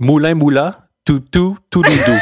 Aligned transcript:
Moulin 0.00 0.36
Moula, 0.36 0.86
tout 1.04 1.18
tout 1.18 1.58
tout 1.70 1.82
doudou. 1.82 2.18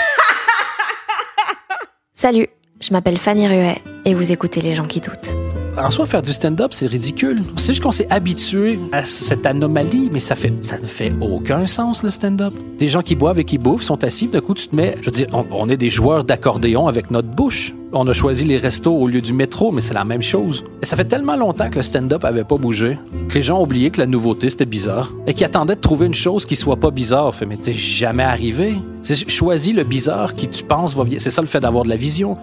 Salut, 2.14 2.46
je 2.80 2.90
m'appelle 2.92 3.18
Fanny 3.18 3.46
Ruet 3.46 3.76
et 4.06 4.14
vous 4.14 4.32
écoutez 4.32 4.62
Les 4.62 4.74
gens 4.74 4.86
qui 4.86 5.02
doutent. 5.02 5.36
En 5.78 5.90
soi, 5.90 6.06
faire 6.06 6.22
du 6.22 6.32
stand-up, 6.32 6.72
c'est 6.72 6.86
ridicule. 6.86 7.42
C'est 7.56 7.72
juste 7.72 7.82
qu'on 7.82 7.92
s'est 7.92 8.06
habitué 8.08 8.78
à 8.92 9.04
cette 9.04 9.44
anomalie, 9.44 10.08
mais 10.10 10.20
ça 10.20 10.34
fait, 10.34 10.52
ça 10.64 10.78
ne 10.78 10.86
fait 10.86 11.12
aucun 11.20 11.66
sens, 11.66 12.02
le 12.02 12.10
stand-up. 12.10 12.54
Des 12.78 12.88
gens 12.88 13.02
qui 13.02 13.14
boivent 13.14 13.38
et 13.38 13.44
qui 13.44 13.58
bouffent 13.58 13.82
sont 13.82 14.02
assis, 14.02 14.26
d'un 14.26 14.40
coup, 14.40 14.54
tu 14.54 14.68
te 14.68 14.74
mets. 14.74 14.96
Je 15.00 15.06
veux 15.06 15.10
dire, 15.10 15.26
on, 15.32 15.68
est 15.68 15.76
des 15.76 15.90
joueurs 15.90 16.24
d'accordéon 16.24 16.88
avec 16.88 17.10
notre 17.10 17.28
bouche. 17.28 17.74
On 17.92 18.06
a 18.08 18.14
choisi 18.14 18.46
les 18.46 18.56
restos 18.56 18.94
au 18.94 19.06
lieu 19.06 19.20
du 19.20 19.34
métro, 19.34 19.70
mais 19.70 19.82
c'est 19.82 19.94
la 19.94 20.06
même 20.06 20.22
chose. 20.22 20.64
Et 20.82 20.86
ça 20.86 20.96
fait 20.96 21.04
tellement 21.04 21.36
longtemps 21.36 21.68
que 21.68 21.76
le 21.76 21.82
stand-up 21.82 22.24
avait 22.24 22.44
pas 22.44 22.56
bougé, 22.56 22.98
que 23.28 23.34
les 23.34 23.42
gens 23.42 23.60
oublié 23.60 23.90
que 23.90 24.00
la 24.00 24.06
nouveauté, 24.06 24.48
c'était 24.48 24.64
bizarre. 24.64 25.12
Et 25.26 25.34
qui 25.34 25.44
attendaient 25.44 25.76
de 25.76 25.80
trouver 25.80 26.06
une 26.06 26.14
chose 26.14 26.46
qui 26.46 26.56
soit 26.56 26.76
pas 26.76 26.90
bizarre. 26.90 27.34
Fait, 27.34 27.44
mais 27.44 27.58
t'es 27.58 27.74
jamais 27.74 28.22
arrivé. 28.22 28.76
C'est 29.02 29.28
choisis 29.28 29.74
le 29.74 29.84
bizarre 29.84 30.34
qui 30.34 30.48
tu 30.48 30.64
penses 30.64 30.96
va. 30.96 31.04
C'est 31.18 31.30
ça 31.30 31.42
le 31.42 31.48
fait 31.48 31.60
d'avoir 31.60 31.84
de 31.84 31.90
la 31.90 31.96
vision. 31.96 32.38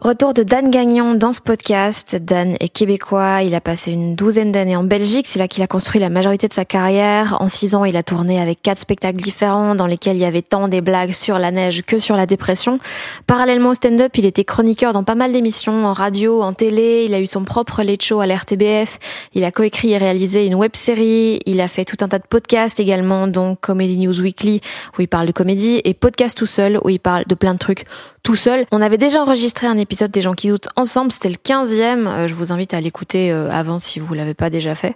Retour 0.00 0.32
de 0.32 0.42
Dan 0.42 0.70
Gagnon 0.70 1.12
dans 1.12 1.30
ce 1.30 1.42
podcast. 1.42 2.16
Dan 2.16 2.56
est 2.58 2.70
québécois, 2.70 3.42
il 3.42 3.54
a 3.54 3.60
passé 3.60 3.92
une 3.92 4.16
douzaine 4.16 4.50
d'années 4.50 4.74
en 4.74 4.82
Belgique, 4.82 5.26
c'est 5.28 5.38
là 5.38 5.46
qu'il 5.46 5.62
a 5.62 5.66
construit 5.66 6.00
la 6.00 6.08
majorité 6.08 6.48
de 6.48 6.54
sa 6.54 6.64
carrière. 6.64 7.36
En 7.38 7.48
six 7.48 7.74
ans, 7.74 7.84
il 7.84 7.98
a 7.98 8.02
tourné 8.02 8.40
avec 8.40 8.62
quatre 8.62 8.78
spectacles 8.78 9.20
différents 9.20 9.74
dans 9.74 9.86
lesquels 9.86 10.16
il 10.16 10.22
y 10.22 10.24
avait 10.24 10.40
tant 10.40 10.68
des 10.68 10.80
blagues 10.80 11.12
sur 11.12 11.38
la 11.38 11.50
neige 11.50 11.82
que 11.82 11.98
sur 11.98 12.16
la 12.16 12.24
dépression. 12.24 12.78
Parallèlement 13.26 13.68
au 13.68 13.74
stand-up, 13.74 14.16
il 14.16 14.24
était 14.24 14.42
chroniqueur 14.42 14.94
dans 14.94 15.04
pas 15.04 15.14
mal 15.14 15.32
d'émissions, 15.32 15.84
en 15.84 15.92
radio, 15.92 16.40
en 16.40 16.54
télé, 16.54 17.04
il 17.06 17.12
a 17.12 17.20
eu 17.20 17.26
son 17.26 17.44
propre 17.44 17.82
late 17.82 18.02
show 18.02 18.20
à 18.20 18.26
l'RTBF, 18.26 18.98
il 19.34 19.44
a 19.44 19.50
coécrit 19.50 19.92
et 19.92 19.98
réalisé 19.98 20.46
une 20.46 20.54
web 20.54 20.76
série, 20.76 21.40
il 21.44 21.60
a 21.60 21.68
fait 21.68 21.84
tout 21.84 21.98
un 22.00 22.08
tas 22.08 22.18
de 22.18 22.26
podcasts 22.26 22.80
également, 22.80 23.26
dont 23.26 23.54
Comedy 23.54 23.98
News 23.98 24.18
Weekly, 24.18 24.62
où 24.96 25.02
il 25.02 25.08
parle 25.08 25.26
de 25.26 25.32
comédie, 25.32 25.82
et 25.84 25.92
Podcast 25.92 26.38
tout 26.38 26.46
seul, 26.46 26.80
où 26.84 26.88
il 26.88 27.00
parle 27.00 27.24
de 27.26 27.34
plein 27.34 27.52
de 27.52 27.58
trucs 27.58 27.84
tout 28.22 28.36
seul. 28.36 28.66
On 28.70 28.82
avait 28.82 28.98
déjà 28.98 29.22
enregistré 29.22 29.66
un 29.66 29.76
épisode 29.78 29.89
des 30.08 30.22
gens 30.22 30.34
qui 30.34 30.48
doutent 30.48 30.68
ensemble, 30.76 31.12
c'était 31.12 31.28
le 31.28 31.34
15e. 31.34 32.06
Euh, 32.06 32.28
je 32.28 32.34
vous 32.34 32.52
invite 32.52 32.74
à 32.74 32.80
l'écouter 32.80 33.32
euh, 33.32 33.50
avant 33.50 33.78
si 33.78 33.98
vous 33.98 34.14
l'avez 34.14 34.34
pas 34.34 34.50
déjà 34.50 34.74
fait, 34.74 34.94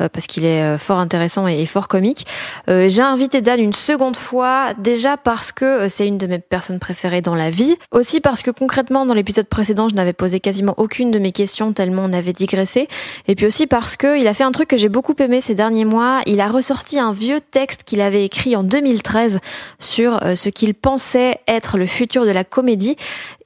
euh, 0.00 0.08
parce 0.08 0.26
qu'il 0.26 0.44
est 0.44 0.78
fort 0.78 0.98
intéressant 0.98 1.46
et, 1.48 1.64
fort 1.66 1.88
comique. 1.88 2.26
J'ai 2.68 3.02
invité 3.02 3.40
Dan 3.40 3.58
une 3.58 3.72
seconde 3.72 4.16
fois, 4.16 4.74
déjà 4.78 5.16
parce 5.16 5.50
que 5.50 5.88
c'est 5.88 6.06
une 6.06 6.18
de 6.18 6.26
mes 6.26 6.38
personnes 6.38 6.78
préférées 6.78 7.22
dans 7.22 7.34
la 7.34 7.50
vie, 7.50 7.74
aussi 7.90 8.20
parce 8.20 8.42
que 8.42 8.50
concrètement 8.50 9.06
dans 9.06 9.14
l'épisode 9.14 9.46
précédent, 9.46 9.88
je 9.88 9.94
n'avais 9.94 10.12
posé 10.12 10.40
quasiment 10.40 10.74
aucune 10.76 11.10
de 11.10 11.18
mes 11.18 11.32
questions 11.32 11.72
tellement 11.72 12.04
on 12.04 12.12
avait 12.12 12.32
digressé, 12.32 12.88
et 13.28 13.34
puis 13.34 13.46
aussi 13.46 13.66
parce 13.66 13.96
que 13.96 14.18
il 14.18 14.28
a 14.28 14.34
fait 14.34 14.44
un 14.44 14.52
truc 14.52 14.68
que 14.68 14.76
j'ai 14.76 14.90
beaucoup 14.90 15.14
aimé 15.18 15.40
ces 15.40 15.54
derniers 15.54 15.86
mois. 15.86 16.20
Il 16.26 16.40
a 16.40 16.48
ressorti 16.48 16.98
un 16.98 17.12
vieux 17.12 17.40
texte 17.40 17.84
qu'il 17.84 18.00
avait 18.00 18.24
écrit 18.24 18.56
en 18.56 18.62
2013 18.62 19.40
sur 19.80 20.20
ce 20.36 20.48
qu'il 20.50 20.74
pensait 20.74 21.38
être 21.48 21.78
le 21.78 21.86
futur 21.86 22.26
de 22.26 22.30
la 22.30 22.44
comédie. 22.44 22.96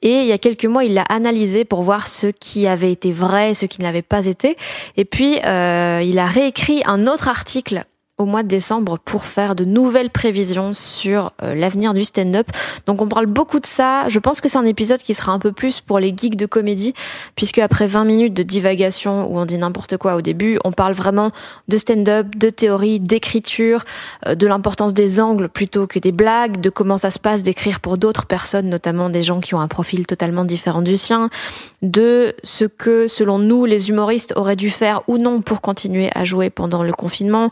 Et 0.01 0.21
il 0.21 0.27
y 0.27 0.31
a 0.31 0.37
quelques 0.37 0.65
mois, 0.65 0.83
l'a 0.93 1.03
analysé 1.03 1.65
pour 1.65 1.83
voir 1.83 2.07
ce 2.07 2.27
qui 2.27 2.67
avait 2.67 2.91
été 2.91 3.11
vrai 3.11 3.53
ce 3.53 3.65
qui 3.65 3.79
ne 3.79 3.85
l'avait 3.85 4.01
pas 4.01 4.25
été. 4.25 4.57
Et 4.97 5.05
puis, 5.05 5.39
euh, 5.45 6.01
il 6.03 6.19
a 6.19 6.27
réécrit 6.27 6.81
un 6.85 7.07
autre 7.07 7.27
article 7.27 7.85
au 8.19 8.25
mois 8.25 8.43
de 8.43 8.49
décembre 8.49 8.99
pour 8.99 9.25
faire 9.25 9.55
de 9.55 9.63
nouvelles 9.63 10.09
prévisions 10.09 10.73
sur 10.73 11.31
euh, 11.41 11.55
l'avenir 11.55 11.93
du 11.93 12.03
stand-up. 12.03 12.47
Donc 12.85 13.01
on 13.01 13.07
parle 13.07 13.25
beaucoup 13.25 13.59
de 13.59 13.65
ça. 13.65 14.07
Je 14.09 14.19
pense 14.19 14.41
que 14.41 14.49
c'est 14.49 14.57
un 14.57 14.65
épisode 14.65 14.99
qui 14.99 15.13
sera 15.13 15.31
un 15.31 15.39
peu 15.39 15.53
plus 15.53 15.79
pour 15.79 15.99
les 15.99 16.13
geeks 16.15 16.35
de 16.35 16.45
comédie, 16.45 16.93
puisque 17.35 17.59
après 17.59 17.87
20 17.87 18.03
minutes 18.03 18.33
de 18.33 18.43
divagation 18.43 19.31
où 19.31 19.39
on 19.39 19.45
dit 19.45 19.57
n'importe 19.57 19.97
quoi 19.97 20.15
au 20.15 20.21
début, 20.21 20.59
on 20.65 20.73
parle 20.73 20.93
vraiment 20.93 21.31
de 21.69 21.77
stand-up, 21.77 22.35
de 22.35 22.49
théorie, 22.49 22.99
d'écriture, 22.99 23.85
euh, 24.27 24.35
de 24.35 24.45
l'importance 24.47 24.93
des 24.93 25.21
angles 25.21 25.47
plutôt 25.47 25.87
que 25.87 25.97
des 25.97 26.11
blagues, 26.11 26.59
de 26.59 26.69
comment 26.69 26.97
ça 26.97 27.11
se 27.11 27.19
passe 27.19 27.41
d'écrire 27.41 27.79
pour 27.79 27.97
d'autres 27.97 28.25
personnes, 28.25 28.67
notamment 28.67 29.09
des 29.09 29.23
gens 29.23 29.39
qui 29.39 29.55
ont 29.55 29.61
un 29.61 29.69
profil 29.69 30.05
totalement 30.05 30.43
différent 30.43 30.81
du 30.81 30.97
sien, 30.97 31.29
de 31.81 32.35
ce 32.43 32.65
que, 32.65 33.07
selon 33.07 33.39
nous, 33.39 33.63
les 33.63 33.89
humoristes 33.89 34.33
auraient 34.35 34.57
dû 34.57 34.69
faire 34.69 35.03
ou 35.07 35.17
non 35.17 35.41
pour 35.41 35.61
continuer 35.61 36.09
à 36.13 36.25
jouer 36.25 36.49
pendant 36.49 36.83
le 36.83 36.91
confinement, 36.91 37.51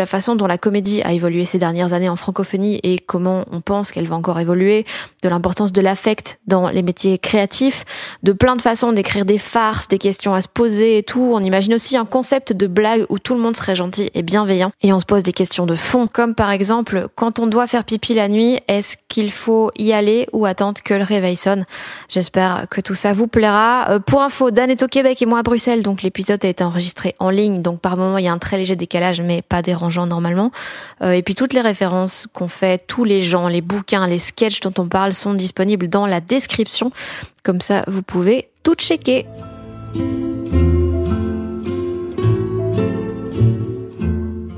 la 0.00 0.06
façon 0.06 0.34
dont 0.34 0.46
la 0.46 0.56
comédie 0.56 1.02
a 1.02 1.12
évolué 1.12 1.44
ces 1.44 1.58
dernières 1.58 1.92
années 1.92 2.08
en 2.08 2.16
francophonie 2.16 2.80
et 2.82 2.98
comment 2.98 3.44
on 3.52 3.60
pense 3.60 3.92
qu'elle 3.92 4.08
va 4.08 4.16
encore 4.16 4.40
évoluer, 4.40 4.86
de 5.22 5.28
l'importance 5.28 5.72
de 5.72 5.82
l'affect 5.82 6.40
dans 6.46 6.70
les 6.70 6.80
métiers 6.80 7.18
créatifs, 7.18 7.84
de 8.22 8.32
plein 8.32 8.56
de 8.56 8.62
façons 8.62 8.92
d'écrire 8.92 9.26
des 9.26 9.36
farces, 9.36 9.88
des 9.88 9.98
questions 9.98 10.32
à 10.32 10.40
se 10.40 10.48
poser 10.48 10.96
et 10.96 11.02
tout. 11.02 11.32
On 11.34 11.42
imagine 11.42 11.74
aussi 11.74 11.98
un 11.98 12.06
concept 12.06 12.54
de 12.54 12.66
blague 12.66 13.04
où 13.10 13.18
tout 13.18 13.34
le 13.34 13.40
monde 13.40 13.56
serait 13.56 13.76
gentil 13.76 14.10
et 14.14 14.22
bienveillant 14.22 14.72
et 14.80 14.94
on 14.94 15.00
se 15.00 15.04
pose 15.04 15.22
des 15.22 15.34
questions 15.34 15.66
de 15.66 15.74
fond, 15.74 16.06
comme 16.06 16.34
par 16.34 16.50
exemple 16.50 17.08
quand 17.14 17.38
on 17.38 17.46
doit 17.46 17.66
faire 17.66 17.84
pipi 17.84 18.14
la 18.14 18.28
nuit, 18.28 18.58
est-ce 18.68 18.96
qu'il 19.08 19.30
faut 19.30 19.70
y 19.76 19.92
aller 19.92 20.26
ou 20.32 20.46
attendre 20.46 20.80
que 20.82 20.94
le 20.94 21.02
réveil 21.02 21.36
sonne? 21.36 21.66
J'espère 22.08 22.66
que 22.70 22.80
tout 22.80 22.94
ça 22.94 23.12
vous 23.12 23.26
plaira. 23.26 23.90
Euh, 23.90 23.98
pour 23.98 24.22
info, 24.22 24.50
Dan 24.50 24.70
est 24.70 24.82
au 24.82 24.88
Québec 24.88 25.20
et 25.20 25.26
moi 25.26 25.40
à 25.40 25.42
Bruxelles, 25.42 25.82
donc 25.82 26.02
l'épisode 26.02 26.42
a 26.42 26.48
été 26.48 26.64
enregistré 26.64 27.14
en 27.18 27.28
ligne, 27.28 27.60
donc 27.60 27.80
par 27.80 27.98
moment 27.98 28.16
il 28.16 28.24
y 28.24 28.28
a 28.28 28.32
un 28.32 28.38
très 28.38 28.56
léger 28.56 28.76
décalage, 28.76 29.20
mais 29.20 29.42
pas 29.42 29.60
dérangeant 29.60 29.89
normalement. 30.06 30.50
Euh, 31.02 31.12
et 31.12 31.22
puis 31.22 31.34
toutes 31.34 31.52
les 31.52 31.60
références 31.60 32.26
qu'on 32.32 32.48
fait, 32.48 32.86
tous 32.86 33.04
les 33.04 33.20
gens, 33.20 33.48
les 33.48 33.60
bouquins, 33.60 34.06
les 34.06 34.18
sketchs 34.18 34.60
dont 34.60 34.72
on 34.78 34.86
parle 34.88 35.12
sont 35.14 35.34
disponibles 35.34 35.88
dans 35.88 36.06
la 36.06 36.20
description. 36.20 36.92
Comme 37.42 37.60
ça, 37.60 37.84
vous 37.86 38.02
pouvez 38.02 38.48
tout 38.62 38.74
checker. 38.74 39.26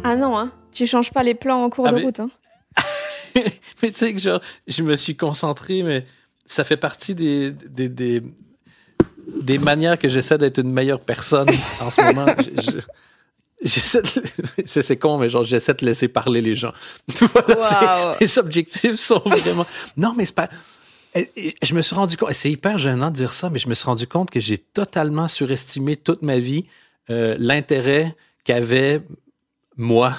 Ah 0.05 0.17
non, 0.17 0.37
hein, 0.39 0.51
tu 0.73 0.87
changes 0.87 1.11
pas 1.13 1.23
les 1.23 1.35
plans 1.35 1.63
en 1.65 1.71
cours 1.71 1.87
Ah, 1.87 1.91
de 1.93 1.97
mais- 1.97 2.03
route. 2.05 2.21
Hein. 2.21 2.31
mais 3.83 3.91
tu 3.91 3.99
sais 3.99 4.13
que 4.15 4.21
genre, 4.21 4.41
je 4.67 4.83
me 4.83 4.97
suis 4.97 5.17
concentré, 5.17 5.83
mais 5.83 6.05
ça 6.45 6.65
fait 6.65 6.77
partie 6.77 7.15
des, 7.15 7.53
des, 7.53 7.89
des, 7.89 8.23
des 9.43 9.59
manières 9.59 9.99
que 9.99 10.09
j'essaie 10.09 10.39
d'être 10.39 10.59
une 10.59 10.73
meilleure 10.73 11.01
personne 11.01 11.49
en 11.81 11.91
ce 11.91 12.01
moment. 12.03 12.27
Je- 12.39 12.63
je- 12.63 12.71
J'essaie 12.71 12.87
de- 13.63 14.63
c'est 14.67 14.97
con, 14.97 15.19
mais 15.19 15.29
genre, 15.31 15.45
j'essaie 15.45 15.75
de 15.75 15.85
laisser 15.87 16.09
parler 16.09 16.41
les 16.41 16.55
gens. 16.55 16.73
Voilà, 17.21 18.09
Wow. 18.09 18.15
c'est- 18.19 18.25
les 18.25 18.39
objectifs 18.39 18.97
sont 18.97 19.23
vraiment. 19.25 19.67
Non, 19.97 20.15
mais 20.17 20.25
c'est 20.27 20.35
pas. 20.35 20.49
Je 21.15 21.75
me 21.75 21.83
suis 21.83 21.95
rendu 21.95 22.17
compte, 22.17 22.33
c'est 22.33 22.51
hyper 22.51 22.79
gênant 22.79 23.11
de 23.11 23.17
dire 23.17 23.35
ça, 23.35 23.51
mais 23.51 23.59
je 23.59 23.69
me 23.69 23.75
suis 23.75 23.85
rendu 23.85 24.07
compte 24.07 24.31
que 24.31 24.41
j'ai 24.41 24.57
totalement 24.59 25.29
surestimé 25.29 25.97
toute 25.97 26.23
ma 26.23 26.39
vie 26.39 26.65
euh, 27.11 27.37
l'intérêt 27.39 28.17
qu'avait 28.45 29.03
moi. 29.77 30.15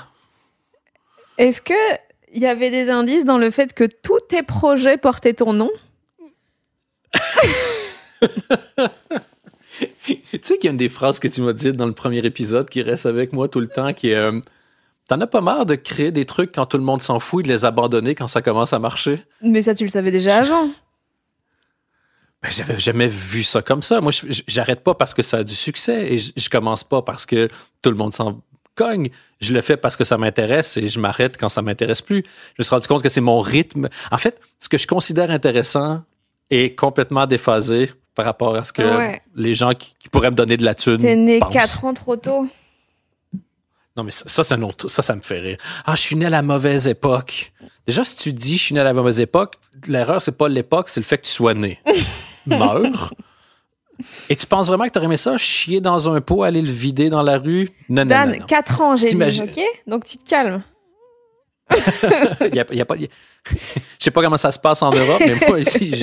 Est-ce 1.40 1.62
que 1.64 1.74
il 2.32 2.42
y 2.42 2.46
avait 2.46 2.70
des 2.70 2.92
indices 2.92 3.26
dans 3.26 3.40
le 3.40 3.50
fait 3.50 3.74
que 3.74 3.86
tous 4.04 4.20
tes 4.30 4.44
projets 4.44 4.98
portaient 4.98 5.34
ton 5.34 5.54
nom? 5.54 5.72
tu 10.06 10.40
sais 10.42 10.58
qu'il 10.58 10.66
y 10.66 10.68
a 10.68 10.72
une 10.72 10.78
des 10.78 10.90
phrases 10.90 11.20
que 11.20 11.28
tu 11.28 11.42
m'as 11.42 11.54
dites 11.54 11.76
dans 11.76 11.88
le 11.88 11.94
premier 11.94 12.20
épisode 12.20 12.70
qui 12.70 12.82
reste 12.82 13.06
avec 13.06 13.34
moi 13.34 13.48
tout 13.48 13.60
le 13.60 13.68
temps, 13.68 13.94
qui 13.94 14.10
est 14.10 14.16
euh, 14.16 14.40
T'en 15.08 15.20
as 15.20 15.28
pas 15.28 15.42
marre 15.42 15.66
de 15.66 15.76
créer 15.76 16.12
des 16.12 16.26
trucs 16.26 16.54
quand 16.54 16.66
tout 16.66 16.78
le 16.78 16.84
monde 16.84 17.02
s'en 17.02 17.20
fout 17.20 17.44
et 17.44 17.48
de 17.48 17.54
les 17.54 17.66
abandonner 17.66 18.16
quand 18.16 18.28
ça 18.28 18.42
commence 18.42 18.72
à 18.72 18.80
marcher? 18.80 19.22
Mais 19.42 19.62
ça, 19.62 19.76
tu 19.76 19.84
le 19.84 19.90
savais 19.90 20.12
déjà 20.12 20.38
avant. 20.38 20.70
Ben, 22.42 22.52
j'avais 22.52 22.78
jamais 22.78 23.08
vu 23.08 23.42
ça 23.42 23.62
comme 23.62 23.82
ça. 23.82 24.02
Moi, 24.02 24.12
j'arrête 24.50 24.84
pas 24.84 24.96
parce 24.96 25.14
que 25.14 25.22
ça 25.22 25.38
a 25.38 25.44
du 25.46 25.56
succès 25.56 26.12
et 26.12 26.18
je, 26.18 26.34
je 26.36 26.50
commence 26.50 26.84
pas 26.84 27.02
parce 27.02 27.26
que 27.26 27.48
tout 27.82 27.90
le 27.90 27.96
monde 27.96 28.12
s'en 28.12 28.42
cogne. 28.76 29.12
Je 29.40 29.54
le 29.54 29.62
fais 29.62 29.78
parce 29.78 29.96
que 29.96 30.04
ça 30.04 30.18
m'intéresse 30.18 30.76
et 30.76 30.90
je 30.90 31.00
m'arrête 31.00 31.38
quand 31.38 31.48
ça 31.48 31.62
m'intéresse 31.62 32.02
plus. 32.02 32.26
Je 32.26 32.56
me 32.60 32.64
suis 32.66 32.76
rendu 32.76 32.88
compte 32.90 33.02
que 33.02 33.08
c'est 33.08 33.22
mon 33.22 33.40
rythme. 33.40 33.88
En 34.12 34.18
fait, 34.18 34.42
ce 34.60 34.68
que 34.68 34.78
je 34.78 34.88
considère 34.88 35.32
intéressant 35.32 36.04
est 36.50 36.76
complètement 36.76 37.28
déphasé 37.28 37.90
par 38.16 38.26
rapport 38.26 38.56
à 38.56 38.64
ce 38.64 38.72
que 38.74 38.82
Ouais. 38.98 39.22
les 39.36 39.56
gens 39.56 39.74
qui, 39.74 39.94
qui 40.00 40.10
pourraient 40.10 40.32
me 40.32 40.36
donner 40.36 40.58
de 40.58 40.64
la 40.66 40.76
thune 40.76 40.98
T'es 41.00 41.16
né 41.16 41.40
pensent. 41.40 41.54
4 41.54 41.86
ans 41.86 41.94
trop 41.94 42.16
tôt. 42.16 42.48
Non, 43.96 44.04
mais 44.04 44.12
ça, 44.12 44.44
ça, 44.44 44.58
autre- 44.58 44.88
ça, 44.88 45.02
ça 45.04 45.16
me 45.16 45.22
fait 45.22 45.38
rire. 45.38 45.58
Ah, 45.86 45.96
je 45.96 46.02
suis 46.02 46.16
né 46.16 46.26
à 46.26 46.30
la 46.30 46.42
mauvaise 46.42 46.88
époque. 46.88 47.54
Déjà, 47.86 48.04
si 48.04 48.16
tu 48.18 48.34
dis 48.34 48.58
je 48.58 48.64
suis 48.64 48.74
né 48.76 48.82
à 48.82 48.84
la 48.84 48.94
mauvaise 48.94 49.20
époque, 49.20 49.56
l'erreur, 49.88 50.22
c'est 50.22 50.32
pas 50.38 50.50
l'époque, 50.50 50.90
c'est 50.90 51.00
le 51.00 51.06
fait 51.06 51.18
que 51.20 51.26
tu 51.26 51.32
sois 51.32 51.54
né. 51.54 51.80
Meurs. 52.48 53.14
Et 54.30 54.36
tu 54.36 54.48
penses 54.48 54.68
vraiment 54.68 54.86
que 54.86 54.90
t'aurais 54.90 55.06
aimé 55.06 55.18
ça, 55.18 55.38
chier 55.38 55.80
dans 55.80 56.10
un 56.14 56.20
pot, 56.22 56.42
aller 56.44 56.62
le 56.64 56.72
vider 56.72 57.10
dans 57.10 57.22
la 57.22 57.38
rue? 57.38 57.70
Non, 57.88 58.02
non, 58.02 58.06
Dan, 58.08 58.30
non, 58.32 58.38
non. 58.40 58.46
4 58.48 58.82
ans, 58.82 58.96
j'ai 58.96 59.14
dit, 59.14 59.42
ok? 59.42 59.60
Donc 59.86 60.06
tu 60.06 60.18
te 60.18 60.28
calmes. 60.28 60.64
Il 61.72 62.56
y 62.56 62.60
a, 62.60 62.66
il 62.72 62.78
y 62.78 62.82
a 62.82 62.86
pas, 62.86 62.96
il 62.96 63.04
y 63.04 63.06
a- 63.06 63.10
Je 64.00 64.04
sais 64.04 64.12
pas 64.12 64.22
comment 64.22 64.38
ça 64.38 64.52
se 64.52 64.60
passe 64.60 64.82
en 64.84 64.92
Europe, 64.92 65.22
mais 65.26 65.36
moi, 65.48 65.60
ici, 65.60 65.94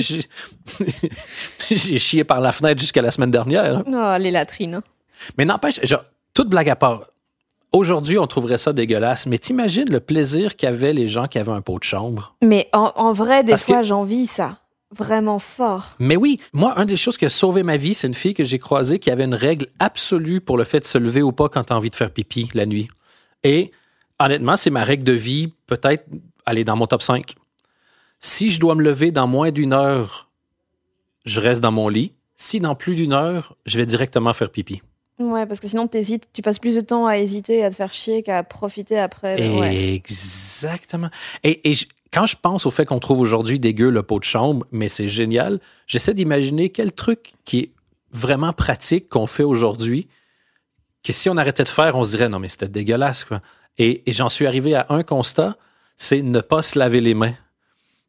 j'ai- 1.69 1.97
chié 1.99 2.23
par 2.23 2.41
la 2.41 2.51
fenêtre 2.51 2.79
jusqu'à 2.81 3.01
la 3.01 3.11
semaine 3.11 3.31
dernière. 3.31 3.83
Oh, 3.87 4.15
les 4.19 4.31
latrines. 4.31 4.75
hein. 4.75 4.83
Mais 5.37 5.45
n'empêche, 5.45 5.79
genre, 5.83 6.03
toute 6.33 6.49
blague 6.49 6.69
à 6.69 6.75
part, 6.75 7.07
aujourd'hui, 7.71 8.17
on 8.17 8.27
trouverait 8.27 8.57
ça 8.57 8.73
dégueulasse, 8.73 9.27
mais 9.27 9.37
t'imagines 9.37 9.89
le 9.89 9.99
plaisir 9.99 10.55
qu'avaient 10.55 10.93
les 10.93 11.07
gens 11.07 11.27
qui 11.27 11.37
avaient 11.37 11.51
un 11.51 11.61
pot 11.61 11.77
de 11.79 11.83
chambre? 11.83 12.35
Mais 12.41 12.67
en, 12.73 12.91
en 12.95 13.13
vrai, 13.13 13.43
des 13.43 13.51
Parce 13.51 13.65
fois, 13.65 13.77
que- 13.81 13.83
j'envie 13.87 14.27
ça. 14.27 14.57
Vraiment 14.93 15.39
fort. 15.39 15.95
Mais 15.99 16.17
oui, 16.17 16.41
moi, 16.51 16.73
une 16.77 16.83
des 16.83 16.97
choses 16.97 17.17
qui 17.17 17.23
a 17.23 17.29
sauvé 17.29 17.63
ma 17.63 17.77
vie, 17.77 17.93
c'est 17.93 18.07
une 18.07 18.13
fille 18.13 18.33
que 18.33 18.43
j'ai 18.43 18.59
croisée 18.59 18.99
qui 18.99 19.09
avait 19.09 19.23
une 19.23 19.35
règle 19.35 19.67
absolue 19.79 20.41
pour 20.41 20.57
le 20.57 20.65
fait 20.65 20.81
de 20.81 20.85
se 20.85 20.97
lever 20.97 21.21
ou 21.21 21.31
pas 21.31 21.47
quand 21.47 21.63
t'as 21.63 21.75
envie 21.75 21.89
de 21.89 21.95
faire 21.95 22.11
pipi 22.11 22.49
la 22.53 22.65
nuit. 22.65 22.89
Et 23.43 23.71
honnêtement, 24.25 24.57
c'est 24.57 24.69
ma 24.69 24.83
règle 24.83 25.03
de 25.03 25.13
vie, 25.13 25.53
peut-être 25.67 26.05
aller 26.45 26.63
dans 26.63 26.75
mon 26.75 26.87
top 26.87 27.01
5. 27.01 27.35
Si 28.19 28.51
je 28.51 28.59
dois 28.59 28.75
me 28.75 28.83
lever 28.83 29.11
dans 29.11 29.27
moins 29.27 29.51
d'une 29.51 29.73
heure, 29.73 30.29
je 31.25 31.39
reste 31.39 31.61
dans 31.61 31.71
mon 31.71 31.87
lit. 31.89 32.13
Si 32.35 32.59
dans 32.59 32.75
plus 32.75 32.95
d'une 32.95 33.13
heure, 33.13 33.55
je 33.65 33.77
vais 33.77 33.85
directement 33.85 34.33
faire 34.33 34.49
pipi. 34.49 34.81
Ouais, 35.19 35.45
parce 35.45 35.59
que 35.59 35.67
sinon, 35.67 35.87
t'hésites, 35.87 36.27
tu 36.33 36.41
passes 36.41 36.57
plus 36.57 36.75
de 36.75 36.81
temps 36.81 37.05
à 37.05 37.17
hésiter 37.17 37.59
et 37.59 37.63
à 37.65 37.69
te 37.69 37.75
faire 37.75 37.91
chier 37.91 38.23
qu'à 38.23 38.41
profiter 38.41 38.97
après. 38.97 39.59
Ouais. 39.59 39.93
Exactement. 39.93 41.09
Et, 41.43 41.69
et 41.69 41.73
je- 41.75 41.85
quand 42.11 42.25
je 42.25 42.35
pense 42.41 42.65
au 42.65 42.71
fait 42.71 42.85
qu'on 42.85 42.99
trouve 42.99 43.19
aujourd'hui 43.19 43.59
dégueu 43.59 43.89
le 43.91 44.01
pot 44.03 44.17
de 44.19 44.23
chambre, 44.23 44.65
mais 44.71 44.89
c'est 44.89 45.07
génial, 45.07 45.59
j'essaie 45.85 46.13
d'imaginer 46.15 46.69
quel 46.69 46.91
truc 46.91 47.33
qui 47.45 47.59
est 47.59 47.71
vraiment 48.11 48.51
pratique 48.51 49.07
qu'on 49.09 49.27
fait 49.27 49.43
aujourd'hui, 49.43 50.07
que 51.03 51.13
si 51.13 51.29
on 51.29 51.37
arrêtait 51.37 51.63
de 51.63 51.69
faire, 51.69 51.95
on 51.95 52.03
se 52.03 52.11
dirait 52.11 52.27
non, 52.29 52.39
mais 52.39 52.47
c'était 52.47 52.67
dégueulasse. 52.67 53.23
Quoi. 53.23 53.41
Et, 53.77 54.09
et 54.09 54.13
j'en 54.13 54.29
suis 54.29 54.45
arrivé 54.45 54.75
à 54.75 54.87
un 54.89 55.03
constat, 55.03 55.55
c'est 55.97 56.21
ne 56.21 56.39
pas 56.39 56.61
se 56.61 56.77
laver 56.77 57.01
les 57.01 57.13
mains. 57.13 57.33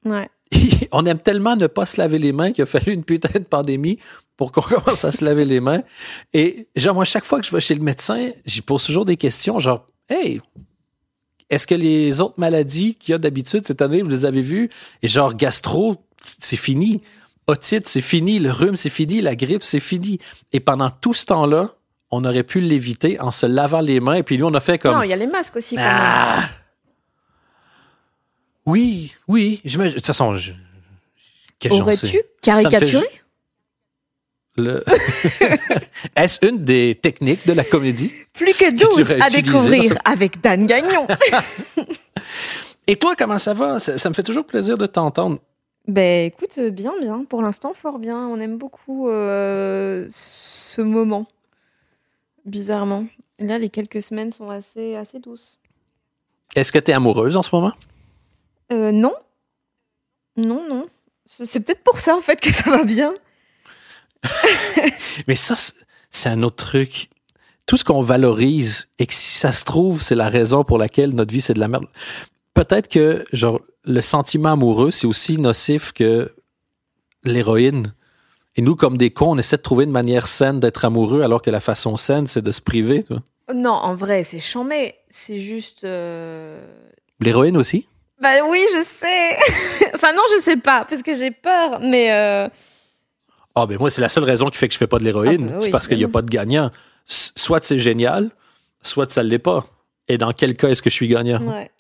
Ouais. 0.05 0.29
on 0.93 1.07
aime 1.07 1.19
tellement 1.19 1.57
ne 1.57 1.67
pas 1.67 1.87
se 1.87 2.01
laver 2.01 2.19
les 2.19 2.33
mains 2.33 2.53
qu'il 2.53 2.63
a 2.63 2.67
fallu 2.67 2.93
une 2.93 3.05
putain 3.05 3.39
de 3.39 3.45
pandémie 3.45 3.99
pour 4.37 4.53
qu'on 4.53 4.61
commence 4.63 5.05
à 5.05 5.13
se 5.13 5.25
laver 5.25 5.45
les 5.45 5.61
mains. 5.61 5.83
Et 6.33 6.69
genre, 6.77 6.95
moi, 6.95 7.05
chaque 7.05 7.25
fois 7.25 7.41
que 7.41 7.47
je 7.47 7.53
vais 7.53 7.61
chez 7.61 7.75
le 7.75 7.83
médecin, 7.83 8.31
j'y 8.45 8.61
pose 8.61 8.85
toujours 8.85 9.05
des 9.05 9.17
questions, 9.17 9.59
genre, 9.59 9.87
hey, 10.09 10.41
est-ce 11.51 11.67
que 11.67 11.75
les 11.75 12.21
autres 12.21 12.39
maladies 12.39 12.95
qu'il 12.95 13.13
y 13.13 13.15
a 13.15 13.19
d'habitude 13.19 13.67
cette 13.67 13.83
année, 13.83 14.03
vous 14.03 14.09
les 14.09 14.25
avez 14.25 14.41
vues? 14.41 14.71
Et 15.03 15.09
genre, 15.09 15.35
gastro, 15.35 15.97
c'est 16.41 16.57
fini. 16.57 17.03
Otite, 17.47 17.87
c'est 17.87 18.01
fini. 18.01 18.39
Le 18.39 18.51
rhume, 18.51 18.77
c'est 18.77 18.91
fini. 18.91 19.21
La 19.21 19.37
grippe, 19.37 19.63
c'est 19.63 19.81
fini. 19.81 20.19
Et 20.53 20.61
pendant 20.61 20.89
tout 20.89 21.13
ce 21.13 21.27
temps-là, 21.27 21.75
on 22.13 22.25
aurait 22.25 22.45
pu 22.45 22.61
l'éviter 22.61 23.19
en 23.21 23.31
se 23.31 23.47
lavant 23.47 23.81
les 23.81 23.99
mains. 23.99 24.15
Et 24.15 24.23
puis 24.23 24.37
lui, 24.37 24.45
on 24.45 24.55
a 24.55 24.61
fait 24.61 24.79
comme. 24.79 24.95
Non, 24.95 25.03
il 25.03 25.11
y 25.11 25.15
a 25.15 25.17
les 25.17 25.27
masques 25.27 25.57
aussi, 25.57 25.75
quand 25.75 25.83
même. 25.83 25.91
Ah! 25.91 26.49
Oui, 28.67 29.13
oui. 29.27 29.61
De 29.65 29.89
toute 29.89 30.07
façon, 30.07 30.37
je... 30.37 30.53
Aurais-tu 31.71 32.21
caricaturé? 32.43 33.07
Le... 34.57 34.85
Est-ce 36.17 36.47
une 36.47 36.63
des 36.63 36.99
techniques 37.01 37.47
de 37.47 37.55
la 37.55 37.65
comédie? 37.65 38.13
Plus 38.35 38.53
que 38.53 38.69
tu 38.71 38.85
12 38.85 39.01
aurais 39.01 39.21
à 39.23 39.31
découvrir 39.31 39.97
avec 40.05 40.41
Dan 40.41 40.67
Gagnon. 40.67 41.07
Et 42.87 42.97
toi, 42.97 43.15
comment 43.17 43.39
ça 43.39 43.55
va? 43.55 43.79
Ça, 43.79 43.97
ça 43.97 44.09
me 44.11 44.15
fait 44.15 44.23
toujours 44.23 44.45
plaisir 44.45 44.77
de 44.77 44.87
t'entendre. 44.87 45.39
ben 45.89 46.27
écoute, 46.27 46.59
bien, 46.59 46.93
bien. 47.01 47.25
Pour 47.25 47.41
l'instant, 47.41 47.73
fort 47.75 47.99
bien. 47.99 48.19
On 48.19 48.39
aime 48.39 48.59
beaucoup 48.59 49.09
euh, 49.09 50.07
ce 50.11 50.83
moment. 50.83 51.27
Bizarrement. 52.45 53.07
Là, 53.39 53.59
les 53.59 53.71
quelques 53.71 54.03
semaines 54.03 54.33
sont 54.33 54.51
assez, 54.51 54.95
assez 54.97 55.19
douces. 55.19 55.59
Est-ce 56.55 56.71
que 56.73 56.79
tu 56.79 56.91
es 56.91 56.95
amoureuse 56.95 57.37
en 57.37 57.43
ce 57.43 57.55
moment? 57.55 57.73
Euh, 58.73 58.93
non. 58.93 59.15
Non, 60.37 60.67
non. 60.69 60.87
C'est 61.27 61.61
peut-être 61.61 61.83
pour 61.83 61.99
ça, 62.01 62.17
en 62.17 62.21
fait, 62.21 62.41
que 62.41 62.53
ça 62.53 62.71
va 62.71 62.85
bien. 62.85 63.15
Mais 65.29 65.35
ça, 65.35 65.57
c'est- 65.57 65.75
c'est 66.11 66.29
un 66.29 66.43
autre 66.43 66.57
truc. 66.67 67.09
Tout 67.67 67.77
ce 67.77 67.85
qu'on 67.85 68.01
valorise 68.01 68.89
et 68.99 69.07
que 69.07 69.15
si 69.15 69.39
ça 69.39 69.53
se 69.53 69.65
trouve, 69.65 70.03
c'est 70.03 70.15
la 70.15 70.29
raison 70.29 70.65
pour 70.65 70.79
laquelle 70.79 71.11
notre 71.11 71.33
vie, 71.33 71.41
c'est 71.41 71.55
de 71.55 71.61
la 71.61 71.69
merde. 71.69 71.87
Peut-être 72.55 72.89
que, 72.89 73.25
genre, 73.33 73.61
le 73.85 74.01
sentiment 74.01 74.53
amoureux, 74.53 74.91
c'est 74.91 75.07
aussi 75.07 75.39
nocif 75.39 75.93
que 75.93 76.35
l'héroïne. 77.25 77.95
Et 78.57 78.63
nous, 78.63 78.77
comme 78.77 78.97
des 78.99 79.11
cons, 79.11 79.33
on 79.33 79.39
essaie 79.39 79.57
de 79.57 79.63
trouver 79.63 79.85
une 79.85 79.91
manière 79.91 80.29
saine 80.29 80.61
d'être 80.61 80.85
amoureux, 80.85 81.23
alors 81.23 81.41
que 81.41 81.51
la 81.51 81.61
façon 81.61 81.97
saine, 81.97 82.27
c'est 82.27 82.43
de 82.43 82.53
se 82.53 82.61
priver. 82.61 83.05
Non, 83.55 83.73
en 83.73 83.95
vrai, 83.95 84.25
c'est 84.25 84.41
chambé. 84.41 84.95
C'est 85.09 85.41
juste. 85.41 85.85
euh, 85.85 86.63
L'héroïne 87.21 87.57
aussi? 87.57 87.87
Bah 88.21 88.29
oui, 88.49 88.61
je 88.75 88.83
sais. 88.85 89.91
enfin, 89.95 90.13
non, 90.13 90.23
je 90.37 90.43
sais 90.43 90.57
pas, 90.57 90.85
parce 90.89 91.03
que 91.03 91.15
j'ai 91.15 91.31
peur, 91.31 91.81
mais. 91.81 92.13
euh, 92.13 92.49
Ah, 93.55 93.67
ben 93.67 93.79
moi, 93.79 93.91
c'est 93.91 94.01
la 94.03 94.09
seule 94.11 94.25
raison 94.25 94.49
qui 94.51 94.59
fait 94.59 94.69
que 94.69 94.75
je 94.75 94.79
fais 94.79 94.87
pas 94.87 94.99
de 94.99 95.05
l'héroïne. 95.05 95.47
Ah, 95.47 95.53
bah 95.53 95.55
oui, 95.57 95.63
c'est 95.63 95.71
parce 95.71 95.89
qu'il 95.89 95.97
n'y 95.99 96.05
a 96.05 96.09
pas 96.09 96.23
de 96.23 96.31
gagnant. 96.31 96.71
Soit 97.07 97.65
c'est 97.65 97.79
génial, 97.79 98.31
soit 98.83 99.11
ça 99.11 99.23
ne 99.25 99.29
l'est 99.29 99.39
pas. 99.39 99.67
Et 100.09 100.19
dans 100.19 100.33
quel 100.33 100.57
cas 100.57 100.69
est-ce 100.69 100.83
que 100.83 100.91
je 100.91 100.95
suis 100.95 101.09
gagnant? 101.09 101.43
Ouais. 101.43 101.71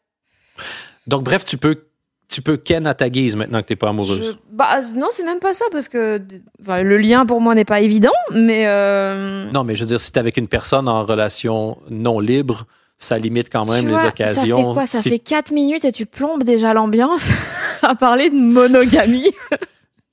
Donc, 1.06 1.22
bref, 1.22 1.44
tu 1.44 1.58
peux, 1.58 1.84
tu 2.32 2.43
peux 2.43 2.56
ken 2.56 2.87
à 2.87 2.94
ta 2.94 3.08
guise 3.11 3.37
maintenant 3.37 3.61
que 3.61 3.67
tu 3.67 3.73
n'es 3.75 3.76
pas 3.76 3.90
amoureuse. 3.90 4.23
Je- 4.32 4.37
Bah 4.56 4.81
non, 4.96 5.06
c'est 5.11 5.23
même 5.25 5.38
pas 5.38 5.55
ça, 5.55 5.64
parce 5.70 5.88
que 5.88 6.20
enfin, 6.61 6.82
le 6.82 6.99
lien 6.99 7.26
pour 7.26 7.40
moi 7.40 7.55
n'est 7.55 7.64
pas 7.64 7.81
évident, 7.81 8.11
mais. 8.32 8.64
euh, 8.67 9.50
Non, 9.52 9.62
mais 9.64 9.75
je 9.76 9.81
veux 9.81 9.87
dire, 9.87 10.00
si 10.00 10.11
tu 10.12 10.19
avec 10.19 10.37
une 10.37 10.49
personne 10.49 10.88
en 10.88 11.05
relation 11.05 11.79
non 11.90 12.19
libre, 12.20 12.64
ça 12.99 13.19
limite 13.19 13.49
quand 13.50 13.69
même 13.70 13.82
tu 13.84 13.87
les 13.90 13.93
vois, 13.96 14.06
occasions. 14.06 14.56
Ça 14.58 14.64
fait 14.69 14.73
quoi? 14.75 14.86
Ça 14.86 15.01
Si- 15.01 15.10
fait 15.10 15.19
4 15.19 15.53
minutes 15.53 15.84
et 15.84 15.93
tu 15.93 16.06
plombes 16.06 16.43
déjà 16.44 16.72
l'ambiance 16.74 17.31
à 17.82 17.94
parler 17.94 18.31
de 18.31 18.36
monogamie. 18.36 19.31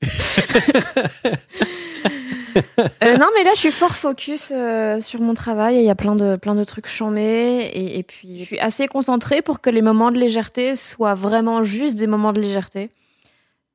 Euh, 3.04 3.18
non, 3.18 3.28
mais 3.36 3.44
là, 3.44 3.52
je 3.54 3.60
suis 3.60 3.72
fort 3.72 3.96
focus 3.96 4.52
euh, 4.54 5.00
sur 5.02 5.22
mon 5.22 5.34
travail 5.34 5.78
il 5.78 5.84
y 5.84 5.90
a 5.90 5.96
plein 5.96 6.16
de, 6.16 6.36
plein 6.36 6.56
de 6.56 6.64
trucs 6.64 6.88
chambés. 6.88 7.70
Et, 7.74 8.00
et 8.00 8.04
puis, 8.04 8.40
je 8.40 8.44
suis 8.44 8.60
assez 8.60 8.88
concentrée 8.88 9.42
pour 9.42 9.62
que 9.62 9.70
les 9.70 9.82
moments 9.82 10.12
de 10.12 10.18
légèreté 10.18 10.76
soient 10.76 11.16
vraiment 11.16 11.64
juste 11.64 11.98
des 11.98 12.08
moments 12.08 12.32
de 12.32 12.40
légèreté. 12.40 12.90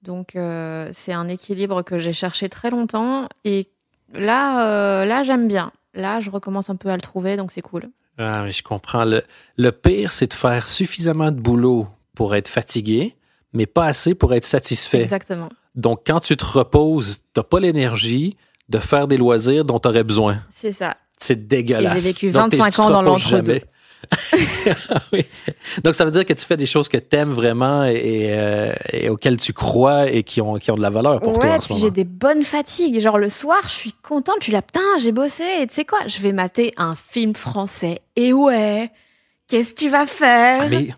Donc, 0.02 0.36
euh, 0.36 0.88
c'est 0.92 1.12
un 1.12 1.28
équilibre 1.28 1.82
que 1.82 1.98
j'ai 1.98 2.12
cherché 2.12 2.48
très 2.48 2.70
longtemps. 2.70 3.28
Et 3.44 3.68
là, 4.14 5.04
là 5.04 5.22
j'aime 5.22 5.48
bien. 5.48 5.72
Là, 5.94 6.20
je 6.20 6.30
recommence 6.30 6.70
un 6.70 6.76
peu 6.76 6.88
à 6.88 6.94
le 6.94 7.00
trouver, 7.00 7.36
donc 7.36 7.52
c'est 7.52 7.62
cool. 7.62 7.88
Ah, 8.18 8.42
mais 8.42 8.52
je 8.52 8.62
comprends. 8.62 9.04
Le, 9.04 9.22
le 9.56 9.72
pire, 9.72 10.12
c'est 10.12 10.28
de 10.28 10.34
faire 10.34 10.66
suffisamment 10.66 11.30
de 11.30 11.40
boulot 11.40 11.86
pour 12.14 12.34
être 12.34 12.48
fatigué, 12.48 13.14
mais 13.52 13.66
pas 13.66 13.86
assez 13.86 14.14
pour 14.14 14.34
être 14.34 14.44
satisfait. 14.44 15.02
Exactement. 15.02 15.48
Donc, 15.74 16.02
quand 16.06 16.20
tu 16.20 16.36
te 16.36 16.44
reposes, 16.44 17.18
tu 17.18 17.40
n'as 17.40 17.44
pas 17.44 17.60
l'énergie 17.60 18.36
de 18.68 18.78
faire 18.78 19.06
des 19.06 19.16
loisirs 19.16 19.64
dont 19.64 19.78
tu 19.78 19.88
aurais 19.88 20.04
besoin. 20.04 20.38
C'est 20.54 20.72
ça. 20.72 20.96
C'est 21.18 21.46
dégueulasse. 21.46 22.02
J'ai 22.02 22.08
vécu 22.12 22.30
Donc, 22.30 22.50
t'es- 22.50 22.56
25 22.56 22.70
tu 22.70 22.76
te 22.76 22.82
ans 22.82 22.90
dans 22.90 23.02
l'entre-deux. 23.02 23.60
Oui. 25.12 25.24
Donc, 25.82 25.94
ça 25.94 26.04
veut 26.04 26.10
dire 26.10 26.24
que 26.26 26.32
tu 26.34 26.44
fais 26.44 26.56
des 26.58 26.66
choses 26.66 26.88
que 26.88 26.96
tu 26.98 27.16
aimes 27.16 27.30
vraiment 27.30 27.84
et, 27.84 28.32
euh, 28.36 28.72
et 28.92 29.08
auxquelles 29.08 29.38
tu 29.38 29.52
crois 29.54 30.10
et 30.10 30.22
qui 30.22 30.40
ont, 30.42 30.56
qui 30.56 30.70
ont 30.70 30.76
de 30.76 30.82
la 30.82 30.90
valeur 30.90 31.20
pour 31.20 31.32
ouais, 31.34 31.38
toi 31.38 31.50
en 31.56 31.60
ce 31.60 31.72
moment. 31.72 31.82
j'ai 31.82 31.90
des 31.90 32.04
bonnes 32.04 32.42
fatigues. 32.42 33.00
Genre 33.00 33.18
le 33.18 33.28
soir, 33.30 33.60
je 33.64 33.70
suis 33.72 33.92
contente. 34.02 34.36
Je 34.40 34.44
suis 34.44 34.52
là, 34.52 34.60
putain, 34.62 34.80
j'ai 35.00 35.12
bossé. 35.12 35.44
Et 35.60 35.66
tu 35.66 35.74
sais 35.74 35.84
quoi? 35.84 36.00
Je 36.06 36.18
vais 36.20 36.32
mater 36.32 36.72
un 36.76 36.94
film 36.94 37.34
français. 37.34 38.00
Et 38.16 38.32
ouais, 38.32 38.90
qu'est-ce 39.48 39.74
que 39.74 39.80
tu 39.80 39.88
vas 39.88 40.06
faire? 40.06 40.62
Ah, 40.64 40.68
mais, 40.68 40.88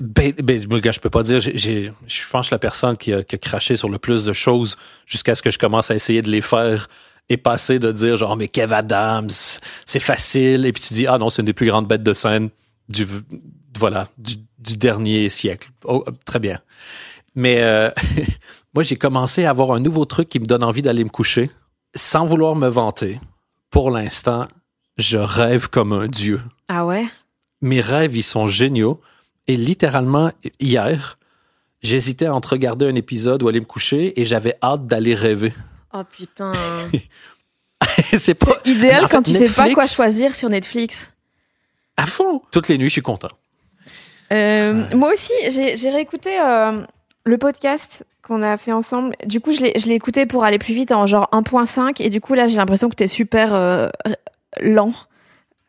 ben, 0.00 0.32
ben, 0.42 0.78
gars, 0.78 0.92
je 0.92 1.00
peux 1.00 1.10
pas 1.10 1.22
dire, 1.22 1.40
j'ai- 1.40 1.92
je 2.06 2.22
pense 2.30 2.48
que 2.48 2.54
la 2.54 2.58
personne 2.58 2.96
qui 2.96 3.12
a, 3.12 3.22
qui 3.22 3.34
a 3.36 3.38
craché 3.38 3.76
sur 3.76 3.88
le 3.88 3.98
plus 3.98 4.24
de 4.24 4.32
choses 4.32 4.76
jusqu'à 5.06 5.34
ce 5.34 5.42
que 5.42 5.50
je 5.50 5.58
commence 5.58 5.90
à 5.90 5.94
essayer 5.94 6.22
de 6.22 6.30
les 6.30 6.40
faire 6.40 6.88
et 7.28 7.36
passer 7.36 7.78
de 7.78 7.92
dire 7.92 8.16
genre, 8.16 8.36
mais 8.36 8.48
Kev 8.48 8.72
Adams, 8.74 9.28
c'est 9.86 10.00
facile. 10.00 10.66
Et 10.66 10.72
puis 10.72 10.82
tu 10.82 10.94
dis, 10.94 11.06
ah 11.06 11.18
non, 11.18 11.30
c'est 11.30 11.42
une 11.42 11.46
des 11.46 11.52
plus 11.52 11.66
grandes 11.66 11.86
bêtes 11.88 12.02
de 12.02 12.14
scène 12.14 12.48
du, 12.88 13.06
voilà, 13.78 14.08
du, 14.18 14.36
du 14.58 14.76
dernier 14.76 15.28
siècle. 15.28 15.70
Oh, 15.84 16.04
très 16.24 16.38
bien. 16.40 16.58
Mais 17.34 17.62
euh, 17.62 17.90
moi, 18.74 18.82
j'ai 18.82 18.96
commencé 18.96 19.44
à 19.44 19.50
avoir 19.50 19.72
un 19.72 19.80
nouveau 19.80 20.04
truc 20.04 20.28
qui 20.28 20.40
me 20.40 20.46
donne 20.46 20.64
envie 20.64 20.82
d'aller 20.82 21.04
me 21.04 21.08
coucher 21.10 21.50
sans 21.94 22.24
vouloir 22.24 22.56
me 22.56 22.68
vanter. 22.68 23.20
Pour 23.70 23.90
l'instant, 23.90 24.48
je 24.98 25.18
rêve 25.18 25.68
comme 25.68 25.92
un 25.92 26.06
dieu. 26.08 26.40
Ah 26.68 26.84
ouais? 26.86 27.06
Mes 27.60 27.80
rêves, 27.80 28.16
ils 28.16 28.22
sont 28.22 28.46
géniaux. 28.48 29.00
Et 29.48 29.56
littéralement, 29.56 30.30
hier, 30.60 31.18
j'hésitais 31.82 32.28
entre 32.28 32.50
regarder 32.52 32.86
un 32.86 32.94
épisode 32.94 33.42
ou 33.42 33.48
aller 33.48 33.60
me 33.60 33.66
coucher 33.66 34.20
et 34.20 34.24
j'avais 34.24 34.54
hâte 34.62 34.86
d'aller 34.86 35.14
rêver. 35.14 35.52
Oh 35.92 36.02
putain. 36.04 36.52
c'est 38.12 38.34
pas. 38.34 38.58
Idéal 38.64 39.04
En 39.04 39.08
fait, 39.08 39.16
quand 39.16 39.22
tu 39.22 39.32
sais 39.32 39.50
pas 39.50 39.72
quoi 39.72 39.86
choisir 39.86 40.34
sur 40.34 40.48
Netflix. 40.48 41.12
À 41.96 42.06
fond. 42.06 42.40
Toutes 42.50 42.68
les 42.68 42.78
nuits, 42.78 42.88
je 42.88 42.92
suis 42.92 43.02
content. 43.02 43.28
Euh, 44.32 44.84
Moi 44.94 45.12
aussi, 45.12 45.32
j'ai 45.50 45.90
réécouté 45.90 46.30
euh, 46.40 46.80
le 47.24 47.38
podcast 47.38 48.06
qu'on 48.22 48.42
a 48.42 48.56
fait 48.56 48.72
ensemble. 48.72 49.14
Du 49.26 49.40
coup, 49.40 49.52
je 49.52 49.60
l'ai 49.60 49.94
écouté 49.94 50.24
pour 50.24 50.44
aller 50.44 50.58
plus 50.58 50.72
vite 50.72 50.92
en 50.92 51.06
genre 51.06 51.28
1.5. 51.32 52.00
Et 52.00 52.08
du 52.08 52.20
coup, 52.20 52.34
là, 52.34 52.48
j'ai 52.48 52.56
l'impression 52.56 52.88
que 52.88 52.94
t'es 52.94 53.08
super 53.08 53.52
euh, 53.52 53.88
lent. 54.60 54.94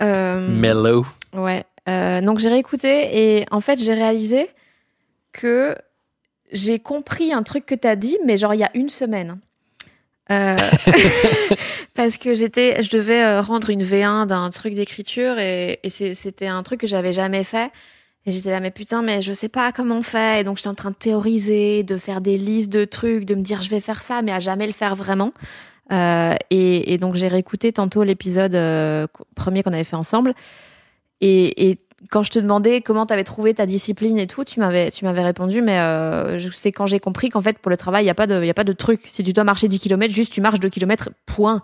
Mellow. 0.01 1.05
Ouais. 1.33 1.65
Euh, 1.89 2.21
donc 2.21 2.39
j'ai 2.39 2.49
réécouté 2.49 3.37
et 3.39 3.45
en 3.51 3.59
fait 3.59 3.77
j'ai 3.77 3.93
réalisé 3.93 4.49
que 5.33 5.75
j'ai 6.51 6.79
compris 6.79 7.33
un 7.33 7.43
truc 7.43 7.65
que 7.65 7.75
t'as 7.75 7.95
dit, 7.95 8.17
mais 8.25 8.37
genre 8.37 8.53
il 8.53 8.59
y 8.59 8.63
a 8.63 8.71
une 8.73 8.89
semaine. 8.89 9.39
Euh, 10.31 10.55
parce 11.93 12.17
que 12.17 12.33
j'étais, 12.33 12.81
je 12.81 12.89
devais 12.89 13.21
euh, 13.21 13.41
rendre 13.41 13.69
une 13.69 13.83
V1 13.83 14.27
d'un 14.27 14.49
truc 14.51 14.73
d'écriture 14.73 15.37
et, 15.37 15.79
c'était 15.89 16.47
un 16.47 16.63
truc 16.63 16.79
que 16.79 16.87
j'avais 16.87 17.11
jamais 17.11 17.43
fait. 17.43 17.71
Et 18.25 18.31
j'étais 18.31 18.51
là, 18.51 18.61
mais 18.61 18.71
putain, 18.71 19.01
mais 19.01 19.21
je 19.21 19.33
sais 19.33 19.49
pas 19.49 19.73
comment 19.73 19.97
on 19.97 20.01
fait. 20.01 20.41
Et 20.41 20.43
donc 20.45 20.57
j'étais 20.57 20.69
en 20.69 20.75
train 20.75 20.91
de 20.91 20.95
théoriser, 20.95 21.83
de 21.83 21.97
faire 21.97 22.21
des 22.21 22.37
listes 22.37 22.71
de 22.71 22.85
trucs, 22.85 23.25
de 23.25 23.35
me 23.35 23.41
dire 23.41 23.61
je 23.61 23.69
vais 23.69 23.81
faire 23.81 24.01
ça, 24.01 24.21
mais 24.21 24.31
à 24.31 24.39
jamais 24.39 24.65
le 24.65 24.73
faire 24.73 24.95
vraiment. 24.95 25.33
Euh, 25.91 26.35
et, 26.49 26.93
et 26.93 26.97
donc 26.97 27.15
j'ai 27.15 27.27
réécouté 27.27 27.73
tantôt 27.73 28.03
l'épisode 28.03 28.55
euh, 28.55 29.07
premier 29.35 29.63
qu'on 29.63 29.73
avait 29.73 29.83
fait 29.83 29.97
ensemble. 29.97 30.33
Et, 31.22 31.70
et 31.70 31.77
quand 32.10 32.22
je 32.24 32.32
te 32.32 32.39
demandais 32.39 32.82
comment 32.82 33.05
tu 33.05 33.13
avais 33.13 33.24
trouvé 33.24 33.53
ta 33.53 33.65
discipline 33.65 34.20
et 34.20 34.27
tout, 34.27 34.43
tu 34.43 34.60
m'avais, 34.60 34.91
tu 34.91 35.05
m'avais 35.05 35.24
répondu, 35.24 35.62
mais 35.62 35.79
euh, 35.79 36.38
je- 36.38 36.50
c'est 36.50 36.72
quand 36.72 36.86
j'ai 36.86 37.00
compris 37.00 37.29
qu'en 37.29 37.39
fait, 37.41 37.58
pour 37.60 37.70
le 37.70 37.77
travail, 37.77 38.03
il 38.03 38.08
n'y 38.08 38.12
a, 38.12 38.15
pas 38.15 38.27
de- 38.27 38.43
y 38.43 38.50
a 38.50 38.53
pas 38.53 38.65
de 38.65 38.74
truc. 38.74 39.01
Si 39.10 39.24
tu 39.24 39.32
dois 39.32 39.46
marcher 39.46 39.67
10 39.70 39.79
km, 39.79 40.13
juste 40.13 40.34
tu 40.34 40.41
marches 40.41 40.60
2 40.60 40.70
km, 40.70 41.10
point. 41.25 41.62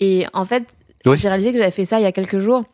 Et 0.00 0.26
en 0.32 0.44
fait, 0.44 0.64
Oui. 1.06 1.16
j'ai 1.16 1.28
réalisé 1.28 1.52
que 1.52 1.58
j'avais 1.58 1.70
fait 1.70 1.84
ça 1.84 2.00
il 2.00 2.02
y 2.02 2.06
a 2.06 2.12
quelques 2.12 2.38
jours. 2.38 2.64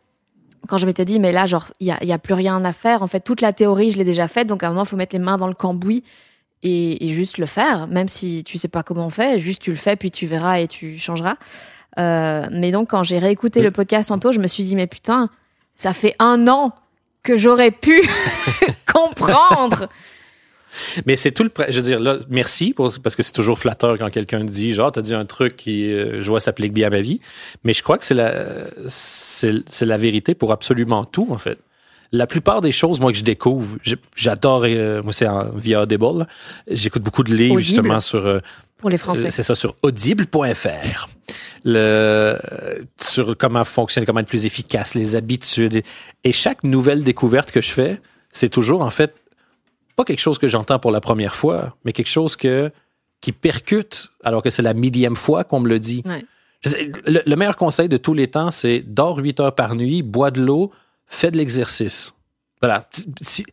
Quand 0.67 0.77
je 0.77 0.85
m'étais 0.87 1.05
dit, 1.05 1.19
mais 1.19 1.31
là, 1.31 1.45
genre, 1.45 1.67
il 1.79 1.85
n'y 1.85 1.91
a, 1.91 2.03
y 2.03 2.11
a 2.11 2.17
plus 2.17 2.33
rien 2.33 2.63
à 2.65 2.73
faire. 2.73 3.01
En 3.03 3.07
fait, 3.07 3.19
toute 3.21 3.41
la 3.41 3.53
théorie, 3.53 3.91
je 3.91 3.97
l'ai 3.97 4.03
déjà 4.03 4.27
faite. 4.27 4.47
Donc, 4.47 4.63
à 4.63 4.67
un 4.67 4.69
moment, 4.71 4.83
il 4.83 4.87
faut 4.87 4.97
mettre 4.97 5.15
les 5.15 5.19
mains 5.23 5.37
dans 5.37 5.47
le 5.47 5.53
cambouis 5.53 6.03
et, 6.63 7.05
et 7.07 7.13
juste 7.13 7.37
le 7.37 7.45
faire. 7.45 7.87
Même 7.87 8.07
si 8.09 8.43
tu 8.43 8.57
sais 8.57 8.67
pas 8.67 8.83
comment 8.83 9.05
on 9.05 9.09
fait, 9.09 9.37
juste 9.39 9.61
tu 9.61 9.69
le 9.69 9.77
fais, 9.77 9.95
puis 9.95 10.11
tu 10.11 10.25
verras 10.25 10.59
et 10.59 10.67
tu 10.67 10.97
changeras. 10.97 11.35
Euh, 11.97 12.47
mais 12.51 12.71
donc, 12.71 12.89
quand 12.89 13.03
j'ai 13.03 13.19
réécouté 13.19 13.59
Oui. 13.59 13.65
le 13.65 13.71
podcast 13.71 14.09
tantôt, 14.09 14.31
je 14.31 14.39
me 14.39 14.47
suis 14.47 14.63
dit, 14.63 14.75
mais 14.75 14.87
putain, 14.87 15.29
ça 15.79 15.93
fait 15.93 16.13
un 16.19 16.47
an 16.49 16.73
que 17.23 17.37
j'aurais 17.37 17.71
pu 17.71 18.01
comprendre. 18.93 19.87
Mais 21.05 21.15
c'est 21.15 21.31
tout 21.31 21.43
le. 21.43 21.51
Je 21.69 21.75
veux 21.77 21.81
dire, 21.81 21.99
là, 21.99 22.17
merci, 22.29 22.73
pour- 22.73 22.91
parce 23.01 23.15
que 23.15 23.23
c'est 23.23 23.31
toujours 23.31 23.57
flatteur 23.57 23.97
quand 23.97 24.09
quelqu'un 24.09 24.43
dit, 24.43 24.73
genre, 24.73 24.91
t'as 24.91 25.01
dit 25.01 25.15
un 25.15 25.25
truc 25.25 25.55
qui, 25.55 25.91
euh, 25.91 26.21
je 26.21 26.27
vois, 26.29 26.39
s'applique 26.39 26.73
bien 26.73 26.87
à 26.87 26.89
ma 26.89 27.01
vie. 27.01 27.21
Mais 27.63 27.73
je 27.73 27.81
crois 27.81 27.97
que 27.97 28.05
c'est 28.05 28.13
la, 28.13 28.33
c'est, 28.87 29.53
c'est 29.67 29.85
la 29.85 29.97
vérité 29.97 30.35
pour 30.35 30.51
absolument 30.51 31.05
tout, 31.05 31.27
en 31.31 31.37
fait. 31.37 31.57
La 32.11 32.27
plupart 32.27 32.61
des 32.61 32.71
choses, 32.71 32.99
moi, 32.99 33.11
que 33.11 33.17
je 33.17 33.23
découvre, 33.23 33.77
j'adore, 34.15 34.63
euh, 34.65 35.01
moi, 35.03 35.13
c'est 35.13 35.27
via 35.55 35.81
Audible. 35.83 36.27
J'écoute 36.67 37.03
beaucoup 37.03 37.23
de 37.23 37.33
livres, 37.33 37.55
Audible? 37.55 37.65
justement, 37.65 37.99
sur. 37.99 38.25
euh, 38.25 38.39
Pour 38.79 38.89
les 38.89 38.97
Français. 38.97 39.27
euh, 39.27 39.29
C'est 39.29 39.43
ça, 39.43 39.55
sur 39.55 39.75
audible.fr. 39.83 41.07
Le, 41.65 42.39
sur 42.99 43.37
comment 43.37 43.63
fonctionner, 43.63 44.05
comment 44.05 44.21
être 44.21 44.27
plus 44.27 44.45
efficace, 44.45 44.95
les 44.95 45.15
habitudes. 45.15 45.83
Et, 46.23 46.31
chaque 46.31 46.63
nouvelle 46.63 47.03
découverte 47.03 47.51
que 47.51 47.61
je 47.61 47.71
fais, 47.71 48.01
c'est 48.31 48.49
toujours, 48.49 48.81
en 48.81 48.89
fait, 48.89 49.13
pas 49.95 50.05
quelque 50.05 50.19
chose 50.21 50.37
que 50.39 50.47
j'entends 50.47 50.79
pour 50.79 50.91
la 50.91 51.01
première 51.01 51.35
fois, 51.35 51.75
mais 51.83 51.91
quelque 51.93 52.07
chose 52.09 52.35
que, 52.37 52.71
qui 53.21 53.31
percute, 53.33 54.11
alors 54.23 54.41
que 54.41 54.49
c'est 54.49 54.61
la 54.61 54.73
millième 54.73 55.15
fois 55.17 55.43
qu'on 55.43 55.59
me 55.59 55.67
le 55.67 55.79
dit. 55.79 56.01
Ouais. 56.05 56.23
Le, 57.05 57.21
le 57.25 57.35
meilleur 57.35 57.55
conseil 57.57 57.89
de 57.89 57.97
tous 57.97 58.13
les 58.13 58.27
temps, 58.27 58.51
c'est 58.51 58.79
dors 58.81 59.17
8 59.17 59.39
heures 59.41 59.55
par 59.55 59.75
nuit, 59.75 60.01
bois 60.01 60.31
de 60.31 60.41
l'eau, 60.41 60.71
fais 61.07 61.31
de 61.31 61.37
l'exercice. 61.37 62.13
Voilà. 62.61 62.87
Si- 63.21 63.45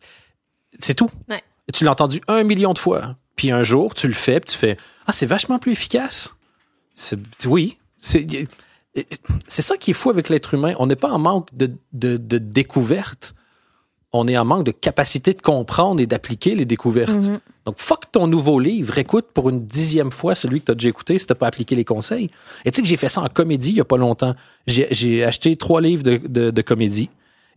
C'est 0.79 0.93
tout. 0.93 1.09
Ouais. 1.29 1.41
Tu 1.73 1.83
l'as 1.83 1.91
entendu 1.91 2.21
un 2.27 2.43
million 2.43 2.71
de 2.73 2.79
fois. 2.79 3.15
Puis 3.37 3.51
un 3.51 3.63
jour, 3.63 3.93
tu 3.93 4.07
le 4.07 4.13
fais, 4.13 4.41
puis 4.41 4.51
tu 4.51 4.57
fais 4.57 4.75
Ah, 5.05 5.13
c'est 5.13 5.25
vachement 5.25 5.57
plus 5.59 5.71
efficace. 5.71 6.33
C'est- 6.93 7.17
Oui. 7.45 7.77
C'est 7.97 8.27
c'est 9.47 9.61
ça 9.61 9.77
qui 9.77 9.91
est 9.91 9.93
fou 9.93 10.09
avec 10.09 10.27
l'être 10.29 10.53
humain. 10.55 10.73
On 10.79 10.87
n'est 10.87 10.95
pas 10.95 11.11
en 11.11 11.19
manque 11.19 11.55
de, 11.55 11.71
de, 11.93 12.17
de 12.17 12.37
découvertes. 12.39 13.35
On 14.11 14.27
est 14.27 14.37
en 14.37 14.45
manque 14.45 14.63
de 14.65 14.71
capacité 14.71 15.33
de 15.33 15.41
comprendre 15.41 16.01
et 16.01 16.07
d'appliquer 16.07 16.55
les 16.55 16.65
découvertes. 16.65 17.29
Mhm. 17.29 17.39
Donc, 17.65 17.75
fuck 17.79 18.11
ton 18.11 18.25
nouveau 18.25 18.59
livre. 18.59 18.97
Écoute 18.97 19.27
pour 19.33 19.49
une 19.49 19.65
dixième 19.65 20.09
fois 20.11 20.33
celui 20.33 20.61
que 20.61 20.65
tu 20.67 20.71
as 20.71 20.75
déjà 20.75 20.89
écouté 20.89 21.19
si 21.19 21.27
tu 21.27 21.35
pas 21.35 21.47
appliqué 21.47 21.75
les 21.75 21.85
conseils. 21.85 22.31
Et 22.65 22.71
tu 22.71 22.77
sais 22.77 22.81
que 22.81 22.87
j'ai 22.87 22.97
fait 22.97 23.09
ça 23.09 23.21
en 23.21 23.27
comédie 23.29 23.69
il 23.71 23.75
n'y 23.75 23.81
a 23.81 23.85
pas 23.85 23.97
longtemps. 23.97 24.35
J'ai 24.65 24.87
j'ai 24.91 25.23
acheté 25.23 25.55
trois 25.57 25.81
livres 25.81 26.01
de, 26.03 26.17
de- 26.17 26.49
de 26.49 26.61
comédie. 26.63 27.09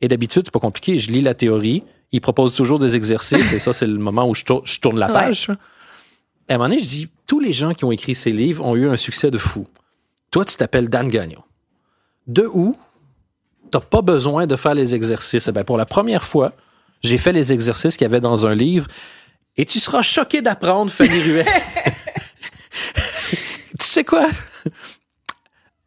Et 0.03 0.09
d'habitude, 0.09 0.43
c'est 0.47 0.51
pas 0.53 0.61
compliqué. 0.61 0.99
Je 0.99 1.11
lis 1.11 1.23
la 1.23 1.35
théorie. 1.35 1.85
Ils 2.13 2.21
proposent 2.21 2.55
toujours 2.55 2.79
des 2.79 2.97
exercices. 2.97 3.53
et 3.53 3.61
ça, 3.61 3.73
c'est 3.73 3.87
le 3.87 3.99
moment 3.99 4.29
où 4.29 4.35
je, 4.35 4.45
tour- 4.45 4.63
je 4.67 4.81
tourne 4.81 4.99
la 4.99 5.09
page. 5.09 5.49
Et 6.49 6.53
à 6.53 6.55
un 6.55 6.59
moment 6.59 6.69
donné, 6.69 6.81
je 6.81 6.89
dis 6.89 7.09
tous 7.27 7.39
les 7.41 7.53
gens 7.53 7.73
qui 7.73 7.85
ont 7.85 7.93
écrit 7.93 8.15
ces 8.15 8.33
livres 8.33 8.65
ont 8.65 8.75
eu 8.77 8.89
un 8.89 8.97
succès 8.97 9.31
de 9.31 9.39
fou. 9.39 9.69
Toi, 10.31 10.45
tu 10.45 10.57
t'appelles 10.57 10.89
Dan 10.89 11.09
Gagnon. 11.09 11.43
De 12.27 12.47
où 12.53 12.77
t'as 13.71 13.81
pas 13.81 14.03
besoin 14.03 14.47
de 14.47 14.57
faire 14.57 14.75
les 14.75 14.95
exercices? 14.95 15.47
Eh 15.49 15.53
ben, 15.53 15.63
pour 15.65 15.79
la 15.79 15.87
première 15.87 16.25
fois, 16.25 16.53
j'ai 17.03 17.19
fait 17.19 17.33
les 17.33 17.53
exercices 17.53 17.97
qu'il 17.97 18.05
y 18.05 18.07
avait 18.11 18.21
dans 18.21 18.47
un 18.47 18.55
livre 18.55 18.89
et 19.57 19.65
tu 19.65 19.79
seras 19.81 20.03
choqué 20.03 20.43
d'apprendre, 20.43 20.91
Fanny 20.91 21.23
Ruet. 21.23 21.47
tu 23.79 23.87
sais 23.87 24.05
quoi? 24.05 24.27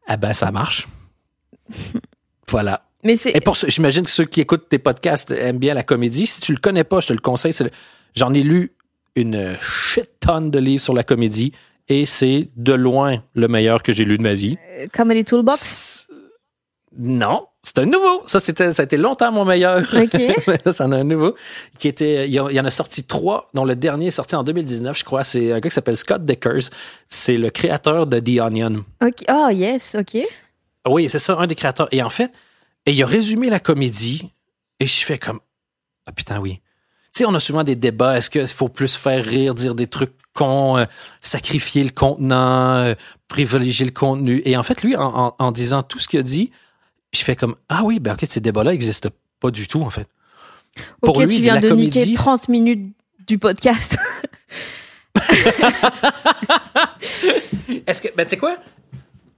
Ah 0.08 0.18
ben, 0.18 0.34
ça 0.34 0.52
marche. 0.52 0.88
Voilà. 2.50 2.82
Mais 3.04 3.18
c'est. 3.18 3.36
Et 3.36 3.42
pour 3.42 3.56
j'imagine 3.56 4.04
que 4.04 4.12
ceux 4.12 4.26
qui 4.26 4.42
écoutent 4.42 4.70
tes 4.70 4.80
podcasts 4.80 5.32
aiment 5.32 5.58
bien 5.58 5.74
la 5.74 5.84
comédie. 5.84 6.26
Si 6.28 6.40
tu 6.42 6.52
le 6.54 6.60
connais 6.60 6.84
pas, 6.84 7.00
je 7.00 7.08
te 7.08 7.14
le 7.14 7.20
conseille. 7.20 7.54
le- 7.62 7.70
J'en 8.16 8.34
ai 8.34 8.42
lu 8.44 8.72
une 9.16 9.58
shit 9.62 10.10
tonne 10.20 10.52
de 10.52 10.60
livres 10.60 10.82
sur 10.84 10.94
la 10.94 11.04
comédie 11.04 11.52
et 11.90 12.06
c'est 12.06 12.50
de 12.56 12.74
loin 12.74 13.22
le 13.34 13.48
meilleur 13.48 13.84
que 13.84 13.92
j'ai 13.94 14.06
lu 14.06 14.18
de 14.18 14.24
ma 14.24 14.34
vie. 14.34 14.58
Comedy 14.94 15.24
Toolbox? 15.26 16.08
Non, 16.96 17.48
c'est 17.64 17.80
un 17.80 17.86
nouveau. 17.88 18.22
Ça, 18.28 18.40
c'était, 18.40 18.72
ça 18.72 18.84
a 18.84 18.86
été 18.86 18.98
longtemps 18.98 19.32
mon 19.32 19.46
meilleur. 19.46 19.82
Ok. 19.96 20.14
Là, 20.66 20.72
c'en 20.72 20.92
a 20.92 20.98
un 20.98 21.04
nouveau. 21.04 21.36
Qui 21.80 21.88
était, 21.88 22.28
il 22.28 22.34
y, 22.34 22.40
en- 22.40 22.50
il 22.50 22.56
y 22.56 22.60
en 22.60 22.66
a 22.66 22.70
sorti 22.72 23.04
trois, 23.04 23.50
dont 23.56 23.66
le 23.66 23.76
dernier 23.76 24.08
est 24.08 24.12
sorti 24.12 24.36
en 24.36 24.44
2019, 24.44 24.98
je 24.98 25.04
crois. 25.04 25.24
C'est 25.24 25.52
un 25.52 25.60
gars 25.60 25.70
qui 25.70 25.74
s'appelle 25.74 25.98
Scott 25.98 26.24
Deckers. 26.24 26.70
C'est 27.10 27.38
le 27.38 27.50
créateur 27.50 28.06
de 28.06 28.20
The 28.20 28.40
Onion. 28.42 28.86
Ok. 29.04 29.24
Oh, 29.30 29.50
yes, 29.52 29.96
ok. 30.00 30.22
Oui, 30.88 31.10
c'est 31.10 31.20
ça, 31.20 31.36
un 31.40 31.48
des 31.48 31.56
créateurs. 31.56 31.88
Et 31.92 32.04
en 32.04 32.10
fait, 32.10 32.32
et 32.86 32.92
il 32.94 33.04
a 33.04 33.06
résumé 33.08 33.50
la 33.50 33.60
comédie 33.60 34.30
et 34.80 34.88
je 34.88 35.06
fais 35.06 35.18
comme 35.18 35.40
Ah 36.06 36.12
putain, 36.12 36.40
oui. 36.40 36.60
Tu 37.14 37.20
sais, 37.20 37.26
on 37.26 37.34
a 37.36 37.40
souvent 37.40 37.64
des 37.64 37.76
débats. 37.76 38.18
Est-ce 38.18 38.30
qu'il 38.30 38.48
faut 38.48 38.70
plus 38.70 38.96
faire 38.96 39.24
rire, 39.24 39.54
dire 39.54 39.76
des 39.76 39.86
trucs 39.88 40.14
cons, 40.34 40.78
euh, 40.78 40.86
sacrifier 41.22 41.84
le 41.84 41.92
contenant, 41.92 42.78
euh, 42.78 42.96
privilégier 43.28 43.86
le 43.86 43.92
contenu? 43.92 44.42
Et 44.46 44.58
en 44.58 44.64
fait, 44.64 44.82
lui, 44.82 44.96
en, 44.96 45.04
en- 45.16 45.36
en 45.38 45.52
disant 45.52 45.84
tout 45.84 46.00
ce 46.00 46.08
qu'il 46.08 46.20
a 46.20 46.24
dit, 46.24 46.50
je 47.14 47.22
fais 47.24 47.36
comme 47.36 47.56
Ah 47.70 47.84
oui, 47.84 48.00
ben 48.00 48.14
ok, 48.14 48.26
ces 48.28 48.40
débats-là 48.40 48.72
n'existent 48.72 49.10
pas 49.40 49.52
du 49.52 49.68
tout, 49.68 49.82
en 49.84 49.92
fait. 49.92 50.08
Pour 51.02 51.16
ok, 51.18 51.22
lui, 51.26 51.28
tu 51.28 51.36
dit 51.36 51.42
viens 51.44 51.60
de 51.60 51.70
niquer 51.70 52.00
comédie, 52.00 52.14
30 52.16 52.50
minutes 52.50 52.96
du 53.28 53.38
podcast. 53.38 53.98
Est-ce 57.86 58.02
que, 58.02 58.08
ben 58.16 58.24
tu 58.26 58.32
sais 58.32 58.38
quoi? 58.38 58.58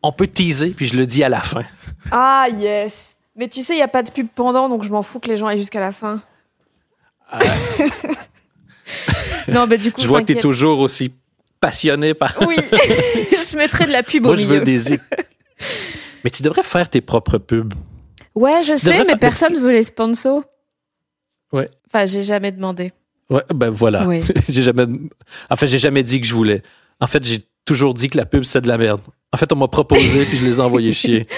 On 0.02 0.12
peut 0.12 0.28
teaser, 0.28 0.70
puis 0.70 0.86
je 0.88 0.96
le 0.96 1.06
dis 1.06 1.24
à 1.24 1.30
la 1.30 1.42
fin. 1.42 1.64
ah, 2.12 2.48
yes. 2.52 3.15
Mais 3.36 3.48
tu 3.48 3.62
sais, 3.64 3.74
il 3.74 3.78
n'y 3.78 3.82
a 3.84 3.88
pas 3.88 4.04
de 4.04 4.12
pub 4.12 4.28
pendant, 4.34 4.70
donc 4.70 4.84
je 4.84 4.90
m'en 4.90 5.02
fous 5.04 5.20
que 5.20 5.28
les 5.28 5.38
gens 5.38 5.48
aillent 5.48 5.58
jusqu'à 5.58 5.80
la 5.82 5.92
fin. 5.92 6.22
non, 9.48 9.68
mais 9.68 9.78
du 9.78 9.92
coup, 9.92 10.02
Je 10.02 10.08
vois 10.08 10.22
que 10.22 10.28
tu 10.32 10.38
es 10.38 10.42
toujours 10.42 10.80
aussi 10.80 11.14
passionné 11.60 12.14
par. 12.14 12.36
Oui, 12.48 12.56
je 12.72 13.56
mettrai 13.58 13.86
de 13.86 13.92
la 13.92 14.04
pub 14.04 14.26
au 14.26 14.30
Moi, 14.30 14.36
je 14.38 14.46
milieu. 14.46 14.60
veux 14.60 14.64
des. 14.66 14.94
é- 14.94 15.00
Mais 16.24 16.30
tu 16.30 16.44
devrais 16.44 16.64
faire 16.64 16.90
tes 16.90 17.02
propres 17.02 17.38
pubs. 17.38 17.74
Ouais, 18.34 18.64
je 18.64 18.76
sais, 18.76 19.00
mais 19.00 19.06
faire- 19.06 19.20
personne 19.20 19.56
veut 19.58 19.72
les 19.74 19.84
sponsors. 19.84 20.44
Ouais. 21.52 21.70
Enfin, 21.88 22.06
j'ai 22.06 22.24
jamais 22.24 22.52
demandé. 22.52 22.92
Ouais, 23.30 23.44
ben 23.54 23.70
voilà. 23.70 24.06
Oui. 24.08 24.22
j'ai 24.50 24.62
jamais. 24.62 24.86
En 25.50 25.56
fait, 25.56 25.68
j'ai 25.68 25.80
jamais 25.80 26.04
dit 26.04 26.20
que 26.22 26.28
je 26.28 26.34
voulais. 26.34 26.62
En 27.00 27.08
fait, 27.08 27.24
j'ai 27.24 27.46
toujours 27.66 27.94
dit 27.94 28.10
que 28.10 28.18
la 28.18 28.26
pub, 28.26 28.44
c'est 28.44 28.62
de 28.62 28.68
la 28.68 28.78
merde. 28.78 29.02
En 29.34 29.38
fait, 29.38 29.52
on 29.52 29.56
m'a 29.56 29.68
proposé, 29.68 30.26
puis 30.26 30.38
je 30.38 30.46
les 30.46 30.58
ai 30.58 30.60
envoyés 30.62 30.94
chier. 30.94 31.28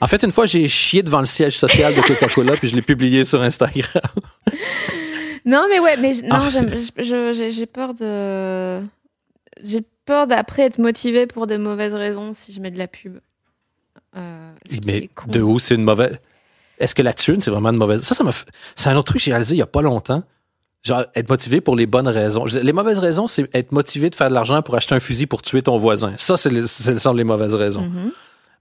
En 0.00 0.06
fait, 0.06 0.22
une 0.22 0.30
fois, 0.32 0.46
j'ai 0.46 0.68
chié 0.68 1.02
devant 1.02 1.20
le 1.20 1.24
siège 1.26 1.56
social 1.58 1.94
de 1.94 2.00
Coca-Cola, 2.00 2.56
puis 2.56 2.68
je 2.68 2.74
l'ai 2.76 2.82
publié 2.82 3.24
sur 3.24 3.42
Instagram. 3.42 3.84
Non, 5.46 5.66
mais 5.68 5.78
ouais, 5.78 5.98
mais 5.98 6.12
non, 6.22 6.38
j'ai 6.50 7.66
peur 7.66 7.92
de. 7.92 8.80
J'ai 9.62 9.82
peur 10.06 10.26
d'après 10.26 10.62
être 10.62 10.78
motivée 10.78 11.26
pour 11.26 11.46
des 11.46 11.58
mauvaises 11.58 11.94
raisons 11.94 12.32
si 12.32 12.50
je 12.54 12.60
mets 12.62 12.70
de 12.70 12.78
la 12.78 12.88
pub. 12.88 13.18
Euh, 14.16 14.50
Mais 14.86 15.10
de 15.26 15.42
où 15.42 15.58
c'est 15.58 15.74
une 15.74 15.84
mauvaise. 15.84 16.18
est-ce 16.78 16.94
que 16.94 17.02
la 17.02 17.12
thune, 17.12 17.40
c'est 17.42 17.50
vraiment 17.50 17.68
une 17.68 17.76
mauvaise. 17.76 18.00
Ça, 18.04 18.14
ça 18.14 18.24
m'a 18.24 18.32
fait- 18.32 18.46
C'est 18.74 18.88
un 18.88 18.96
autre 18.96 19.08
truc 19.08 19.18
que 19.18 19.24
j'ai 19.24 19.32
réalisé 19.32 19.54
il 19.54 19.58
y 19.58 19.62
a 19.62 19.66
pas 19.66 19.82
longtemps. 19.82 20.22
Genre, 20.82 21.04
être 21.14 21.28
motivé 21.28 21.60
pour 21.60 21.76
les 21.76 21.84
bonnes 21.86 22.08
raisons. 22.08 22.46
Les 22.46 22.72
mauvaises 22.72 22.98
raisons, 22.98 23.26
c'est 23.26 23.54
être 23.54 23.72
motivé 23.72 24.08
de 24.08 24.14
faire 24.14 24.30
de 24.30 24.34
l'argent 24.34 24.62
pour 24.62 24.76
acheter 24.76 24.94
un 24.94 25.00
fusil 25.00 25.26
pour 25.26 25.42
tuer 25.42 25.60
ton 25.60 25.76
voisin. 25.76 26.14
Ça, 26.16 26.38
c'est 26.38 26.50
les, 26.50 26.66
ce 26.66 26.96
sont 26.96 27.12
les 27.12 27.24
mauvaises 27.24 27.54
raisons. 27.54 27.82
Mhm. 27.82 28.12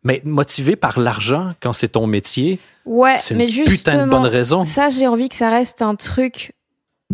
Mais 0.04 0.16
être 0.18 0.26
motivé 0.26 0.76
par 0.76 1.00
l'argent 1.00 1.54
quand 1.62 1.74
c'est 1.74 1.90
ton 1.90 2.08
métier, 2.08 2.60
Ouais, 2.86 3.18
c'est 3.18 3.34
une 3.34 3.38
mais 3.38 3.46
putain 3.46 3.64
de 3.64 3.70
justement, 3.70 4.08
bonne 4.08 4.26
raison. 4.26 4.64
ça, 4.66 4.90
j'ai 4.90 5.08
envie 5.08 5.30
que 5.30 5.36
ça 5.36 5.50
reste 5.50 5.82
un 5.82 5.96
truc. 5.96 6.52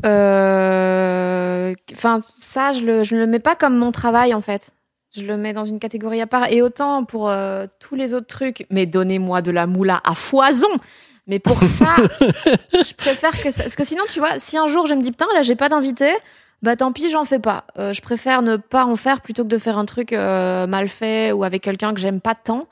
euh, 0.05 1.74
Enfin, 1.91 2.17
ça, 2.39 2.72
je 2.74 2.84
le, 2.84 3.03
je 3.03 3.15
le 3.15 3.27
mets 3.27 3.39
pas 3.39 3.55
comme 3.55 3.77
mon 3.77 3.91
travail 3.91 4.34
en 4.34 4.41
fait. 4.41 4.72
Je 5.15 5.24
le 5.24 5.38
mets 5.38 5.53
dans 5.53 5.65
une 5.65 5.79
catégorie 5.79 6.22
à 6.22 6.27
part. 6.27 6.51
Et 6.51 6.62
autant 6.62 7.03
pour 7.03 7.29
euh, 7.29 7.65
tous 7.79 7.96
les 7.96 8.13
autres 8.13 8.27
trucs, 8.27 8.65
mais 8.69 8.86
donnez-moi 8.86 9.41
de 9.41 9.51
la 9.51 9.65
moula 9.67 10.01
à 10.03 10.13
foison. 10.15 10.67
Mais 11.27 11.39
pour 11.39 11.60
ça, 11.60 11.96
je 12.74 12.93
préfère 12.96 13.39
que 13.41 13.51
ça. 13.51 13.63
Parce 13.63 13.75
que 13.75 13.84
sinon, 13.84 14.03
tu 14.12 14.19
vois, 14.19 14.39
si 14.39 14.58
un 14.58 14.67
jour 14.67 14.86
je 14.88 14.93
me 14.96 15.01
dis 15.01 15.12
putain, 15.12 15.27
là, 15.36 15.41
j'ai 15.43 15.55
pas 15.55 15.69
d'invité, 15.69 16.12
bah 16.61 16.75
tant 16.75 16.91
pis, 16.91 17.09
j'en 17.09 17.23
fais 17.23 17.39
pas. 17.39 17.65
Euh, 17.77 17.93
je 17.93 18.01
préfère 18.01 18.41
ne 18.41 18.57
pas 18.57 18.85
en 18.85 18.95
faire 18.95 19.21
plutôt 19.21 19.43
que 19.43 19.49
de 19.49 19.57
faire 19.57 19.77
un 19.77 19.85
truc 19.85 20.11
euh, 20.13 20.67
mal 20.67 20.89
fait 20.89 21.31
ou 21.31 21.43
avec 21.43 21.63
quelqu'un 21.63 21.93
que 21.93 22.01
j'aime 22.01 22.19
pas 22.19 22.35
tant. 22.35 22.67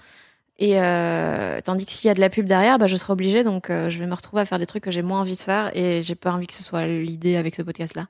Et 0.60 0.82
euh, 0.82 1.62
tandis 1.64 1.86
que 1.86 1.92
s'il 1.92 2.08
y 2.08 2.12
a 2.12 2.14
de 2.16 2.20
la 2.20 2.30
pub 2.30 2.46
derrière, 2.48 2.80
bah, 2.80 2.88
je 2.88 2.96
serai 2.96 3.14
obligée, 3.14 3.44
donc 3.44 3.70
euh, 3.70 3.90
je 3.90 4.00
vais 4.00 4.08
me 4.08 4.14
retrouver 4.16 4.42
à 4.42 4.46
faire 4.46 4.58
des 4.58 4.66
trucs 4.66 4.84
que 4.84 4.92
j'ai 4.92 5.04
moins 5.04 5.22
envie 5.22 5.36
de 5.36 5.42
faire 5.42 5.72
et 5.76 6.02
j'ai 6.02 6.16
pas 6.16 6.32
envie 6.32 6.48
que 6.48 6.54
ce 6.54 6.64
soit 6.64 6.86
l'idée 6.88 7.36
avec 7.36 7.54
ce 7.54 7.62
podcast-là. 7.62 8.08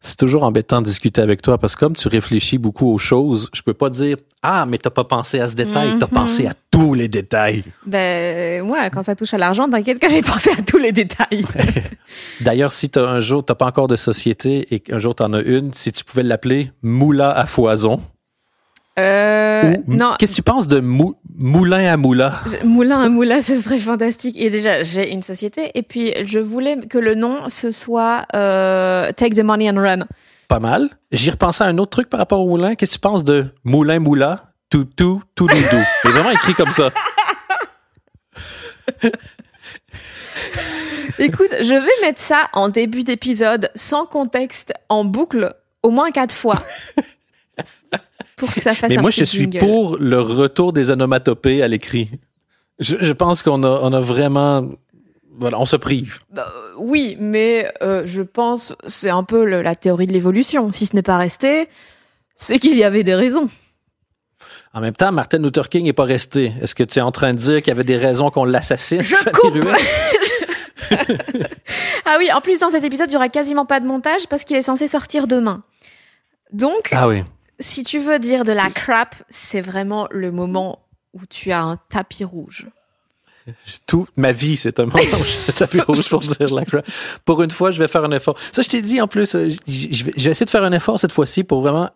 C'est 0.00 0.16
toujours 0.16 0.44
embêtant 0.44 0.80
de 0.80 0.86
discuter 0.86 1.20
avec 1.20 1.42
toi 1.42 1.58
parce 1.58 1.74
que 1.74 1.80
comme 1.80 1.96
tu 1.96 2.06
réfléchis 2.08 2.56
beaucoup 2.58 2.92
aux 2.92 2.98
choses, 2.98 3.50
je 3.52 3.62
peux 3.62 3.74
pas 3.74 3.90
dire 3.90 4.16
Ah, 4.42 4.64
mais 4.66 4.78
t'as 4.78 4.90
pas 4.90 5.02
pensé 5.04 5.40
à 5.40 5.48
ce 5.48 5.56
détail, 5.56 5.96
t'as 5.98 6.06
Mhm. 6.06 6.12
pensé 6.12 6.46
à 6.46 6.52
tous 6.70 6.94
les 6.94 7.08
détails. 7.08 7.64
Ben 7.84 8.62
ouais, 8.62 8.88
quand 8.92 9.02
ça 9.02 9.16
touche 9.16 9.34
à 9.34 9.38
l'argent, 9.38 9.68
t'inquiète 9.68 9.98
que 9.98 10.08
j'ai 10.08 10.22
pensé 10.22 10.50
à 10.50 10.62
tous 10.62 10.78
les 10.78 10.92
détails. 10.92 11.44
D'ailleurs, 12.40 12.70
si 12.70 12.88
t'as 12.90 13.04
un 13.08 13.18
jour, 13.20 13.44
t'as 13.44 13.56
pas 13.56 13.66
encore 13.66 13.88
de 13.88 13.96
société 13.96 14.72
et 14.72 14.78
qu'un 14.80 14.98
jour 14.98 15.14
t'en 15.16 15.32
as 15.32 15.40
une, 15.40 15.72
si 15.72 15.90
tu 15.90 16.04
pouvais 16.04 16.22
l'appeler 16.22 16.70
Moula 16.82 17.32
à 17.32 17.46
foison. 17.46 18.00
Euh, 18.98 19.76
ou- 19.86 19.94
non, 19.94 20.14
Qu'est-ce 20.18 20.32
que 20.32 20.36
tu 20.36 20.42
penses 20.42 20.66
de 20.68 20.80
mou- 20.80 21.14
moulin 21.38 21.86
à 21.86 21.96
moula? 21.96 22.34
moulin 22.64 23.00
à 23.00 23.08
moulin, 23.08 23.40
ce 23.40 23.56
serait 23.56 23.78
fantastique. 23.78 24.36
Et 24.38 24.50
déjà, 24.50 24.82
j'ai 24.82 25.10
une 25.12 25.22
société 25.22 25.70
et 25.74 25.82
puis 25.82 26.12
je 26.24 26.38
voulais 26.38 26.76
que 26.86 26.98
le 26.98 27.14
nom 27.14 27.48
ce 27.48 27.70
soit 27.70 28.26
euh, 28.34 29.10
Take 29.12 29.36
the 29.36 29.44
Money 29.44 29.70
and 29.70 29.80
Run. 29.80 30.06
Pas 30.48 30.58
mal. 30.58 30.90
J'y 31.12 31.30
repensais 31.30 31.64
à 31.64 31.68
un 31.68 31.78
autre 31.78 31.90
truc 31.90 32.10
par 32.10 32.18
rapport 32.18 32.40
au 32.40 32.48
moulin. 32.48 32.74
Qu'est-ce 32.74 32.92
que 32.92 32.96
tu 32.96 33.00
penses 33.00 33.24
de 33.24 33.46
moulin 33.64 34.00
moula? 34.00 34.52
Tout, 34.70 34.84
tout, 34.84 35.22
tout, 35.34 35.46
doudou. 35.46 35.82
C'est 36.02 36.10
vraiment 36.10 36.30
écrit 36.30 36.54
comme 36.54 36.70
ça. 36.70 36.90
Écoute, 41.18 41.54
je 41.60 41.74
vais 41.74 42.06
mettre 42.06 42.20
ça 42.20 42.48
en 42.52 42.68
début 42.68 43.02
d'épisode, 43.02 43.70
sans 43.74 44.04
contexte, 44.06 44.72
en 44.88 45.04
boucle, 45.04 45.54
au 45.82 45.90
moins 45.90 46.10
quatre 46.10 46.34
fois. 46.34 46.62
pour 48.38 48.52
que 48.52 48.60
ça 48.60 48.74
fasse 48.74 48.90
Mais 48.90 48.96
moi, 48.98 49.10
je 49.10 49.24
suis 49.24 49.40
jingle. 49.50 49.58
pour 49.58 49.98
le 49.98 50.20
retour 50.20 50.72
des 50.72 50.90
onomatopées 50.90 51.62
à 51.62 51.68
l'écrit. 51.68 52.10
Je, 52.78 52.96
je 53.00 53.12
pense 53.12 53.42
qu'on 53.42 53.62
a, 53.64 53.68
on 53.82 53.92
a 53.92 54.00
vraiment. 54.00 54.68
Voilà, 55.40 55.60
on 55.60 55.66
se 55.66 55.76
prive. 55.76 56.18
Bah, 56.32 56.52
euh, 56.56 56.72
oui, 56.78 57.16
mais 57.20 57.70
euh, 57.82 58.02
je 58.06 58.22
pense 58.22 58.74
c'est 58.86 59.10
un 59.10 59.22
peu 59.22 59.44
le- 59.44 59.62
la 59.62 59.74
théorie 59.76 60.06
de 60.06 60.12
l'évolution. 60.12 60.72
Si 60.72 60.86
ce 60.86 60.96
n'est 60.96 61.02
pas 61.02 61.16
resté, 61.18 61.68
c'est 62.36 62.58
qu'il 62.58 62.76
y 62.76 62.82
avait 62.84 63.04
des 63.04 63.14
raisons. 63.14 63.48
En 64.74 64.80
même 64.80 64.94
temps, 64.94 65.12
Martin 65.12 65.38
Luther 65.38 65.68
King 65.68 65.84
n'est 65.84 65.92
pas 65.92 66.04
resté. 66.04 66.52
Est-ce 66.60 66.74
que 66.74 66.82
tu 66.84 66.98
es 66.98 67.02
en 67.02 67.10
train 67.12 67.32
de 67.34 67.38
dire 67.38 67.58
qu'il 67.58 67.68
y 67.68 67.70
avait 67.70 67.84
des 67.84 67.96
raisons 67.96 68.30
qu'on 68.30 68.44
l'assassine? 68.44 69.02
Je 69.02 69.14
coupe. 69.32 69.64
Ah 72.04 72.16
oui, 72.18 72.30
en 72.32 72.40
plus 72.40 72.60
dans 72.60 72.70
cet 72.70 72.84
épisode, 72.84 73.10
il 73.10 73.14
y 73.14 73.16
aura 73.16 73.28
quasiment 73.28 73.66
pas 73.66 73.80
de 73.80 73.86
montage 73.86 74.26
parce 74.28 74.44
qu'il 74.44 74.56
est 74.56 74.62
censé 74.62 74.88
sortir 74.88 75.26
demain. 75.26 75.62
Donc, 76.52 76.88
Ah 76.92 77.06
oui. 77.08 77.22
Si 77.58 77.82
tu 77.82 77.98
veux 77.98 78.18
dire 78.18 78.44
de 78.44 78.52
la 78.52 78.70
crap, 78.70 79.14
c'est 79.28 79.60
vraiment 79.60 80.06
le 80.10 80.30
moment 80.30 80.80
où 81.14 81.20
tu 81.28 81.50
as 81.52 81.62
un 81.62 81.76
tapis 81.88 82.24
rouge. 82.24 82.66
Toute 83.86 84.10
ma 84.16 84.30
vie, 84.32 84.56
c'est 84.58 84.78
un 84.78 84.84
moment 84.84 84.98
où 84.98 85.24
je 85.46 85.52
tapis 85.52 85.80
rouge 85.80 86.08
pour 86.10 86.20
dire 86.20 86.54
la 86.54 86.64
crap. 86.66 86.86
Pour 87.24 87.42
une 87.42 87.50
fois, 87.50 87.70
je 87.70 87.78
vais 87.78 87.88
faire 87.88 88.04
un 88.04 88.12
effort. 88.12 88.36
Ça, 88.52 88.60
je 88.62 88.68
t'ai 88.68 88.82
dit 88.82 89.00
en 89.00 89.08
plus, 89.08 89.34
euh, 89.34 89.48
j- 89.66 89.88
je 89.90 90.04
vais, 90.04 90.12
je 90.16 90.24
vais 90.24 90.30
essayer 90.32 90.44
de 90.44 90.50
faire 90.50 90.64
un 90.64 90.72
effort 90.72 91.00
cette 91.00 91.12
fois-ci 91.12 91.44
pour 91.44 91.62
vraiment. 91.62 91.88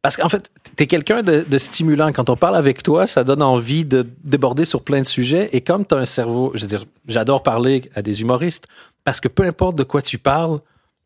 Parce 0.00 0.16
qu'en 0.16 0.28
fait, 0.28 0.50
t'es 0.76 0.86
quelqu'un 0.86 1.22
de, 1.22 1.44
de 1.48 1.58
stimulant. 1.58 2.12
Quand 2.12 2.28
on 2.30 2.36
parle 2.36 2.56
avec 2.56 2.82
toi, 2.82 3.06
ça 3.06 3.22
donne 3.24 3.42
envie 3.42 3.84
de 3.84 4.06
déborder 4.24 4.64
sur 4.64 4.82
plein 4.82 5.00
de 5.00 5.06
sujets. 5.06 5.48
Et 5.52 5.60
comme 5.60 5.84
t'as 5.84 5.96
un 5.98 6.06
cerveau, 6.06 6.50
je 6.54 6.62
veux 6.62 6.66
dire, 6.68 6.84
j'adore 7.06 7.42
parler 7.42 7.90
à 7.94 8.02
des 8.02 8.20
humoristes 8.20 8.66
parce 9.04 9.20
que 9.20 9.28
peu 9.28 9.42
importe 9.44 9.76
de 9.76 9.84
quoi 9.84 10.02
tu 10.02 10.18
parles, 10.18 10.60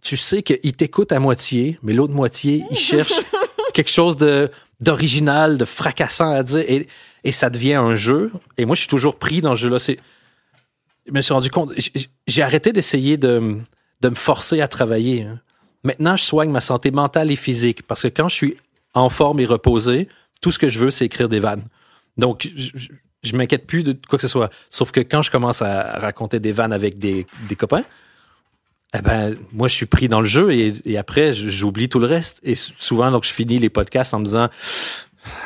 tu 0.06 0.16
sais 0.16 0.42
qu'ils 0.42 0.72
t'écoutent 0.74 1.12
à 1.12 1.18
moitié, 1.18 1.78
mais 1.82 1.92
l'autre 1.92 2.14
moitié, 2.14 2.62
ils 2.70 2.76
cherchent 2.78 3.20
quelque 3.74 3.90
chose 3.90 4.16
de 4.16 4.50
d'original, 4.80 5.56
de 5.58 5.64
fracassant 5.64 6.30
à 6.30 6.42
dire, 6.42 6.64
et, 6.68 6.86
et 7.24 7.32
ça 7.32 7.48
devient 7.48 7.74
un 7.74 7.94
jeu. 7.94 8.30
Et 8.58 8.66
moi, 8.66 8.74
je 8.76 8.80
suis 8.80 8.88
toujours 8.88 9.16
pris 9.18 9.40
dans 9.40 9.56
ce 9.56 9.62
jeu-là. 9.62 9.78
Je 11.06 11.12
me 11.12 11.20
suis 11.22 11.32
rendu 11.32 11.50
compte, 11.50 11.72
j'ai 12.26 12.42
arrêté 12.42 12.72
d'essayer 12.72 13.16
de, 13.16 13.56
de 14.02 14.08
me 14.08 14.14
forcer 14.14 14.60
à 14.60 14.68
travailler. 14.68 15.22
hein. 15.22 15.40
Maintenant, 15.82 16.14
je 16.16 16.22
soigne 16.24 16.50
ma 16.50 16.60
santé 16.60 16.90
mentale 16.90 17.30
et 17.30 17.36
physique 17.36 17.82
parce 17.86 18.02
que 18.02 18.08
quand 18.08 18.28
je 18.28 18.34
suis 18.34 18.56
en 18.92 19.08
forme 19.08 19.40
et 19.40 19.46
reposé, 19.46 20.08
tout 20.42 20.50
ce 20.50 20.58
que 20.58 20.68
je 20.68 20.78
veux, 20.78 20.90
c'est 20.90 21.06
écrire 21.06 21.28
des 21.28 21.40
vannes. 21.40 21.64
Donc, 22.18 22.48
je, 22.54 22.70
je, 22.74 22.88
je 23.22 23.36
m'inquiète 23.36 23.66
plus 23.66 23.82
de 23.82 23.92
quoi 24.08 24.18
que 24.18 24.22
ce 24.22 24.28
soit. 24.28 24.50
Sauf 24.68 24.90
que 24.92 25.00
quand 25.00 25.22
je 25.22 25.30
commence 25.30 25.62
à 25.62 25.98
raconter 25.98 26.38
des 26.38 26.52
vannes 26.52 26.72
avec 26.72 26.98
des, 26.98 27.26
des 27.48 27.56
copains, 27.56 27.84
eh 28.98 29.02
ben, 29.02 29.36
moi, 29.52 29.68
je 29.68 29.74
suis 29.74 29.86
pris 29.86 30.08
dans 30.08 30.20
le 30.20 30.26
jeu 30.26 30.52
et, 30.52 30.72
et 30.84 30.96
après, 30.98 31.32
j'oublie 31.32 31.88
tout 31.88 31.98
le 31.98 32.06
reste. 32.06 32.40
Et 32.44 32.54
souvent, 32.54 33.10
donc, 33.10 33.24
je 33.24 33.32
finis 33.32 33.58
les 33.58 33.68
podcasts 33.68 34.14
en 34.14 34.20
me 34.20 34.24
disant 34.24 34.48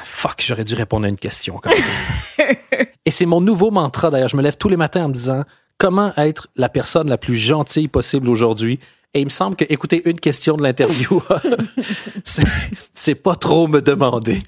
Fuck, 0.05 0.43
j'aurais 0.47 0.65
dû 0.65 0.75
répondre 0.75 1.07
à 1.07 1.09
une 1.09 1.17
question. 1.19 1.59
quand 1.63 1.71
même. 1.71 2.57
et 3.07 3.11
c'est 3.11 3.27
mon 3.27 3.41
nouveau 3.41 3.71
mantra, 3.71 4.11
d'ailleurs. 4.11 4.29
Je 4.29 4.37
me 4.37 4.43
lève 4.43 4.57
tous 4.57 4.69
les 4.69 4.77
matins 4.77 5.05
en 5.05 5.09
me 5.09 5.15
disant 5.15 5.45
Comment 5.79 6.13
être 6.17 6.49
la 6.57 6.69
personne 6.69 7.09
la 7.09 7.17
plus 7.17 7.37
gentille 7.37 7.89
possible 7.89 8.29
aujourd'hui? 8.29 8.79
Et 9.15 9.21
il 9.21 9.25
me 9.25 9.31
semble 9.31 9.57
que 9.57 9.65
écouter 9.69 10.03
une 10.05 10.21
question 10.21 10.57
de 10.57 10.63
l'interview, 10.63 11.21
c'est- 12.25 13.15
pas 13.17 13.35
trop 13.35 13.67
me 13.67 13.81
demander. 13.81 14.41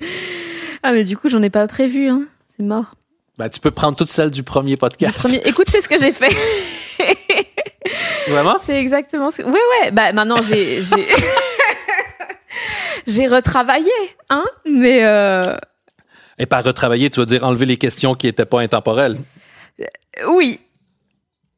Ah 0.84 0.92
mais 0.92 1.02
du 1.04 1.16
coup, 1.16 1.28
j'en 1.28 1.42
ai 1.42 1.50
pas 1.50 1.66
prévu, 1.66 2.08
hein. 2.08 2.26
C'est 2.56 2.62
mort. 2.62 2.94
Ben, 3.38 3.48
tu 3.48 3.58
peux 3.58 3.70
prendre 3.72 3.96
toute 3.96 4.10
celle 4.10 4.30
du 4.30 4.42
premier 4.44 4.76
podcast. 4.76 5.16
Premier- 5.18 5.42
Écoute, 5.46 5.66
c'est 5.70 5.80
ce 5.80 5.88
que 5.88 5.98
j'ai 5.98 6.12
fait. 6.12 6.28
Vraiment? 8.28 8.56
C'est 8.60 8.78
exactement 8.80 9.30
ce 9.30 9.42
que... 9.42 9.46
Ouais, 9.46 9.52
ouais. 9.82 9.90
Bah, 9.90 10.12
maintenant, 10.12 10.40
j'ai... 10.42 10.80
J'ai, 10.82 11.06
j'ai 13.06 13.26
retravaillé, 13.26 13.90
hein. 14.30 14.44
Mais... 14.64 15.00
Euh... 15.04 15.56
Et 16.38 16.46
par 16.46 16.64
retravailler, 16.64 17.10
tu 17.10 17.20
veux 17.20 17.26
dire 17.26 17.44
enlever 17.44 17.66
les 17.66 17.76
questions 17.76 18.14
qui 18.14 18.26
étaient 18.26 18.46
pas 18.46 18.60
intemporelles? 18.60 19.18
Oui. 20.28 20.60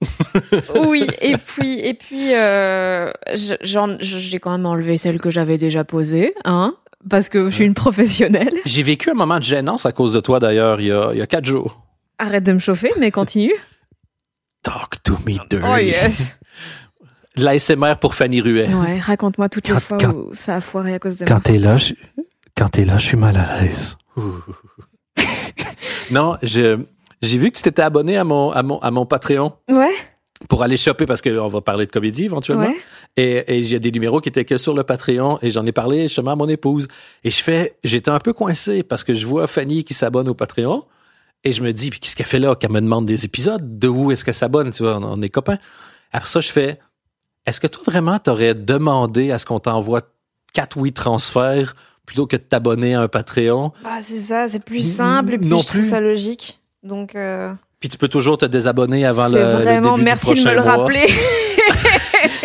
oui, 0.87 1.07
et 1.23 1.37
puis, 1.39 1.81
et 1.81 1.95
puis 1.95 2.35
euh, 2.35 3.11
j'en- 3.63 3.97
j'ai 4.01 4.39
quand 4.39 4.51
même 4.51 4.67
enlevé 4.67 4.99
celle 4.99 5.19
que 5.19 5.31
j'avais 5.31 5.57
déjà 5.57 5.85
posée, 5.85 6.35
hein, 6.45 6.75
parce 7.09 7.31
que 7.31 7.49
je 7.49 7.55
suis 7.55 7.65
une 7.65 7.73
professionnelle. 7.75 8.53
J'ai 8.67 8.83
vécu 8.83 9.11
un 9.11 9.15
moment 9.15 9.39
de 9.39 9.45
gênance 9.45 9.87
à 9.87 9.93
cause 9.93 10.13
de 10.13 10.21
toi, 10.21 10.41
d'ailleurs, 10.41 10.81
il 10.81 10.89
y 10.89 10.93
a, 10.93 11.11
il 11.13 11.19
y 11.19 11.23
a 11.23 11.27
quatre 11.27 11.47
jours. 11.47 11.81
Arrête 12.19 12.45
de 12.45 12.53
me 12.53 12.59
chauffer, 12.59 12.91
mais 12.99 13.11
continue. 13.11 13.55
Talk 14.65 15.01
to 15.05 15.13
me 15.27 15.39
dirty. 15.49 15.65
Oh 15.65 15.77
yes. 15.77 16.39
De 17.37 17.45
l'ASMR 17.45 17.95
pour 18.01 18.15
Fanny 18.15 18.41
Ruet. 18.41 18.69
Ouais, 18.73 18.99
raconte-moi 19.01 19.49
toutes 19.49 19.67
les 19.69 19.75
Quand- 19.75 19.81
fois 19.81 19.99
quand- 19.99 20.13
où 20.15 20.31
ça 20.35 20.57
a 20.57 20.61
foiré 20.61 20.95
à 20.95 20.99
cause 21.01 21.19
de 21.19 21.25
Quand 21.25 21.35
moi. 21.35 21.41
t'es 21.41 21.59
là, 21.59 21.77
je... 21.77 21.93
quand 22.57 22.69
t'es 22.69 22.85
là, 22.85 22.97
je 22.99 23.07
suis 23.07 23.17
mal 23.17 23.37
à 23.37 23.61
l'aise. 23.61 23.97
non, 26.11 26.37
je, 26.43 26.79
j'ai 27.23 27.39
vu 27.39 27.51
que 27.51 27.57
tu 27.57 27.63
t'étais 27.63 27.83
abonné 27.83 28.17
à 28.17 28.25
mon, 28.25 28.51
à 28.53 28.63
mon, 28.63 28.79
à 28.79 28.91
mon 28.93 29.05
Patreon 29.07 29.53
Ouais, 29.69 29.93
pour 30.49 30.63
aller 30.63 30.77
choper 30.77 31.07
parce 31.07 31.23
qu'on 31.23 31.49
va 31.49 31.61
parler 31.61 31.87
de 31.87 31.91
comédie 31.91 32.27
éventuellement. 32.27 32.67
ouais. 32.67 32.77
Et, 33.17 33.59
et 33.59 33.63
j'ai 33.63 33.79
des 33.81 33.91
numéros 33.91 34.21
qui 34.21 34.29
étaient 34.29 34.45
que 34.45 34.57
sur 34.59 34.75
le 34.75 34.83
Patreon 34.85 35.39
et 35.43 35.51
j'en 35.51 35.65
ai 35.67 35.73
parlé 35.73 36.03
justement 36.03 36.33
à 36.33 36.37
mon 36.37 36.49
épouse. 36.49 36.89
Et 37.25 37.31
je 37.31 37.43
fais, 37.43 37.77
j'étais 37.85 38.11
un 38.11 38.19
peu 38.19 38.33
coincé 38.33 38.83
parce 38.83 39.03
que 39.05 39.15
je 39.15 39.27
vois 39.27 39.47
Fanny 39.47 39.85
qui 39.85 39.95
s'abonne 39.95 40.29
au 40.29 40.35
Patreon 40.35 40.85
et 41.45 41.53
je 41.53 41.63
me 41.63 41.73
dis, 41.73 41.91
puis 41.91 42.01
qu'est-ce 42.01 42.17
qu'elle 42.17 42.27
fait 42.27 42.39
là, 42.39 42.55
qu'elle 42.55 42.71
me 42.73 42.81
demande 42.81 43.07
des 43.07 43.25
épisodes? 43.25 43.79
De 43.79 43.89
où 43.89 44.11
est-ce 44.13 44.25
qu'elle 44.25 44.35
s'abonne? 44.35 44.71
Tu 44.71 44.83
vois, 44.83 44.97
on, 44.99 45.03
on 45.19 45.23
est 45.23 45.29
copains. 45.29 45.59
Après 46.13 46.29
ça, 46.29 46.41
je 46.41 46.49
fais, 46.51 46.79
est-ce 47.47 47.61
que 47.61 47.67
toi 47.67 47.83
vraiment 47.87 48.19
t'aurais 48.19 48.55
demandé 48.55 49.31
à 49.31 49.39
ce 49.39 49.45
qu'on 49.47 49.61
t'envoie 49.61 50.01
quatre 50.53 50.77
oui 50.77 50.93
transferts 50.93 51.75
plutôt 52.07 52.27
que 52.27 52.37
de 52.37 52.43
t'abonner 52.43 52.95
à 52.95 53.03
un 53.03 53.09
Patreon? 53.09 53.73
Bah, 53.83 53.91
c'est 54.03 54.21
ça, 54.21 54.49
c'est 54.49 54.63
plus 54.65 54.89
simple 54.89 55.35
et 55.35 55.39
puis 55.39 55.49
Non 55.49 55.59
je 55.59 55.67
trouve 55.67 55.81
plus. 55.81 55.91
ça 55.91 56.01
logique. 56.01 56.61
Donc, 56.83 57.15
euh, 57.17 57.53
Puis 57.81 57.89
tu 57.89 57.99
peux 57.99 58.09
toujours 58.09 58.39
te 58.39 58.45
désabonner 58.47 59.05
avant 59.07 59.29
le, 59.29 59.41
vraiment, 59.41 59.93
début 59.93 60.05
merci 60.05 60.35
du 60.35 60.43
de 60.45 60.49
me 60.49 60.55
le 60.55 60.63
mois. 60.63 60.71
rappeler. 60.77 61.07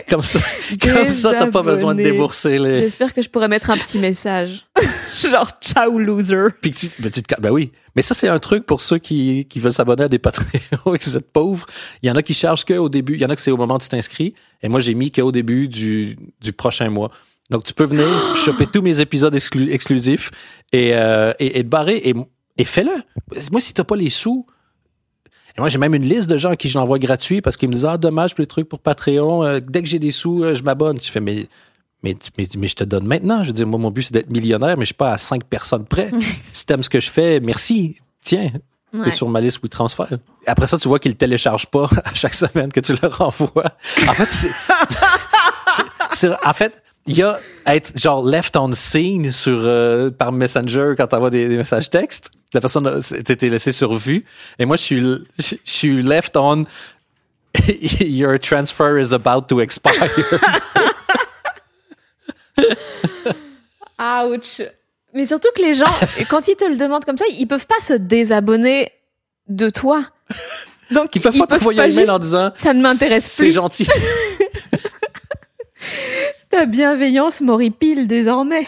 Comme 0.10 0.22
ça, 0.24 0.40
comme 0.82 1.08
ça, 1.08 1.34
t'as 1.38 1.52
pas 1.52 1.62
besoin 1.62 1.94
de 1.94 2.02
débourser 2.02 2.58
les. 2.58 2.76
J'espère 2.76 3.14
que 3.14 3.22
je 3.22 3.30
pourrais 3.30 3.48
mettre 3.48 3.70
un 3.70 3.78
petit 3.78 4.00
message. 4.00 4.66
Genre, 5.32 5.52
ciao, 5.62 5.98
loser. 6.00 6.48
Puis 6.62 6.72
tu, 6.72 6.90
ben, 7.00 7.12
tu 7.12 7.22
te 7.22 7.42
ben 7.42 7.52
oui. 7.52 7.72
Mais 7.96 8.02
ça, 8.02 8.14
c'est 8.14 8.28
un 8.28 8.40
truc 8.40 8.66
pour 8.66 8.82
ceux 8.82 8.98
qui, 8.98 9.46
qui 9.46 9.60
veulent 9.60 9.74
s'abonner 9.74 10.04
à 10.04 10.08
des 10.08 10.20
Patreons 10.20 10.94
et 10.94 10.98
que 11.00 11.04
vous 11.06 11.18
êtes 11.18 11.32
pauvres. 11.32 11.66
Il 12.02 12.08
y 12.08 12.12
en 12.12 12.16
a 12.16 12.24
qui 12.24 12.34
chargent 12.34 12.66
qu'au 12.66 12.90
début. 12.90 13.16
Il 13.16 13.22
y 13.22 13.26
en 13.26 13.30
a 13.30 13.36
que 13.36 13.42
c'est 13.42 13.52
au 13.52 13.58
moment 13.58 13.76
où 13.76 13.80
tu 13.80 13.90
t'inscris. 13.90 14.34
Et 14.62 14.70
moi, 14.70 14.80
j'ai 14.80 14.94
mis 14.94 15.12
qu'au 15.12 15.32
début 15.32 15.68
du, 15.68 16.18
du 16.42 16.54
prochain 16.54 16.90
mois. 16.90 17.12
Donc, 17.50 17.64
tu 17.64 17.74
peux 17.74 17.86
venir 17.86 18.08
choper 18.38 18.68
tous 18.68 18.82
mes 18.82 19.02
épisodes 19.02 19.36
exclu- 19.36 19.72
exclusifs 19.72 20.32
et, 20.72 20.94
euh, 20.94 21.34
et, 21.40 21.60
et 21.60 21.64
te 21.64 21.70
barrer. 21.70 21.98
Et, 21.98 22.14
et 22.58 22.66
fais-le. 22.66 22.92
Moi, 23.52 23.60
si 23.62 23.74
t'as 23.74 23.84
pas 23.84 23.96
les 23.96 24.10
sous, 24.10 24.46
et 25.58 25.62
moi, 25.62 25.68
j'ai 25.70 25.80
même 25.80 25.96
une 25.96 26.04
liste 26.04 26.30
de 26.30 26.38
gens 26.38 26.52
à 26.52 26.56
qui 26.56 26.70
je 26.70 26.78
l'envoie 26.78 27.00
gratuit 27.00 27.42
parce 27.42 27.58
qu'ils 27.58 27.68
me 27.70 27.74
disent 27.74 27.86
Ah, 27.86 27.98
dommage 27.98 28.36
pour 28.36 28.42
les 28.42 28.48
trucs 28.48 28.70
pour 28.70 28.80
Patreon. 28.80 29.44
Euh, 29.44 29.60
dès 29.60 29.82
que 29.82 29.90
j'ai 29.90 30.00
des 30.00 30.12
sous, 30.12 30.44
euh, 30.44 30.54
je 30.54 30.64
m'abonne. 30.64 31.00
Je 31.02 31.12
fais 31.12 31.20
mais, 31.20 31.48
mais, 32.04 32.16
mais, 32.38 32.48
mais 32.58 32.68
je 32.68 32.76
te 32.76 32.84
donne 32.84 33.06
maintenant. 33.06 33.44
Je 33.44 33.48
veux 33.48 33.54
dire, 33.54 33.68
moi, 33.68 33.80
mon 33.80 33.92
but, 33.92 34.04
c'est 34.04 34.14
d'être 34.14 34.30
millionnaire, 34.30 34.78
mais 34.78 34.84
je 34.86 34.88
suis 34.90 34.94
pas 34.96 35.14
à 35.14 35.18
cinq 35.18 35.44
personnes 35.46 35.86
près. 35.86 36.10
si 36.52 36.66
t'aimes 36.66 36.84
ce 36.84 36.90
que 36.90 37.00
je 37.00 37.10
fais, 37.10 37.40
merci. 37.40 37.98
Tiens, 38.24 38.52
Ouais. 38.92 39.04
t'es 39.04 39.12
sur 39.12 39.30
ma 39.30 39.40
liste 39.40 39.62
WeTransfer. 39.62 40.06
Après 40.48 40.66
ça, 40.66 40.76
tu 40.80 40.88
vois 40.88 40.98
qu'ils 40.98 41.12
le 41.12 41.18
téléchargent 41.18 41.68
pas 41.68 41.88
à 42.06 42.16
chaque 42.16 42.34
semaine 42.34 42.72
que 42.72 42.80
tu 42.80 42.96
leur 43.00 43.22
envoies. 43.22 43.72
En 44.08 44.14
fait, 44.14 44.32
c'est. 44.32 44.50
c'est- 45.68 45.84
c'est- 46.14 46.30
en 46.44 46.54
fait, 46.54 46.82
il 47.06 47.16
y 47.16 47.22
a 47.22 47.40
être 47.68 47.92
genre 47.96 48.26
left 48.26 48.58
on 48.58 48.72
scene 48.72 49.32
sur, 49.32 49.60
euh, 49.62 50.10
par 50.10 50.32
Messenger 50.32 50.96
quand 50.98 51.06
t'envoies 51.06 51.30
des, 51.30 51.48
des 51.48 51.58
messages 51.58 51.92
textes. 51.92 52.32
La 52.52 52.62
personne 52.62 53.00
été 53.12 53.48
laissée 53.48 53.72
sur 53.72 53.94
vue. 53.94 54.26
Et 54.58 54.66
moi, 54.66 54.76
je 54.76 54.82
suis, 54.82 55.02
je, 55.02 55.18
je 55.38 55.56
suis 55.66 56.02
left 56.02 56.36
on 56.36 56.66
your 58.00 58.40
transfer 58.40 59.00
is 59.00 59.14
about 59.14 59.42
to 59.50 59.60
expire. 59.62 59.94
Ouch. 64.00 64.62
Mais 65.14 65.26
surtout 65.26 65.50
que 65.56 65.62
les 65.62 65.74
gens, 65.74 65.86
quand 66.30 66.48
ils 66.48 66.56
te 66.56 66.66
le 66.66 66.78
demandent 66.78 67.06
comme 67.06 67.18
ça, 67.18 67.26
ils 67.38 67.48
peuvent 67.48 67.68
pas 67.68 67.80
se 67.82 67.94
désabonner 67.94 68.92
de 69.48 69.70
toi. 69.70 70.02
Donc, 70.92 71.16
Ils 71.16 71.22
peuvent 71.22 71.38
pas 71.38 71.48
t'envoyer 71.48 71.82
un 71.82 71.90
juste- 71.90 72.10
en 72.10 72.18
disant 72.20 72.52
Ça 72.56 72.74
ne 72.74 72.82
m'intéresse 72.82 73.26
C'est 73.26 73.44
plus. 73.44 73.52
gentil. 73.52 73.88
Ta 76.50 76.66
bienveillance 76.66 77.42
m'horripile 77.42 78.08
désormais. 78.08 78.66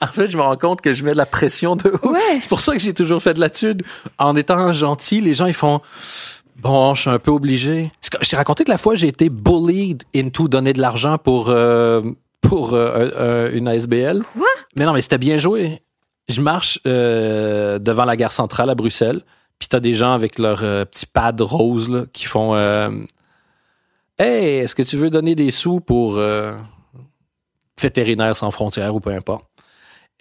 En 0.00 0.06
fait, 0.06 0.28
je 0.28 0.36
me 0.38 0.42
rends 0.42 0.56
compte 0.56 0.80
que 0.80 0.94
je 0.94 1.04
mets 1.04 1.12
de 1.12 1.18
la 1.18 1.26
pression 1.26 1.76
de 1.76 1.90
ouf. 1.90 2.02
Ouais. 2.02 2.38
C'est 2.40 2.48
pour 2.48 2.62
ça 2.62 2.72
que 2.72 2.78
j'ai 2.78 2.94
toujours 2.94 3.22
fait 3.22 3.34
de 3.34 3.40
la 3.40 3.50
tude. 3.50 3.82
En 4.18 4.34
étant 4.36 4.72
gentil, 4.72 5.20
les 5.20 5.34
gens, 5.34 5.44
ils 5.46 5.52
font 5.54 5.80
Bon, 6.56 6.94
je 6.94 7.02
suis 7.02 7.10
un 7.10 7.18
peu 7.18 7.30
obligé. 7.30 7.92
C'est 8.00 8.10
Je 8.22 8.30
t'ai 8.30 8.36
raconté 8.36 8.64
que 8.64 8.70
la 8.70 8.78
fois, 8.78 8.94
j'ai 8.94 9.08
été 9.08 9.28
bullied 9.28 10.02
into 10.16 10.48
donner 10.48 10.72
de 10.72 10.80
l'argent 10.80 11.18
pour, 11.18 11.50
euh, 11.50 12.00
pour 12.48 12.74
euh, 12.74 13.10
euh, 13.16 13.50
une 13.52 13.68
ASBL. 13.68 14.22
Quoi? 14.32 14.46
Mais 14.76 14.84
non, 14.84 14.92
mais 14.92 15.02
c'était 15.02 15.18
bien 15.18 15.36
joué. 15.36 15.82
Je 16.28 16.40
marche 16.40 16.78
euh, 16.86 17.78
devant 17.78 18.04
la 18.04 18.16
gare 18.16 18.32
centrale 18.32 18.70
à 18.70 18.74
Bruxelles, 18.74 19.22
puis 19.58 19.68
t'as 19.68 19.80
des 19.80 19.94
gens 19.94 20.12
avec 20.12 20.38
leur 20.38 20.60
petit 20.86 21.06
pad 21.06 21.40
rose 21.40 21.88
là, 21.90 22.04
qui 22.12 22.24
font 22.24 22.54
Hey, 24.16 24.58
est-ce 24.58 24.76
que 24.76 24.82
tu 24.82 24.96
veux 24.96 25.10
donner 25.10 25.34
des 25.34 25.50
sous 25.50 25.80
pour 25.80 26.18
euh, 26.18 26.54
vétérinaire 27.80 28.36
sans 28.36 28.52
frontières 28.52 28.94
ou 28.94 29.00
peu 29.00 29.10
importe? 29.10 29.44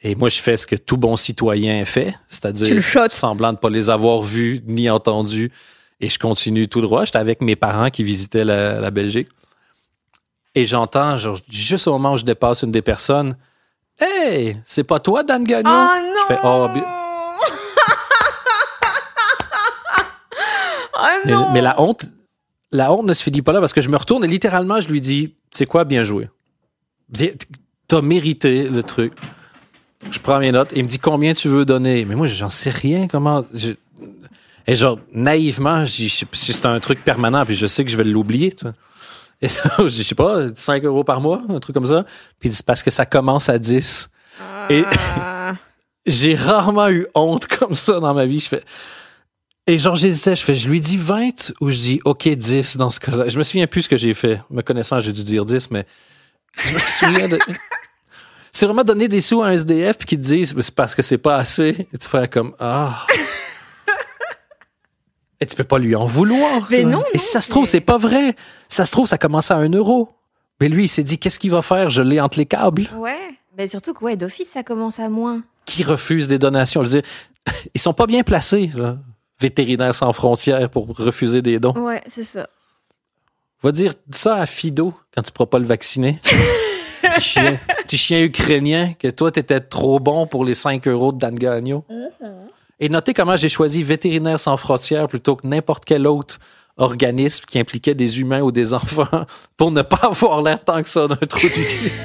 Et 0.01 0.15
moi, 0.15 0.29
je 0.29 0.41
fais 0.41 0.57
ce 0.57 0.65
que 0.65 0.75
tout 0.75 0.97
bon 0.97 1.15
citoyen 1.15 1.86
fait, 1.86 2.15
c'est-à-dire 2.27 2.65
semblant 3.12 3.49
de 3.49 3.57
ne 3.57 3.59
pas 3.59 3.69
les 3.69 3.91
avoir 3.91 4.21
vus 4.21 4.62
ni 4.65 4.89
entendus. 4.89 5.51
Et 6.01 6.09
je 6.09 6.17
continue 6.17 6.67
tout 6.67 6.81
droit. 6.81 7.05
J'étais 7.05 7.19
avec 7.19 7.41
mes 7.41 7.55
parents 7.55 7.91
qui 7.91 8.03
visitaient 8.03 8.43
la, 8.43 8.79
la 8.79 8.91
Belgique. 8.91 9.29
Et 10.55 10.65
j'entends, 10.65 11.15
juste 11.49 11.87
au 11.87 11.91
moment 11.93 12.13
où 12.13 12.17
je 12.17 12.25
dépasse 12.25 12.61
une 12.63 12.71
des 12.71 12.81
personnes, 12.81 13.35
Hey, 13.99 14.57
c'est 14.65 14.83
pas 14.83 14.99
toi, 14.99 15.23
Dan 15.23 15.43
Gagnon? 15.43 15.69
Oh 15.69 16.01
non! 16.01 16.21
Je 16.29 16.33
fais, 16.33 16.39
oh, 16.43 16.67
Oh 20.95 20.99
mais, 21.25 21.31
non! 21.31 21.51
mais 21.53 21.61
la 21.61 21.79
honte, 21.81 22.05
la 22.71 22.91
honte 22.91 23.05
ne 23.05 23.13
se 23.13 23.23
finit 23.23 23.41
pas 23.41 23.53
là 23.53 23.59
parce 23.59 23.73
que 23.73 23.81
je 23.81 23.89
me 23.89 23.97
retourne 23.97 24.23
et 24.23 24.27
littéralement, 24.27 24.79
je 24.79 24.87
lui 24.89 25.01
dis, 25.01 25.35
c'est 25.51 25.65
quoi, 25.65 25.83
bien 25.85 26.03
joué? 26.03 26.29
T'as 27.87 28.01
mérité 28.01 28.63
le 28.69 28.81
truc. 28.83 29.13
Je 30.11 30.19
prends 30.19 30.39
mes 30.39 30.51
notes 30.51 30.73
et 30.73 30.77
il 30.79 30.83
me 30.83 30.87
dit 30.89 30.99
combien 30.99 31.33
tu 31.33 31.47
veux 31.47 31.65
donner. 31.65 32.05
Mais 32.05 32.15
moi, 32.15 32.27
j'en 32.27 32.49
sais 32.49 32.69
rien. 32.69 33.07
Comment. 33.07 33.45
je- 33.53 33.71
Et 34.67 34.75
genre, 34.75 34.97
naïvement, 35.13 35.85
c'est 35.87 36.65
un 36.65 36.79
truc 36.79 37.03
permanent, 37.03 37.45
puis 37.45 37.55
je 37.55 37.67
sais 37.67 37.85
que 37.85 37.91
je 37.91 37.97
vais 37.97 38.03
l'oublier. 38.03 38.53
Et 39.41 39.48
je 39.80 40.04
sais 40.04 40.15
pas, 40.15 40.54
5 40.54 40.84
euros 40.86 41.04
par 41.04 41.22
mois, 41.22 41.41
un 41.50 41.60
truc 41.60 41.74
comme 41.74 41.86
ça. 41.86 42.04
Puis 42.39 42.48
il 42.48 42.50
dit, 42.50 42.56
c'est 42.56 42.65
parce 42.65 42.84
que 42.84 42.91
ça 42.91 43.06
commence 43.06 43.50
à 43.50 43.58
10. 43.58 44.10
Et 44.69 44.84
Ah. 45.17 45.56
j'ai 46.06 46.36
rarement 46.36 46.89
eu 46.89 47.08
honte 47.15 47.48
comme 47.60 47.74
ça 47.76 48.00
dans 48.00 48.13
ma 48.13 48.26
vie. 48.26 48.39
Je 48.39 48.48
fais. 48.48 48.63
Et 49.65 49.78
genre, 49.78 49.96
j'hésitais, 49.96 50.36
je 50.36 50.43
fais, 50.43 50.56
je 50.56 50.67
lui 50.67 50.82
dis 50.82 50.98
20 50.98 51.54
ou 51.62 51.69
je 51.69 51.78
dis 51.78 52.00
OK 52.04 52.28
10 52.28 52.76
dans 52.78 52.89
ce 52.89 53.00
cas-là. 53.00 53.30
Je 53.30 53.38
me 53.38 53.43
souviens 53.43 53.65
plus 53.67 53.84
ce 53.84 53.89
que 53.89 53.96
j'ai 53.98 54.13
fait. 54.13 54.41
Me 54.50 54.62
connaissant, 54.62 55.00
j'ai 55.00 55.13
dû 55.13 55.24
dire 55.24 55.46
10, 55.46 55.72
mais 55.72 55.86
je 56.56 56.74
me 56.74 56.80
souviens 56.80 57.30
de. 57.30 57.39
C'est 58.52 58.65
vraiment 58.65 58.84
donner 58.84 59.08
des 59.08 59.22
sous 59.22 59.41
à 59.41 59.48
un 59.48 59.52
SDF 59.54 59.98
puis 59.98 60.06
qu'ils 60.06 60.19
te 60.19 60.24
disent 60.26 60.54
c'est 60.60 60.76
parce 60.76 60.93
que 60.93 61.02
c'est 61.02 61.17
pas 61.17 61.38
assez. 61.38 61.88
Et 61.93 61.98
tu 61.98 62.08
fais 62.08 62.28
comme 62.28 62.54
Ah. 62.60 63.06
Et 65.43 65.45
tu 65.45 65.56
peux 65.58 65.65
pas 65.65 65.77
lui 65.77 65.93
en 65.93 66.06
vouloir. 66.06 66.67
Mais 66.71 66.84
ça. 66.84 66.88
non, 66.88 67.03
Et 67.13 67.17
si 67.17 67.27
ça 67.27 67.41
se 67.41 67.49
trouve, 67.49 67.63
mais- 67.63 67.69
c'est 67.69 67.82
pas 67.82 67.97
vrai. 67.97 68.34
Ça 68.69 68.86
se 68.86 68.91
trouve, 68.93 69.08
ça 69.08 69.17
commence 69.17 69.51
à 69.51 69.56
un 69.58 69.69
euro. 69.69 70.10
Mais 70.62 70.69
lui, 70.69 70.86
il 70.86 70.88
s'est 70.88 71.03
dit 71.03 71.17
qu'est-ce 71.19 71.38
qu'il 71.38 71.51
va 71.51 71.62
faire? 71.62 71.89
Je 71.89 72.01
l'ai 72.01 72.21
entre 72.21 72.38
les 72.38 72.45
câbles. 72.45 72.88
Ouais. 72.95 73.19
Ben 73.58 73.67
surtout 73.67 73.93
que 73.93 74.06
ouais, 74.06 74.15
d'office, 74.15 74.49
ça 74.49 74.63
commence 74.63 74.99
à 74.99 75.10
moins. 75.10 75.43
qui 75.65 75.84
refusent 75.84 76.29
des 76.29 76.39
donations? 76.39 76.82
Je 76.84 76.88
veux 76.88 77.01
dire, 77.01 77.10
ils 77.75 77.82
sont 77.82 77.93
pas 77.93 78.06
bien 78.08 78.23
placés, 78.23 78.71
là, 78.75 78.97
vétérinaires 79.41 79.93
sans 79.93 80.13
frontières, 80.13 80.69
pour 80.69 80.88
refuser 80.95 81.41
des 81.41 81.60
dons. 81.60 81.73
Ouais, 81.77 82.01
c'est 82.08 82.23
ça. 82.23 82.47
Va 83.62 83.71
dire 83.73 83.93
ça 84.12 84.36
à 84.38 84.45
Fido 84.45 84.93
quand 85.13 85.21
tu 85.23 85.32
pourras 85.34 85.47
pas 85.47 85.60
le 85.60 85.65
vacciner. 85.65 86.19
petit, 87.01 87.21
chien, 87.21 87.60
petit 87.84 87.97
chien 87.97 88.23
ukrainien, 88.23 88.93
que 88.97 89.10
toi, 89.10 89.29
t'étais 89.32 89.60
trop 89.60 89.99
bon 89.99 90.25
pour 90.25 90.45
les 90.45 90.56
5 90.56 90.88
euros 90.88 91.12
de 91.12 91.17
Dan 91.19 91.36
Gagnon. 91.36 91.84
Et 92.84 92.89
notez 92.89 93.13
comment 93.13 93.38
j'ai 93.38 93.48
choisi 93.48 93.82
vétérinaire 93.82 94.38
sans 94.38 94.58
frontières 94.58 95.08
plutôt 95.08 95.38
que 95.38 95.48
n'importe 95.48 95.86
quel 95.86 96.06
autre 96.06 96.39
organisme 96.76 97.46
qui 97.48 97.58
impliquait 97.58 97.96
des 97.96 98.19
humains 98.19 98.41
ou 98.41 98.52
des 98.52 98.74
enfants 98.74 99.08
pour 99.56 99.72
ne 99.72 99.84
pas 99.84 100.02
avoir 100.04 100.41
l'air 100.41 100.62
tant 100.62 100.84
que 100.84 100.89
ça 100.89 101.08
d'un 101.08 101.15
trou 101.15 101.48
du 101.48 101.50
cul. 101.50 101.91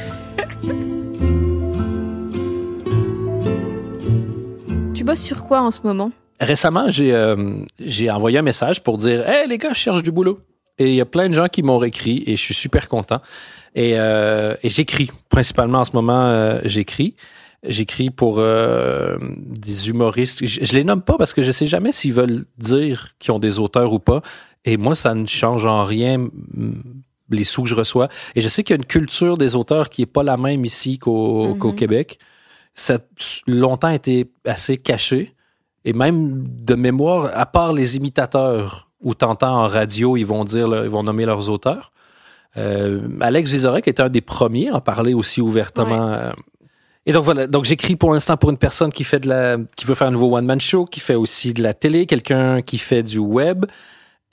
Tu 4.94 5.02
bosses 5.02 5.20
sur 5.20 5.42
quoi 5.42 5.62
en 5.62 5.72
ce 5.72 5.80
moment? 5.82 6.12
Récemment, 6.38 6.88
j'ai 6.90 7.12
euh, 7.12 7.56
j'ai 7.80 8.08
envoyé 8.08 8.38
un 8.38 8.42
message 8.42 8.84
pour 8.84 8.98
dire 8.98 9.28
Hey 9.28 9.48
les 9.48 9.58
gars, 9.58 9.72
je 9.72 9.78
cherche 9.78 10.04
du 10.04 10.12
boulot. 10.12 10.38
Et 10.78 10.90
il 10.90 10.94
y 10.94 11.00
a 11.00 11.06
plein 11.06 11.28
de 11.28 11.34
gens 11.34 11.48
qui 11.48 11.64
m'ont 11.64 11.82
écrit 11.82 12.22
et 12.24 12.36
je 12.36 12.40
suis 12.40 12.54
super 12.54 12.88
content. 12.88 13.20
Et, 13.74 13.98
euh, 13.98 14.54
et 14.62 14.70
j'écris, 14.70 15.10
principalement 15.28 15.80
en 15.80 15.84
ce 15.84 15.90
moment, 15.92 16.26
euh, 16.26 16.60
j'écris. 16.64 17.16
J'écris 17.64 18.10
pour 18.10 18.36
euh, 18.38 19.18
des 19.20 19.88
humoristes. 19.90 20.44
Je, 20.46 20.64
je 20.64 20.72
les 20.74 20.84
nomme 20.84 21.02
pas 21.02 21.16
parce 21.18 21.32
que 21.32 21.42
je 21.42 21.50
sais 21.50 21.66
jamais 21.66 21.90
s'ils 21.92 22.12
veulent 22.12 22.44
dire 22.56 23.14
qu'ils 23.18 23.32
ont 23.32 23.38
des 23.40 23.58
auteurs 23.58 23.92
ou 23.92 23.98
pas. 23.98 24.22
Et 24.64 24.76
moi, 24.76 24.94
ça 24.94 25.14
ne 25.14 25.26
change 25.26 25.64
en 25.64 25.84
rien 25.84 26.28
les 27.30 27.44
sous 27.44 27.62
que 27.64 27.68
je 27.68 27.74
reçois. 27.74 28.08
Et 28.36 28.40
je 28.40 28.48
sais 28.48 28.62
qu'il 28.62 28.74
y 28.74 28.78
a 28.78 28.80
une 28.80 28.86
culture 28.86 29.36
des 29.36 29.54
auteurs 29.56 29.90
qui 29.90 30.02
est 30.02 30.06
pas 30.06 30.22
la 30.22 30.36
même 30.36 30.64
ici 30.64 30.98
qu'au 30.98 31.48
Mhm. 31.54 31.58
qu'au 31.58 31.72
Québec. 31.72 32.18
Ça 32.74 32.94
a 32.94 32.98
longtemps 33.48 33.88
été 33.88 34.30
assez 34.44 34.76
caché. 34.78 35.34
Et 35.84 35.92
même 35.92 36.46
de 36.64 36.74
mémoire, 36.76 37.30
à 37.34 37.44
part 37.46 37.72
les 37.72 37.96
imitateurs, 37.96 38.88
où 39.00 39.14
t'entends 39.14 39.64
en 39.64 39.66
radio, 39.66 40.16
ils 40.16 40.24
vont 40.26 40.44
dire, 40.44 40.68
ils 40.84 40.90
vont 40.90 41.02
nommer 41.02 41.24
leurs 41.26 41.50
auteurs. 41.50 41.90
Euh, 42.56 43.00
Alex 43.20 43.50
Vizorek 43.50 43.86
était 43.88 44.02
un 44.02 44.08
des 44.08 44.20
premiers 44.20 44.68
à 44.70 44.76
en 44.76 44.80
parler 44.80 45.12
aussi 45.14 45.40
ouvertement. 45.40 46.08
euh. 46.08 46.32
Et 47.08 47.12
donc 47.12 47.24
voilà, 47.24 47.46
donc 47.46 47.64
j'écris 47.64 47.96
pour 47.96 48.12
l'instant 48.12 48.36
pour 48.36 48.50
une 48.50 48.58
personne 48.58 48.92
qui 48.92 49.02
fait 49.02 49.18
de 49.18 49.30
la, 49.30 49.56
qui 49.76 49.86
veut 49.86 49.94
faire 49.94 50.08
un 50.08 50.10
nouveau 50.10 50.36
one 50.36 50.44
man 50.44 50.60
show, 50.60 50.84
qui 50.84 51.00
fait 51.00 51.14
aussi 51.14 51.54
de 51.54 51.62
la 51.62 51.72
télé, 51.72 52.04
quelqu'un 52.04 52.60
qui 52.60 52.76
fait 52.76 53.02
du 53.02 53.18
web, 53.18 53.64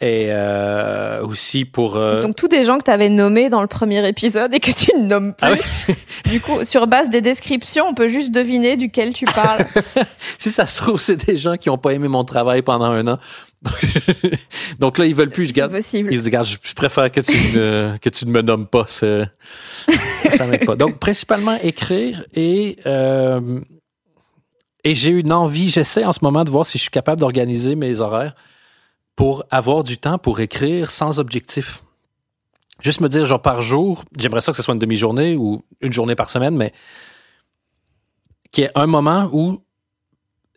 et 0.02 0.26
euh, 0.30 1.24
aussi 1.26 1.64
pour. 1.64 1.96
euh, 1.96 2.22
Donc 2.22 2.36
tous 2.36 2.48
des 2.50 2.64
gens 2.66 2.78
que 2.78 2.84
tu 2.84 2.92
avais 2.92 3.10
nommés 3.10 3.50
dans 3.50 3.62
le 3.62 3.68
premier 3.68 4.06
épisode 4.08 4.54
et 4.54 4.60
que 4.60 4.72
tu 4.72 4.96
ne 4.98 5.06
nommes 5.08 5.34
plus. 5.34 5.48
Ah 5.88 6.30
du 6.30 6.42
coup, 6.42 6.66
sur 6.66 6.86
base 6.88 7.10
des 7.10 7.22
descriptions, 7.22 7.86
on 7.88 7.94
peut 7.94 8.10
juste 8.10 8.32
deviner 8.32 8.76
duquel 8.76 9.14
tu 9.14 9.24
parles. 9.26 9.66
si 10.38 10.52
ça 10.52 10.66
se 10.66 10.82
trouve, 10.82 11.00
c'est 11.00 11.26
des 11.26 11.38
gens 11.38 11.56
qui 11.56 11.70
n'ont 11.70 11.78
pas 11.78 11.92
aimé 11.94 12.08
mon 12.10 12.26
travail 12.26 12.62
pendant 12.62 12.86
un 12.92 13.08
an. 13.08 13.20
donc 14.80 14.98
là, 14.98 15.06
ils 15.06 15.16
veulent 15.16 15.30
plus. 15.30 15.48
Je 15.48 15.54
garde, 15.54 15.72
possible. 15.72 16.10
Ils 16.14 16.22
disent, 16.22 16.58
je, 16.62 16.74
préfère 16.74 17.10
que 17.12 17.22
tu 17.22 17.32
ne, 17.58 17.98
que 18.02 18.10
tu 18.10 18.26
ne 18.26 18.32
me 18.32 18.42
nommes 18.42 18.68
pas. 18.68 18.86
c'est- 18.88 19.24
Ça 20.30 20.46
m'aide 20.46 20.66
pas. 20.66 20.76
Donc, 20.76 21.00
principalement 21.00 21.58
écrire 21.64 22.24
et, 22.34 22.78
euh, 22.86 23.62
et 24.84 24.94
j'ai 24.94 25.10
une 25.12 25.32
envie, 25.32 25.70
j'essaie 25.70 26.04
en 26.04 26.12
ce 26.12 26.20
moment 26.22 26.44
de 26.44 26.52
voir 26.52 26.66
si 26.66 26.78
je 26.78 26.82
suis 26.84 26.92
capable 26.92 27.22
d'organiser 27.22 27.76
mes 27.76 28.02
horaires 28.02 28.36
pour 29.16 29.46
avoir 29.50 29.84
du 29.84 29.98
temps 29.98 30.18
pour 30.18 30.40
écrire 30.40 30.92
sans 30.92 31.20
objectif. 31.20 31.84
Juste 32.82 33.00
me 33.00 33.08
dire, 33.08 33.26
genre 33.26 33.42
par 33.42 33.62
jour, 33.62 34.04
j'aimerais 34.18 34.42
ça 34.42 34.52
que 34.52 34.58
ce 34.58 34.64
soit 34.64 34.74
une 34.74 34.80
demi-journée 34.80 35.36
ou 35.36 35.64
une 35.82 35.94
journée 35.94 36.16
par 36.16 36.30
semaine, 36.30 36.56
mais 36.56 36.74
qu'il 38.52 38.64
y 38.64 38.68
ait 38.68 38.72
un 38.76 38.88
moment 38.88 39.30
où 39.32 39.62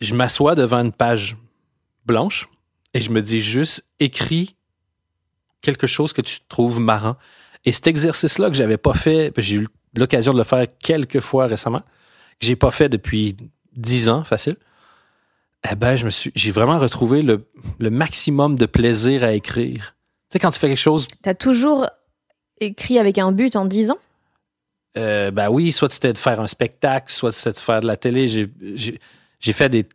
je 0.00 0.14
m'assois 0.14 0.54
devant 0.54 0.78
une 0.78 0.92
page 0.92 1.36
blanche 2.04 2.48
et 2.94 3.00
je 3.00 3.10
me 3.10 3.22
dis 3.22 3.40
juste 3.40 3.88
écris 4.00 4.56
quelque 5.60 5.86
chose 5.86 6.12
que 6.12 6.22
tu 6.22 6.38
trouves 6.48 6.80
marrant. 6.80 7.16
Et 7.64 7.72
cet 7.72 7.86
exercice-là 7.86 8.50
que 8.50 8.56
j'avais 8.56 8.78
pas 8.78 8.94
fait, 8.94 9.32
j'ai 9.36 9.56
eu 9.56 9.68
l'occasion 9.96 10.32
de 10.32 10.38
le 10.38 10.44
faire 10.44 10.66
quelques 10.78 11.20
fois 11.20 11.46
récemment, 11.46 11.82
que 12.40 12.46
j'ai 12.46 12.56
pas 12.56 12.70
fait 12.70 12.88
depuis 12.88 13.36
dix 13.76 14.08
ans, 14.08 14.24
facile. 14.24 14.56
Eh 15.70 15.74
ben, 15.74 15.96
je 15.96 16.04
me 16.04 16.10
suis, 16.10 16.30
j'ai 16.34 16.50
vraiment 16.50 16.78
retrouvé 16.78 17.22
le, 17.22 17.48
le 17.78 17.90
maximum 17.90 18.56
de 18.56 18.66
plaisir 18.66 19.24
à 19.24 19.32
écrire. 19.32 19.96
Tu 20.30 20.34
sais, 20.34 20.38
quand 20.38 20.50
tu 20.50 20.58
fais 20.58 20.68
quelque 20.68 20.76
chose. 20.76 21.06
T'as 21.22 21.34
toujours 21.34 21.86
écrit 22.60 22.98
avec 22.98 23.18
un 23.18 23.32
but 23.32 23.56
en 23.56 23.64
dix 23.64 23.90
ans? 23.90 23.98
Euh, 24.96 25.30
ben 25.30 25.50
oui, 25.50 25.72
soit 25.72 25.92
c'était 25.92 26.12
de 26.12 26.18
faire 26.18 26.40
un 26.40 26.46
spectacle, 26.46 27.12
soit 27.12 27.32
c'était 27.32 27.52
de 27.52 27.58
faire 27.58 27.80
de 27.80 27.86
la 27.86 27.96
télé. 27.96 28.28
J'ai, 28.28 28.48
j'ai, 28.74 29.00
j'ai 29.40 29.52
fait 29.52 29.68
des 29.68 29.86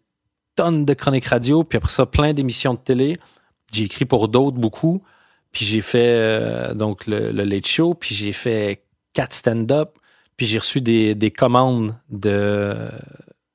tonnes 0.56 0.86
de 0.86 0.93
chroniques 0.93 1.26
radio, 1.26 1.63
puis 1.63 1.78
après 1.78 1.91
ça, 1.91 2.06
plein 2.06 2.34
d'émissions 2.34 2.73
de 2.73 2.80
télé. 2.80 3.17
J'ai 3.71 3.86
écrit 3.86 4.06
pour 4.06 4.28
d'autres 4.28 4.58
beaucoup. 4.58 5.04
Puis 5.52 5.65
j'ai 5.65 5.82
fait 5.82 6.08
euh, 6.08 6.73
donc 6.73 7.06
le, 7.06 7.32
le, 7.32 7.43
Late 7.43 7.67
Show, 7.67 7.93
puis 7.93 8.15
j'ai 8.15 8.32
fait 8.32 8.84
quatre 9.13 9.34
stand-up, 9.34 9.97
puis 10.36 10.47
j'ai 10.47 10.58
reçu 10.58 10.82
des, 10.82 11.13
des 11.15 11.32
commandes 11.32 11.95
de, 12.10 12.89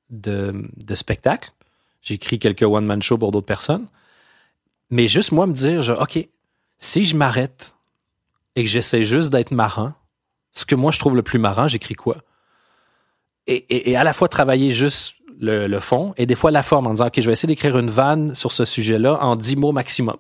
de, 0.09 0.71
de 0.77 0.95
spectacles. 0.95 1.51
J'ai 2.03 2.15
écrit 2.15 2.39
quelques 2.39 2.63
one-man 2.63 3.03
shows 3.03 3.19
pour 3.19 3.33
d'autres 3.33 3.47
personnes. 3.47 3.87
Mais 4.91 5.09
juste 5.09 5.33
moi 5.33 5.47
me 5.47 5.53
dire, 5.53 5.97
OK, 6.01 6.27
si 6.79 7.05
je 7.05 7.17
m'arrête 7.17 7.75
et 8.57 8.65
que 8.65 8.71
j'essaie 8.71 9.05
juste 9.05 9.31
d'être 9.31 9.51
marrant, 9.51 9.93
ce 10.53 10.65
que 10.65 10.75
moi 10.75 10.91
je 10.91 10.99
trouve 10.99 11.15
le 11.15 11.23
plus 11.23 11.39
marrant, 11.39 11.69
j'écris 11.69 11.95
quoi? 11.95 12.17
Et, 13.47 13.97
à 13.97 14.05
la 14.05 14.13
fois 14.13 14.29
travailler 14.29 14.73
juste 14.73 15.15
le, 15.41 15.79
fond 15.79 16.13
et 16.19 16.27
des 16.27 16.35
fois 16.35 16.51
la 16.51 16.63
forme 16.63 16.87
en 16.87 16.91
disant, 16.91 17.07
OK, 17.07 17.19
je 17.19 17.27
vais 17.27 17.33
essayer 17.33 17.47
d'écrire 17.47 17.79
une 17.79 17.91
vanne 17.91 18.35
sur 18.35 18.53
ce 18.53 18.67
sujet-là 18.67 19.19
en 19.23 19.37
dix 19.37 19.57
mots 19.57 19.73
maximum. 19.73 20.17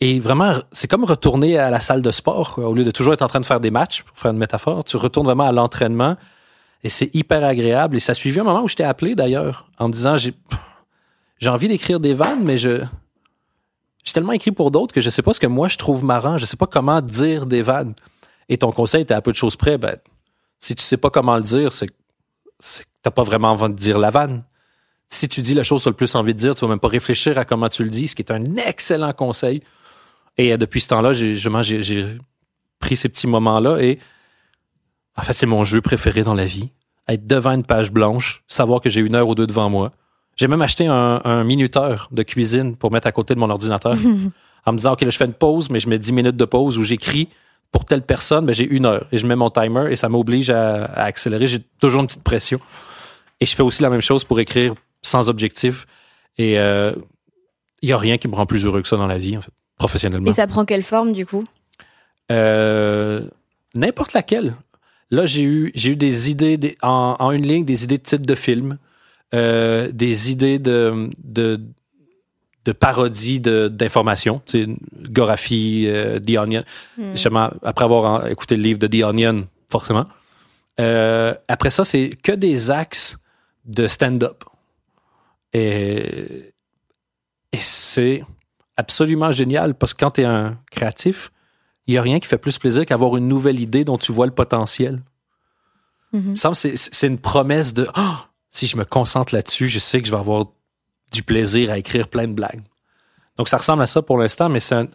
Et 0.00 0.18
vraiment, 0.20 0.54
c'est 0.72 0.88
comme 0.88 1.04
retourner 1.04 1.58
à 1.58 1.70
la 1.70 1.80
salle 1.80 2.00
de 2.00 2.10
sport. 2.10 2.58
Au 2.58 2.72
lieu 2.72 2.84
de 2.84 2.90
toujours 2.90 3.12
être 3.12 3.22
en 3.22 3.26
train 3.26 3.40
de 3.40 3.46
faire 3.46 3.60
des 3.60 3.70
matchs, 3.70 4.04
pour 4.04 4.16
faire 4.16 4.30
une 4.30 4.38
métaphore, 4.38 4.84
tu 4.84 4.96
retournes 4.96 5.26
vraiment 5.26 5.44
à 5.44 5.52
l'entraînement 5.52 6.16
et 6.84 6.88
c'est 6.88 7.14
hyper 7.14 7.44
agréable. 7.44 7.96
Et 7.96 8.00
ça 8.00 8.12
a 8.12 8.14
suivi 8.14 8.40
un 8.40 8.44
moment 8.44 8.62
où 8.62 8.68
je 8.68 8.76
t'ai 8.76 8.84
appelé 8.84 9.14
d'ailleurs 9.14 9.68
en 9.78 9.88
me 9.88 9.92
disant 9.92 10.16
j'ai, 10.16 10.34
envie 11.46 11.68
d'écrire 11.68 12.00
des 12.00 12.14
vannes, 12.14 12.44
mais 12.44 12.58
je. 12.58 12.84
J'ai 14.04 14.12
tellement 14.14 14.32
écrit 14.32 14.52
pour 14.52 14.70
d'autres 14.70 14.94
que 14.94 15.00
je 15.00 15.10
sais 15.10 15.22
pas 15.22 15.34
ce 15.34 15.40
que 15.40 15.46
moi 15.46 15.68
je 15.68 15.76
trouve 15.76 16.04
marrant. 16.04 16.38
Je 16.38 16.46
sais 16.46 16.56
pas 16.56 16.66
comment 16.66 17.00
dire 17.00 17.46
des 17.46 17.62
vannes. 17.62 17.94
Et 18.48 18.56
ton 18.56 18.72
conseil 18.72 19.02
était 19.02 19.14
à 19.14 19.20
peu 19.20 19.32
de 19.32 19.36
choses 19.36 19.56
près. 19.56 19.76
Ben, 19.76 19.96
si 20.58 20.74
tu 20.74 20.82
sais 20.82 20.96
pas 20.96 21.10
comment 21.10 21.36
le 21.36 21.42
dire, 21.42 21.72
c'est, 21.72 21.90
c'est 22.58 22.84
que 22.84 22.88
t'as 23.02 23.10
pas 23.10 23.22
vraiment 23.22 23.50
envie 23.50 23.68
de 23.68 23.78
dire 23.78 23.98
la 23.98 24.10
vanne. 24.10 24.44
Si 25.08 25.28
tu 25.28 25.42
dis 25.42 25.54
la 25.54 25.62
chose 25.62 25.80
que 25.80 25.84
tu 25.84 25.88
as 25.88 25.90
le 25.90 25.96
plus 25.96 26.14
envie 26.14 26.32
de 26.32 26.38
dire, 26.38 26.54
tu 26.54 26.62
vas 26.64 26.68
même 26.68 26.80
pas 26.80 26.88
réfléchir 26.88 27.38
à 27.38 27.44
comment 27.44 27.68
tu 27.68 27.82
le 27.82 27.90
dis, 27.90 28.08
ce 28.08 28.14
qui 28.14 28.22
est 28.22 28.30
un 28.30 28.56
excellent 28.56 29.12
conseil. 29.12 29.62
Et 30.36 30.56
depuis 30.56 30.80
ce 30.80 30.88
temps-là, 30.88 31.12
j'ai, 31.12 31.34
j'ai, 31.36 31.82
j'ai 31.82 32.18
pris 32.78 32.96
ces 32.96 33.08
petits 33.08 33.26
moments-là 33.26 33.78
et 33.78 33.98
en 35.18 35.22
fait, 35.22 35.32
c'est 35.32 35.46
mon 35.46 35.64
jeu 35.64 35.80
préféré 35.80 36.22
dans 36.22 36.34
la 36.34 36.44
vie. 36.44 36.70
Être 37.08 37.26
devant 37.26 37.52
une 37.52 37.64
page 37.64 37.90
blanche, 37.90 38.42
savoir 38.46 38.80
que 38.80 38.88
j'ai 38.88 39.00
une 39.00 39.14
heure 39.14 39.28
ou 39.28 39.34
deux 39.34 39.46
devant 39.46 39.68
moi. 39.68 39.92
J'ai 40.36 40.46
même 40.46 40.62
acheté 40.62 40.86
un, 40.86 41.20
un 41.24 41.42
minuteur 41.42 42.08
de 42.12 42.22
cuisine 42.22 42.76
pour 42.76 42.92
mettre 42.92 43.08
à 43.08 43.12
côté 43.12 43.34
de 43.34 43.40
mon 43.40 43.50
ordinateur 43.50 43.96
en 44.66 44.72
me 44.72 44.76
disant, 44.76 44.92
OK, 44.92 45.00
là, 45.02 45.10
je 45.10 45.16
fais 45.16 45.24
une 45.24 45.32
pause, 45.32 45.70
mais 45.70 45.80
je 45.80 45.88
mets 45.88 45.98
10 45.98 46.12
minutes 46.12 46.36
de 46.36 46.44
pause 46.44 46.78
où 46.78 46.84
j'écris 46.84 47.28
pour 47.72 47.84
telle 47.84 48.02
personne, 48.02 48.46
ben, 48.46 48.54
j'ai 48.54 48.64
une 48.64 48.86
heure 48.86 49.06
et 49.12 49.18
je 49.18 49.26
mets 49.26 49.36
mon 49.36 49.50
timer 49.50 49.90
et 49.90 49.96
ça 49.96 50.08
m'oblige 50.08 50.50
à, 50.50 50.84
à 50.84 51.04
accélérer. 51.04 51.46
J'ai 51.46 51.60
toujours 51.80 52.00
une 52.00 52.06
petite 52.06 52.22
pression. 52.22 52.60
Et 53.40 53.46
je 53.46 53.54
fais 53.54 53.62
aussi 53.62 53.82
la 53.82 53.90
même 53.90 54.00
chose 54.00 54.24
pour 54.24 54.40
écrire 54.40 54.74
sans 55.02 55.28
objectif. 55.28 55.86
Et 56.38 56.52
il 56.52 56.58
euh, 56.58 56.92
n'y 57.82 57.92
a 57.92 57.98
rien 57.98 58.18
qui 58.18 58.28
me 58.28 58.34
rend 58.34 58.46
plus 58.46 58.64
heureux 58.64 58.80
que 58.80 58.88
ça 58.88 58.96
dans 58.96 59.06
la 59.06 59.18
vie, 59.18 59.36
en 59.36 59.40
fait, 59.40 59.52
professionnellement. 59.76 60.30
Et 60.30 60.32
ça 60.32 60.46
prend 60.46 60.64
quelle 60.64 60.82
forme, 60.82 61.12
du 61.12 61.26
coup? 61.26 61.44
Euh, 62.30 63.22
N'importe 63.74 64.12
laquelle. 64.12 64.54
Là, 65.10 65.26
j'ai 65.26 65.42
eu, 65.42 65.72
j'ai 65.74 65.90
eu 65.90 65.96
des 65.96 66.30
idées 66.30 66.56
des, 66.56 66.76
en, 66.82 67.16
en, 67.18 67.30
une 67.30 67.46
ligne, 67.46 67.64
des 67.64 67.84
idées 67.84 67.98
de 67.98 68.02
titres 68.02 68.26
de 68.26 68.34
films, 68.34 68.78
euh, 69.34 69.90
des 69.92 70.30
idées 70.30 70.58
de, 70.58 71.10
de, 71.24 71.60
de 72.64 72.72
parodies 72.72 73.40
d'informations. 73.40 74.42
Tu 74.44 74.64
sais, 74.64 74.68
Gorafi, 75.10 75.84
euh, 75.86 76.20
The 76.20 76.36
Onion. 76.36 76.62
Mm. 76.98 77.12
Justement, 77.12 77.50
après 77.62 77.84
avoir 77.84 78.26
écouté 78.26 78.56
le 78.56 78.62
livre 78.62 78.78
de 78.78 78.86
The 78.86 79.02
Onion, 79.04 79.48
forcément. 79.68 80.04
Euh, 80.80 81.34
après 81.48 81.70
ça, 81.70 81.84
c'est 81.84 82.10
que 82.22 82.32
des 82.32 82.70
axes 82.70 83.18
de 83.64 83.86
stand-up. 83.86 84.44
Et, 85.54 86.52
et 87.52 87.58
c'est 87.58 88.22
absolument 88.76 89.30
génial 89.30 89.74
parce 89.74 89.94
que 89.94 90.04
quand 90.04 90.12
tu 90.12 90.20
es 90.20 90.24
un 90.24 90.58
créatif, 90.70 91.32
il 91.88 91.92
n'y 91.92 91.98
a 91.98 92.02
rien 92.02 92.20
qui 92.20 92.28
fait 92.28 92.38
plus 92.38 92.58
plaisir 92.58 92.84
qu'avoir 92.86 93.16
une 93.16 93.26
nouvelle 93.26 93.58
idée 93.58 93.82
dont 93.82 93.98
tu 93.98 94.12
vois 94.12 94.26
le 94.26 94.32
potentiel. 94.32 95.02
Mm 96.12 96.34
-hmm. 96.34 96.76
C'est 96.92 97.06
une 97.06 97.18
promesse 97.18 97.72
de 97.72 97.88
oh, 97.96 98.16
si 98.50 98.66
je 98.66 98.76
me 98.76 98.84
concentre 98.84 99.34
là-dessus, 99.34 99.68
je 99.68 99.78
sais 99.78 100.00
que 100.00 100.06
je 100.06 100.12
vais 100.12 100.20
avoir 100.20 100.46
du 101.10 101.22
plaisir 101.22 101.70
à 101.70 101.78
écrire 101.78 102.08
plein 102.08 102.28
de 102.28 102.34
blagues. 102.34 102.62
Donc 103.36 103.48
ça 103.48 103.56
ressemble 103.56 103.82
à 103.82 103.86
ça 103.86 104.02
pour 104.02 104.18
l'instant, 104.18 104.48
mais 104.50 104.60
c'est 104.60 104.74
un... 104.74 104.86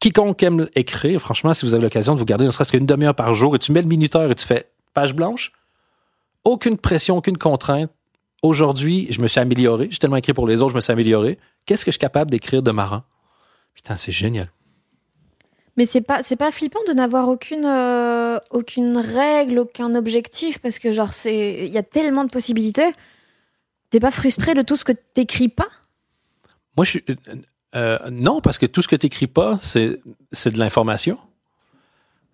quiconque 0.00 0.42
aime 0.42 0.68
écrire, 0.74 1.20
franchement, 1.20 1.54
si 1.54 1.66
vous 1.66 1.74
avez 1.74 1.82
l'occasion 1.82 2.14
de 2.14 2.18
vous 2.18 2.30
garder 2.32 2.44
ne 2.44 2.52
serait-ce 2.52 2.72
qu'une 2.72 2.86
demi-heure 2.86 3.14
par 3.14 3.34
jour 3.34 3.56
et 3.56 3.58
tu 3.58 3.72
mets 3.72 3.82
le 3.82 3.88
minuteur 3.88 4.30
et 4.30 4.34
tu 4.34 4.46
fais 4.46 4.62
page 4.94 5.14
blanche, 5.14 5.52
aucune 6.44 6.78
pression, 6.78 7.16
aucune 7.16 7.38
contrainte. 7.38 7.90
Aujourd'hui, 8.42 9.08
je 9.10 9.20
me 9.20 9.28
suis 9.28 9.40
amélioré. 9.40 9.88
J'ai 9.90 9.98
tellement 9.98 10.16
écrit 10.16 10.34
pour 10.34 10.46
les 10.46 10.60
autres, 10.62 10.70
je 10.70 10.76
me 10.76 10.80
suis 10.80 10.92
amélioré. 10.92 11.38
Qu'est-ce 11.64 11.84
que 11.84 11.90
je 11.90 11.96
suis 11.98 12.06
capable 12.08 12.30
d'écrire 12.30 12.62
de 12.62 12.70
marrant? 12.70 13.02
Putain, 13.74 13.96
c'est 13.96 14.12
génial. 14.12 14.48
Mais 15.76 15.84
c'est 15.84 16.00
pas 16.00 16.22
c'est 16.22 16.36
pas 16.36 16.50
flippant 16.50 16.80
de 16.88 16.92
n'avoir 16.94 17.28
aucune 17.28 17.66
euh, 17.66 18.38
aucune 18.50 18.96
règle, 18.96 19.58
aucun 19.58 19.94
objectif 19.94 20.58
parce 20.58 20.78
que 20.78 20.92
genre 20.92 21.12
c'est 21.12 21.66
il 21.66 21.72
y 21.72 21.78
a 21.78 21.82
tellement 21.82 22.24
de 22.24 22.30
possibilités. 22.30 22.90
T'es 23.90 24.00
pas 24.00 24.10
frustré 24.10 24.54
de 24.54 24.62
tout 24.62 24.76
ce 24.76 24.84
que 24.84 24.92
t'écris 24.92 25.48
pas? 25.48 25.68
Moi 26.76 26.84
je 26.84 26.90
suis 26.90 27.04
euh, 27.74 27.98
non 28.10 28.40
parce 28.40 28.58
que 28.58 28.66
tout 28.66 28.80
ce 28.80 28.88
que 28.88 28.96
t'écris 28.96 29.26
pas 29.26 29.58
c'est 29.60 30.00
c'est 30.32 30.50
de 30.50 30.58
l'information. 30.58 31.18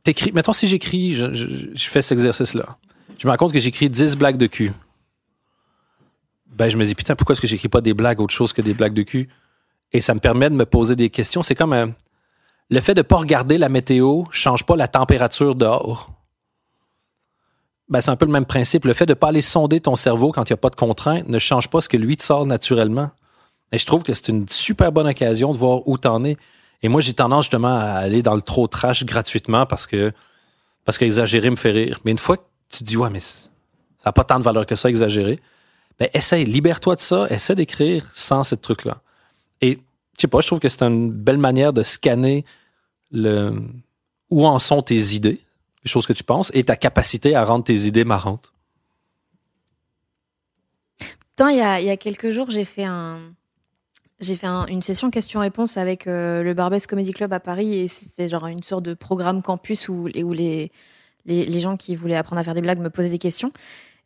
T'écris 0.04 0.30
mettons 0.32 0.52
si 0.52 0.68
j'écris 0.68 1.14
je, 1.14 1.88
fais 1.88 2.00
cet 2.00 2.12
exercice 2.12 2.54
là. 2.54 2.78
Je 3.18 3.26
me 3.26 3.32
rends 3.32 3.38
compte 3.38 3.52
que 3.52 3.58
j'écris 3.58 3.90
10 3.90 4.16
blagues 4.16 4.36
de 4.36 4.46
cul. 4.46 4.72
Ben 6.46 6.68
je 6.68 6.76
me 6.76 6.84
dis 6.84 6.94
putain 6.94 7.16
pourquoi 7.16 7.32
est-ce 7.32 7.40
que 7.40 7.48
j'écris 7.48 7.68
pas 7.68 7.80
des 7.80 7.94
blagues 7.94 8.20
autre 8.20 8.34
chose 8.34 8.52
que 8.52 8.62
des 8.62 8.74
blagues 8.74 8.94
de 8.94 9.02
cul? 9.02 9.28
Et 9.92 10.00
ça 10.00 10.14
me 10.14 10.20
permet 10.20 10.48
de 10.48 10.54
me 10.54 10.64
poser 10.64 10.94
des 10.94 11.10
questions, 11.10 11.42
c'est 11.42 11.56
comme 11.56 11.72
un 11.72 11.92
le 12.72 12.80
fait 12.80 12.94
de 12.94 13.00
ne 13.00 13.02
pas 13.02 13.18
regarder 13.18 13.58
la 13.58 13.68
météo 13.68 14.24
change 14.30 14.64
pas 14.64 14.76
la 14.76 14.88
température 14.88 15.54
dehors. 15.54 16.10
Ben, 17.90 18.00
c'est 18.00 18.10
un 18.10 18.16
peu 18.16 18.24
le 18.24 18.32
même 18.32 18.46
principe. 18.46 18.86
Le 18.86 18.94
fait 18.94 19.04
de 19.04 19.12
ne 19.12 19.14
pas 19.14 19.28
aller 19.28 19.42
sonder 19.42 19.78
ton 19.78 19.94
cerveau 19.94 20.32
quand 20.32 20.48
il 20.48 20.54
n'y 20.54 20.54
a 20.54 20.56
pas 20.56 20.70
de 20.70 20.76
contraintes 20.76 21.28
ne 21.28 21.38
change 21.38 21.68
pas 21.68 21.82
ce 21.82 21.90
que 21.90 21.98
lui 21.98 22.16
te 22.16 22.22
sort 22.22 22.46
naturellement. 22.46 23.10
Et 23.72 23.78
je 23.78 23.84
trouve 23.84 24.02
que 24.02 24.14
c'est 24.14 24.28
une 24.28 24.48
super 24.48 24.90
bonne 24.90 25.06
occasion 25.06 25.52
de 25.52 25.58
voir 25.58 25.86
où 25.86 25.98
tu 25.98 26.08
en 26.08 26.24
es. 26.24 26.34
Et 26.82 26.88
moi, 26.88 27.02
j'ai 27.02 27.12
tendance 27.12 27.44
justement 27.44 27.76
à 27.76 27.90
aller 27.90 28.22
dans 28.22 28.34
le 28.34 28.40
trop 28.40 28.66
trash 28.68 29.04
gratuitement 29.04 29.66
parce 29.66 29.86
que 29.86 30.10
parce 30.86 30.96
qu'exagérer 30.96 31.50
me 31.50 31.56
fait 31.56 31.72
rire. 31.72 32.00
Mais 32.06 32.10
une 32.10 32.18
fois 32.18 32.38
que 32.38 32.42
tu 32.70 32.78
te 32.78 32.84
dis, 32.84 32.96
ouais, 32.96 33.10
mais 33.10 33.20
ça 33.20 33.50
n'a 34.06 34.12
pas 34.12 34.24
tant 34.24 34.38
de 34.38 34.44
valeur 34.44 34.64
que 34.64 34.76
ça, 34.76 34.88
exagérer, 34.88 35.40
ben, 35.98 36.08
essaye, 36.14 36.46
libère-toi 36.46 36.94
de 36.96 37.00
ça, 37.00 37.26
essaie 37.28 37.54
d'écrire 37.54 38.10
sans 38.14 38.44
ce 38.44 38.54
truc-là. 38.54 39.02
Et 39.60 39.78
je 40.16 40.22
sais 40.22 40.26
pas, 40.26 40.40
je 40.40 40.46
trouve 40.46 40.58
que 40.58 40.70
c'est 40.70 40.82
une 40.82 41.12
belle 41.12 41.36
manière 41.36 41.74
de 41.74 41.82
scanner 41.82 42.46
le, 43.12 43.54
où 44.30 44.46
en 44.46 44.58
sont 44.58 44.82
tes 44.82 45.14
idées, 45.14 45.40
les 45.84 45.90
choses 45.90 46.06
que 46.06 46.12
tu 46.12 46.24
penses, 46.24 46.50
et 46.54 46.64
ta 46.64 46.76
capacité 46.76 47.34
à 47.34 47.44
rendre 47.44 47.64
tes 47.64 47.86
idées 47.86 48.04
marrantes? 48.04 48.52
Putain, 51.30 51.50
il 51.50 51.58
y 51.58 51.62
a, 51.62 51.80
il 51.80 51.86
y 51.86 51.90
a 51.90 51.96
quelques 51.96 52.30
jours, 52.30 52.50
j'ai 52.50 52.64
fait 52.64 52.84
un, 52.84 53.32
j'ai 54.20 54.36
fait 54.36 54.46
un, 54.46 54.66
une 54.66 54.82
session 54.82 55.10
questions-réponses 55.10 55.76
avec 55.76 56.06
euh, 56.06 56.42
le 56.42 56.54
Barbès 56.54 56.86
Comedy 56.86 57.12
Club 57.12 57.32
à 57.32 57.40
Paris 57.40 57.74
et 57.74 57.88
c'était 57.88 58.28
genre 58.28 58.46
une 58.46 58.62
sorte 58.62 58.84
de 58.84 58.94
programme 58.94 59.42
campus 59.42 59.88
où, 59.88 60.08
où 60.14 60.32
les, 60.32 60.70
les, 61.26 61.44
les, 61.44 61.58
gens 61.58 61.76
qui 61.76 61.94
voulaient 61.94 62.16
apprendre 62.16 62.40
à 62.40 62.44
faire 62.44 62.54
des 62.54 62.60
blagues 62.60 62.78
me 62.78 62.90
posaient 62.90 63.08
des 63.08 63.18
questions. 63.18 63.52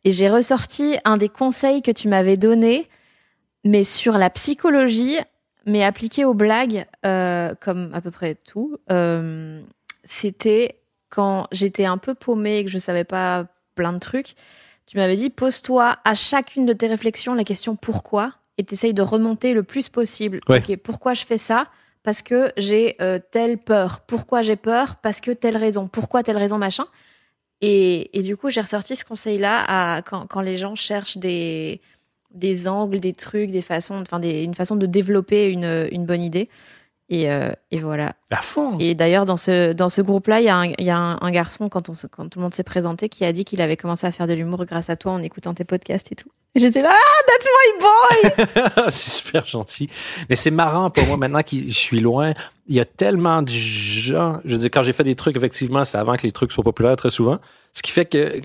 Et 0.03 0.11
j'ai 0.11 0.29
ressorti 0.29 0.97
un 1.05 1.17
des 1.17 1.29
conseils 1.29 1.81
que 1.81 1.91
tu 1.91 2.07
m'avais 2.07 2.37
donné, 2.37 2.87
mais 3.63 3.83
sur 3.83 4.17
la 4.17 4.29
psychologie 4.29 5.17
mais 5.67 5.83
appliqué 5.83 6.25
aux 6.25 6.33
blagues, 6.33 6.85
euh, 7.05 7.53
comme 7.59 7.91
à 7.93 8.01
peu 8.01 8.09
près 8.09 8.35
tout, 8.35 8.77
euh, 8.89 9.61
c'était 10.05 10.79
quand 11.09 11.47
j'étais 11.51 11.85
un 11.85 11.97
peu 11.97 12.15
paumée 12.15 12.59
et 12.59 12.65
que 12.65 12.71
je 12.71 12.77
savais 12.77 13.03
pas 13.03 13.45
plein 13.75 13.91
de 13.93 13.99
trucs. 13.99 14.33
Tu 14.85 14.97
m'avais 14.97 15.17
dit, 15.17 15.29
pose-toi 15.29 15.97
à 16.05 16.15
chacune 16.15 16.65
de 16.65 16.71
tes 16.71 16.87
réflexions 16.87 17.33
la 17.33 17.43
question 17.43 17.75
pourquoi 17.75 18.31
et 18.57 18.63
t'essayes 18.63 18.93
de 18.93 19.01
remonter 19.01 19.53
le 19.53 19.61
plus 19.61 19.89
possible. 19.89 20.39
Ouais. 20.47 20.59
Ok, 20.59 20.77
pourquoi 20.77 21.13
je 21.13 21.25
fais 21.25 21.37
ça? 21.37 21.67
Parce 22.01 22.21
que 22.21 22.53
j'ai 22.55 22.95
euh, 23.01 23.19
telle 23.31 23.57
peur. 23.57 23.99
Pourquoi 24.07 24.41
j'ai 24.41 24.55
peur? 24.55 24.95
Parce 24.95 25.19
que 25.19 25.31
telle 25.31 25.57
raison. 25.57 25.89
Pourquoi 25.89 26.23
telle 26.23 26.37
raison, 26.37 26.57
machin? 26.57 26.85
Et, 27.59 28.17
et 28.17 28.21
du 28.21 28.37
coup, 28.37 28.49
j'ai 28.49 28.61
ressorti 28.61 28.95
ce 28.95 29.03
conseil-là 29.03 30.01
quand, 30.03 30.27
quand 30.27 30.41
les 30.41 30.55
gens 30.55 30.75
cherchent 30.75 31.17
des, 31.17 31.81
des 32.33 32.67
angles, 32.67 32.99
des 32.99 33.13
trucs, 33.13 33.51
des 33.51 33.61
façons, 33.61 34.01
enfin 34.01 34.19
des, 34.19 34.43
une 34.43 34.55
façon 34.55 34.75
de 34.75 34.85
développer 34.85 35.49
une, 35.49 35.87
une 35.91 36.05
bonne 36.05 36.21
idée. 36.21 36.49
Et, 37.09 37.31
euh, 37.31 37.51
et 37.71 37.79
voilà. 37.79 38.15
À 38.31 38.41
fond. 38.41 38.77
Et 38.79 38.93
d'ailleurs, 38.93 39.25
dans 39.25 39.37
ce, 39.37 39.71
dans 39.71 39.87
ce 39.87 40.01
groupe-là, 40.01 40.41
il 40.41 40.43
y 40.43 40.49
a, 40.49 40.57
un, 40.57 40.65
il 40.77 40.83
y 40.83 40.89
a 40.89 40.97
un, 40.97 41.17
un 41.21 41.31
garçon, 41.31 41.69
quand, 41.69 41.87
on, 41.87 41.93
se- 41.93 42.05
quand 42.07 42.27
tout 42.27 42.39
le 42.39 42.43
monde 42.43 42.53
s'est 42.53 42.63
présenté, 42.63 43.07
qui 43.07 43.23
a 43.23 43.31
dit 43.31 43.45
qu'il 43.45 43.61
avait 43.61 43.77
commencé 43.77 44.05
à 44.05 44.11
faire 44.11 44.27
de 44.27 44.33
l'humour 44.33 44.65
grâce 44.65 44.89
à 44.89 44.97
toi 44.97 45.13
en 45.13 45.21
écoutant 45.23 45.53
tes 45.53 45.63
podcasts 45.63 46.11
et 46.11 46.15
tout. 46.15 46.27
Et 46.53 46.59
j'étais 46.59 46.81
là, 46.81 46.91
ah, 46.91 47.23
that's 47.27 47.47
my 47.47 48.75
boy! 48.83 48.91
c'est 48.91 49.09
super 49.09 49.45
gentil. 49.47 49.89
Mais 50.29 50.35
c'est 50.35 50.51
marrant 50.51 50.89
pour 50.89 51.05
moi 51.05 51.15
maintenant 51.15 51.43
que 51.43 51.55
je 51.55 51.69
suis 51.71 52.01
loin. 52.01 52.33
Il 52.67 52.75
y 52.75 52.81
a 52.81 52.85
tellement 52.85 53.41
de 53.41 53.49
gens. 53.51 54.41
Je 54.43 54.51
veux 54.51 54.57
dire, 54.57 54.69
quand 54.73 54.81
j'ai 54.81 54.91
fait 54.91 55.05
des 55.05 55.15
trucs, 55.15 55.37
effectivement, 55.37 55.85
c'est 55.85 55.97
avant 55.97 56.17
que 56.17 56.23
les 56.23 56.33
trucs 56.33 56.51
soient 56.51 56.63
populaires 56.63 56.97
très 56.97 57.09
souvent. 57.09 57.37
Ce 57.71 57.81
qui 57.81 57.91
fait 57.91 58.05
que 58.05 58.41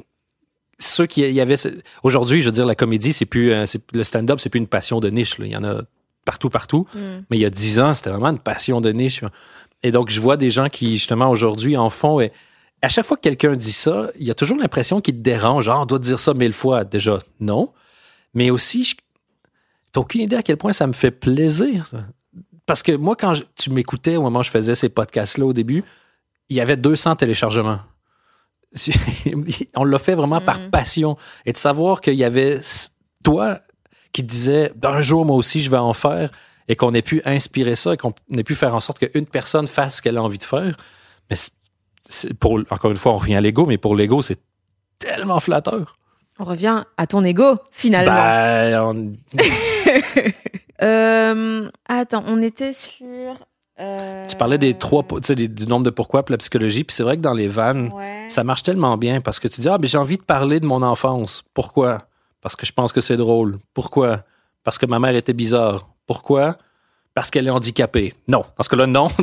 ceux 0.78 1.06
qui 1.06 1.20
y 1.20 1.40
avait 1.40 1.54
aujourd'hui, 2.02 2.40
je 2.40 2.46
veux 2.46 2.52
dire, 2.52 2.66
la 2.66 2.74
comédie, 2.74 3.12
c'est 3.12 3.24
plus 3.26 3.52
euh, 3.52 3.64
le 3.92 4.04
stand-up, 4.04 4.40
c'est 4.40 4.48
plus 4.50 4.58
une 4.58 4.66
passion 4.66 5.00
de 5.00 5.08
niche. 5.10 5.38
là. 5.38 5.46
Il 5.46 5.52
y 5.52 5.56
en 5.56 5.64
a 5.64 5.82
partout, 6.24 6.50
partout. 6.50 6.86
Mais 7.30 7.36
il 7.36 7.40
y 7.40 7.44
a 7.44 7.50
dix 7.50 7.78
ans, 7.80 7.94
c'était 7.94 8.10
vraiment 8.10 8.28
une 8.30 8.38
passion 8.38 8.80
de 8.80 8.90
niche. 8.90 9.22
Et 9.82 9.90
donc, 9.90 10.10
je 10.10 10.20
vois 10.20 10.36
des 10.36 10.50
gens 10.50 10.68
qui, 10.68 10.92
justement, 10.98 11.28
aujourd'hui, 11.30 11.76
en 11.76 11.90
font. 11.90 12.20
Et 12.20 12.32
à 12.82 12.88
chaque 12.88 13.04
fois 13.06 13.16
que 13.16 13.22
quelqu'un 13.22 13.54
dit 13.54 13.72
ça, 13.72 14.10
il 14.18 14.26
y 14.26 14.30
a 14.30 14.34
toujours 14.34 14.56
l'impression 14.56 15.00
qu'il 15.00 15.14
te 15.16 15.20
dérange. 15.20 15.64
Genre, 15.64 15.80
on 15.82 15.86
doit 15.86 15.98
dire 15.98 16.18
ça 16.20 16.34
mille 16.34 16.52
fois. 16.52 16.84
Déjà, 16.84 17.18
non. 17.40 17.72
Mais 18.34 18.50
aussi, 18.50 18.84
je- 18.84 18.94
t'as 19.92 20.00
aucune 20.00 20.22
idée 20.22 20.36
à 20.36 20.42
quel 20.42 20.56
point 20.56 20.72
ça 20.72 20.86
me 20.86 20.92
fait 20.92 21.10
plaisir. 21.10 21.90
Parce 22.66 22.82
que 22.82 22.92
moi, 22.92 23.16
quand 23.16 23.34
je- 23.34 23.42
tu 23.56 23.70
m'écoutais 23.70 24.16
au 24.16 24.22
moment 24.22 24.40
où 24.40 24.44
je 24.44 24.50
faisais 24.50 24.74
ces 24.76 24.88
podcasts-là 24.88 25.44
au 25.46 25.52
début, 25.52 25.82
il 26.48 26.56
y 26.56 26.60
avait 26.60 26.76
200 26.76 27.16
téléchargements. 27.16 27.80
On 29.76 29.84
l'a 29.84 29.98
fait 29.98 30.14
vraiment 30.14 30.40
par 30.40 30.70
passion. 30.70 31.16
Et 31.46 31.52
de 31.52 31.58
savoir 31.58 32.00
qu'il 32.00 32.14
y 32.14 32.24
avait 32.24 32.60
toi 33.24 33.60
qui 34.12 34.22
disais 34.22 34.72
d'un 34.76 35.00
jour, 35.00 35.24
moi 35.24 35.36
aussi, 35.36 35.60
je 35.60 35.70
vais 35.70 35.76
en 35.78 35.92
faire, 35.94 36.30
et 36.68 36.76
qu'on 36.76 36.92
ait 36.94 37.02
pu 37.02 37.22
inspirer 37.24 37.76
ça, 37.76 37.94
et 37.94 37.96
qu'on 37.96 38.12
ait 38.36 38.44
pu 38.44 38.54
faire 38.54 38.74
en 38.74 38.80
sorte 38.80 38.98
qu'une 38.98 39.26
personne 39.26 39.66
fasse 39.66 39.96
ce 39.96 40.02
qu'elle 40.02 40.16
a 40.18 40.22
envie 40.22 40.38
de 40.38 40.44
faire. 40.44 40.76
Mais 41.30 41.36
pour, 42.40 42.60
encore 42.70 42.90
une 42.90 42.96
fois, 42.96 43.12
on 43.12 43.16
revient 43.16 43.36
à 43.36 43.40
l'ego, 43.40 43.64
mais 43.66 43.78
pour 43.78 43.96
l'ego, 43.96 44.20
c'est 44.22 44.38
tellement 44.98 45.40
flatteur. 45.40 45.96
On 46.38 46.44
revient 46.44 46.84
à 46.96 47.06
ton 47.06 47.24
ego, 47.24 47.56
finalement. 47.70 48.12
Ben, 48.12 48.80
on- 48.82 49.12
Euh, 50.82 51.70
attends, 51.88 52.24
on 52.26 52.42
était 52.42 52.72
sur. 52.72 53.04
Euh, 53.80 54.26
Tu 54.26 54.36
parlais 54.36 54.58
des 54.58 54.74
trois, 54.74 55.02
tu 55.02 55.16
sais, 55.24 55.34
du 55.34 55.66
nombre 55.66 55.84
de 55.84 55.90
pourquoi 55.90 56.24
pour 56.24 56.32
la 56.32 56.38
psychologie. 56.38 56.84
Puis 56.84 56.94
c'est 56.94 57.02
vrai 57.02 57.16
que 57.16 57.22
dans 57.22 57.34
les 57.34 57.48
vannes, 57.48 57.90
Ouais. 57.92 58.26
ça 58.28 58.44
marche 58.44 58.62
tellement 58.62 58.96
bien 58.96 59.20
parce 59.20 59.38
que 59.40 59.48
tu 59.48 59.60
dis, 59.60 59.68
ah, 59.68 59.78
mais 59.80 59.86
j'ai 59.88 59.98
envie 59.98 60.18
de 60.18 60.22
parler 60.22 60.60
de 60.60 60.66
mon 60.66 60.82
enfance. 60.82 61.42
Pourquoi? 61.54 62.06
Parce 62.40 62.56
que 62.56 62.66
je 62.66 62.72
pense 62.72 62.92
que 62.92 63.00
c'est 63.00 63.16
drôle. 63.16 63.58
Pourquoi? 63.74 64.24
Parce 64.64 64.78
que 64.78 64.86
ma 64.86 64.98
mère 64.98 65.14
était 65.14 65.32
bizarre. 65.32 65.88
Pourquoi? 66.06 66.56
Parce 67.14 67.30
qu'elle 67.30 67.46
est 67.46 67.50
handicapée. 67.50 68.14
Non. 68.28 68.44
Parce 68.56 68.68
que 68.68 68.76
là, 68.76 68.86
non. 68.86 69.08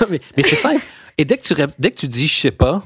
Non, 0.00 0.06
mais 0.10 0.20
mais 0.36 0.42
c'est 0.42 0.56
simple. 0.56 0.82
Et 1.16 1.24
dès 1.24 1.36
que, 1.38 1.42
tu, 1.42 1.54
dès 1.78 1.90
que 1.90 1.96
tu 1.96 2.06
dis 2.06 2.28
je 2.28 2.34
sais 2.40 2.50
pas, 2.50 2.82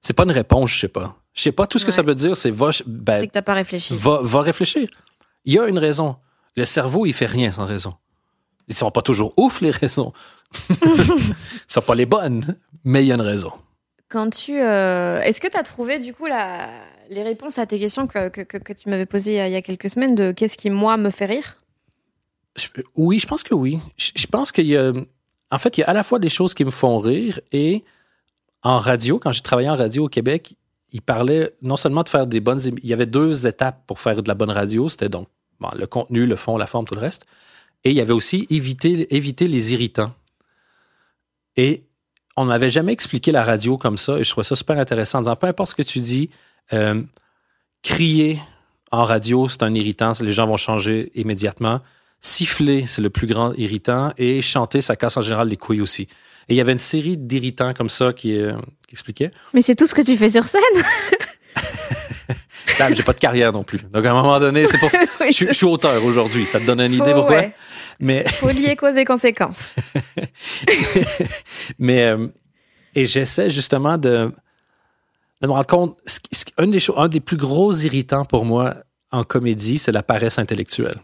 c'est 0.00 0.12
pas 0.14 0.22
une 0.24 0.30
réponse, 0.30 0.70
je 0.70 0.78
sais 0.80 0.88
pas. 0.88 1.16
Je 1.34 1.42
sais 1.42 1.52
pas, 1.52 1.66
tout 1.66 1.78
ce 1.78 1.84
que 1.86 1.92
ça 1.92 2.02
veut 2.02 2.14
dire, 2.14 2.36
c'est 2.36 2.50
va, 2.50 2.70
ben, 2.86 3.20
C'est 3.20 3.26
que 3.28 3.32
t'as 3.32 3.42
pas 3.42 3.54
réfléchi. 3.54 3.94
va, 3.96 4.20
va 4.22 4.40
réfléchir. 4.40 4.88
Il 5.44 5.54
y 5.54 5.58
a 5.58 5.66
une 5.68 5.78
raison. 5.78 6.16
Le 6.56 6.64
cerveau, 6.64 7.06
il 7.06 7.12
fait 7.12 7.26
rien 7.26 7.50
sans 7.52 7.66
raison. 7.66 7.94
Ils 8.70 8.74
sont 8.74 8.90
pas 8.90 9.02
toujours 9.02 9.34
ouf, 9.36 9.60
les 9.60 9.70
raisons. 9.72 10.12
Ils 10.70 11.34
sont 11.68 11.82
pas 11.82 11.94
les 11.94 12.06
bonnes, 12.06 12.56
mais 12.84 13.02
il 13.04 13.08
y 13.08 13.12
a 13.12 13.16
une 13.16 13.20
raison. 13.20 13.52
Quand 14.08 14.30
tu, 14.30 14.58
euh, 14.60 15.20
est-ce 15.20 15.40
que 15.40 15.48
tu 15.48 15.56
as 15.56 15.62
trouvé 15.62 15.98
du 15.98 16.14
coup 16.14 16.26
la, 16.26 16.70
les 17.10 17.22
réponses 17.22 17.58
à 17.58 17.66
tes 17.66 17.78
questions 17.78 18.06
que, 18.06 18.28
que, 18.28 18.40
que, 18.40 18.56
que 18.58 18.72
tu 18.72 18.88
m'avais 18.88 19.06
posées 19.06 19.34
il 19.44 19.52
y 19.52 19.56
a- 19.56 19.62
quelques 19.62 19.90
semaines 19.90 20.14
de 20.14 20.32
qu'est-ce 20.32 20.56
qui 20.56 20.70
moi 20.70 20.96
me 20.96 21.10
fait 21.10 21.26
rire? 21.26 21.58
Je- 22.56 22.68
oui, 22.96 23.18
je 23.18 23.26
pense 23.26 23.42
que 23.42 23.54
oui. 23.54 23.78
Je, 23.96 24.10
je 24.16 24.26
pense 24.26 24.50
qu'il 24.52 24.66
y 24.66 24.76
a. 24.76 24.92
En 25.52 25.58
fait, 25.58 25.76
il 25.78 25.82
y 25.82 25.84
a 25.84 25.88
à 25.88 25.92
la 25.92 26.02
fois 26.02 26.18
des 26.18 26.28
choses 26.30 26.54
qui 26.54 26.64
me 26.64 26.70
font 26.70 26.98
rire 26.98 27.40
et 27.52 27.84
en 28.62 28.78
radio, 28.78 29.18
quand 29.18 29.32
j'ai 29.32 29.42
travaillé 29.42 29.68
en 29.68 29.76
radio 29.76 30.04
au 30.04 30.08
Québec, 30.08 30.54
il 30.92 31.02
parlait 31.02 31.52
non 31.62 31.76
seulement 31.76 32.02
de 32.02 32.08
faire 32.08 32.26
des 32.26 32.40
bonnes. 32.40 32.60
Il 32.82 32.88
y 32.88 32.92
avait 32.92 33.06
deux 33.06 33.46
étapes 33.46 33.82
pour 33.86 33.98
faire 34.00 34.22
de 34.22 34.28
la 34.28 34.34
bonne 34.34 34.50
radio. 34.50 34.88
C'était 34.88 35.08
donc 35.08 35.28
bon, 35.60 35.68
le 35.76 35.86
contenu, 35.86 36.26
le 36.26 36.36
fond, 36.36 36.56
la 36.56 36.66
forme, 36.66 36.84
tout 36.84 36.94
le 36.94 37.00
reste. 37.00 37.26
Et 37.84 37.90
il 37.90 37.96
y 37.96 38.00
avait 38.00 38.12
aussi 38.12 38.46
éviter, 38.50 39.14
éviter 39.14 39.48
les 39.48 39.72
irritants. 39.72 40.12
Et 41.56 41.82
on 42.36 42.46
n'avait 42.46 42.70
jamais 42.70 42.92
expliqué 42.92 43.32
la 43.32 43.44
radio 43.44 43.76
comme 43.76 43.96
ça. 43.96 44.18
Et 44.18 44.24
je 44.24 44.30
trouvais 44.30 44.44
ça 44.44 44.56
super 44.56 44.78
intéressant 44.78 45.18
en 45.18 45.22
disant 45.22 45.36
peu 45.36 45.46
importe 45.46 45.70
ce 45.70 45.74
que 45.74 45.82
tu 45.82 46.00
dis, 46.00 46.30
euh, 46.72 47.02
crier 47.82 48.38
en 48.92 49.04
radio, 49.04 49.48
c'est 49.48 49.62
un 49.62 49.74
irritant. 49.74 50.12
Les 50.20 50.32
gens 50.32 50.46
vont 50.46 50.56
changer 50.56 51.10
immédiatement. 51.14 51.80
Siffler, 52.20 52.86
c'est 52.86 53.02
le 53.02 53.10
plus 53.10 53.26
grand 53.26 53.52
irritant. 53.54 54.12
Et 54.18 54.42
chanter, 54.42 54.82
ça 54.82 54.96
casse 54.96 55.16
en 55.16 55.22
général 55.22 55.48
les 55.48 55.56
couilles 55.56 55.80
aussi. 55.80 56.02
Et 56.48 56.54
il 56.54 56.56
y 56.56 56.60
avait 56.60 56.72
une 56.72 56.78
série 56.78 57.16
d'irritants 57.16 57.72
comme 57.72 57.88
ça 57.88 58.12
qui, 58.12 58.36
euh, 58.36 58.52
qui 58.88 58.94
expliquait. 58.94 59.30
Mais 59.54 59.62
c'est 59.62 59.74
tout 59.74 59.86
ce 59.86 59.94
que 59.94 60.02
tu 60.02 60.16
fais 60.16 60.28
sur 60.28 60.44
scène. 60.44 60.60
J'ai 62.94 63.02
pas 63.02 63.12
de 63.12 63.18
carrière 63.18 63.52
non 63.52 63.62
plus. 63.62 63.78
Donc, 63.92 64.04
à 64.06 64.10
un 64.10 64.14
moment 64.14 64.40
donné, 64.40 64.66
c'est 64.66 64.78
pour 64.78 64.90
ça. 64.90 64.98
Oui, 65.20 65.26
je, 65.28 65.32
suis- 65.32 65.46
je 65.48 65.52
suis 65.52 65.66
auteur 65.66 66.02
aujourd'hui. 66.04 66.46
Ça 66.46 66.58
te 66.60 66.64
donne 66.64 66.80
une 66.80 66.94
idée 66.94 67.12
pourquoi? 67.12 67.36
ouais. 67.36 67.54
Mais, 68.00 68.26
Faut 68.28 68.48
lier 68.48 68.76
cause 68.76 68.96
et 68.96 69.04
conséquences. 69.04 69.74
mais 71.78 72.04
euh, 72.04 72.28
et 72.94 73.04
j'essaie 73.04 73.50
justement 73.50 73.98
de, 73.98 74.32
de 75.42 75.46
me 75.46 75.52
rendre 75.52 75.66
compte. 75.66 75.98
ce 76.06 76.18
ce 76.32 76.44
un, 76.56 76.66
des 76.66 76.80
un 76.96 77.08
des 77.08 77.20
plus 77.20 77.36
gros 77.36 77.72
irritants 77.72 78.24
pour 78.24 78.44
moi 78.44 78.74
en 79.12 79.24
comédie, 79.24 79.78
c'est 79.78 79.92
la 79.92 80.02
paresse 80.02 80.38
intellectuelle. 80.38 81.00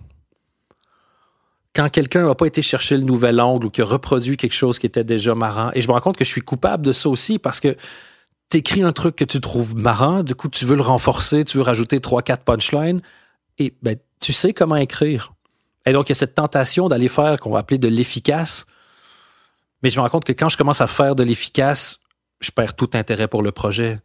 Quand 1.74 1.90
quelqu'un 1.90 2.26
n'a 2.26 2.34
pas 2.34 2.46
été 2.46 2.62
chercher 2.62 2.96
le 2.96 3.02
nouvel 3.02 3.40
angle 3.40 3.66
ou 3.66 3.70
qui 3.70 3.82
a 3.82 3.84
reproduit 3.84 4.36
quelque 4.36 4.54
chose 4.54 4.78
qui 4.78 4.86
était 4.86 5.04
déjà 5.04 5.34
marrant, 5.34 5.70
et 5.74 5.80
je 5.82 5.88
me 5.88 5.92
rends 5.92 6.00
compte 6.00 6.16
que 6.16 6.24
je 6.24 6.30
suis 6.30 6.40
coupable 6.40 6.86
de 6.86 6.92
ça 6.92 7.08
aussi 7.10 7.38
parce 7.38 7.60
que 7.60 7.76
t'écris 8.48 8.82
un 8.82 8.92
truc 8.92 9.16
que 9.16 9.24
tu 9.24 9.40
trouves 9.40 9.76
marrant, 9.76 10.22
du 10.22 10.34
coup 10.34 10.48
tu 10.48 10.64
veux 10.64 10.76
le 10.76 10.82
renforcer, 10.82 11.44
tu 11.44 11.58
veux 11.58 11.64
rajouter 11.64 12.00
trois 12.00 12.22
quatre 12.22 12.44
punchlines, 12.44 13.02
et 13.58 13.74
ben 13.82 13.96
tu 14.20 14.32
sais 14.32 14.54
comment 14.54 14.76
écrire. 14.76 15.35
Et 15.86 15.92
donc 15.92 16.08
il 16.08 16.10
y 16.10 16.12
a 16.12 16.16
cette 16.16 16.34
tentation 16.34 16.88
d'aller 16.88 17.08
faire 17.08 17.38
qu'on 17.40 17.50
va 17.50 17.60
appeler 17.60 17.78
de 17.78 17.88
l'efficace, 17.88 18.66
mais 19.82 19.90
je 19.90 19.98
me 19.98 20.02
rends 20.02 20.10
compte 20.10 20.24
que 20.24 20.32
quand 20.32 20.48
je 20.48 20.56
commence 20.56 20.80
à 20.80 20.86
faire 20.86 21.14
de 21.14 21.22
l'efficace, 21.22 22.00
je 22.40 22.50
perds 22.50 22.74
tout 22.74 22.90
intérêt 22.94 23.28
pour 23.28 23.42
le 23.42 23.52
projet. 23.52 24.00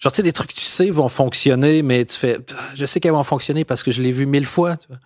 Genre, 0.00 0.10
tu 0.10 0.16
sais, 0.16 0.22
des 0.22 0.32
trucs 0.32 0.50
que 0.50 0.58
tu 0.58 0.64
sais 0.64 0.90
vont 0.90 1.08
fonctionner, 1.08 1.82
mais 1.82 2.04
tu 2.04 2.18
fais, 2.18 2.38
je 2.74 2.84
sais 2.84 2.98
qu'elles 2.98 3.12
vont 3.12 3.22
fonctionner 3.22 3.64
parce 3.64 3.84
que 3.84 3.92
je 3.92 4.02
l'ai 4.02 4.10
vu 4.10 4.26
mille 4.26 4.46
fois. 4.46 4.76
tu 4.76 4.88
vois. 4.88 4.98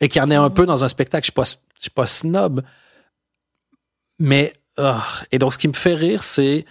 Et 0.00 0.08
qu'il 0.08 0.20
y 0.20 0.24
en 0.24 0.30
ait 0.30 0.36
un 0.36 0.50
peu 0.50 0.64
dans 0.64 0.84
un 0.84 0.88
spectacle, 0.88 1.26
je 1.26 1.40
ne 1.40 1.44
suis, 1.44 1.56
suis 1.80 1.90
pas 1.90 2.06
snob. 2.06 2.62
Mais, 4.20 4.52
ah, 4.76 5.04
et 5.32 5.38
donc, 5.38 5.54
ce 5.54 5.58
qui 5.58 5.66
me 5.66 5.72
fait 5.72 5.94
rire, 5.94 6.22
c'est, 6.22 6.66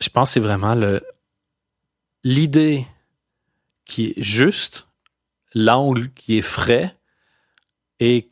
je 0.00 0.08
pense, 0.08 0.32
c'est 0.32 0.40
vraiment 0.40 0.74
le, 0.74 1.02
l'idée 2.24 2.86
qui 3.84 4.06
est 4.06 4.22
juste, 4.22 4.88
l'angle 5.54 6.10
qui 6.14 6.38
est 6.38 6.42
frais, 6.42 6.96
et 8.02 8.28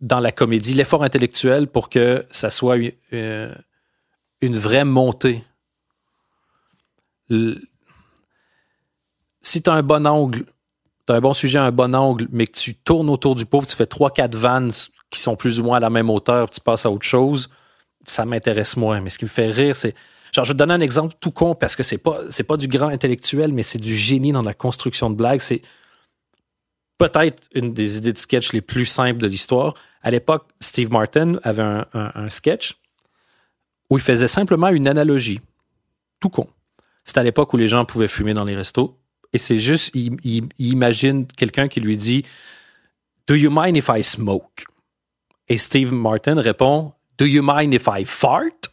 dans 0.00 0.18
la 0.18 0.32
comédie, 0.32 0.72
l'effort 0.72 1.04
intellectuel 1.04 1.66
pour 1.66 1.90
que 1.90 2.24
ça 2.30 2.48
soit 2.48 2.78
euh, 3.12 3.54
une 4.40 4.56
vraie 4.56 4.86
montée. 4.86 5.44
Si 9.42 9.62
tu 9.62 9.68
as 9.68 9.74
un 9.74 9.82
bon 9.82 10.06
angle, 10.06 10.46
tu 11.06 11.12
as 11.12 11.16
un 11.16 11.20
bon 11.20 11.34
sujet, 11.34 11.58
un 11.58 11.70
bon 11.70 11.94
angle, 11.94 12.28
mais 12.32 12.46
que 12.46 12.58
tu 12.58 12.74
tournes 12.74 13.10
autour 13.10 13.34
du 13.34 13.44
pot, 13.44 13.62
tu 13.66 13.76
fais 13.76 13.84
3-4 13.84 14.34
vannes 14.34 14.70
qui 15.10 15.20
sont 15.20 15.36
plus 15.36 15.60
ou 15.60 15.64
moins 15.64 15.76
à 15.76 15.80
la 15.80 15.90
même 15.90 16.08
hauteur, 16.08 16.48
tu 16.48 16.60
passes 16.62 16.86
à 16.86 16.90
autre 16.90 17.04
chose, 17.04 17.50
ça 18.06 18.24
m'intéresse 18.24 18.78
moins. 18.78 19.02
Mais 19.02 19.10
ce 19.10 19.18
qui 19.18 19.26
me 19.26 19.30
fait 19.30 19.48
rire, 19.48 19.76
c'est. 19.76 19.94
Genre, 20.32 20.46
je 20.46 20.52
vais 20.52 20.54
te 20.54 20.58
donner 20.58 20.74
un 20.74 20.80
exemple 20.80 21.14
tout 21.20 21.32
con 21.32 21.54
parce 21.54 21.76
que 21.76 21.82
c'est 21.82 21.98
pas, 21.98 22.20
c'est 22.30 22.44
pas 22.44 22.56
du 22.56 22.68
grand 22.68 22.88
intellectuel, 22.88 23.52
mais 23.52 23.64
c'est 23.64 23.80
du 23.80 23.94
génie 23.94 24.32
dans 24.32 24.42
la 24.42 24.54
construction 24.54 25.10
de 25.10 25.16
blagues. 25.16 25.40
C'est 25.40 25.60
peut-être 27.00 27.48
une 27.54 27.72
des 27.72 27.96
idées 27.96 28.12
de 28.12 28.18
sketch 28.18 28.52
les 28.52 28.60
plus 28.60 28.84
simples 28.84 29.20
de 29.20 29.26
l'histoire. 29.26 29.74
À 30.02 30.10
l'époque, 30.10 30.46
Steve 30.60 30.92
Martin 30.92 31.36
avait 31.42 31.62
un, 31.62 32.28
sketch 32.28 32.76
où 33.88 33.96
il 33.96 34.02
faisait 34.02 34.28
simplement 34.28 34.68
une 34.68 34.86
analogie. 34.86 35.40
Tout 36.20 36.28
con. 36.28 36.46
C'était 37.04 37.20
à 37.20 37.22
l'époque 37.22 37.54
où 37.54 37.56
les 37.56 37.68
gens 37.68 37.86
pouvaient 37.86 38.06
fumer 38.06 38.34
dans 38.34 38.44
les 38.44 38.54
restos. 38.54 38.98
Et 39.32 39.38
c'est 39.38 39.56
juste, 39.56 39.90
il 39.94 40.48
imagine 40.58 41.26
quelqu'un 41.26 41.68
qui 41.68 41.80
lui 41.80 41.96
dit 41.96 42.22
Do 43.26 43.34
you 43.34 43.50
mind 43.50 43.78
if 43.78 43.88
I 43.88 44.04
smoke? 44.04 44.66
Et 45.48 45.56
Steve 45.56 45.94
Martin 45.94 46.38
répond 46.38 46.92
Do 47.16 47.24
you 47.24 47.42
mind 47.42 47.72
if 47.72 47.88
I 47.90 48.04
fart? 48.04 48.68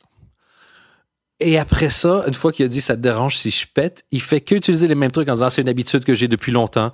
Et 1.40 1.58
après 1.58 1.90
ça, 1.90 2.26
une 2.28 2.34
fois 2.34 2.52
qu'il 2.52 2.66
a 2.66 2.68
dit 2.68 2.82
ça 2.82 2.96
te 2.96 3.02
dérange 3.02 3.38
si 3.38 3.52
je 3.52 3.68
pète, 3.74 4.04
il 4.12 4.22
fait 4.22 4.42
qu'utiliser 4.42 4.88
les 4.90 4.96
mêmes 4.96 5.12
trucs 5.12 5.30
en 5.30 5.34
disant 5.34 5.50
c'est 5.50 5.62
une 5.62 5.70
habitude 5.70 6.04
que 6.04 6.14
j'ai 6.14 6.28
depuis 6.28 6.52
longtemps. 6.52 6.92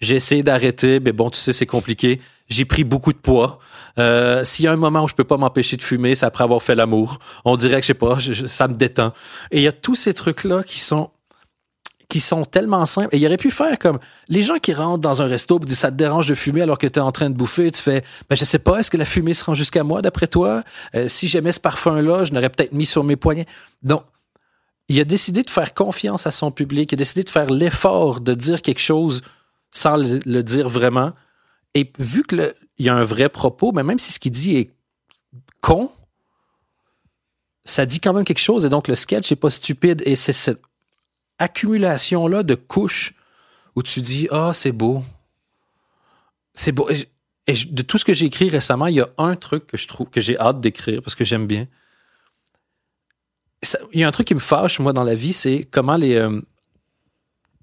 J'ai 0.00 0.16
essayé 0.16 0.42
d'arrêter, 0.42 1.00
mais 1.00 1.12
bon, 1.12 1.30
tu 1.30 1.38
sais, 1.38 1.52
c'est 1.52 1.66
compliqué. 1.66 2.20
J'ai 2.48 2.64
pris 2.64 2.84
beaucoup 2.84 3.12
de 3.12 3.18
poids. 3.18 3.58
Euh, 3.98 4.44
S'il 4.44 4.66
y 4.66 4.68
a 4.68 4.72
un 4.72 4.76
moment 4.76 5.04
où 5.04 5.08
je 5.08 5.14
peux 5.14 5.24
pas 5.24 5.38
m'empêcher 5.38 5.76
de 5.76 5.82
fumer, 5.82 6.14
c'est 6.14 6.26
après 6.26 6.44
avoir 6.44 6.62
fait 6.62 6.74
l'amour. 6.74 7.18
On 7.44 7.56
dirait 7.56 7.80
que, 7.80 7.82
je 7.82 7.86
sais 7.86 7.94
pas, 7.94 8.18
ça 8.46 8.68
me 8.68 8.74
détend. 8.74 9.12
Et 9.50 9.58
il 9.58 9.62
y 9.62 9.68
a 9.68 9.72
tous 9.72 9.94
ces 9.94 10.14
trucs-là 10.14 10.62
qui 10.62 10.80
sont 10.80 11.10
qui 12.08 12.20
sont 12.20 12.44
tellement 12.44 12.86
simples. 12.86 13.08
Et 13.12 13.18
il 13.18 13.26
aurait 13.26 13.36
pu 13.36 13.50
faire 13.50 13.78
comme 13.78 13.98
les 14.28 14.42
gens 14.42 14.58
qui 14.58 14.72
rentrent 14.72 15.00
dans 15.00 15.22
un 15.22 15.26
resto 15.26 15.58
et 15.60 15.64
disent 15.64 15.78
ça 15.78 15.90
te 15.90 15.96
dérange 15.96 16.28
de 16.28 16.34
fumer 16.34 16.62
alors 16.62 16.78
que 16.78 16.86
tu 16.86 16.98
es 16.98 17.02
en 17.02 17.10
train 17.10 17.30
de 17.30 17.34
bouffer. 17.34 17.70
Tu 17.72 17.82
fais, 17.82 18.04
ben, 18.30 18.36
je 18.36 18.44
sais 18.44 18.58
pas, 18.58 18.78
est-ce 18.78 18.90
que 18.90 18.96
la 18.96 19.04
fumée 19.04 19.34
se 19.34 19.44
rend 19.44 19.54
jusqu'à 19.54 19.82
moi 19.82 20.02
d'après 20.02 20.28
toi? 20.28 20.62
Euh, 20.94 21.08
si 21.08 21.26
j'aimais 21.26 21.52
ce 21.52 21.60
parfum-là, 21.60 22.24
je 22.24 22.32
l'aurais 22.32 22.50
peut-être 22.50 22.72
mis 22.72 22.86
sur 22.86 23.02
mes 23.02 23.16
poignets. 23.16 23.46
Donc, 23.82 24.04
il 24.88 25.00
a 25.00 25.04
décidé 25.04 25.42
de 25.42 25.50
faire 25.50 25.74
confiance 25.74 26.28
à 26.28 26.30
son 26.30 26.52
public, 26.52 26.92
il 26.92 26.94
a 26.94 26.98
décidé 26.98 27.24
de 27.24 27.30
faire 27.30 27.50
l'effort 27.50 28.20
de 28.20 28.34
dire 28.34 28.62
quelque 28.62 28.80
chose 28.80 29.22
sans 29.76 29.96
le, 29.98 30.42
dire 30.42 30.68
vraiment. 30.68 31.12
Et 31.74 31.92
vu 31.98 32.24
qu'il 32.24 32.54
y 32.78 32.88
a 32.88 32.94
un 32.94 33.04
vrai 33.04 33.28
propos, 33.28 33.72
mais 33.72 33.82
même 33.82 33.98
si 33.98 34.10
ce 34.10 34.18
qu'il 34.18 34.32
dit 34.32 34.56
est 34.56 34.70
con, 35.60 35.92
ça 37.66 37.84
dit 37.84 38.00
quand 38.00 38.14
même 38.14 38.24
quelque 38.24 38.40
chose. 38.40 38.64
Et 38.64 38.70
donc, 38.70 38.88
le 38.88 38.94
sketch 38.94 39.30
n'est 39.30 39.36
pas 39.36 39.50
stupide. 39.50 40.02
Et 40.06 40.16
c'est 40.16 40.32
cette 40.32 40.62
accumulation-là 41.38 42.42
de 42.42 42.54
couches 42.54 43.12
où 43.74 43.82
tu 43.82 44.00
dis 44.00 44.28
Ah, 44.30 44.52
c'est 44.54 44.72
beau. 44.72 45.04
C'est 46.54 46.72
beau. 46.72 46.88
Et, 46.88 47.52
de 47.52 47.82
tout 47.82 47.98
ce 47.98 48.06
que 48.06 48.14
j'ai 48.14 48.26
écrit 48.26 48.48
récemment, 48.48 48.86
il 48.86 48.94
y 48.94 49.00
a 49.00 49.10
un 49.18 49.36
truc 49.36 49.66
que 49.66 49.76
je 49.76 49.86
trouve 49.86 50.08
que 50.08 50.22
j'ai 50.22 50.38
hâte 50.38 50.60
d'écrire 50.60 51.02
parce 51.02 51.14
que 51.14 51.24
j'aime 51.24 51.46
bien. 51.46 51.68
il 53.92 54.00
y 54.00 54.04
a 54.04 54.08
un 54.08 54.10
truc 54.10 54.26
qui 54.26 54.34
me 54.34 54.40
fâche, 54.40 54.78
moi, 54.80 54.94
dans 54.94 55.04
la 55.04 55.14
vie, 55.14 55.34
c'est 55.34 55.68
comment 55.70 55.96
les, 55.96 56.14
euh, 56.14 56.40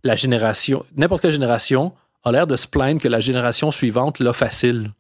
la 0.04 0.16
génération, 0.16 0.86
n'importe 0.96 1.22
quelle 1.22 1.32
génération, 1.32 1.94
a 2.24 2.32
l'air 2.32 2.48
de 2.48 2.56
se 2.56 2.68
plaindre 2.68 3.02
que 3.02 3.08
la 3.08 3.20
génération 3.20 3.72
suivante 3.72 4.20
l'a 4.20 4.34
facile. 4.34 4.94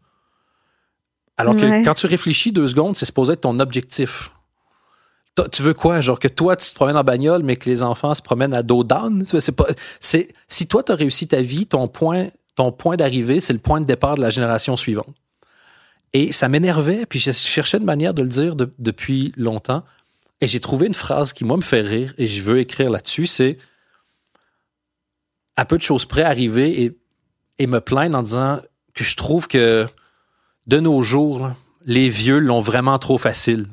Alors 1.38 1.55
que 1.55 1.84
quand 1.84 1.95
tu 1.95 2.05
réfléchis 2.05 2.51
deux 2.51 2.67
secondes, 2.67 2.95
c'est 2.95 3.05
supposé 3.05 3.34
être 3.34 3.41
ton 3.41 3.59
objectif 3.59 4.32
tu 5.51 5.63
veux 5.63 5.74
quoi? 5.74 6.01
Genre 6.01 6.19
que 6.19 6.28
toi, 6.28 6.55
tu 6.55 6.69
te 6.69 6.76
promènes 6.76 6.97
en 6.97 7.03
bagnole, 7.03 7.43
mais 7.43 7.55
que 7.55 7.69
les 7.69 7.82
enfants 7.82 8.13
se 8.13 8.21
promènent 8.21 8.55
à 8.55 8.61
dos 8.61 8.84
down? 8.84 9.24
C'est 9.99 10.34
si 10.47 10.67
toi, 10.67 10.84
tu 10.84 10.91
as 10.91 10.95
réussi 10.95 11.28
ta 11.28 11.41
vie, 11.41 11.65
ton 11.65 11.88
point, 11.88 12.28
ton 12.55 12.71
point 12.71 12.95
d'arrivée, 12.95 13.39
c'est 13.39 13.53
le 13.53 13.59
point 13.59 13.82
de 13.82 13.86
départ 13.86 14.15
de 14.15 14.21
la 14.21 14.30
génération 14.30 14.76
suivante. 14.76 15.15
Et 16.13 16.32
ça 16.32 16.47
m'énervait, 16.47 17.05
puis 17.07 17.19
je 17.19 17.32
cherchais 17.32 17.78
une 17.78 17.86
manière 17.86 18.13
de 18.13 18.21
le 18.21 18.30
dire 18.30 18.55
depuis 18.55 19.34
longtemps. 19.36 19.84
Et 20.41 20.47
j'ai 20.47 20.59
trouvé 20.59 20.86
une 20.86 20.93
phrase 20.93 21.34
qui, 21.34 21.45
moi, 21.45 21.57
me 21.57 21.63
fait 21.63 21.82
rire, 21.82 22.13
et 22.17 22.28
je 22.28 22.43
veux 22.43 22.59
écrire 22.59 22.91
là-dessus, 22.91 23.26
c'est 23.26 23.57
à 25.55 25.65
peu 25.65 25.78
de 25.78 25.84
choses 25.84 26.05
près 26.05 26.24
arriver 26.24 26.84
et, 26.84 26.97
et 27.60 27.68
me 27.68 27.80
plaindre 27.80 28.18
en 28.18 28.24
disant 28.24 28.60
que 28.93 29.04
je 29.04 29.16
trouve 29.16 29.47
que 29.47 29.88
de 30.68 30.80
nos 30.80 31.01
jours, 31.04 31.51
les 31.86 32.10
vieux 32.10 32.39
l'ont 32.39 32.62
vraiment 32.62 32.97
trop 32.99 33.18
facile. 33.18 33.68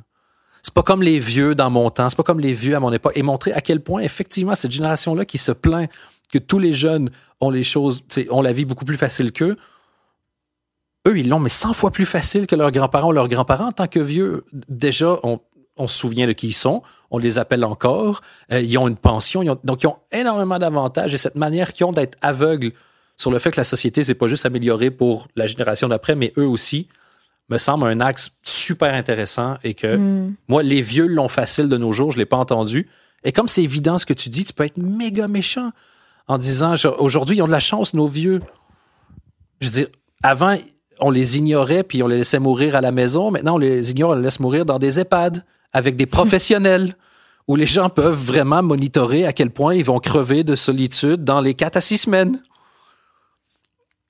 C'est 0.63 0.75
pas 0.75 0.83
comme 0.83 1.03
les 1.03 1.19
vieux 1.19 1.55
dans 1.55 1.71
mon 1.71 1.91
temps, 1.91 2.09
c'est 2.09 2.17
pas 2.17 2.23
comme 2.23 2.41
les 2.41 2.53
vieux 2.53 2.77
à 2.77 2.81
mon 2.81 2.93
époque. 2.93 3.13
Et 3.17 3.23
montrer 3.23 3.53
à 3.53 3.61
quel 3.61 3.81
point, 3.81 4.03
effectivement, 4.03 4.55
cette 4.55 4.73
génération-là 4.73 5.25
qui 5.25 5.39
se 5.39 5.53
plaint 5.53 5.91
que 6.31 6.39
tous 6.39 6.59
les 6.59 6.73
jeunes 6.73 7.11
ont 7.41 7.51
les 7.51 7.63
choses, 7.63 8.03
ont 8.31 8.43
la 8.43 8.53
vie 8.53 8.65
beaucoup 8.65 8.85
plus 8.85 8.97
facile 8.97 9.33
qu'eux, 9.33 9.57
eux, 11.09 11.19
ils 11.19 11.29
l'ont, 11.29 11.39
mais 11.39 11.49
100 11.49 11.73
fois 11.73 11.91
plus 11.91 12.05
facile 12.05 12.47
que 12.47 12.55
leurs 12.55 12.71
grands-parents. 12.73 13.11
Leurs 13.11 13.29
grands-parents, 13.29 13.69
en 13.69 13.73
tant 13.73 13.87
que 13.87 14.01
vieux, 14.01 14.45
déjà, 14.69 15.19
on, 15.23 15.41
se 15.87 15.99
souvient 15.99 16.27
de 16.27 16.33
qui 16.33 16.49
ils 16.49 16.53
sont, 16.53 16.83
on 17.11 17.17
les 17.17 17.39
appelle 17.39 17.65
encore, 17.65 18.21
euh, 18.53 18.61
ils 18.61 18.77
ont 18.77 18.87
une 18.87 18.97
pension, 18.97 19.43
donc 19.65 19.83
ils 19.83 19.87
ont 19.87 19.97
énormément 20.13 20.59
d'avantages 20.59 21.15
et 21.15 21.17
cette 21.17 21.37
manière 21.37 21.73
qu'ils 21.73 21.87
ont 21.87 21.93
d'être 21.93 22.19
aveugles 22.21 22.73
sur 23.21 23.31
le 23.31 23.39
fait 23.39 23.51
que 23.51 23.61
la 23.61 23.65
société 23.65 24.03
s'est 24.03 24.15
pas 24.15 24.29
juste 24.29 24.47
améliorée 24.47 24.91
pour 24.91 25.29
la 25.37 25.47
génération 25.47 25.89
d'après, 25.89 26.15
mais 26.15 26.33
eux 26.39 26.47
aussi, 26.47 26.89
me 27.51 27.59
semble 27.59 27.87
un 27.87 28.01
axe 28.01 28.31
super 28.43 28.95
intéressant 28.95 29.57
et 29.63 29.75
que 29.75 29.97
hmm. 29.97 30.35
moi, 30.49 30.63
les 30.63 30.81
vieux 30.81 31.07
l'ont 31.07 31.29
facile 31.29 31.69
de 31.69 31.77
nos 31.77 31.93
jours, 31.93 32.13
je 32.13 32.17
ne 32.17 32.23
l'ai 32.23 32.27
pas 32.27 32.39
entendu. 32.39 32.89
Et 33.23 33.33
comme 33.33 33.47
c'est 33.47 33.63
évident 33.63 33.99
ce 33.99 34.07
que 34.07 34.15
tu 34.15 34.31
dis, 34.31 34.47
tu 34.47 34.55
peux 34.55 34.65
être 34.65 34.79
méga 34.79 35.29
méchant 35.29 35.71
en 36.29 36.39
disant 36.39 36.75
aujourd'hui, 36.99 37.37
ils 37.37 37.43
ont 37.43 37.47
de 37.47 37.53
la 37.53 37.61
chance, 37.61 37.93
nos 37.93 38.07
vieux. 38.07 38.41
Je 39.61 39.67
veux 39.67 39.73
dire, 39.73 39.89
avant, 40.23 40.57
on 41.01 41.11
les 41.11 41.37
ignorait 41.37 41.83
puis 41.83 42.03
on 42.03 42.07
les 42.07 42.17
laissait 42.17 42.39
mourir 42.39 42.75
à 42.75 42.81
la 42.81 42.93
maison. 42.93 43.31
Maintenant, 43.31 43.57
on 43.57 43.59
les 43.59 43.91
ignore, 43.91 44.13
on 44.13 44.15
les 44.15 44.23
laisse 44.23 44.41
mourir 44.41 44.65
dans 44.65 44.79
des 44.79 44.99
EHPAD 44.99 45.45
avec 45.75 45.97
des 45.97 46.07
professionnels 46.07 46.95
où 47.49 47.57
les 47.57 47.67
gens 47.67 47.91
peuvent 47.91 48.15
vraiment 48.15 48.63
monitorer 48.63 49.27
à 49.27 49.35
quel 49.35 49.51
point 49.51 49.75
ils 49.75 49.85
vont 49.85 49.99
crever 49.99 50.43
de 50.43 50.55
solitude 50.55 51.23
dans 51.23 51.43
les 51.43 51.53
4 51.53 51.77
à 51.77 51.81
6 51.83 51.99
semaines. 51.99 52.41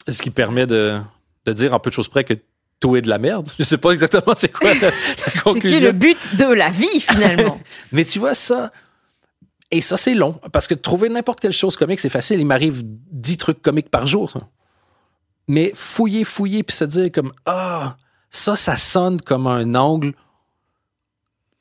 Ce 0.09 0.23
qui 0.23 0.31
permet 0.31 0.67
de, 0.67 1.01
de 1.47 1.53
dire 1.53 1.75
en 1.75 1.81
peu 1.81 1.91
de 1.91 1.95
choses 1.95 2.09
près 2.09 2.25
que 2.25 2.35
tout 2.81 2.97
est 2.97 3.03
de 3.03 3.09
la 3.09 3.19
merde. 3.19 3.49
Je 3.59 3.65
sais 3.65 3.79
pas 3.79 3.93
exactement 3.93 4.35
c'est 4.35 4.51
quoi 4.51 4.73
la, 4.75 4.91
conclusion. 5.43 5.53
C'est 5.55 5.61
qui 5.61 5.75
est 5.75 5.81
le 5.81 5.93
but 5.93 6.37
de 6.37 6.47
la 6.47 6.71
vie, 6.71 7.01
finalement? 7.01 7.61
Mais 7.93 8.05
tu 8.05 8.19
vois, 8.19 8.35
ça... 8.35 8.73
Et 9.73 9.81
ça, 9.81 9.97
c'est 9.97 10.15
long. 10.15 10.33
Parce 10.53 10.67
que 10.67 10.75
trouver 10.75 11.09
n'importe 11.09 11.39
quelle 11.39 11.53
chose 11.53 11.77
comique, 11.77 12.01
c'est 12.01 12.09
facile. 12.09 12.41
Il 12.41 12.47
m'arrive 12.47 12.83
dix 12.85 13.37
trucs 13.37 13.63
comiques 13.63 13.89
par 13.89 14.05
jour. 14.09 14.33
Mais 15.47 15.71
fouiller, 15.77 16.25
fouiller, 16.25 16.65
puis 16.65 16.75
se 16.75 16.83
dire 16.83 17.13
comme 17.13 17.33
Ah, 17.47 17.97
ça, 18.31 18.57
ça 18.57 18.77
sonne 18.77 19.21
comme 19.21 19.47
un 19.47 19.77
angle 19.77 20.13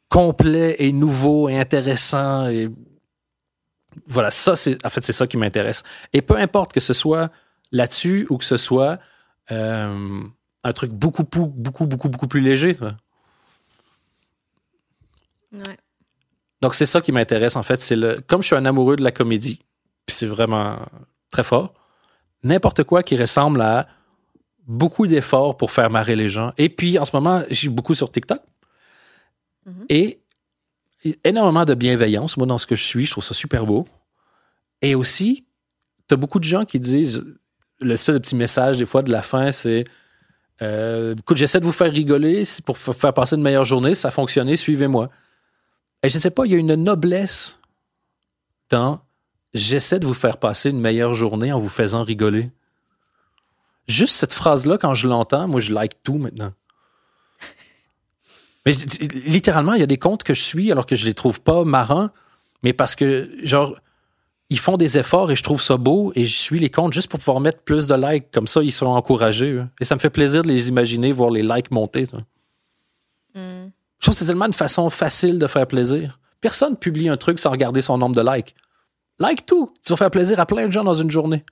complet 0.10 0.76
et 0.80 0.92
nouveau 0.92 1.50
et 1.50 1.60
intéressant. 1.60 2.50
Et 2.50 2.70
voilà, 4.08 4.32
ça, 4.32 4.56
c'est 4.56 4.84
en 4.84 4.90
fait, 4.90 5.04
c'est 5.04 5.14
ça 5.14 5.28
qui 5.28 5.38
m'intéresse. 5.38 5.84
Et 6.12 6.24
peu 6.24 6.36
importe 6.36 6.74
que 6.74 6.80
ce 6.80 6.94
soit 6.94 7.30
là-dessus 7.72 8.26
ou 8.30 8.38
que 8.38 8.46
ce 8.46 8.58
soit 8.58 9.00
euh, 9.52 10.22
un 10.64 10.74
truc 10.74 10.92
beaucoup, 10.92 11.24
beaucoup, 11.24 11.86
beaucoup, 11.86 12.10
beaucoup 12.10 12.28
plus 12.28 12.42
léger. 12.42 12.76
Donc, 16.62 16.76
c'est 16.76 16.86
ça 16.86 17.02
qui 17.02 17.12
m'intéresse, 17.12 17.56
en 17.56 17.64
fait. 17.64 17.82
C'est 17.82 17.96
le. 17.96 18.22
Comme 18.28 18.42
je 18.42 18.48
suis 18.48 18.56
un 18.56 18.66
amoureux 18.66 18.96
de 18.96 19.04
la 19.04 19.12
comédie, 19.12 19.60
puis 20.06 20.16
c'est 20.16 20.28
vraiment 20.28 20.80
très 21.32 21.44
fort, 21.44 21.74
n'importe 22.44 22.84
quoi 22.84 23.04
qui 23.04 23.16
ressemble 23.16 23.62
à 23.62 23.88
beaucoup 24.68 25.08
d'efforts 25.08 25.58
pour 25.58 25.72
faire 25.72 25.90
marrer 25.90 26.16
les 26.16 26.30
gens. 26.30 26.54
Et 26.58 26.70
puis, 26.70 27.00
en 27.00 27.06
ce 27.06 27.16
moment, 27.16 27.44
j'ai 27.50 27.70
beaucoup 27.70 27.96
sur 27.96 28.12
TikTok. 28.12 28.42
Mm-hmm. 29.66 29.86
Et 29.90 30.20
énormément 31.24 31.66
de 31.66 31.74
bienveillance, 31.74 32.38
moi, 32.38 32.46
dans 32.46 32.58
ce 32.58 32.68
que 32.68 32.76
je 32.76 32.84
suis. 32.84 33.06
Je 33.06 33.12
trouve 33.12 33.24
ça 33.24 33.34
super 33.34 33.66
beau. 33.66 33.88
Et 34.82 34.96
aussi, 34.96 35.46
tu 36.08 36.14
as 36.14 36.18
beaucoup 36.18 36.40
de 36.40 36.46
gens 36.46 36.66
qui 36.66 36.80
disent 36.80 37.24
l'espèce 37.82 38.16
de 38.16 38.20
petit 38.20 38.36
message, 38.36 38.78
des 38.78 38.86
fois, 38.86 39.02
de 39.02 39.12
la 39.12 39.22
fin, 39.22 39.52
c'est 39.52 39.86
euh, 40.62 41.16
écoute, 41.18 41.38
j'essaie 41.38 41.60
de 41.60 41.66
vous 41.66 41.72
faire 41.72 41.92
rigoler 41.92 42.44
pour 42.66 42.78
faire 42.78 43.14
passer 43.14 43.36
une 43.36 43.42
meilleure 43.42 43.66
journée. 43.66 43.96
Ça 43.96 44.10
a 44.10 44.12
fonctionné, 44.12 44.58
suivez-moi. 44.58 45.10
Et 46.04 46.10
je 46.10 46.16
ne 46.16 46.20
sais 46.20 46.32
pas, 46.32 46.46
il 46.46 46.52
y 46.52 46.56
a 46.56 46.58
une 46.58 46.76
noblesse 46.76 47.60
dans 48.70 49.02
j'essaie 49.54 50.00
de 50.00 50.06
vous 50.06 50.14
faire 50.14 50.38
passer 50.38 50.70
une 50.70 50.80
meilleure 50.80 51.14
journée 51.14 51.52
en 51.52 51.60
vous 51.60 51.70
faisant 51.70 52.04
rigoler. 52.04 52.50
Juste 53.88 54.16
cette 54.16 54.34
phrase-là, 54.34 54.78
quand 54.78 54.94
je 54.94 55.08
l'entends, 55.08 55.48
moi, 55.48 55.60
je 55.60 55.74
like 55.74 56.04
tout 56.04 56.18
maintenant. 56.18 56.54
Mais 58.66 58.74
littéralement, 59.26 59.74
il 59.74 59.80
y 59.80 59.84
a 59.84 59.88
des 59.88 59.98
comptes 59.98 60.24
que 60.24 60.34
je 60.34 60.42
suis 60.42 60.72
alors 60.72 60.86
que 60.86 60.96
je 60.96 61.06
les 61.06 61.14
trouve 61.16 61.42
pas 61.42 61.64
marrants, 61.64 62.10
mais 62.62 62.74
parce 62.74 62.96
que, 62.96 63.32
genre, 63.42 63.76
ils 64.50 64.60
font 64.60 64.78
des 64.78 64.98
efforts 64.98 65.32
et 65.32 65.36
je 65.36 65.44
trouve 65.44 65.62
ça 65.62 65.78
beau 65.78 66.12
et 66.16 66.26
je 66.26 66.36
suis 66.36 66.60
les 66.60 66.70
comptes 66.70 66.94
juste 66.94 67.08
pour 67.08 67.20
pouvoir 67.20 67.40
mettre 67.40 67.60
plus 67.60 67.88
de 67.88 67.96
likes. 67.96 68.32
Comme 68.32 68.48
ça, 68.48 68.64
ils 68.64 68.72
sont 68.72 68.88
encouragés. 68.88 69.64
Et 69.80 69.86
ça 69.86 69.96
me 69.96 70.00
fait 70.00 70.10
plaisir 70.10 70.42
de 70.42 70.48
les 70.48 70.70
imaginer, 70.70 71.12
voir 71.12 71.30
les 71.30 71.44
likes 71.44 71.70
monter. 71.70 72.06
Mm. 73.36 73.68
Je 74.00 74.06
trouve 74.06 74.16
que 74.16 74.20
c'est 74.20 74.26
tellement 74.26 74.48
une 74.48 74.54
façon 74.54 74.90
facile 74.90 75.38
de 75.38 75.46
faire 75.46 75.68
plaisir. 75.68 76.20
Personne 76.42 76.78
publie 76.78 77.10
un 77.10 77.18
truc 77.18 77.38
sans 77.38 77.52
regarder 77.52 77.82
son 77.82 77.98
nombre 77.98 78.16
de 78.16 78.28
likes. 78.28 78.56
Like 79.20 79.46
tout. 79.46 79.72
Tu 79.86 79.94
vas 79.94 79.98
faire 79.98 80.12
plaisir 80.12 80.40
à 80.40 80.46
plein 80.46 80.66
de 80.66 80.72
gens 80.72 80.84
dans 80.84 80.94
une 80.94 81.12
journée. 81.12 81.44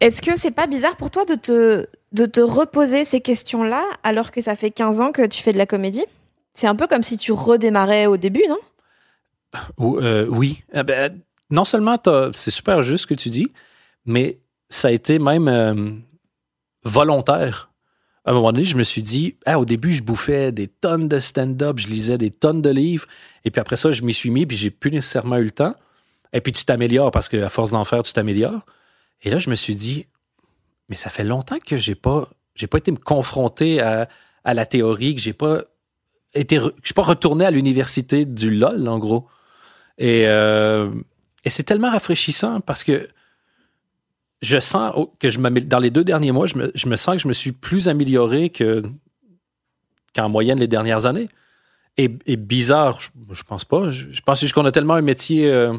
Est-ce 0.00 0.22
que 0.22 0.36
c'est 0.36 0.52
pas 0.52 0.66
bizarre 0.66 0.96
pour 0.96 1.10
toi 1.10 1.26
de 1.26 1.34
te, 1.34 1.86
de 2.12 2.26
te 2.26 2.40
reposer 2.40 3.04
ces 3.04 3.20
questions-là 3.20 3.84
alors 4.02 4.30
que 4.30 4.40
ça 4.40 4.56
fait 4.56 4.70
15 4.70 5.02
ans 5.02 5.12
que 5.12 5.26
tu 5.26 5.42
fais 5.42 5.52
de 5.52 5.58
la 5.58 5.66
comédie? 5.66 6.06
C'est 6.54 6.66
un 6.66 6.74
peu 6.74 6.86
comme 6.86 7.02
si 7.02 7.18
tu 7.18 7.32
redémarrais 7.32 8.06
au 8.06 8.16
début, 8.16 8.44
non? 8.48 9.98
Euh, 10.00 10.26
Oui. 10.30 10.62
Eh 10.72 10.82
ben, 10.82 11.20
non 11.50 11.64
seulement 11.64 11.98
c'est 12.32 12.50
super 12.50 12.82
juste 12.82 13.02
ce 13.02 13.06
que 13.06 13.14
tu 13.14 13.28
dis, 13.28 13.52
mais 14.04 14.38
ça 14.68 14.88
a 14.88 14.90
été 14.92 15.18
même 15.18 15.48
euh, 15.48 15.92
volontaire. 16.84 17.70
À 18.24 18.30
un 18.30 18.34
moment 18.34 18.52
donné, 18.52 18.64
je 18.64 18.76
me 18.76 18.82
suis 18.82 19.02
dit, 19.02 19.36
ah, 19.46 19.58
au 19.58 19.64
début, 19.64 19.92
je 19.92 20.02
bouffais 20.02 20.52
des 20.52 20.68
tonnes 20.68 21.08
de 21.08 21.18
stand-up, 21.18 21.78
je 21.78 21.88
lisais 21.88 22.18
des 22.18 22.30
tonnes 22.30 22.62
de 22.62 22.70
livres, 22.70 23.06
et 23.44 23.50
puis 23.50 23.60
après 23.60 23.76
ça, 23.76 23.90
je 23.90 24.02
m'y 24.02 24.14
suis 24.14 24.30
mis, 24.30 24.46
puis 24.46 24.56
j'ai 24.56 24.70
plus 24.70 24.90
nécessairement 24.90 25.36
eu 25.38 25.44
le 25.44 25.50
temps. 25.50 25.74
Et 26.32 26.40
puis 26.40 26.52
tu 26.52 26.64
t'améliores 26.64 27.10
parce 27.10 27.28
qu'à 27.28 27.48
force 27.48 27.70
d'en 27.70 27.84
faire, 27.84 28.02
tu 28.02 28.12
t'améliores. 28.12 28.64
Et 29.22 29.30
là, 29.30 29.38
je 29.38 29.50
me 29.50 29.54
suis 29.54 29.74
dit, 29.74 30.06
mais 30.88 30.96
ça 30.96 31.10
fait 31.10 31.24
longtemps 31.24 31.58
que 31.58 31.76
j'ai 31.76 31.94
pas, 31.94 32.28
j'ai 32.54 32.66
pas 32.66 32.78
été 32.78 32.92
me 32.92 32.98
confronter 32.98 33.80
à, 33.80 34.08
la 34.44 34.66
théorie, 34.66 35.14
que 35.14 35.20
j'ai 35.20 35.32
pas 35.32 35.62
été, 36.34 36.56
je 36.58 36.70
suis 36.84 36.94
pas 36.94 37.02
retourné 37.02 37.44
à 37.44 37.50
l'université 37.50 38.24
du 38.26 38.50
LOL, 38.50 38.86
en 38.86 38.98
gros. 38.98 39.26
Et, 39.98 40.26
euh, 40.26 40.90
et 41.44 41.50
c'est 41.50 41.62
tellement 41.62 41.90
rafraîchissant 41.90 42.60
parce 42.60 42.84
que 42.84 43.08
je 44.42 44.58
sens 44.58 44.94
que 45.18 45.30
je 45.30 45.38
dans 45.38 45.78
les 45.78 45.90
deux 45.90 46.04
derniers 46.04 46.32
mois, 46.32 46.46
je 46.46 46.56
me, 46.56 46.96
sens 46.96 47.16
que 47.16 47.22
je 47.22 47.28
me 47.28 47.32
suis 47.32 47.52
plus 47.52 47.88
amélioré 47.88 48.50
que, 48.50 48.82
qu'en 50.14 50.28
moyenne 50.28 50.58
les 50.58 50.68
dernières 50.68 51.06
années. 51.06 51.28
Et, 51.96 52.08
bizarre, 52.36 52.98
je, 53.00 53.42
pense 53.42 53.66
pas. 53.66 53.90
Je, 53.90 54.20
pense 54.24 54.40
juste 54.40 54.54
qu'on 54.54 54.64
a 54.64 54.72
tellement 54.72 54.94
un 54.94 55.02
métier 55.02 55.50
euh, 55.50 55.76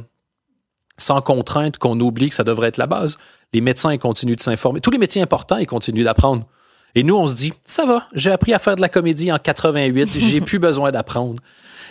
sans 1.00 1.20
contrainte 1.20 1.80
qu'on 1.80 2.00
oublie 2.00 2.30
que 2.30 2.36
ça 2.36 2.44
devrait 2.44 2.68
être 2.68 2.78
la 2.78 2.86
base. 2.86 3.18
Les 3.54 3.62
médecins, 3.62 3.92
ils 3.92 3.98
continuent 3.98 4.36
de 4.36 4.42
s'informer. 4.42 4.82
Tous 4.82 4.92
les 4.92 5.00
métiers 5.00 5.24
importants, 5.24 5.58
ils 5.58 5.66
continuent 5.66 6.04
d'apprendre. 6.04 6.46
Et 6.94 7.02
nous, 7.02 7.16
on 7.16 7.26
se 7.26 7.36
dit, 7.36 7.54
ça 7.64 7.86
va, 7.86 8.08
j'ai 8.14 8.32
appris 8.32 8.54
à 8.54 8.60
faire 8.60 8.76
de 8.76 8.82
la 8.82 8.90
comédie 8.90 9.32
en 9.32 9.40
88, 9.40 10.10
j'ai 10.20 10.42
plus 10.42 10.60
besoin 10.60 10.92
d'apprendre. 10.92 11.42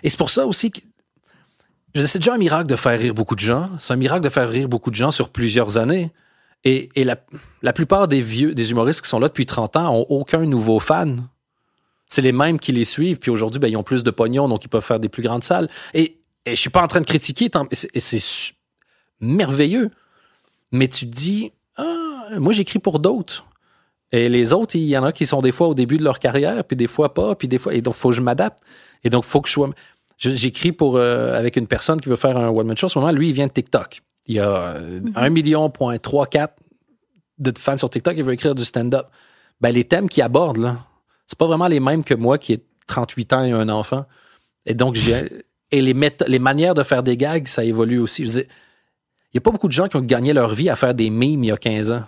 Et 0.04 0.10
c'est 0.10 0.18
pour 0.18 0.30
ça 0.30 0.46
aussi 0.46 0.70
que 0.70 0.80
c'est 1.95 2.18
déjà 2.18 2.34
un 2.34 2.38
miracle 2.38 2.68
de 2.68 2.76
faire 2.76 2.99
rire 2.99 3.14
beaucoup 3.14 3.34
de 3.34 3.41
gens. 3.41 3.70
C'est 3.78 3.93
un 3.93 3.97
miracle 3.97 4.22
de 4.22 4.28
faire 4.28 4.49
rire 4.49 4.68
beaucoup 4.68 4.91
de 4.91 4.97
gens 4.97 5.11
sur 5.11 5.28
plusieurs 5.28 5.78
années. 5.78 6.11
Et, 6.64 6.91
la, 6.97 7.72
plupart 7.72 8.07
des 8.07 8.20
vieux, 8.20 8.55
des 8.55 8.70
humoristes 8.70 9.03
qui 9.03 9.09
sont 9.09 9.18
là 9.18 9.28
depuis 9.28 9.47
30 9.47 9.76
ans 9.76 9.95
ont 9.95 10.07
aucun 10.09 10.45
nouveau 10.45 10.78
fan. 10.78 11.26
C'est 12.07 12.22
les 12.22 12.32
mêmes 12.32 12.59
qui 12.59 12.72
les 12.72 12.84
suivent. 12.84 13.18
Puis 13.18 13.30
aujourd'hui, 13.30 13.61
ben, 13.61 13.68
ils 13.68 13.76
ont 13.76 13.82
plus 13.82 14.05
de 14.05 14.11
pognon, 14.11 14.49
donc 14.49 14.64
ils 14.64 14.68
peuvent 14.68 14.84
faire 14.84 15.01
des 15.01 15.09
plus 15.09 15.22
grandes 15.22 15.45
salles. 15.45 15.70
Et, 15.95 16.18
et 16.45 16.51
je 16.51 16.61
suis 16.61 16.70
pas 16.70 16.82
en 16.82 16.86
train 16.86 17.01
de 17.01 17.07
critiquer, 17.07 17.49
et 17.70 18.01
c'est 18.01 18.53
merveilleux. 19.20 19.91
Mais 20.72 20.88
tu 20.88 21.09
te 21.09 21.14
dis, 21.14 21.53
ah, 21.76 22.38
moi 22.38 22.53
j'écris 22.53 22.78
pour 22.78 22.99
d'autres. 22.99 23.47
Et 24.12 24.28
les 24.28 24.53
autres, 24.53 24.74
il 24.74 24.84
y 24.84 24.99
en 24.99 25.05
a 25.05 25.12
qui 25.12 25.24
sont 25.24 25.41
des 25.41 25.53
fois 25.53 25.68
au 25.68 25.74
début 25.74 25.99
de 25.99 26.05
leur 26.05 26.18
carrière, 26.18 26.64
puis 26.64 26.76
des 26.76 26.88
fois 26.88 27.14
pas, 27.14 27.34
puis 27.36 27.49
des 27.49 27.59
fois. 27.59 27.74
Et 27.74 27.80
donc, 27.80 27.95
faut 27.95 28.11
que 28.11 28.16
je 28.16 28.22
m'adapte. 28.22 28.59
Et 29.05 29.11
donc, 29.11 29.24
faut 29.24 29.41
que 29.41 29.49
je 29.49 29.55
sois. 29.55 29.70
J'écris 30.20 30.72
pour 30.72 30.96
euh, 30.96 31.38
avec 31.38 31.56
une 31.56 31.66
personne 31.66 32.00
qui 32.00 32.10
veut 32.10 32.16
faire 32.16 32.36
un 32.36 32.48
one-man 32.48 32.76
show. 32.76 32.86
En 32.86 32.88
ce 32.90 32.98
moment, 32.98 33.10
lui, 33.10 33.30
il 33.30 33.32
vient 33.32 33.46
de 33.46 33.52
TikTok. 33.52 34.02
Il 34.26 34.36
y 34.36 34.38
a 34.38 34.74
1 35.14 35.28
mhm. 35.28 35.32
million, 35.32 35.70
point 35.70 35.98
3, 35.98 36.26
4 36.26 36.54
de 37.38 37.52
fans 37.58 37.78
sur 37.78 37.88
TikTok 37.88 38.14
qui 38.14 38.22
veut 38.22 38.34
écrire 38.34 38.54
du 38.54 38.64
stand-up. 38.64 39.06
Ben, 39.62 39.70
les 39.70 39.84
thèmes 39.84 40.10
qu'il 40.10 40.22
aborde, 40.22 40.58
là, 40.58 40.86
c'est 41.26 41.38
pas 41.38 41.46
vraiment 41.46 41.68
les 41.68 41.80
mêmes 41.80 42.04
que 42.04 42.12
moi 42.12 42.36
qui 42.36 42.52
ai 42.52 42.64
38 42.86 43.32
ans 43.32 43.44
et 43.44 43.52
un 43.52 43.70
enfant. 43.70 44.04
Et 44.66 44.74
donc, 44.74 44.94
j'ai. 44.94 45.44
Et 45.72 45.80
les, 45.80 45.94
les 46.26 46.40
manières 46.40 46.74
de 46.74 46.82
faire 46.82 47.04
des 47.04 47.16
gags, 47.16 47.46
ça 47.46 47.64
évolue 47.64 48.00
aussi. 48.00 48.24
il 48.24 48.44
n'y 49.32 49.38
a 49.38 49.40
pas 49.40 49.52
beaucoup 49.52 49.68
de 49.68 49.72
gens 49.72 49.86
qui 49.86 49.96
ont 49.96 50.02
gagné 50.02 50.32
leur 50.32 50.52
vie 50.52 50.68
à 50.68 50.74
faire 50.74 50.94
des 50.94 51.10
mimes 51.10 51.44
il 51.44 51.46
y 51.46 51.52
a 51.52 51.56
15 51.56 51.92
ans. 51.92 52.02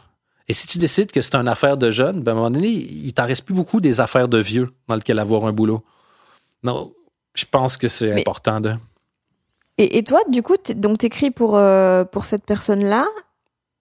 Et 0.49 0.53
si 0.53 0.67
tu 0.67 0.79
décides 0.79 1.13
que 1.13 1.23
c'est 1.23 1.37
une 1.37 1.47
affaire 1.47 1.77
de 1.77 1.89
jeunes, 1.93 2.23
ben 2.23 2.33
à 2.33 2.35
un 2.35 2.39
moment 2.39 2.51
donné, 2.51 2.67
il 2.67 3.13
t'en 3.13 3.25
reste 3.25 3.45
plus 3.45 3.55
beaucoup 3.55 3.81
des 3.81 4.01
affaires 4.01 4.27
de 4.27 4.39
vieux 4.39 4.71
dans 4.89 4.97
lesquelles 4.97 5.21
avoir 5.21 5.45
un 5.45 5.53
boulot. 5.53 5.85
Non, 6.65 6.93
je 7.35 7.45
pense 7.51 7.77
que 7.77 7.89
c'est 7.89 8.13
important 8.21 8.61
de. 8.61 8.75
Et, 9.79 10.05
toi, 10.05 10.21
du 10.29 10.43
coup, 10.43 10.57
donc 10.77 10.99
t'écris 10.99 11.31
pour 11.31 11.57
euh, 11.57 12.05
pour 12.05 12.27
cette 12.27 12.45
personne-là. 12.45 13.07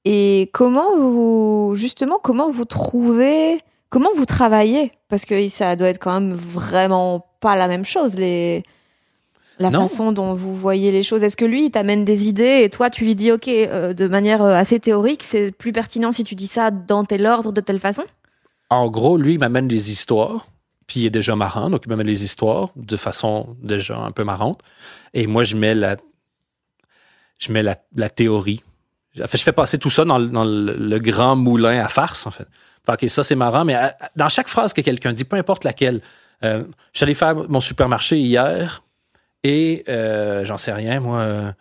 Et 0.04 0.50
comment 0.52 0.98
vous 0.98 1.74
justement 1.76 2.18
comment 2.18 2.50
vous 2.50 2.66
trouvez 2.66 3.60
comment 3.90 4.10
vous 4.16 4.26
travaillez? 4.26 4.94
Parce 5.10 5.26
que 5.26 5.48
ça 5.50 5.76
doit 5.76 5.90
être 5.90 6.00
quand 6.00 6.20
même 6.20 6.34
vraiment 6.34 7.28
pas 7.40 7.56
la 7.56 7.68
même 7.68 7.86
chose 7.86 8.16
les 8.16 8.64
la 9.62 9.72
façon 9.72 10.12
dont 10.12 10.34
vous 10.34 10.56
voyez 10.56 10.92
les 10.92 11.04
choses. 11.04 11.24
Est-ce 11.24 11.38
que 11.38 11.46
lui, 11.46 11.66
il 11.66 11.72
t'amène 11.72 12.04
des 12.04 12.28
idées 12.28 12.62
et 12.64 12.70
toi, 12.70 12.90
tu 12.90 13.06
lui 13.06 13.16
dis, 13.16 13.32
OK, 13.32 13.48
euh, 13.48 13.94
de 13.94 14.08
manière 14.08 14.42
euh, 14.42 14.54
assez 14.54 14.80
théorique, 14.80 15.24
c'est 15.24 15.56
plus 15.56 15.72
pertinent 15.72 16.12
si 16.12 16.24
tu 16.24 16.36
dis 16.36 16.48
ça 16.48 16.72
dans 16.72 17.04
tel 17.04 17.26
ordre, 17.26 17.52
de 17.52 17.62
telle 17.62 17.80
façon? 17.80 18.04
En 18.70 18.90
gros, 18.90 19.18
lui, 19.18 19.34
il 19.34 19.40
m'amène 19.40 19.68
des 19.68 19.92
histoires, 19.92 20.48
puis 20.92 21.00
il 21.00 21.06
est 21.06 21.10
déjà 21.12 21.38
marrant, 21.38 21.70
donc 21.70 21.84
il 21.86 21.90
m'amène 21.90 22.08
les 22.08 22.26
histoires 22.26 22.72
de 22.76 22.98
façon 22.98 23.56
déjà 23.62 23.98
un 23.98 24.12
peu 24.12 24.26
marrante. 24.26 24.60
Et 25.14 25.26
moi, 25.26 25.46
je 25.46 25.56
mets 25.56 25.74
la, 25.74 25.96
je 27.40 27.54
mets 27.54 27.64
la, 27.64 28.10
théorie. 28.10 28.62
je 29.16 29.26
fais 29.26 29.54
passer 29.54 29.78
tout 29.78 29.90
ça 29.90 30.04
dans, 30.04 30.18
le, 30.18 30.98
grand 31.00 31.38
moulin 31.38 31.80
à 31.82 31.88
farce, 31.88 32.28
en 32.28 32.32
fait. 32.32 32.46
OK, 32.90 33.06
ça, 33.08 33.24
c'est 33.24 33.38
marrant, 33.38 33.64
mais 33.64 33.78
dans 34.18 34.28
chaque 34.28 34.50
phrase 34.50 34.74
que 34.74 34.82
quelqu'un 34.82 35.14
dit, 35.14 35.24
peu 35.24 35.38
importe 35.38 35.64
laquelle, 35.64 36.02
euh, 36.44 36.66
je 36.92 36.98
suis 36.98 37.06
allé 37.06 37.14
faire 37.14 37.36
mon 37.36 37.62
supermarché 37.62 38.20
hier, 38.20 38.84
et 39.46 39.86
euh, 39.88 40.44
j'en 40.44 40.58
sais 40.58 40.74
rien, 40.74 41.00
moi, 41.00 41.20
euh, 41.20 41.54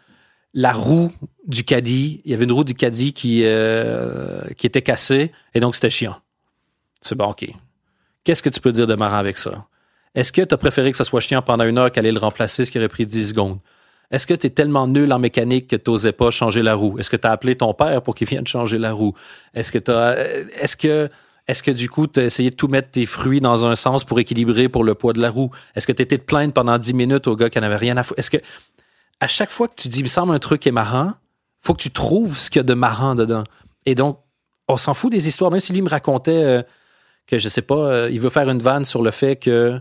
la 0.55 0.73
roue 0.73 1.13
du 1.47 1.63
caddie, 1.63 2.21
il 2.25 2.33
y 2.33 2.35
avait 2.35 2.47
une 2.47 2.53
roue 2.53 2.65
du 2.65 2.75
caddie 2.75 3.13
qui, 3.13 3.43
euh, 3.45 4.43
qui 4.57 4.67
était 4.67 4.83
cassée 4.83 5.31
et 5.55 5.61
donc 5.61 5.77
c'était 5.77 5.89
chiant. 5.91 6.17
C'est 7.01 7.15
bon, 7.15 7.27
OK. 7.27 7.49
Qu'est-ce 8.31 8.45
que 8.45 8.49
tu 8.49 8.61
peux 8.61 8.71
dire 8.71 8.87
de 8.87 8.95
marrant 8.95 9.17
avec 9.17 9.39
ça? 9.39 9.67
Est-ce 10.15 10.33
que 10.33 10.43
tu 10.43 10.55
as 10.55 10.57
préféré 10.57 10.93
que 10.93 10.97
ça 10.97 11.03
soit 11.03 11.19
chiant 11.19 11.43
pendant 11.43 11.65
une 11.65 11.79
heure 11.79 11.91
qu'aller 11.91 12.13
le 12.13 12.21
remplacer, 12.21 12.65
ce 12.65 12.71
qui 12.71 12.79
aurait 12.79 12.87
pris 12.87 13.05
10 13.05 13.31
secondes? 13.31 13.59
Est-ce 14.13 14.25
que 14.25 14.35
tu 14.35 14.47
es 14.47 14.51
tellement 14.51 14.87
nul 14.87 15.13
en 15.13 15.19
mécanique 15.19 15.67
que 15.67 15.75
tu 15.75 15.91
n'osais 15.91 16.13
pas 16.13 16.31
changer 16.31 16.63
la 16.63 16.77
roue? 16.77 16.97
Est-ce 17.01 17.11
que 17.11 17.17
tu 17.17 17.27
as 17.27 17.33
appelé 17.33 17.57
ton 17.57 17.75
père 17.75 18.03
pour 18.03 18.15
qu'il 18.15 18.29
vienne 18.29 18.47
changer 18.47 18.79
la 18.79 18.93
roue? 18.93 19.15
Est-ce 19.53 19.73
que 19.73 19.79
tu 19.79 19.91
Est-ce 20.61 20.77
que 20.77 21.09
est-ce 21.49 21.65
que 21.65 21.73
du 21.73 21.91
coup, 21.91 22.07
tu 22.07 22.21
as 22.21 22.25
essayé 22.27 22.51
de 22.51 22.55
tout 22.55 22.69
mettre 22.69 22.93
tes 22.93 23.05
fruits 23.05 23.41
dans 23.41 23.67
un 23.67 23.75
sens 23.75 24.05
pour 24.05 24.21
équilibrer 24.21 24.69
pour 24.69 24.85
le 24.85 24.95
poids 24.95 25.13
de 25.13 25.21
la 25.21 25.33
roue? 25.33 25.51
Est-ce 25.75 25.89
que 25.89 25.93
tu 25.93 26.03
étais 26.03 26.17
de 26.17 26.23
plaindre 26.23 26.53
pendant 26.53 26.79
10 26.79 26.95
minutes 26.95 27.27
au 27.27 27.35
gars 27.35 27.51
qui 27.51 27.59
n'avait 27.59 27.75
rien 27.75 27.97
à 27.97 28.05
foutre? 28.05 28.21
Est-ce 28.21 28.31
que 28.31 28.37
à 29.19 29.27
chaque 29.27 29.51
fois 29.51 29.67
que 29.67 29.75
tu 29.75 29.89
dis, 29.89 29.99
il 29.99 30.05
me 30.05 30.09
semble 30.09 30.33
un 30.33 30.39
truc 30.39 30.69
est 30.69 30.71
marrant, 30.71 31.15
faut 31.59 31.75
que 31.75 31.83
tu 31.83 31.91
trouves 31.91 32.39
ce 32.39 32.49
qu'il 32.49 32.61
y 32.61 32.63
a 32.63 32.63
de 32.63 32.75
marrant 32.75 33.17
dedans. 33.17 33.43
Et 33.87 33.97
donc, 33.97 34.21
on 34.69 34.77
s'en 34.77 34.95
fout 34.95 35.11
des 35.11 35.27
histoires. 35.27 35.51
Même 35.51 35.59
si 35.59 35.73
lui 35.73 35.83
me 35.83 35.89
racontait 35.89 36.45
euh, 36.45 36.63
que, 37.31 37.39
je 37.39 37.49
sais 37.49 37.63
pas, 37.63 37.77
euh, 37.77 38.11
il 38.11 38.21
veut 38.21 38.31
faire 38.31 38.49
une 38.49 38.59
vanne 38.59 38.85
sur 38.85 39.03
le 39.03 39.11
fait 39.11 39.37
que 39.37 39.81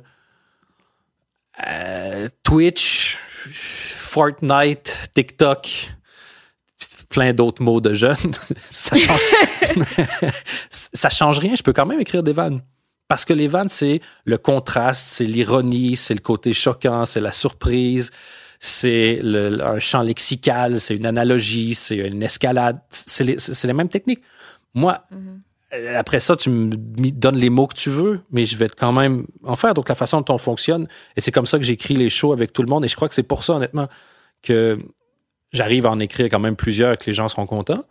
euh, 1.68 2.30
Twitch, 2.43 3.18
Fortnite, 3.52 5.10
TikTok, 5.14 5.89
plein 7.10 7.34
d'autres 7.34 7.62
mots 7.62 7.82
de 7.82 7.93
jeunes, 7.93 8.16
ça 8.62 8.95
change, 8.95 9.22
ça 10.70 11.10
change 11.10 11.39
rien. 11.39 11.56
Je 11.56 11.64
peux 11.64 11.74
quand 11.74 11.86
même 11.86 12.00
écrire 12.00 12.24
des 12.24 12.34
vannes. 12.34 12.62
Parce 13.08 13.26
que 13.26 13.34
les 13.34 13.47
vannes, 13.47 13.70
c'est 13.70 14.00
le 14.26 14.38
contraste, 14.38 15.08
c'est 15.08 15.26
l'ironie, 15.26 15.95
c'est 15.95 16.14
le 16.14 16.20
côté 16.20 16.54
choquant, 16.54 17.06
c'est 17.06 17.22
la 17.22 17.32
surprise, 17.32 18.12
c'est 18.60 19.20
un 19.24 19.80
champ 19.80 20.04
lexical, 20.04 20.80
c'est 20.80 20.95
une 20.95 21.08
analogie, 21.08 21.74
c'est 21.74 21.95
une 21.95 22.22
escalade. 22.22 22.80
C'est 22.91 23.24
les, 23.24 23.74
mêmes 23.74 23.89
techniques. 23.89 24.22
Moi, 24.76 25.04
mm-hmm. 25.12 25.39
Après 25.72 26.20
ça, 26.20 26.36
tu 26.36 26.49
me 26.49 26.72
donnes 27.11 27.38
les 27.38 27.49
mots 27.49 27.67
que 27.67 27.76
tu 27.76 27.89
veux, 27.89 28.22
mais 28.32 28.45
je 28.45 28.57
vais 28.57 28.70
quand 28.70 28.91
même 28.91 29.28
en 29.43 29.55
faire. 29.55 29.74
Donc, 29.74 29.89
la 29.89 29.95
façon 29.95 30.22
dont 30.22 30.34
on 30.34 30.38
fonctionne, 30.38 30.88
et 31.15 31.22
c'est 31.22 31.32
comme 31.32 31.45
ça 31.45 31.59
que 31.59 31.63
j'écris 31.63 31.95
les 31.95 32.09
shows 32.09 32.34
avec 32.34 32.53
tout 32.53 32.63
le 32.63 32.70
monde. 32.70 32.86
Et 32.86 32.88
je 32.88 32.95
crois 32.95 33.07
que 33.07 33.15
c'est 33.15 33.24
pour 33.24 33.43
ça, 33.43 33.53
honnêtement, 33.53 33.88
que 34.41 34.80
j'arrive 35.51 35.86
à 35.86 35.91
en 35.91 35.99
écrire 35.99 36.28
quand 36.30 36.39
même 36.39 36.55
plusieurs 36.55 36.93
et 36.93 36.97
que 36.97 37.05
les 37.05 37.13
gens 37.13 37.28
seront 37.28 37.45
contents, 37.45 37.84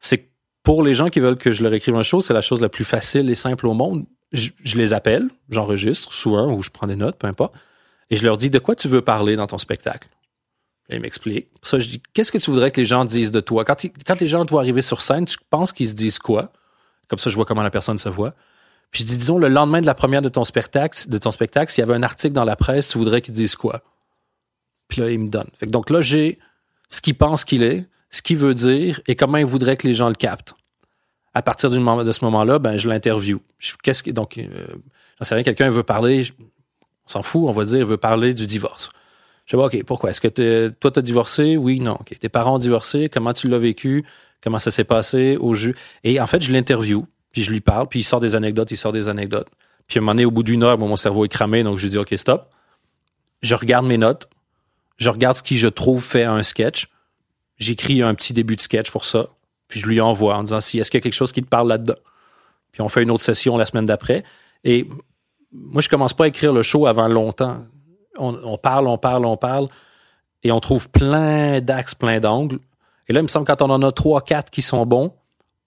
c'est 0.00 0.30
pour 0.62 0.82
les 0.82 0.94
gens 0.94 1.08
qui 1.08 1.20
veulent 1.20 1.36
que 1.36 1.52
je 1.52 1.62
leur 1.62 1.72
écrive 1.74 1.94
un 1.94 2.02
show, 2.02 2.20
c'est 2.20 2.34
la 2.34 2.40
chose 2.40 2.60
la 2.60 2.68
plus 2.68 2.84
facile 2.84 3.30
et 3.30 3.34
simple 3.34 3.66
au 3.66 3.74
monde. 3.74 4.04
Je, 4.32 4.50
les 4.76 4.92
appelle, 4.92 5.28
j'enregistre 5.48 6.12
souvent 6.12 6.52
ou 6.52 6.62
je 6.62 6.70
prends 6.70 6.88
des 6.88 6.96
notes, 6.96 7.16
peu 7.16 7.28
importe, 7.28 7.54
et 8.10 8.16
je 8.16 8.24
leur 8.24 8.36
dis 8.36 8.50
de 8.50 8.58
quoi 8.58 8.74
tu 8.74 8.88
veux 8.88 9.02
parler 9.02 9.36
dans 9.36 9.46
ton 9.46 9.58
spectacle? 9.58 10.08
ils 10.88 11.00
m'expliquent. 11.00 11.48
Ça, 11.62 11.80
je 11.80 11.88
dis 11.88 12.02
qu'est-ce 12.12 12.30
que 12.30 12.38
tu 12.38 12.50
voudrais 12.50 12.70
que 12.70 12.80
les 12.80 12.84
gens 12.84 13.04
disent 13.04 13.32
de 13.32 13.40
toi? 13.40 13.64
Quand, 13.64 13.74
quand 14.06 14.20
les 14.20 14.26
gens 14.28 14.44
te 14.44 14.50
voient 14.50 14.60
arriver 14.60 14.82
sur 14.82 15.00
scène, 15.00 15.24
tu 15.24 15.36
penses 15.50 15.72
qu'ils 15.72 15.88
se 15.88 15.94
disent 15.94 16.20
quoi? 16.20 16.52
Comme 17.08 17.18
ça, 17.18 17.30
je 17.30 17.36
vois 17.36 17.44
comment 17.44 17.62
la 17.62 17.70
personne 17.70 17.98
se 17.98 18.08
voit. 18.08 18.34
Puis 18.90 19.02
je 19.02 19.08
dis 19.08 19.16
disons 19.16 19.38
le 19.38 19.48
lendemain 19.48 19.80
de 19.80 19.86
la 19.86 19.94
première 19.94 20.22
de 20.22 20.28
ton 20.28 20.44
spectacle, 20.44 20.96
s'il 20.96 21.82
y 21.82 21.82
avait 21.82 21.94
un 21.94 22.02
article 22.02 22.32
dans 22.32 22.44
la 22.44 22.56
presse, 22.56 22.88
tu 22.88 22.98
voudrais 22.98 23.20
qu'ils 23.20 23.34
disent 23.34 23.56
quoi? 23.56 23.82
Puis 24.88 25.00
là, 25.00 25.10
ils 25.10 25.18
me 25.18 25.28
donnent. 25.28 25.50
donc 25.62 25.90
là, 25.90 26.00
j'ai 26.00 26.38
ce 26.88 27.00
qu'il 27.00 27.16
pense 27.16 27.44
qu'il 27.44 27.62
est, 27.62 27.88
ce 28.10 28.22
qu'il 28.22 28.36
veut 28.36 28.54
dire 28.54 29.00
et 29.06 29.16
comment 29.16 29.38
il 29.38 29.46
voudrait 29.46 29.76
que 29.76 29.86
les 29.86 29.94
gens 29.94 30.08
le 30.08 30.14
captent. 30.14 30.54
À 31.34 31.42
partir 31.42 31.68
de 31.68 31.74
ce 32.12 32.24
moment-là, 32.24 32.58
ben, 32.58 32.78
je 32.78 32.88
l'interview. 32.88 33.40
Donc, 34.06 34.38
euh, 34.38 34.66
j'en 35.18 35.24
sais 35.24 35.34
rien, 35.34 35.44
quelqu'un 35.44 35.68
veut 35.68 35.82
parler, 35.82 36.24
on 37.06 37.08
s'en 37.08 37.22
fout, 37.22 37.42
on 37.46 37.50
va 37.50 37.64
dire, 37.64 37.80
il 37.80 37.84
veut 37.84 37.98
parler 37.98 38.32
du 38.32 38.46
divorce. 38.46 38.88
Je 39.46 39.56
dis, 39.56 39.62
OK, 39.62 39.84
pourquoi? 39.84 40.10
Est-ce 40.10 40.20
que 40.20 40.68
toi, 40.68 40.90
tu 40.90 40.98
as 40.98 41.02
divorcé? 41.02 41.56
Oui, 41.56 41.80
non. 41.80 41.98
Tes 42.20 42.28
parents 42.28 42.56
ont 42.56 42.58
divorcé? 42.58 43.08
Comment 43.08 43.32
tu 43.32 43.48
l'as 43.48 43.58
vécu? 43.58 44.04
Comment 44.42 44.58
ça 44.58 44.70
s'est 44.70 44.84
passé 44.84 45.36
au? 45.40 45.54
Et 46.04 46.20
en 46.20 46.26
fait, 46.26 46.42
je 46.42 46.52
l'interview, 46.52 47.06
puis 47.32 47.42
je 47.42 47.50
lui 47.50 47.60
parle, 47.60 47.88
puis 47.88 48.00
il 48.00 48.04
sort 48.04 48.20
des 48.20 48.36
anecdotes, 48.36 48.70
il 48.70 48.76
sort 48.76 48.92
des 48.92 49.08
anecdotes. 49.08 49.48
Puis 49.86 49.98
à 49.98 50.00
un 50.00 50.02
moment 50.02 50.12
donné, 50.12 50.24
au 50.24 50.30
bout 50.30 50.42
d'une 50.42 50.62
heure, 50.62 50.78
mon 50.78 50.96
cerveau 50.96 51.24
est 51.24 51.28
cramé, 51.28 51.62
donc 51.62 51.78
je 51.78 51.84
lui 51.84 51.90
dis, 51.90 51.98
OK, 51.98 52.12
stop. 52.16 52.50
Je 53.42 53.54
regarde 53.54 53.86
mes 53.86 53.98
notes, 53.98 54.28
je 54.96 55.10
regarde 55.10 55.36
ce 55.36 55.42
qui, 55.42 55.58
je 55.58 55.68
trouve, 55.68 56.02
fait 56.02 56.24
un 56.24 56.42
sketch. 56.42 56.88
J'écris 57.58 58.02
un 58.02 58.14
petit 58.14 58.32
début 58.32 58.56
de 58.56 58.60
sketch 58.60 58.90
pour 58.90 59.04
ça. 59.04 59.28
Puis 59.68 59.80
je 59.80 59.86
lui 59.86 60.00
envoie 60.00 60.36
en 60.36 60.42
disant 60.42 60.60
si 60.60 60.78
est-ce 60.78 60.90
qu'il 60.90 60.98
y 60.98 61.02
a 61.02 61.04
quelque 61.04 61.12
chose 61.12 61.32
qui 61.32 61.42
te 61.42 61.48
parle 61.48 61.68
là-dedans. 61.68 61.96
Puis 62.72 62.82
on 62.82 62.88
fait 62.88 63.02
une 63.02 63.10
autre 63.10 63.22
session 63.22 63.56
la 63.56 63.66
semaine 63.66 63.86
d'après. 63.86 64.24
Et 64.64 64.88
moi, 65.52 65.80
je 65.80 65.88
commence 65.88 66.14
pas 66.14 66.24
à 66.24 66.28
écrire 66.28 66.52
le 66.52 66.62
show 66.62 66.86
avant 66.86 67.08
longtemps. 67.08 67.64
On, 68.18 68.58
parle, 68.58 68.86
on 68.86 68.98
parle, 68.98 69.24
on 69.26 69.36
parle. 69.36 69.68
Et 70.42 70.52
on 70.52 70.60
trouve 70.60 70.88
plein 70.90 71.60
d'axes, 71.60 71.94
plein 71.94 72.20
d'angles. 72.20 72.58
Et 73.08 73.12
là, 73.12 73.20
il 73.20 73.24
me 73.24 73.28
semble 73.28 73.46
que 73.46 73.52
quand 73.52 73.62
on 73.62 73.70
en 73.70 73.82
a 73.82 73.92
trois, 73.92 74.20
quatre 74.20 74.50
qui 74.50 74.62
sont 74.62 74.86
bons, 74.86 75.12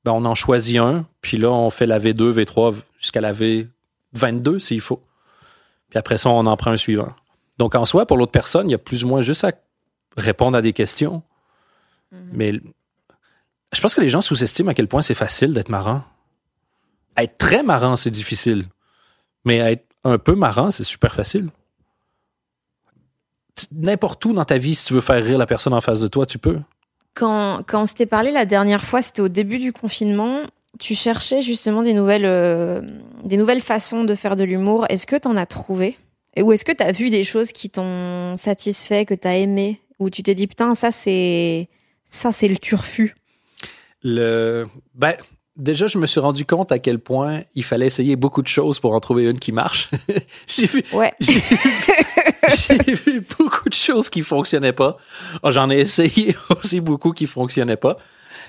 ben 0.04 0.12
on 0.12 0.26
en 0.26 0.36
choisit 0.36 0.78
un. 0.78 1.06
Puis 1.22 1.38
là, 1.38 1.50
on 1.50 1.70
fait 1.70 1.86
la 1.86 2.00
V2, 2.00 2.32
V3 2.32 2.76
jusqu'à 3.00 3.22
la 3.22 3.34
V22 3.34 4.60
s'il 4.60 4.82
faut. 4.82 5.02
Puis 5.90 5.98
après 5.98 6.18
ça, 6.18 6.30
on 6.30 6.46
en 6.46 6.58
prend 6.58 6.72
un 6.72 6.78
suivant. 6.78 7.14
Donc, 7.58 7.76
en 7.76 7.86
soi, 7.86 8.06
pour 8.06 8.18
l'autre 8.18 8.32
personne, 8.32 8.70
il 8.70 8.72
y 8.72 8.76
a 8.76 8.80
plus 8.80 9.04
ou 9.04 9.08
moins 9.08 9.22
juste 9.22 9.44
à 9.44 9.52
répondre 10.16 10.58
à 10.58 10.62
des 10.62 10.74
questions. 10.74 11.24
Mhm. 12.12 12.30
Mais 12.32 12.54
Je 13.72 13.82
pense 13.82 13.94
que 13.94 14.02
les 14.02 14.10
gens 14.10 14.22
sous-estiment 14.22 14.72
à 14.72 14.74
quel 14.74 14.88
point 14.88 15.04
c'est 15.04 15.14
facile 15.14 15.54
d'être 15.54 15.70
marrant. 15.70 16.04
Être 17.16 17.38
très 17.38 17.62
marrant, 17.62 17.96
c'est 17.96 18.10
difficile. 18.10 18.66
Mais 19.46 19.58
être 19.58 19.86
un 20.04 20.18
peu 20.18 20.34
marrant, 20.34 20.72
c'est 20.72 20.84
super 20.84 21.14
facile. 21.14 21.50
N'importe 23.72 24.24
où 24.26 24.34
dans 24.34 24.46
ta 24.46 24.58
vie, 24.58 24.76
si 24.76 24.86
tu 24.86 24.94
veux 24.94 25.02
faire 25.02 25.24
rire 25.24 25.38
la 25.38 25.46
personne 25.46 25.74
en 25.74 25.82
face 25.82 26.00
de 26.00 26.08
toi, 26.08 26.26
tu 26.26 26.38
peux? 26.38 26.58
Quand, 27.14 27.64
quand 27.68 27.84
on 27.84 27.86
s'était 27.86 28.06
parlé 28.06 28.32
la 28.32 28.46
dernière 28.46 28.84
fois, 28.84 29.02
c'était 29.02 29.22
au 29.22 29.28
début 29.30 29.60
du 29.60 29.74
confinement. 29.74 30.42
Tu 30.80 30.96
cherchais 30.96 31.42
justement 31.42 31.82
des 31.82 31.94
nouvelles, 31.94 32.26
euh, 32.26 32.82
des 33.24 33.38
nouvelles 33.38 33.62
façons 33.62 34.04
de 34.04 34.16
faire 34.16 34.36
de 34.36 34.44
l'humour. 34.44 34.86
Est-ce 34.90 35.06
que 35.06 35.16
tu 35.16 35.28
en 35.28 35.36
as 35.36 35.46
trouvé? 35.46 35.98
Et 36.36 36.42
Ou 36.42 36.54
est-ce 36.54 36.64
que 36.64 36.72
tu 36.72 36.84
as 36.84 36.92
vu 36.92 37.10
des 37.10 37.24
choses 37.24 37.52
qui 37.52 37.70
t'ont 37.70 38.38
satisfait, 38.38 39.06
que 39.06 39.14
tu 39.16 39.28
as 39.28 39.38
aimé? 39.38 39.82
Ou 40.00 40.10
tu 40.10 40.24
t'es 40.24 40.36
dit, 40.36 40.48
putain, 40.48 40.76
ça 40.76 40.92
c'est 40.92 41.68
ça 42.10 42.32
c'est 42.32 42.48
le 42.48 42.58
turfu 42.58 43.16
Le... 44.04 44.66
Ben, 44.96 45.16
déjà, 45.58 45.88
je 45.88 45.98
me 45.98 46.06
suis 46.06 46.20
rendu 46.20 46.46
compte 46.46 46.72
à 46.72 46.80
quel 46.80 47.00
point 47.00 47.42
il 47.56 47.64
fallait 47.64 47.88
essayer 47.88 48.16
beaucoup 48.16 48.42
de 48.42 48.48
choses 48.48 48.80
pour 48.80 48.94
en 48.94 49.00
trouver 49.00 49.24
une 49.30 49.40
qui 49.40 49.52
marche. 49.52 49.90
J'ai 50.48 50.66
vu, 50.68 50.84
Ouais. 50.94 51.12
J'ai 51.20 51.42
j'ai 52.58 52.94
vu 52.94 53.22
beaucoup 53.38 53.70
de 53.70 53.74
choses 53.74 54.10
qui 54.10 54.22
fonctionnaient 54.22 54.74
pas. 54.74 54.98
Oh, 55.44 55.52
J'en 55.52 55.70
ai 55.70 55.80
essayé 55.80 56.36
aussi 56.50 56.80
beaucoup 56.82 57.12
qui 57.12 57.26
fonctionnaient 57.28 57.78
pas. 57.78 57.98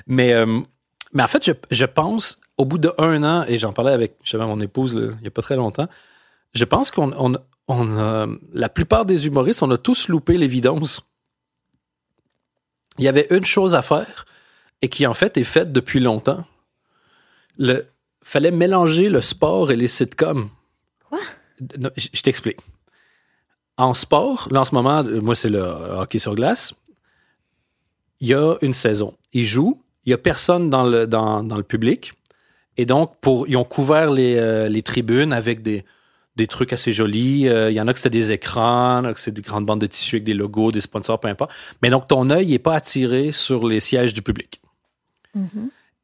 Mais, 0.06 0.32
euh, 0.32 0.60
mais 1.12 1.22
en 1.22 1.28
fait, 1.28 1.44
je, 1.44 1.52
je 1.70 1.84
pense, 1.84 2.40
au 2.56 2.64
bout 2.64 2.78
de 2.78 2.92
un 2.98 3.22
an, 3.24 3.44
et 3.48 3.58
j'en 3.58 3.72
parlais 3.72 3.92
avec 3.92 4.16
justement 4.22 4.46
mon 4.46 4.60
épouse 4.60 4.94
là, 4.94 5.12
il 5.20 5.24
y 5.24 5.28
a 5.28 5.30
pas 5.30 5.42
très 5.42 5.56
longtemps, 5.56 5.88
je 6.54 6.64
pense 6.64 6.90
qu'on 6.90 7.12
on, 7.16 7.36
on 7.68 7.98
a- 7.98 8.26
la 8.52 8.68
plupart 8.68 9.04
des 9.04 9.26
humoristes, 9.26 9.62
on 9.62 9.70
a 9.70 9.78
tous 9.78 10.08
loupé 10.08 10.36
l'évidence. 10.38 11.02
Il 12.98 13.04
y 13.04 13.08
avait 13.08 13.26
une 13.30 13.44
chose 13.44 13.74
à 13.74 13.82
faire 13.82 14.24
et 14.82 14.88
qui 14.88 15.06
en 15.06 15.14
fait 15.14 15.36
est 15.36 15.44
faite 15.44 15.72
depuis 15.72 16.00
longtemps. 16.00 16.44
Le 17.58 17.86
fallait 18.22 18.50
mélanger 18.50 19.08
le 19.08 19.22
sport 19.22 19.70
et 19.70 19.76
les 19.76 19.88
sitcoms. 19.88 20.48
Quoi? 21.08 21.18
Je 21.96 22.22
t'explique. 22.22 22.58
En 23.80 23.94
sport, 23.94 24.48
là 24.50 24.60
en 24.60 24.64
ce 24.66 24.74
moment, 24.74 25.02
euh, 25.04 25.22
moi 25.22 25.34
c'est 25.34 25.48
le 25.48 25.62
hockey 25.62 26.18
sur 26.18 26.34
glace. 26.34 26.74
Il 28.20 28.28
y 28.28 28.34
a 28.34 28.56
une 28.60 28.74
saison. 28.74 29.14
Ils 29.32 29.46
jouent, 29.46 29.80
il 30.04 30.10
y 30.10 30.12
a 30.12 30.18
personne 30.18 30.68
dans 30.68 30.84
le, 30.84 31.06
dans, 31.06 31.42
dans 31.42 31.56
le 31.56 31.62
public. 31.62 32.12
Et 32.76 32.84
donc, 32.84 33.14
pour, 33.22 33.48
ils 33.48 33.56
ont 33.56 33.64
couvert 33.64 34.10
les, 34.10 34.36
euh, 34.36 34.68
les 34.68 34.82
tribunes 34.82 35.32
avec 35.32 35.62
des, 35.62 35.86
des 36.36 36.46
trucs 36.46 36.74
assez 36.74 36.92
jolis. 36.92 37.48
Euh, 37.48 37.70
il 37.70 37.74
y 37.74 37.80
en 37.80 37.88
a 37.88 37.94
que 37.94 37.98
c'était 37.98 38.10
des 38.10 38.32
écrans, 38.32 39.00
il 39.00 39.04
y 39.04 39.06
en 39.06 39.10
a 39.10 39.14
que 39.14 39.20
c'est 39.20 39.30
des 39.30 39.40
grandes 39.40 39.64
bandes 39.64 39.80
de 39.80 39.86
tissu 39.86 40.16
avec 40.16 40.24
des 40.24 40.34
logos, 40.34 40.72
des 40.72 40.82
sponsors, 40.82 41.18
peu 41.18 41.28
importe. 41.28 41.50
Mais 41.82 41.88
donc, 41.88 42.06
ton 42.06 42.28
œil 42.28 42.48
n'est 42.48 42.58
pas 42.58 42.74
attiré 42.74 43.32
sur 43.32 43.66
les 43.66 43.80
sièges 43.80 44.12
du 44.12 44.20
public. 44.20 44.60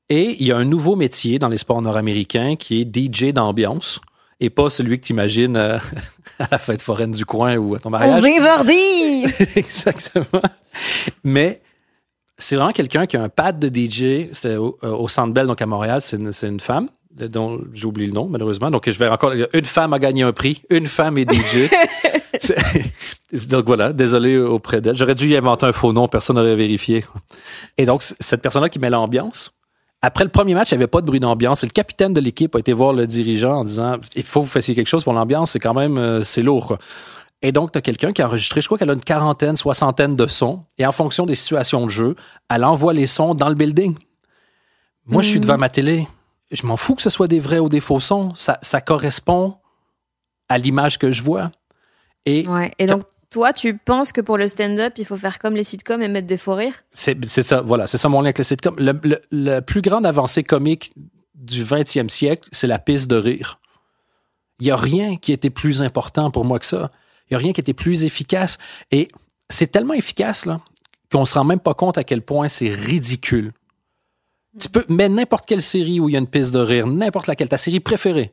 Et 0.08 0.36
il 0.40 0.46
y 0.46 0.52
a 0.52 0.56
un 0.56 0.64
nouveau 0.64 0.96
métier 0.96 1.38
dans 1.38 1.48
les 1.48 1.58
sports 1.58 1.82
nord-américains 1.82 2.56
qui 2.56 2.80
est 2.80 2.96
DJ 2.96 3.32
d'ambiance 3.32 4.00
et 4.40 4.50
pas 4.50 4.70
celui 4.70 5.00
que 5.00 5.06
tu 5.06 5.12
imagines 5.12 5.56
à 6.38 6.48
la 6.50 6.58
fête 6.58 6.82
foraine 6.82 7.10
du 7.10 7.24
coin 7.24 7.56
ou 7.56 7.74
à 7.74 7.78
ton 7.78 7.90
mariage. 7.90 8.22
Vivardi 8.22 9.24
Exactement. 9.56 10.42
Mais 11.24 11.60
c'est 12.38 12.56
vraiment 12.56 12.72
quelqu'un 12.72 13.06
qui 13.06 13.16
a 13.16 13.22
un 13.22 13.28
pad 13.28 13.58
de 13.58 13.68
DJ. 13.68 14.30
C'était 14.32 14.56
au, 14.56 14.78
euh, 14.84 14.90
au 14.90 15.08
Centre 15.08 15.32
Bell, 15.32 15.46
donc 15.46 15.60
à 15.62 15.66
Montréal. 15.66 16.00
C'est 16.02 16.16
une, 16.16 16.60
femme 16.60 16.88
dont 17.10 17.60
j'oublie 17.72 18.06
le 18.06 18.12
nom, 18.12 18.28
malheureusement. 18.28 18.70
Donc, 18.70 18.90
je 18.90 18.98
vais 18.98 19.08
encore. 19.08 19.32
Une 19.52 19.64
femme 19.64 19.94
a 19.94 19.98
gagné 19.98 20.22
un 20.22 20.32
prix. 20.32 20.62
Une 20.68 20.86
femme 20.86 21.16
est 21.16 21.30
DJ. 21.30 21.70
Donc 23.48 23.66
voilà, 23.66 23.92
désolé 23.92 24.38
auprès 24.38 24.80
d'elle. 24.80 24.96
J'aurais 24.96 25.14
dû 25.14 25.28
y 25.28 25.36
inventer 25.36 25.66
un 25.66 25.72
faux 25.72 25.92
nom, 25.92 26.06
personne 26.06 26.36
n'aurait 26.36 26.56
vérifié. 26.56 27.04
Et 27.76 27.86
donc, 27.86 28.02
cette 28.02 28.40
personne-là 28.42 28.68
qui 28.68 28.78
met 28.78 28.90
l'ambiance. 28.90 29.52
Après 30.02 30.24
le 30.24 30.30
premier 30.30 30.54
match, 30.54 30.70
il 30.70 30.74
n'y 30.74 30.82
avait 30.82 30.86
pas 30.86 31.00
de 31.00 31.06
bruit 31.06 31.20
d'ambiance. 31.20 31.64
Et 31.64 31.66
le 31.66 31.72
capitaine 31.72 32.12
de 32.12 32.20
l'équipe 32.20 32.54
a 32.54 32.58
été 32.58 32.72
voir 32.72 32.92
le 32.92 33.06
dirigeant 33.06 33.60
en 33.60 33.64
disant 33.64 33.96
Il 34.14 34.22
faut 34.22 34.40
que 34.40 34.46
vous 34.46 34.52
fassiez 34.52 34.74
quelque 34.74 34.88
chose 34.88 35.04
pour 35.04 35.12
l'ambiance, 35.12 35.52
c'est 35.52 35.58
quand 35.60 35.74
même 35.74 35.98
euh, 35.98 36.22
c'est 36.22 36.42
lourd. 36.42 36.66
quoi. 36.66 36.78
Et 37.42 37.52
donc, 37.52 37.72
tu 37.72 37.78
as 37.78 37.82
quelqu'un 37.82 38.12
qui 38.12 38.22
a 38.22 38.26
enregistré, 38.26 38.60
je 38.60 38.66
crois 38.66 38.78
qu'elle 38.78 38.90
a 38.90 38.94
une 38.94 39.00
quarantaine, 39.00 39.56
soixantaine 39.56 40.16
de 40.16 40.26
sons. 40.26 40.64
Et 40.78 40.86
en 40.86 40.92
fonction 40.92 41.26
des 41.26 41.34
situations 41.34 41.84
de 41.84 41.90
jeu, 41.90 42.16
elle 42.48 42.64
envoie 42.64 42.92
les 42.92 43.06
sons 43.06 43.34
dans 43.34 43.48
le 43.48 43.54
building. 43.54 43.94
Moi, 45.06 45.22
je 45.22 45.28
suis 45.28 45.40
devant 45.40 45.58
ma 45.58 45.68
télé. 45.68 46.08
Je 46.50 46.66
m'en 46.66 46.76
fous 46.76 46.94
que 46.94 47.02
ce 47.02 47.10
soit 47.10 47.28
des 47.28 47.40
vrais 47.40 47.58
ou 47.58 47.68
des 47.68 47.80
faux 47.80 48.00
sons. 48.00 48.34
Ça, 48.34 48.58
ça 48.62 48.80
correspond 48.80 49.56
à 50.48 50.58
l'image 50.58 50.98
que 50.98 51.12
je 51.12 51.22
vois. 51.22 51.50
Et 52.24 52.46
Ouais. 52.48 52.72
Et 52.78 52.86
donc, 52.86 53.02
toi, 53.30 53.52
tu 53.52 53.76
penses 53.76 54.12
que 54.12 54.20
pour 54.20 54.38
le 54.38 54.48
stand-up, 54.48 54.94
il 54.98 55.04
faut 55.04 55.16
faire 55.16 55.38
comme 55.38 55.54
les 55.54 55.62
sitcoms 55.64 56.02
et 56.02 56.08
mettre 56.08 56.26
des 56.26 56.36
faux 56.36 56.54
rires? 56.54 56.84
C'est 56.92 57.24
ça, 57.42 57.60
voilà, 57.60 57.86
c'est 57.86 57.98
ça 57.98 58.08
mon 58.08 58.20
lien 58.20 58.26
avec 58.26 58.38
le 58.38 58.44
sitcom. 58.44 58.74
Le, 58.78 58.98
le- 59.02 59.20
la 59.30 59.62
plus 59.62 59.82
grande 59.82 60.06
avancée 60.06 60.42
comique 60.44 60.92
du 61.34 61.64
20e 61.64 62.08
siècle, 62.08 62.48
c'est 62.52 62.66
la 62.66 62.78
piste 62.78 63.10
de 63.10 63.16
rire. 63.16 63.60
Il 64.60 64.64
n'y 64.64 64.70
a 64.70 64.76
rien 64.76 65.16
qui 65.16 65.32
était 65.32 65.50
plus 65.50 65.82
important 65.82 66.30
pour 66.30 66.44
moi 66.44 66.58
que 66.58 66.66
ça. 66.66 66.90
Il 67.28 67.34
n'y 67.34 67.36
a 67.36 67.38
rien 67.38 67.52
qui 67.52 67.60
était 67.60 67.74
plus 67.74 68.04
efficace. 68.04 68.56
Et 68.90 69.08
c'est 69.50 69.66
tellement 69.70 69.94
efficace 69.94 70.46
là, 70.46 70.60
qu'on 71.12 71.20
ne 71.20 71.24
se 71.26 71.34
rend 71.34 71.44
même 71.44 71.60
pas 71.60 71.74
compte 71.74 71.98
à 71.98 72.04
quel 72.04 72.22
point 72.22 72.48
c'est 72.48 72.68
ridicule. 72.70 73.52
Tu 74.58 74.70
peux 74.70 74.84
mettre 74.88 75.14
n'importe 75.14 75.44
quelle 75.46 75.60
série 75.60 76.00
où 76.00 76.08
il 76.08 76.12
y 76.12 76.16
a 76.16 76.18
une 76.18 76.26
piste 76.26 76.54
de 76.54 76.58
rire, 76.60 76.86
n'importe 76.86 77.26
laquelle, 77.26 77.48
ta 77.48 77.58
série 77.58 77.80
préférée, 77.80 78.32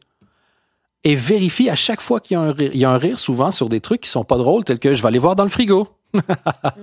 et 1.04 1.16
vérifie 1.16 1.70
à 1.70 1.76
chaque 1.76 2.01
fois 2.01 2.20
qu'il 2.20 2.36
y 2.36 2.38
a 2.38 2.41
un 2.41 2.51
rire. 2.51 2.72
Il 2.74 2.80
y 2.80 2.86
a 2.86 2.89
un 2.89 2.97
rire 2.97 3.20
souvent 3.20 3.51
sur 3.51 3.70
des 3.70 3.82
trucs 3.82 4.01
qui 4.01 4.10
sont 4.10 4.24
pas 4.24 4.38
drôles, 4.38 4.64
tels 4.64 4.80
que 4.80 4.93
je 4.93 5.01
vais 5.01 5.08
aller 5.08 5.20
voir 5.20 5.36
dans 5.36 5.43
le 5.43 5.49
frigo. 5.49 5.88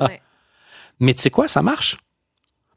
Ouais. 0.01 0.21
Mais 0.99 1.15
tu 1.15 1.23
sais 1.23 1.31
quoi, 1.31 1.49
ça 1.49 1.63
marche. 1.63 1.97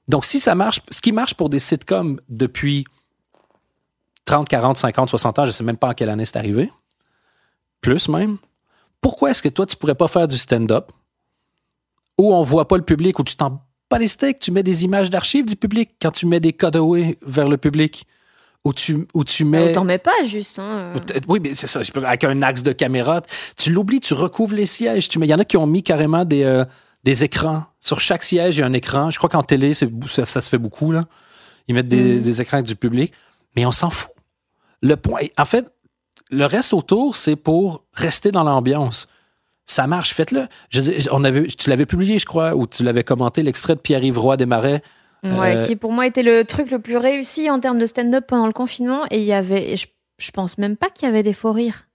Donc, 0.08 0.24
si 0.24 0.39
ça 0.39 0.56
marche, 0.56 0.80
ce 0.89 1.02
qui 1.02 1.12
marche 1.12 1.34
pour 1.34 1.50
des 1.50 1.60
sitcoms 1.60 2.22
depuis 2.30 2.86
30, 4.26 4.48
40, 4.48 4.78
50, 4.78 5.10
60 5.10 5.39
ans, 5.39 5.46
je 5.46 5.52
sais 5.52 5.64
même 5.64 5.78
pas 5.78 5.89
en 5.89 5.94
quelle 5.94 6.10
année 6.10 6.26
c'est 6.26 6.38
arrivé, 6.38 6.72
plus 7.82 8.08
même, 8.08 8.38
pourquoi 9.02 9.32
est-ce 9.32 9.41
que 9.44 9.50
toi, 9.50 9.66
tu 9.66 9.76
pourrais 9.76 9.96
pas 9.96 10.08
faire 10.08 10.28
du 10.28 10.38
stand-up 10.38 10.91
où 12.18 12.34
on 12.34 12.41
voit 12.41 12.68
pas 12.68 12.78
le 12.78 12.86
public, 12.86 13.20
où 13.20 13.24
tu 13.24 13.36
t'en 13.36 13.62
bats 13.89 14.00
les 14.00 14.08
steaks, 14.08 14.39
tu 14.39 14.52
mets 14.52 14.64
des 14.64 14.86
images 14.86 15.10
d'archives 15.10 15.46
du 15.46 15.56
public 15.56 15.91
quand 16.02 16.12
tu 16.12 16.26
mets 16.26 16.39
des 16.39 16.54
cutaways 16.54 17.18
vers 17.22 17.50
le 17.50 17.58
public, 17.58 18.08
où 18.66 18.74
tu, 18.74 19.07
où 19.14 19.24
tu 19.24 19.43
Mais... 19.45 19.66
mets... 19.66 19.72
T'en 19.74 19.84
mets 19.84 19.97
pas 19.97 20.24
juste. 20.24 20.59
Hein. 20.59 20.91
Peut-être- 20.93 21.26
Oui, 21.28 21.39
mais 21.43 21.53
c'est 21.53 21.68
ça. 21.68 21.82
Avec 22.05 22.24
un 22.24 22.41
axe 22.41 22.64
de 22.64 22.72
caméra, 22.72 23.22
tu 23.57 23.72
l'oublies, 23.72 23.99
tu 23.99 24.14
recouvres 24.14 24.55
les 24.55 24.66
sièges. 24.66 25.09
Tu 25.09 25.20
mets- 25.20 25.28
Il 25.28 25.30
y 25.30 25.34
en 25.34 25.39
a 25.39 25.45
qui 25.45 25.57
ont 25.57 25.68
mis 25.68 25.84
carrément 25.84 26.24
des, 26.26 26.43
euh, 26.43 26.64
des 27.03 27.24
écrans. 27.24 27.66
Sur 27.82 27.99
chaque 27.99 28.24
siège, 28.24 28.57
il 28.57 28.61
y 28.61 28.64
a 28.64 28.66
un 28.66 28.74
écran. 28.74 29.09
Je 29.09 29.18
crois 29.18 29.30
qu'en 29.30 29.43
télé, 29.43 29.74
c'est- 29.74 29.89
ça, 30.07 30.26
ça 30.26 30.39
se 30.41 30.49
fait 30.49 30.57
beaucoup. 30.57 30.91
Là. 30.91 31.05
Ils 31.68 31.76
mettent 31.76 31.88
des, 31.89 32.20
des 32.20 32.41
écrans 32.41 32.57
avec 32.57 32.68
du 32.68 32.76
public. 32.76 33.11
Mais 33.55 33.66
on 33.66 33.72
s'en 33.72 33.89
fout. 33.89 34.11
Le 34.82 34.95
point, 34.97 35.22
en 35.38 35.45
fait, 35.45 35.68
le 36.32 36.45
reste 36.45 36.74
autour, 36.74 37.16
c'est 37.16 37.36
pour 37.36 37.84
rester 37.93 38.32
dans 38.32 38.43
l'ambiance. 38.43 39.07
Ça 39.66 39.88
marche, 39.88 40.14
faites-le. 40.14 40.47
Je 40.72 40.82
on 41.11 41.24
avait, 41.24 41.47
tu 41.47 41.70
l'avais 41.70 41.86
publié, 41.86 42.18
je 42.20 42.26
crois, 42.26 42.53
ou 42.55 42.68
tu 42.68 42.84
l'avais 42.84 43.03
commenté, 43.03 43.43
l'extrait 43.43 43.76
de 43.76 43.80
Pierre-Yves 43.80 44.20
Roy 44.20 44.36
des 44.36 44.45
Marais. 44.45 44.82
Ouais, 45.24 45.55
Euh, 45.55 45.59
qui 45.65 45.76
pour 45.78 45.91
moi 45.93 46.05
était 46.05 46.24
le 46.24 46.43
truc 46.43 46.69
le 46.71 46.80
plus 46.80 46.97
réussi 46.97 47.49
en 47.49 47.59
termes 47.59 47.80
de 47.80 47.86
stand-up 47.86 48.26
pendant 48.28 48.47
le 48.47 48.53
confinement. 48.53 49.05
Et 49.09 49.19
il 49.19 49.26
y 49.26 49.34
avait, 49.34 49.78
je, 49.78 49.88
je 50.19 50.32
pense 50.32 50.57
même 50.57 50.76
pas 50.76 50.89
qu'il 50.89 51.05
y 51.07 51.09
avait 51.09 51.24
des 51.24 51.34
faux 51.34 51.51
rires. 51.53 51.88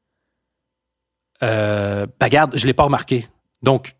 Euh, 1.42 2.06
ben, 2.18 2.26
regarde, 2.26 2.52
je 2.56 2.66
l'ai 2.66 2.72
pas 2.74 2.84
remarqué. 2.84 3.26
Donc, 3.62 3.94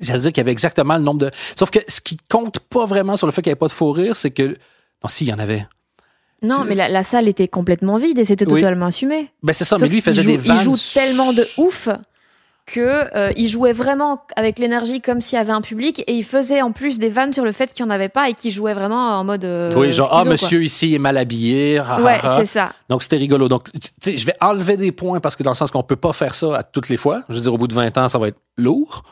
ça 0.00 0.12
veut 0.14 0.18
dire 0.20 0.32
qu'il 0.32 0.38
y 0.38 0.40
avait 0.40 0.52
exactement 0.52 0.96
le 0.96 1.02
nombre 1.02 1.20
de. 1.20 1.30
Sauf 1.58 1.70
que 1.70 1.78
ce 1.88 2.00
qui 2.00 2.16
compte 2.28 2.58
pas 2.60 2.84
vraiment 2.84 3.16
sur 3.16 3.26
le 3.26 3.32
fait 3.32 3.42
qu'il 3.42 3.50
n'y 3.50 3.52
avait 3.54 3.58
pas 3.58 3.68
de 3.68 3.72
faux 3.72 3.92
rire, 3.92 4.14
c'est 4.16 4.30
que. 4.30 4.48
Non, 5.02 5.08
si, 5.08 5.24
il 5.24 5.28
y 5.28 5.32
en 5.32 5.38
avait. 5.38 5.66
Non, 6.42 6.64
mais 6.64 6.74
la, 6.74 6.88
la 6.88 7.02
salle 7.04 7.28
était 7.28 7.48
complètement 7.48 7.96
vide 7.96 8.18
et 8.18 8.24
c'était 8.24 8.46
Oui. 8.46 8.60
totalement 8.60 8.86
assumé. 8.86 9.30
Ben, 9.42 9.52
c'est 9.52 9.64
ça, 9.64 9.76
Sauf 9.76 9.82
mais 9.82 9.88
lui, 9.88 9.98
il 9.98 10.02
faisait 10.02 10.22
joue, 10.22 10.30
des 10.32 10.36
vannes. 10.36 10.56
Il 10.58 10.62
joue 10.64 10.76
tellement 10.94 11.32
de 11.32 11.42
ouf 11.58 11.88
que 12.66 13.16
euh, 13.16 13.32
il 13.36 13.46
jouait 13.46 13.72
vraiment 13.72 14.22
avec 14.34 14.58
l'énergie 14.58 15.00
comme 15.00 15.20
s'il 15.20 15.36
y 15.36 15.40
avait 15.40 15.52
un 15.52 15.60
public 15.60 16.02
et 16.08 16.12
il 16.14 16.24
faisait 16.24 16.62
en 16.62 16.72
plus 16.72 16.98
des 16.98 17.08
vannes 17.08 17.32
sur 17.32 17.44
le 17.44 17.52
fait 17.52 17.72
qu'il 17.72 17.86
n'y 17.86 17.92
en 17.92 17.94
avait 17.94 18.08
pas 18.08 18.28
et 18.28 18.32
qu'il 18.34 18.50
jouait 18.50 18.74
vraiment 18.74 19.18
en 19.20 19.22
mode 19.22 19.44
euh, 19.44 19.70
Oui, 19.76 19.92
genre, 19.92 20.08
ah, 20.10 20.22
quoi. 20.22 20.32
monsieur 20.32 20.64
ici 20.64 20.92
est 20.94 20.98
mal 20.98 21.16
habillé. 21.16 21.78
ah, 21.78 22.02
Ouais, 22.02 22.18
ah, 22.20 22.26
ah. 22.28 22.36
c'est 22.38 22.46
ça. 22.46 22.72
Donc, 22.88 23.04
c'était 23.04 23.18
rigolo. 23.18 23.48
Donc, 23.48 23.70
tu 23.72 23.80
sais, 24.00 24.16
je 24.16 24.26
vais 24.26 24.34
enlever 24.40 24.76
des 24.76 24.90
points 24.90 25.20
parce 25.20 25.36
que 25.36 25.44
dans 25.44 25.50
le 25.50 25.56
sens 25.56 25.70
qu'on 25.70 25.84
peut 25.84 25.94
pas 25.96 26.12
faire 26.12 26.34
ça 26.34 26.56
à 26.56 26.62
toutes 26.64 26.88
les 26.88 26.96
fois. 26.96 27.22
Je 27.28 27.34
veux 27.34 27.40
dire, 27.40 27.54
au 27.54 27.58
bout 27.58 27.68
de 27.68 27.74
20 27.74 27.96
ans, 27.98 28.08
ça 28.08 28.18
va 28.18 28.28
être 28.28 28.40
lourd. 28.56 29.04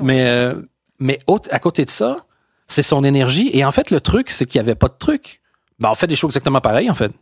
Mais, 0.00 0.26
euh, 0.26 0.54
mais 0.98 1.20
autre- 1.28 1.48
à 1.52 1.60
côté 1.60 1.84
de 1.84 1.90
ça, 1.90 2.26
c'est 2.66 2.82
son 2.82 3.04
énergie. 3.04 3.50
Et 3.52 3.64
en 3.64 3.70
fait, 3.70 3.92
le 3.92 4.00
truc, 4.00 4.30
c'est 4.30 4.44
qu'il 4.44 4.60
n'y 4.60 4.66
avait 4.66 4.74
pas 4.74 4.88
de 4.88 4.96
truc. 4.98 5.40
Ben, 5.78 5.88
on 5.90 5.94
fait 5.94 6.08
des 6.08 6.16
choses 6.16 6.30
exactement 6.30 6.60
pareilles, 6.60 6.90
en 6.90 6.94
fait. 6.96 7.12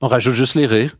On 0.00 0.08
rajoute 0.08 0.34
juste 0.34 0.56
les 0.56 0.66
rires. 0.66 0.96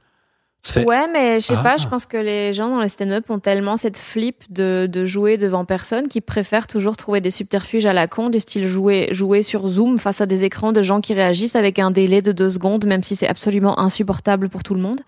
Ouais, 0.85 1.07
mais 1.13 1.41
je 1.41 1.47
sais 1.47 1.55
Ah. 1.57 1.63
pas, 1.63 1.77
je 1.77 1.87
pense 1.87 2.07
que 2.07 2.17
les 2.17 2.53
gens 2.53 2.69
dans 2.69 2.81
les 2.81 2.89
stand-up 2.89 3.29
ont 3.31 3.39
tellement 3.39 3.77
cette 3.77 3.97
flip 3.99 4.45
de, 4.51 4.89
de 4.91 5.05
jouer 5.05 5.37
devant 5.37 5.65
personne 5.65 6.09
qu'ils 6.09 6.23
préfèrent 6.23 6.67
toujours 6.67 6.97
trouver 6.97 7.21
des 7.21 7.31
subterfuges 7.31 7.87
à 7.87 7.93
la 7.93 8.07
con, 8.09 8.29
du 8.31 8.41
style 8.41 8.67
jouer, 8.69 9.09
jouer 9.13 9.43
sur 9.43 9.67
Zoom 9.69 9.99
face 9.99 10.21
à 10.21 10.27
des 10.27 10.45
écrans 10.45 10.73
de 10.73 10.83
gens 10.83 11.01
qui 11.01 11.15
réagissent 11.15 11.57
avec 11.57 11.79
un 11.79 11.91
délai 11.91 12.23
de 12.23 12.33
deux 12.33 12.51
secondes, 12.51 12.87
même 12.87 13.03
si 13.03 13.17
c'est 13.17 13.29
absolument 13.29 13.79
insupportable 13.79 14.49
pour 14.49 14.63
tout 14.63 14.75
le 14.75 14.81
monde. 14.81 15.01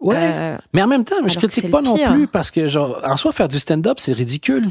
ouais. 0.00 0.16
Euh, 0.18 0.58
Mais 0.72 0.82
en 0.82 0.86
même 0.86 1.04
temps, 1.04 1.16
je 1.26 1.36
critique 1.38 1.70
pas 1.70 1.82
non 1.82 1.94
pire. 1.96 2.12
plus 2.12 2.26
parce 2.26 2.50
que, 2.50 2.66
genre, 2.66 3.00
en 3.04 3.16
soi, 3.16 3.32
faire 3.32 3.48
du 3.48 3.58
stand-up, 3.58 3.98
c'est 4.00 4.12
ridicule. 4.12 4.68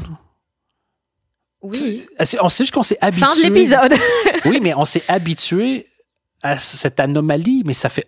Oui. 1.60 2.06
On 2.40 2.48
sait 2.48 2.64
juste 2.64 2.72
qu'on 2.74 2.82
s'est 2.82 2.98
habitué. 3.00 3.26
Fin 3.26 3.36
de 3.36 3.42
l'épisode. 3.42 3.94
oui, 4.44 4.60
mais 4.62 4.74
on 4.74 4.84
s'est 4.84 5.02
habitué 5.08 5.86
à 6.42 6.56
cette 6.58 7.00
anomalie, 7.00 7.62
mais 7.64 7.74
ça 7.74 7.88
fait. 7.88 8.06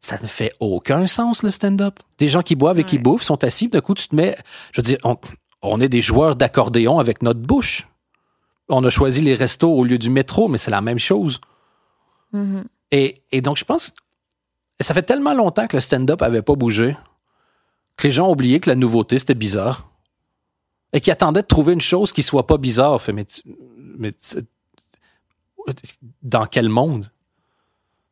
Ça 0.00 0.18
ne 0.22 0.26
fait 0.26 0.52
aucun 0.60 1.06
sens, 1.06 1.42
le 1.42 1.50
stand-up. 1.50 2.00
Des 2.18 2.28
gens 2.28 2.42
qui 2.42 2.54
boivent 2.54 2.78
et 2.78 2.84
qui 2.84 2.96
Ouais. 2.96 3.02
bouffent 3.02 3.22
sont 3.22 3.42
assis, 3.44 3.68
d'un 3.68 3.80
coup, 3.80 3.94
tu 3.94 4.08
te 4.08 4.14
mets. 4.16 4.36
Je 4.72 4.80
veux 4.80 4.84
dire, 4.84 4.98
on, 5.04 5.16
on 5.62 5.80
est 5.80 5.88
des 5.90 6.00
joueurs 6.00 6.36
d'accordéon 6.36 6.98
avec 6.98 7.22
notre 7.22 7.40
bouche. 7.40 7.86
On 8.68 8.82
a 8.84 8.90
choisi 8.90 9.20
les 9.20 9.34
restos 9.34 9.70
au 9.72 9.84
lieu 9.84 9.98
du 9.98 10.08
métro, 10.10 10.48
mais 10.48 10.56
c'est 10.58 10.70
la 10.70 10.80
même 10.80 10.98
chose. 10.98 11.40
Mhm. 12.32 12.64
Et, 12.92 13.22
et 13.30 13.40
donc, 13.42 13.56
je 13.58 13.64
pense. 13.64 13.92
Ça 14.80 14.94
fait 14.94 15.02
tellement 15.02 15.34
longtemps 15.34 15.66
que 15.66 15.76
le 15.76 15.80
stand-up 15.82 16.22
avait 16.22 16.42
pas 16.42 16.54
bougé 16.54 16.96
que 17.96 18.06
les 18.08 18.12
gens 18.12 18.28
ont 18.28 18.32
oublié 18.32 18.60
que 18.60 18.70
la 18.70 18.76
nouveauté, 18.76 19.18
c'était 19.18 19.34
bizarre. 19.34 19.90
Et 20.94 21.02
qui 21.02 21.10
attendaient 21.10 21.42
de 21.42 21.46
trouver 21.46 21.74
une 21.74 21.82
chose 21.82 22.12
qui 22.12 22.22
soit 22.22 22.46
pas 22.46 22.56
bizarre. 22.56 23.02
Fait, 23.02 23.12
mais, 23.12 23.26
mais 23.98 24.14
dans 26.22 26.46
quel 26.46 26.68
monde? 26.70 27.10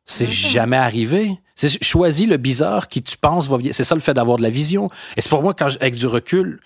C'est 0.05 0.27
jamais 0.27 0.77
arrivé. 0.77 1.31
C'est 1.59 1.83
choisis 1.83 2.25
le 2.25 2.37
bizarre 2.37 2.87
qui 2.87 3.01
tu 3.01 3.17
penses 3.17 3.49
va. 3.49 3.57
C'est 3.71 3.83
ça 3.83 3.93
le 3.93 3.99
fait 3.99 4.13
d'avoir 4.13 4.37
de 4.37 4.43
la 4.43 4.49
vision. 4.49 4.89
Et 5.17 5.21
c'est 5.21 5.27
pour 5.27 5.43
moi, 5.43 5.53
quand 5.53 5.67
avec 5.81 5.95
du 5.97 6.07
recul, 6.07 6.61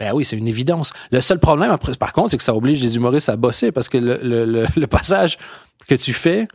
ben 0.00 0.12
oui, 0.12 0.24
c'est 0.24 0.36
une 0.36 0.48
évidence. 0.48 0.92
Le 1.12 1.20
seul 1.20 1.38
problème, 1.38 1.76
par 2.00 2.12
contre, 2.12 2.32
c'est 2.32 2.36
que 2.36 2.42
ça 2.42 2.52
oblige 2.52 2.82
les 2.82 2.96
humoristes 2.96 3.28
à 3.28 3.36
bosser 3.36 3.70
parce 3.70 3.88
que 3.88 3.96
le, 3.96 4.86
passage 4.86 5.38
que 5.86 5.94
tu 5.94 6.12
fais, 6.12 6.48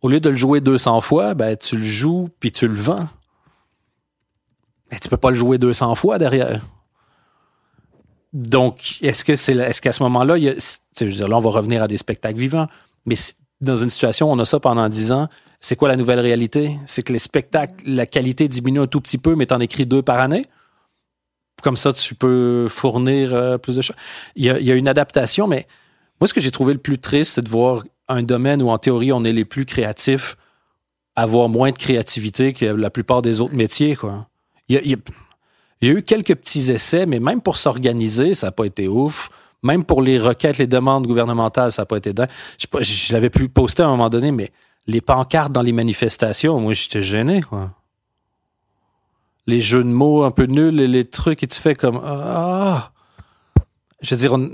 au 0.00 0.08
lieu 0.08 0.18
de 0.18 0.30
le 0.30 0.34
jouer 0.34 0.60
200 0.60 1.00
fois, 1.00 1.34
ben, 1.34 1.56
tu 1.56 1.76
le 1.76 1.84
joues 1.84 2.28
puis 2.40 2.50
tu 2.50 2.66
le 2.66 2.74
vends. 2.74 3.06
Mais 4.90 4.98
tu 4.98 5.08
peux 5.08 5.16
pas 5.16 5.30
le 5.30 5.36
jouer 5.36 5.58
200 5.58 5.94
fois 5.94 6.18
derrière. 6.18 6.60
Donc, 8.32 9.00
est-ce 9.00 9.24
que 9.24 9.36
c'est 9.36 9.54
est-ce 9.54 9.80
qu'à 9.80 9.92
ce 9.92 10.02
moment-là, 10.02 10.34
veux 10.34 11.12
dire, 11.12 11.28
là, 11.28 11.36
on 11.36 11.40
va 11.40 11.50
revenir 11.50 11.84
à 11.84 11.86
des 11.86 11.98
spectacles 11.98 12.40
vivants, 12.40 12.66
mais 13.06 13.14
dans 13.60 13.76
une 13.76 13.90
situation 13.90 14.28
où 14.28 14.34
on 14.34 14.38
a 14.40 14.44
ça 14.44 14.58
pendant 14.58 14.88
10 14.88 15.12
ans, 15.12 15.28
c'est 15.62 15.76
quoi 15.76 15.88
la 15.88 15.96
nouvelle 15.96 16.18
réalité? 16.18 16.76
C'est 16.86 17.04
que 17.04 17.12
les 17.12 17.20
spectacles, 17.20 17.74
la 17.86 18.04
qualité 18.04 18.48
diminue 18.48 18.80
un 18.80 18.88
tout 18.88 19.00
petit 19.00 19.16
peu, 19.16 19.36
mais 19.36 19.46
t'en 19.46 19.60
écris 19.60 19.86
deux 19.86 20.02
par 20.02 20.18
année? 20.18 20.44
Comme 21.62 21.76
ça, 21.76 21.92
tu 21.92 22.16
peux 22.16 22.66
fournir 22.68 23.32
euh, 23.32 23.58
plus 23.58 23.76
de 23.76 23.82
choses. 23.82 23.96
Il 24.34 24.44
y, 24.44 24.50
a, 24.50 24.74
une 24.74 24.88
adaptation, 24.88 25.46
mais 25.46 25.68
moi, 26.20 26.26
ce 26.26 26.34
que 26.34 26.40
j'ai 26.40 26.50
trouvé 26.50 26.72
le 26.72 26.80
plus 26.80 26.98
triste, 26.98 27.34
c'est 27.34 27.42
de 27.42 27.48
voir 27.48 27.84
un 28.08 28.24
domaine 28.24 28.60
où, 28.60 28.70
en 28.70 28.78
théorie, 28.78 29.12
on 29.12 29.22
est 29.22 29.32
les 29.32 29.44
plus 29.44 29.64
créatifs, 29.64 30.36
avoir 31.14 31.48
moins 31.48 31.70
de 31.70 31.78
créativité 31.78 32.52
que 32.54 32.64
la 32.64 32.90
plupart 32.90 33.22
des 33.22 33.38
autres 33.38 33.54
métiers. 33.54 33.94
Quoi. 33.94 34.26
Il, 34.68 34.80
y 34.84 34.94
a, 35.86 35.92
eu 35.92 36.02
quelques 36.02 36.34
petits 36.34 36.72
essais, 36.72 37.06
mais 37.06 37.20
même 37.20 37.40
pour 37.40 37.56
s'organiser, 37.56 38.34
ça 38.34 38.48
n'a 38.48 38.52
pas 38.52 38.64
été 38.64 38.88
ouf. 38.88 39.30
Même 39.62 39.84
pour 39.84 40.02
les 40.02 40.18
requêtes, 40.18 40.58
les 40.58 40.66
demandes 40.66 41.06
gouvernementales, 41.06 41.70
ça 41.70 41.82
n'a 41.82 41.86
pas 41.86 41.98
été 41.98 42.12
dingue. 42.12 42.28
Je, 42.58 42.66
je 42.82 43.12
l'avais 43.12 43.30
pu 43.30 43.48
poster 43.48 43.84
à 43.84 43.86
un 43.86 43.90
moment 43.90 44.08
donné, 44.08 44.32
mais 44.32 44.50
les 44.86 45.00
pancartes 45.00 45.52
dans 45.52 45.62
les 45.62 45.72
manifestations, 45.72 46.58
moi, 46.60 46.72
j'étais 46.72 47.02
gêné. 47.02 47.42
Quoi. 47.42 47.70
Les 49.46 49.60
jeux 49.60 49.82
de 49.84 49.88
mots 49.88 50.22
un 50.24 50.30
peu 50.30 50.44
nuls 50.44 50.80
et 50.80 50.86
les 50.88 51.04
trucs, 51.08 51.42
et 51.42 51.46
tu 51.46 51.60
fais 51.60 51.74
comme 51.74 52.00
Ah! 52.04 52.92
Je 54.00 54.14
veux 54.14 54.18
dire, 54.18 54.32
on- 54.34 54.50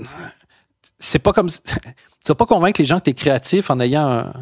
c'est 0.99 1.19
pas 1.19 1.33
comme. 1.33 1.49
Tu 2.25 2.27
vas 2.33 2.35
pas 2.35 2.45
convaincre 2.45 2.81
les 2.81 2.85
gens 2.85 2.99
que 2.99 3.05
tu 3.05 3.09
es 3.11 3.13
créatif 3.13 3.69
en 3.71 3.79
ayant 3.79 4.05
un- 4.07 4.33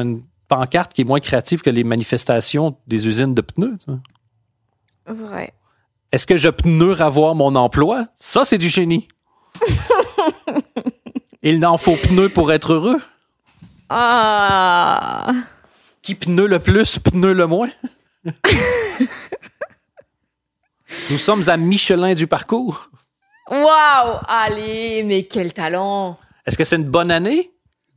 une 0.00 0.22
pancarte 0.48 0.94
qui 0.94 1.02
est 1.02 1.04
moins 1.04 1.20
créative 1.20 1.60
que 1.60 1.68
les 1.70 1.84
manifestations 1.84 2.76
des 2.86 3.06
usines 3.06 3.34
de 3.34 3.42
pneus. 3.42 3.76
tu 3.84 3.90
vois. 3.90 4.00
Vrai. 5.14 5.52
Est-ce 6.10 6.26
que 6.26 6.36
je 6.36 6.48
pneu 6.48 6.98
avoir 7.02 7.34
mon 7.34 7.54
emploi? 7.56 8.06
Ça, 8.16 8.44
c'est 8.46 8.56
du 8.58 8.70
génie. 8.70 9.06
Il 11.42 11.60
n'en 11.60 11.76
faut 11.76 11.96
pneu 11.96 12.28
pour 12.30 12.50
être 12.52 12.72
heureux. 12.72 13.00
Ah. 13.88 15.32
Qui 16.02 16.14
pneu 16.14 16.46
le 16.46 16.58
plus, 16.58 16.98
pneu 16.98 17.32
le 17.32 17.46
moins? 17.46 17.70
Nous 21.10 21.18
sommes 21.18 21.48
à 21.48 21.56
Michelin 21.56 22.14
du 22.14 22.26
parcours. 22.26 22.90
Waouh 23.50 24.18
Allez, 24.26 25.02
mais 25.04 25.22
quel 25.24 25.52
talent 25.54 26.18
Est-ce 26.46 26.58
que 26.58 26.64
c'est 26.64 26.76
une 26.76 26.84
bonne 26.84 27.10
année? 27.10 27.50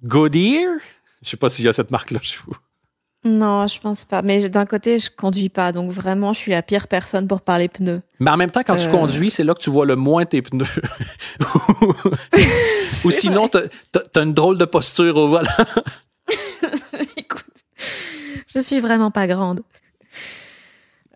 Goodyear? 0.03 0.79
Je 1.21 1.29
sais 1.29 1.37
pas 1.37 1.49
s'il 1.49 1.65
y 1.65 1.67
a 1.67 1.73
cette 1.73 1.91
marque-là 1.91 2.19
chez 2.21 2.37
vous. 2.45 2.55
Non, 3.23 3.67
je 3.67 3.79
pense 3.79 4.03
pas. 4.05 4.23
Mais 4.23 4.49
d'un 4.49 4.65
côté, 4.65 4.97
je 4.97 5.09
conduis 5.15 5.49
pas, 5.49 5.71
donc 5.71 5.91
vraiment, 5.91 6.33
je 6.33 6.39
suis 6.39 6.51
la 6.51 6.63
pire 6.63 6.87
personne 6.87 7.27
pour 7.27 7.41
parler 7.41 7.67
pneus. 7.69 8.01
Mais 8.19 8.31
en 8.31 8.37
même 8.37 8.49
temps, 8.49 8.63
quand 8.65 8.77
tu 8.77 8.87
Euh. 8.87 8.91
conduis, 8.91 9.29
c'est 9.29 9.43
là 9.43 9.53
que 9.53 9.59
tu 9.61 9.69
vois 9.69 9.85
le 9.85 9.95
moins 9.95 10.25
tes 10.25 10.41
pneus. 10.41 10.65
Ou 13.05 13.11
sinon, 13.11 13.47
t'as 13.47 13.61
t'as 13.91 14.23
une 14.23 14.33
drôle 14.33 14.57
de 14.57 14.65
posture 14.65 15.15
au 15.17 15.27
volant. 15.27 15.49
Écoute, 17.17 17.45
je 18.53 18.59
suis 18.59 18.79
vraiment 18.79 19.11
pas 19.11 19.27
grande. 19.27 19.61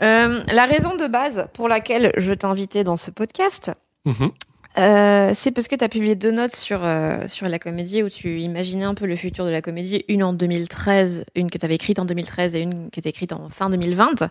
Euh, 0.01 0.43
la 0.51 0.65
raison 0.65 0.95
de 0.95 1.07
base 1.07 1.47
pour 1.53 1.67
laquelle 1.69 2.11
je 2.17 2.33
t'invitais 2.33 2.83
dans 2.83 2.97
ce 2.97 3.11
podcast, 3.11 3.71
Mhm. 4.05 4.29
Euh, 4.77 5.31
c'est 5.33 5.51
parce 5.51 5.67
que 5.67 5.75
tu 5.75 5.83
as 5.83 5.89
publié 5.89 6.15
deux 6.15 6.31
notes 6.31 6.55
sur, 6.55 6.83
euh, 6.83 7.27
sur 7.27 7.47
la 7.47 7.59
comédie 7.59 8.03
où 8.03 8.09
tu 8.09 8.39
imaginais 8.39 8.85
un 8.85 8.93
peu 8.93 9.05
le 9.05 9.15
futur 9.15 9.45
de 9.45 9.49
la 9.49 9.61
comédie, 9.61 10.03
une 10.07 10.23
en 10.23 10.33
2013, 10.33 11.25
une 11.35 11.49
que 11.49 11.57
tu 11.57 11.65
avais 11.65 11.75
écrite 11.75 11.99
en 11.99 12.05
2013 12.05 12.55
et 12.55 12.59
une 12.59 12.89
qui 12.89 12.99
était 12.99 13.09
écrite 13.09 13.33
en 13.33 13.49
fin 13.49 13.69
2020. 13.69 14.21
Mhm. 14.21 14.29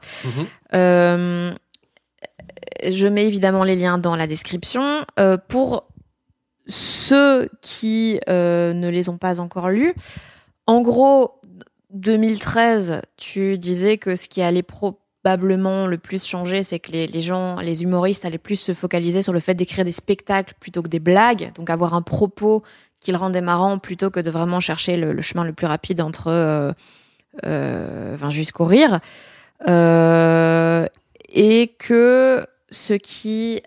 Euh, 0.74 1.54
je 2.82 3.06
mets 3.06 3.26
évidemment 3.26 3.64
les 3.64 3.76
liens 3.76 3.98
dans 3.98 4.16
la 4.16 4.26
description. 4.26 5.04
Euh, 5.18 5.36
pour 5.48 5.88
ceux 6.66 7.48
qui 7.60 8.20
euh, 8.28 8.72
ne 8.72 8.88
les 8.88 9.08
ont 9.08 9.18
pas 9.18 9.40
encore 9.40 9.70
lus, 9.70 9.94
en 10.66 10.80
gros, 10.80 11.40
2013, 11.90 13.02
tu 13.16 13.58
disais 13.58 13.98
que 13.98 14.16
ce 14.16 14.28
qui 14.28 14.42
allait 14.42 14.62
probablement 15.24 15.86
le 15.86 15.96
plus 15.96 16.26
changer, 16.26 16.62
c'est 16.62 16.78
que 16.78 16.92
les, 16.92 17.20
gens, 17.22 17.58
les 17.58 17.82
humoristes 17.82 18.26
allaient 18.26 18.36
plus 18.36 18.60
se 18.60 18.74
focaliser 18.74 19.22
sur 19.22 19.32
le 19.32 19.40
fait 19.40 19.54
d'écrire 19.54 19.82
des 19.82 19.92
spectacles 19.92 20.52
plutôt 20.60 20.82
que 20.82 20.88
des 20.88 20.98
blagues, 20.98 21.50
donc 21.54 21.70
avoir 21.70 21.94
un 21.94 22.02
propos 22.02 22.62
qui 23.00 23.10
le 23.10 23.16
rendait 23.16 23.40
marrant 23.40 23.78
plutôt 23.78 24.10
que 24.10 24.20
de 24.20 24.30
vraiment 24.30 24.60
chercher 24.60 24.98
le, 24.98 25.18
chemin 25.22 25.44
le 25.44 25.54
plus 25.54 25.66
rapide 25.66 26.02
entre, 26.02 26.26
euh, 26.26 26.72
euh, 27.46 28.12
enfin, 28.12 28.28
jusqu'au 28.28 28.66
rire. 28.66 29.00
Euh, 29.66 30.86
et 31.32 31.68
que 31.78 32.46
ce 32.70 32.92
qui 32.92 33.62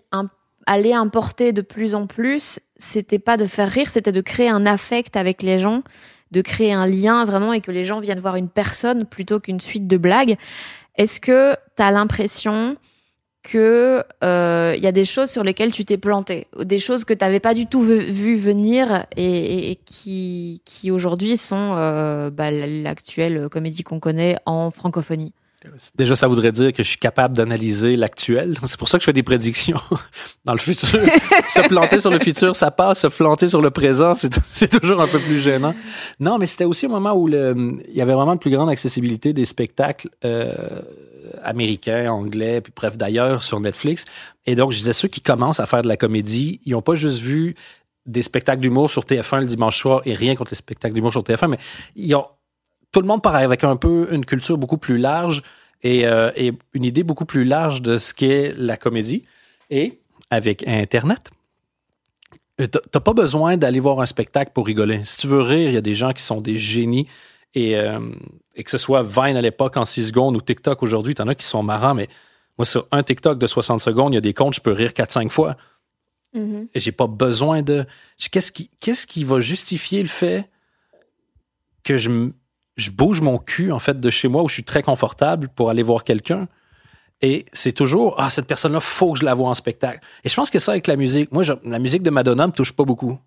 allait 0.66 0.92
importer 0.92 1.52
de 1.52 1.62
plus 1.62 1.96
en 1.96 2.06
plus, 2.06 2.60
c'était 2.76 3.18
pas 3.18 3.36
de 3.36 3.46
faire 3.46 3.68
rire, 3.68 3.88
c'était 3.90 4.12
de 4.12 4.20
créer 4.20 4.48
un 4.48 4.64
affect 4.64 5.16
avec 5.16 5.42
les 5.42 5.58
gens, 5.58 5.82
de 6.30 6.40
créer 6.40 6.72
un 6.72 6.86
lien 6.86 7.24
vraiment 7.24 7.52
et 7.52 7.60
que 7.60 7.72
les 7.72 7.84
gens 7.84 7.98
viennent 7.98 8.20
voir 8.20 8.36
une 8.36 8.48
personne 8.48 9.06
plutôt 9.06 9.40
qu'une 9.40 9.58
suite 9.58 9.88
de 9.88 9.96
blagues. 9.96 10.36
Est-ce 10.98 11.20
que 11.20 11.54
tu 11.76 11.82
as 11.82 11.90
l'impression 11.90 12.76
que 13.44 14.02
euh, 14.24 14.74
il 14.76 14.82
y 14.82 14.86
a 14.86 14.92
des 14.92 15.04
choses 15.04 15.30
sur 15.30 15.44
lesquelles 15.44 15.72
tu 15.72 15.84
t'es 15.84 15.96
planté, 15.96 16.48
des 16.60 16.78
choses 16.78 17.04
que 17.04 17.14
tu 17.14 17.24
n'avais 17.24 17.40
pas 17.40 17.54
du 17.54 17.66
tout 17.66 17.80
vu, 17.80 18.34
venir 18.36 19.06
et 19.16 19.78
qui, 19.86 20.60
qui 20.64 20.90
aujourd'hui 20.90 21.36
sont 21.36 21.74
euh, 21.78 22.30
bah, 22.30 22.50
l'actuelle 22.50 23.48
comédie 23.48 23.84
qu'on 23.84 24.00
connaît 24.00 24.36
en 24.44 24.70
francophonie? 24.70 25.32
Déjà, 25.96 26.14
ça 26.14 26.28
voudrait 26.28 26.52
dire 26.52 26.72
que 26.72 26.82
je 26.84 26.88
suis 26.88 26.98
capable 26.98 27.36
d'analyser 27.36 27.96
l'actuel. 27.96 28.56
C'est 28.66 28.78
pour 28.78 28.88
ça 28.88 28.98
que 28.98 29.02
je 29.02 29.06
fais 29.06 29.12
des 29.12 29.24
prédictions 29.24 29.80
dans 30.44 30.52
le 30.52 30.58
futur. 30.58 31.00
se 31.48 31.66
planter 31.66 31.98
sur 31.98 32.10
le 32.10 32.18
futur, 32.20 32.54
ça 32.54 32.70
passe. 32.70 33.00
Se 33.00 33.06
planter 33.08 33.48
sur 33.48 33.60
le 33.60 33.70
présent, 33.70 34.14
c'est 34.14 34.68
toujours 34.80 35.00
un 35.00 35.08
peu 35.08 35.18
plus 35.18 35.40
gênant. 35.40 35.74
Non, 36.20 36.38
mais 36.38 36.46
c'était 36.46 36.64
aussi 36.64 36.86
un 36.86 36.90
moment 36.90 37.12
où 37.14 37.28
il 37.28 37.80
y 37.92 38.00
avait 38.00 38.12
vraiment 38.12 38.34
une 38.34 38.38
plus 38.38 38.52
grande 38.52 38.70
accessibilité 38.70 39.32
des 39.32 39.44
spectacles 39.44 40.08
euh, 40.24 40.82
américains, 41.42 42.10
anglais, 42.12 42.60
puis 42.60 42.72
bref, 42.74 42.96
d'ailleurs, 42.96 43.42
sur 43.42 43.58
Netflix. 43.58 44.04
Et 44.46 44.54
donc, 44.54 44.70
je 44.70 44.78
disais, 44.78 44.92
ceux 44.92 45.08
qui 45.08 45.20
commencent 45.20 45.60
à 45.60 45.66
faire 45.66 45.82
de 45.82 45.88
la 45.88 45.96
comédie, 45.96 46.60
ils 46.66 46.72
n'ont 46.72 46.82
pas 46.82 46.94
juste 46.94 47.20
vu 47.20 47.56
des 48.06 48.22
spectacles 48.22 48.60
d'humour 48.60 48.90
sur 48.90 49.04
TF1 49.04 49.40
le 49.40 49.46
dimanche 49.46 49.78
soir, 49.78 50.02
et 50.04 50.14
rien 50.14 50.34
contre 50.36 50.52
les 50.52 50.56
spectacles 50.56 50.94
d'humour 50.94 51.12
sur 51.12 51.22
TF1, 51.22 51.48
mais 51.48 51.58
ils 51.96 52.14
ont 52.14 52.26
tout 52.92 53.00
le 53.00 53.06
monde 53.06 53.22
part 53.22 53.36
avec 53.36 53.64
un 53.64 53.76
peu 53.76 54.08
une 54.12 54.24
culture 54.24 54.58
beaucoup 54.58 54.78
plus 54.78 54.98
large 54.98 55.42
et, 55.82 56.06
euh, 56.06 56.30
et 56.36 56.52
une 56.72 56.84
idée 56.84 57.02
beaucoup 57.02 57.24
plus 57.24 57.44
large 57.44 57.82
de 57.82 57.98
ce 57.98 58.14
qu'est 58.14 58.52
la 58.56 58.76
comédie. 58.76 59.24
Et 59.70 60.00
avec 60.30 60.66
Internet, 60.66 61.30
euh, 62.60 62.66
t'as 62.66 63.00
pas 63.00 63.12
besoin 63.12 63.56
d'aller 63.56 63.80
voir 63.80 64.00
un 64.00 64.06
spectacle 64.06 64.52
pour 64.54 64.66
rigoler. 64.66 65.04
Si 65.04 65.18
tu 65.18 65.26
veux 65.26 65.42
rire, 65.42 65.68
il 65.68 65.74
y 65.74 65.78
a 65.78 65.82
des 65.82 65.94
gens 65.94 66.12
qui 66.12 66.22
sont 66.22 66.40
des 66.40 66.58
génies. 66.58 67.06
Et, 67.54 67.76
euh, 67.76 68.00
et 68.56 68.62
que 68.62 68.70
ce 68.70 68.78
soit 68.78 69.02
Vine 69.02 69.36
à 69.36 69.40
l'époque 69.40 69.76
en 69.76 69.84
6 69.84 70.08
secondes 70.08 70.36
ou 70.36 70.40
TikTok 70.40 70.82
aujourd'hui, 70.82 71.14
t'en 71.14 71.28
as 71.28 71.34
qui 71.34 71.46
sont 71.46 71.62
marrants, 71.62 71.94
mais 71.94 72.08
moi, 72.58 72.66
sur 72.66 72.86
un 72.90 73.02
TikTok 73.02 73.38
de 73.38 73.46
60 73.46 73.80
secondes, 73.80 74.12
il 74.12 74.16
y 74.16 74.18
a 74.18 74.22
des 74.22 74.34
comptes, 74.34 74.54
je 74.54 74.60
peux 74.60 74.72
rire 74.72 74.90
4-5 74.90 75.30
fois. 75.30 75.56
Et 76.74 76.80
j'ai 76.80 76.92
pas 76.92 77.06
besoin 77.06 77.62
de. 77.62 77.86
Qu'est-ce 78.30 78.52
qui, 78.52 78.70
qu'est-ce 78.80 79.06
qui 79.06 79.24
va 79.24 79.40
justifier 79.40 80.02
le 80.02 80.08
fait 80.08 80.50
que 81.84 81.96
je, 81.96 82.30
je 82.78 82.90
bouge 82.90 83.20
mon 83.20 83.38
cul, 83.38 83.72
en 83.72 83.80
fait, 83.80 84.00
de 84.00 84.10
chez 84.10 84.28
moi 84.28 84.42
où 84.42 84.48
je 84.48 84.54
suis 84.54 84.64
très 84.64 84.82
confortable 84.82 85.48
pour 85.48 85.68
aller 85.68 85.82
voir 85.82 86.04
quelqu'un? 86.04 86.48
Et 87.20 87.46
c'est 87.52 87.72
toujours, 87.72 88.14
ah, 88.18 88.30
cette 88.30 88.46
personne-là, 88.46 88.78
faut 88.78 89.12
que 89.12 89.18
je 89.18 89.24
la 89.24 89.34
vois 89.34 89.48
en 89.48 89.54
spectacle. 89.54 90.00
Et 90.24 90.28
je 90.28 90.34
pense 90.34 90.50
que 90.50 90.60
ça, 90.60 90.72
avec 90.72 90.86
la 90.86 90.94
musique, 90.94 91.32
moi, 91.32 91.42
la 91.64 91.78
musique 91.80 92.02
de 92.02 92.10
Madonna 92.10 92.46
me 92.46 92.52
touche 92.52 92.72
pas 92.72 92.84
beaucoup. 92.84 93.18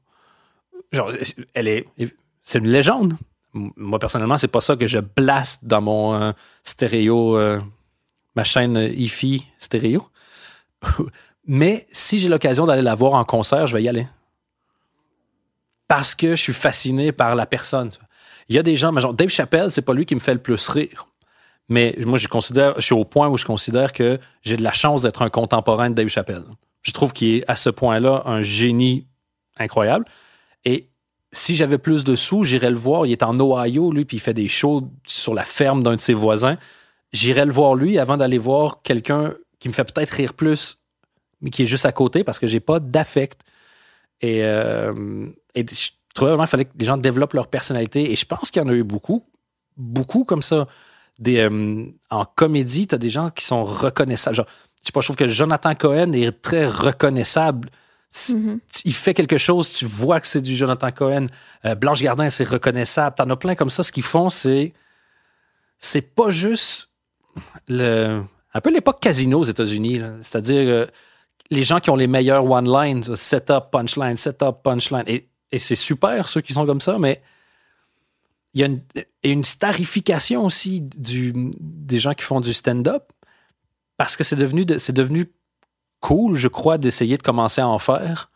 genre, 0.94 1.12
elle 1.54 1.68
est, 1.68 1.86
c'est 2.42 2.60
une 2.60 2.70
légende. 2.70 3.14
Moi, 3.54 4.00
personnellement, 4.00 4.38
c'est 4.38 4.48
pas 4.48 4.62
ça 4.62 4.78
que 4.78 4.88
je 4.88 5.00
blaste 5.00 5.66
dans 5.66 5.82
mon 5.82 6.14
euh, 6.14 6.32
stéréo, 6.64 7.38
euh, 7.38 7.60
ma 8.36 8.46
chaîne 8.46 8.78
IFI 8.78 9.46
stéréo. 9.58 10.08
Mais 11.46 11.88
si 11.92 12.20
j'ai 12.20 12.30
l'occasion 12.30 12.66
d'aller 12.66 12.82
la 12.82 12.96
voir 12.96 13.14
en 13.14 13.26
concert, 13.26 13.68
je 13.68 13.76
vais 13.76 13.84
y 13.84 13.90
aller. 13.90 14.08
Parce 15.90 16.16
que 16.16 16.38
je 16.38 16.42
suis 16.42 16.54
fasciné 16.54 17.12
par 17.12 17.36
la 17.36 17.46
personne. 17.46 17.90
Il 18.50 18.56
y 18.56 18.60
a 18.60 18.64
des 18.64 18.76
gens, 18.76 18.98
genre 19.00 19.14
Dave 19.14 19.30
Chappelle, 19.30 19.72
c'est 19.72 19.82
pas 19.82 19.94
lui 19.94 20.06
qui 20.06 20.16
me 20.16 20.20
fait 20.20 20.34
le 20.34 20.42
plus 20.42 20.68
rire. 20.70 21.08
Mais 21.70 21.96
moi, 22.06 22.18
je 22.18 22.28
considère, 22.28 22.76
je 22.76 22.82
suis 22.82 22.94
au 22.94 23.06
point 23.06 23.30
où 23.30 23.38
je 23.38 23.46
considère 23.46 23.94
que 23.94 24.20
j'ai 24.42 24.58
de 24.58 24.64
la 24.64 24.74
chance 24.74 25.04
d'être 25.04 25.22
un 25.22 25.30
contemporain 25.30 25.90
de 25.90 25.96
Dave 25.96 26.10
Chappelle. 26.10 26.44
Je 26.82 26.92
trouve 26.92 27.14
qu'il 27.14 27.36
est 27.36 27.50
à 27.50 27.56
ce 27.56 27.70
point-là 27.70 28.24
un 28.26 28.42
génie 28.42 29.08
incroyable. 29.58 30.06
Et 30.66 30.90
si 31.32 31.56
j'avais 31.56 31.78
plus 31.78 32.04
de 32.04 32.16
sous, 32.16 32.44
j'irais 32.44 32.72
le 32.72 32.76
voir. 32.76 33.06
Il 33.06 33.12
est 33.12 33.24
en 33.24 33.40
Ohio, 33.40 33.92
lui, 33.92 34.06
puis 34.06 34.18
il 34.18 34.20
fait 34.20 34.34
des 34.34 34.48
shows 34.48 34.90
sur 35.06 35.34
la 35.34 35.44
ferme 35.44 35.82
d'un 35.84 35.96
de 35.96 36.02
ses 36.02 36.14
voisins. 36.14 36.58
J'irais 37.14 37.46
le 37.46 37.52
voir 37.52 37.76
lui 37.76 38.00
avant 38.00 38.18
d'aller 38.18 38.38
voir 38.38 38.82
quelqu'un 38.82 39.34
qui 39.60 39.70
me 39.70 39.74
fait 39.74 39.84
peut-être 39.84 40.12
rire 40.12 40.34
plus, 40.34 40.80
mais 41.40 41.50
qui 41.50 41.64
est 41.64 41.68
juste 41.68 41.86
à 41.86 41.92
côté 41.92 42.24
parce 42.24 42.40
que 42.40 42.48
j'ai 42.48 42.60
pas 42.60 42.80
d'affect. 42.80 43.42
Et, 44.22 44.44
euh, 44.44 45.30
trouvais 46.14 46.32
vraiment 46.32 46.44
qu'il 46.44 46.52
fallait 46.52 46.66
que 46.66 46.78
les 46.78 46.86
gens 46.86 46.98
développent 46.98 47.34
leur 47.34 47.48
personnalité. 47.48 48.12
Et 48.12 48.16
je 48.16 48.26
pense 48.26 48.52
qu'il 48.52 48.62
y 48.62 48.66
en 48.66 48.70
a 48.70 48.74
eu 48.74 48.84
beaucoup, 48.84 49.24
beaucoup 49.78 50.24
comme 50.24 50.42
ça. 50.42 50.68
Des, 51.20 51.38
euh, 51.38 51.86
en 52.10 52.26
comédie, 52.26 52.88
tu 52.88 52.96
as 52.96 52.98
des 52.98 53.10
gens 53.10 53.30
qui 53.30 53.46
sont 53.46 53.64
reconnaissables. 53.64 54.36
Genre, 54.36 54.48
je 54.82 54.88
sais 54.88 54.92
pas, 54.92 55.02
je 55.02 55.08
trouve 55.08 55.16
que 55.16 55.28
Jonathan 55.28 55.76
Cohen 55.76 56.14
est 56.14 56.42
très 56.42 56.66
reconnaissable 56.66 57.70
Mm-hmm. 58.14 58.60
Il 58.86 58.94
fait 58.94 59.14
quelque 59.14 59.38
chose, 59.38 59.72
tu 59.72 59.86
vois 59.86 60.20
que 60.20 60.28
c'est 60.28 60.42
du 60.42 60.56
Jonathan 60.56 60.92
Cohen. 60.92 61.28
Euh, 61.66 61.76
Blanche 61.76 62.02
Gardin, 62.02 62.30
c'est 62.30 62.48
reconnaissable. 62.48 63.16
T'en 63.16 63.30
as 63.30 63.36
plein 63.36 63.56
comme 63.56 63.70
ça. 63.70 63.84
Ce 63.84 63.92
qu'ils 63.92 64.04
font, 64.04 64.30
c'est. 64.30 64.74
C'est 65.78 66.14
pas 66.14 66.30
juste 66.30 66.90
le. 67.68 68.22
Un 68.54 68.62
peu 68.62 68.72
l'époque 68.72 69.00
casino 69.00 69.40
aux 69.40 69.46
États-Unis. 69.46 70.02
C'est-à-dire 70.22 70.70
euh, 70.70 70.86
les 71.50 71.64
gens 71.64 71.80
qui 71.80 71.90
ont 71.90 71.96
les 71.96 72.08
meilleurs 72.08 72.50
one-lines, 72.50 73.16
setup, 73.16 73.72
punchline, 73.72 74.18
setup, 74.18 74.62
punchline. 74.62 75.06
Et, 75.08 75.30
et 75.52 75.60
c'est 75.60 75.76
super, 75.76 76.28
ceux 76.28 76.42
qui 76.42 76.54
sont 76.54 76.66
comme 76.66 76.82
ça, 76.82 76.98
mais 77.00 77.22
il 78.54 78.62
y 78.62 78.64
a 78.64 78.68
une, 78.68 78.82
une 79.24 79.44
starification 79.44 80.46
aussi 80.46 80.82
des 80.82 82.00
gens 82.00 82.14
qui 82.14 82.24
font 82.24 82.42
du 82.42 82.54
stand-up 82.54 83.04
parce 83.98 84.18
que 84.18 84.24
c'est 84.24 84.36
devenu, 84.36 84.66
c'est 84.78 84.94
devenu 84.94 85.32
cool, 86.00 86.36
je 86.36 86.48
crois, 86.48 86.78
d'essayer 86.78 87.18
de 87.18 87.24
commencer 87.24 87.62
à 87.62 87.68
en 87.68 87.80
faire. 87.80 88.32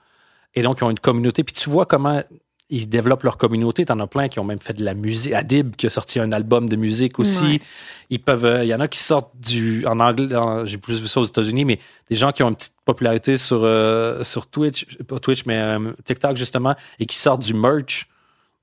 Et 0.53 0.61
donc, 0.61 0.79
ils 0.79 0.83
ont 0.85 0.91
une 0.91 0.99
communauté. 0.99 1.43
Puis 1.43 1.53
tu 1.53 1.69
vois 1.69 1.85
comment 1.85 2.23
ils 2.69 2.89
développent 2.89 3.23
leur 3.23 3.37
communauté. 3.37 3.85
T'en 3.85 3.99
as 3.99 4.07
plein 4.07 4.27
qui 4.27 4.39
ont 4.39 4.43
même 4.43 4.59
fait 4.59 4.73
de 4.73 4.83
la 4.83 4.93
musique. 4.93 5.33
Adib 5.33 5.75
qui 5.75 5.85
a 5.85 5.89
sorti 5.89 6.19
un 6.19 6.31
album 6.31 6.67
de 6.67 6.75
musique 6.75 7.19
aussi. 7.19 7.61
Ils 8.09 8.19
peuvent. 8.19 8.45
Euh, 8.45 8.63
il 8.63 8.67
y 8.67 8.73
en 8.73 8.79
a 8.79 8.87
qui 8.87 8.99
sortent 8.99 9.35
du 9.39 9.85
en 9.85 9.99
anglais. 9.99 10.35
J'ai 10.63 10.77
plus 10.77 11.01
vu 11.01 11.07
ça 11.07 11.19
aux 11.19 11.25
États-Unis, 11.25 11.65
mais 11.65 11.79
des 12.09 12.15
gens 12.15 12.31
qui 12.31 12.43
ont 12.43 12.49
une 12.49 12.55
petite 12.55 12.75
popularité 12.83 13.37
sur 13.37 13.63
euh, 13.63 14.23
sur 14.23 14.47
Twitch, 14.47 14.97
pas 15.03 15.19
Twitch, 15.19 15.45
mais 15.45 15.57
euh, 15.57 15.93
TikTok 16.03 16.37
justement, 16.37 16.75
et 16.99 17.05
qui 17.05 17.15
sortent 17.15 17.43
du 17.43 17.53
merch. 17.53 18.07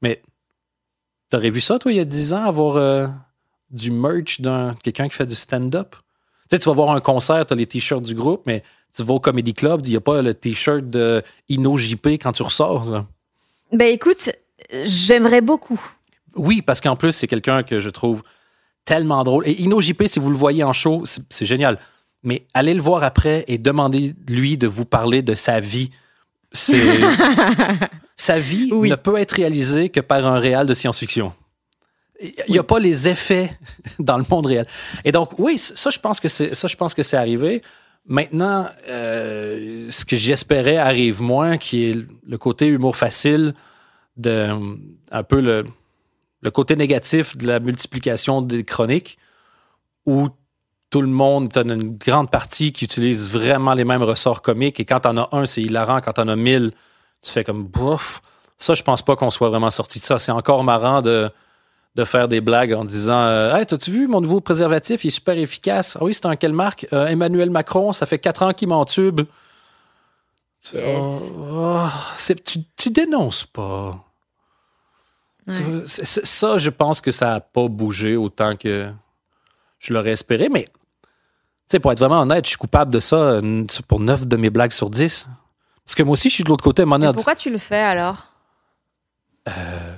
Mais 0.01 0.21
t'aurais 1.31 1.51
vu 1.51 1.61
ça 1.61 1.79
toi 1.79 1.93
il 1.93 1.97
y 1.97 2.01
a 2.01 2.05
10 2.05 2.33
ans 2.33 2.45
avoir 2.45 3.09
du 3.71 3.93
merch 3.93 4.41
d'un 4.41 4.75
quelqu'un 4.83 5.09
qui 5.09 5.15
fait 5.15 5.27
du 5.27 5.37
stand-up? 5.37 5.95
Tu 6.51 6.57
sais, 6.57 6.59
tu 6.59 6.69
vas 6.69 6.75
voir 6.75 6.91
un 6.91 7.01
concert, 7.01 7.47
t'as 7.47 7.55
les 7.55 7.67
t-shirts 7.67 8.03
du 8.03 8.15
groupe, 8.15 8.43
mais 8.47 8.65
tu 8.95 9.03
vas 9.05 9.15
au 9.15 9.21
Comedy 9.21 9.55
Club, 9.55 9.83
il 9.85 9.91
n'y 9.91 9.97
a 9.97 10.01
pas 10.01 10.21
le 10.21 10.35
t-shirt 10.35 10.91
de 10.91 11.23
Inno 11.49 11.79
JP 11.79 12.07
quand 12.21 12.33
tu 12.33 12.43
ressors. 12.43 13.07
Ben 13.73 13.89
écoute, 13.89 14.31
j'aimerais 14.71 15.41
beaucoup. 15.41 15.81
Oui, 16.37 16.63
parce 16.63 16.81
qu'en 16.81 16.97
plus, 16.97 17.13
c'est 17.13 17.27
quelqu'un 17.27 17.63
que 17.63 17.81
je 17.81 17.91
trouve 17.91 18.23
tellement 18.85 19.23
drôle. 19.25 19.47
Et 19.47 19.63
Inno 19.63 19.81
JP, 19.81 20.05
si 20.07 20.19
vous 20.19 20.31
le 20.31 20.37
voyez 20.37 20.65
en 20.65 20.73
show, 20.73 21.05
c'est 21.07 21.47
génial. 21.47 21.79
Mais 22.23 22.47
allez 22.55 22.75
le 22.75 22.83
voir 22.83 23.03
après 23.03 23.45
et 23.49 23.59
demandez-lui 23.59 24.57
de 24.57 24.67
vous 24.67 24.85
parler 24.85 25.23
de 25.23 25.35
sa 25.35 25.61
vie. 25.61 25.91
sa 26.53 28.39
vie 28.39 28.71
ne 28.71 28.95
peut 28.95 29.17
être 29.17 29.33
réalisée 29.33 29.89
que 29.89 30.01
par 30.01 30.27
un 30.27 30.39
réal 30.39 30.67
de 30.67 30.75
science-fiction. 30.75 31.33
Il 32.21 32.53
n'y 32.53 32.59
a 32.59 32.63
pas 32.63 32.79
les 32.79 33.09
effets 33.09 33.51
dans 33.99 34.19
le 34.19 34.25
monde 34.31 34.47
réel. 34.47 34.67
Et 35.05 35.13
donc, 35.13 35.39
oui, 35.39 35.59
ça, 35.59 35.91
je 35.91 35.99
pense 35.99 36.21
que 36.21 36.29
c'est, 36.29 36.55
ça, 36.55 36.69
je 36.69 36.77
pense 36.77 36.95
que 36.95 37.03
c'est 37.03 37.17
arrivé. 37.17 37.63
Maintenant, 38.07 38.69
euh, 38.89 39.87
ce 39.91 40.05
que 40.05 40.17
j'espérais 40.17 40.77
arrive 40.77 41.23
moins, 41.23 41.57
qui 41.57 41.91
est 41.91 41.97
le 42.27 42.39
côté 42.39 42.67
humour 42.67 42.97
facile, 42.97 43.55
de, 44.17 44.51
un 45.11 45.23
peu 45.23 45.41
le, 45.41 45.65
le 46.41 46.51
côté 46.51 46.77
négatif 46.77 47.37
de 47.37 47.47
la 47.47 47.61
multiplication 47.61 48.43
des 48.43 48.65
chroniques, 48.65 49.19
où 50.05 50.29
tout 50.91 51.01
le 51.01 51.09
monde, 51.09 51.51
tu 51.51 51.61
une 51.61 51.97
grande 51.97 52.31
partie 52.31 52.73
qui 52.73 52.85
utilise 52.85 53.31
vraiment 53.31 53.73
les 53.73 53.85
mêmes 53.85 54.03
ressorts 54.03 54.43
comiques, 54.43 54.79
et 54.81 54.85
quand 54.85 55.01
t'en 55.01 55.17
as 55.17 55.29
un, 55.33 55.47
c'est 55.47 55.63
hilarant, 55.63 56.01
quand 56.01 56.15
t'en 56.15 56.29
as 56.29 56.37
mille, 56.37 56.73
tu 57.23 57.31
fais 57.31 57.45
comme 57.45 57.65
bouf. 57.65 58.21
Ça, 58.59 58.75
je 58.75 58.83
pense 58.83 59.03
pas 59.03 59.17
qu'on 59.17 59.31
soit 59.31 59.49
vraiment 59.49 59.71
sorti 59.71 60.01
de 60.01 60.05
ça. 60.05 60.19
C'est 60.19 60.33
encore 60.33 60.65
marrant 60.65 61.03
de 61.03 61.31
de 61.95 62.05
faire 62.05 62.29
des 62.29 62.41
blagues 62.41 62.73
en 62.73 62.85
disant 62.85 63.21
euh, 63.23 63.55
Hey, 63.55 63.67
t'as-tu 63.67 63.91
vu 63.91 64.09
mon 64.09 64.21
nouveau 64.21 64.41
préservatif? 64.41 65.05
Il 65.05 65.09
est 65.09 65.11
super 65.11 65.37
efficace. 65.37 65.97
Ah 66.01 66.05
oui, 66.05 66.15
c'est 66.15 66.27
un 66.27 66.37
quelle 66.37 66.53
marque? 66.53 66.87
Euh, 66.93 67.07
Emmanuel 67.07 67.51
Macron, 67.51 67.93
ça 67.93 68.07
fait 68.07 68.19
quatre 68.19 68.43
ans 68.43 68.53
qu'il 68.53 68.69
m'entube. 68.69 69.23
Yes. 70.73 71.33
Oh, 71.37 71.87
tu, 72.45 72.61
tu 72.77 72.91
dénonces 72.91 73.45
pas. 73.45 73.99
ça, 75.87 76.57
je 76.57 76.71
pense 76.71 77.01
que 77.01 77.11
ça 77.11 77.27
n'a 77.27 77.41
pas 77.41 77.69
bougé 77.69 78.17
autant 78.17 78.57
que 78.57 78.91
je 79.81 79.93
l'aurais 79.93 80.13
espéré, 80.13 80.49
mais 80.49 80.67
pour 81.79 81.93
être 81.93 81.99
vraiment 81.99 82.21
honnête, 82.21 82.45
je 82.45 82.51
suis 82.51 82.59
coupable 82.59 82.93
de 82.93 83.01
ça 83.01 83.41
pour 83.89 84.01
9 84.01 84.27
de 84.27 84.37
mes 84.37 84.51
blagues 84.51 84.73
sur 84.73 84.91
10. 84.91 85.27
Parce 85.85 85.95
que 85.95 86.03
moi 86.03 86.13
aussi, 86.13 86.29
je 86.29 86.35
suis 86.35 86.45
de 86.45 86.49
l'autre 86.49 86.65
côté. 86.65 86.85
Pourquoi 86.85 87.35
tu 87.35 87.51
le 87.51 87.59
fais 87.59 87.77
alors? 87.81 88.29
Euh, 89.49 89.97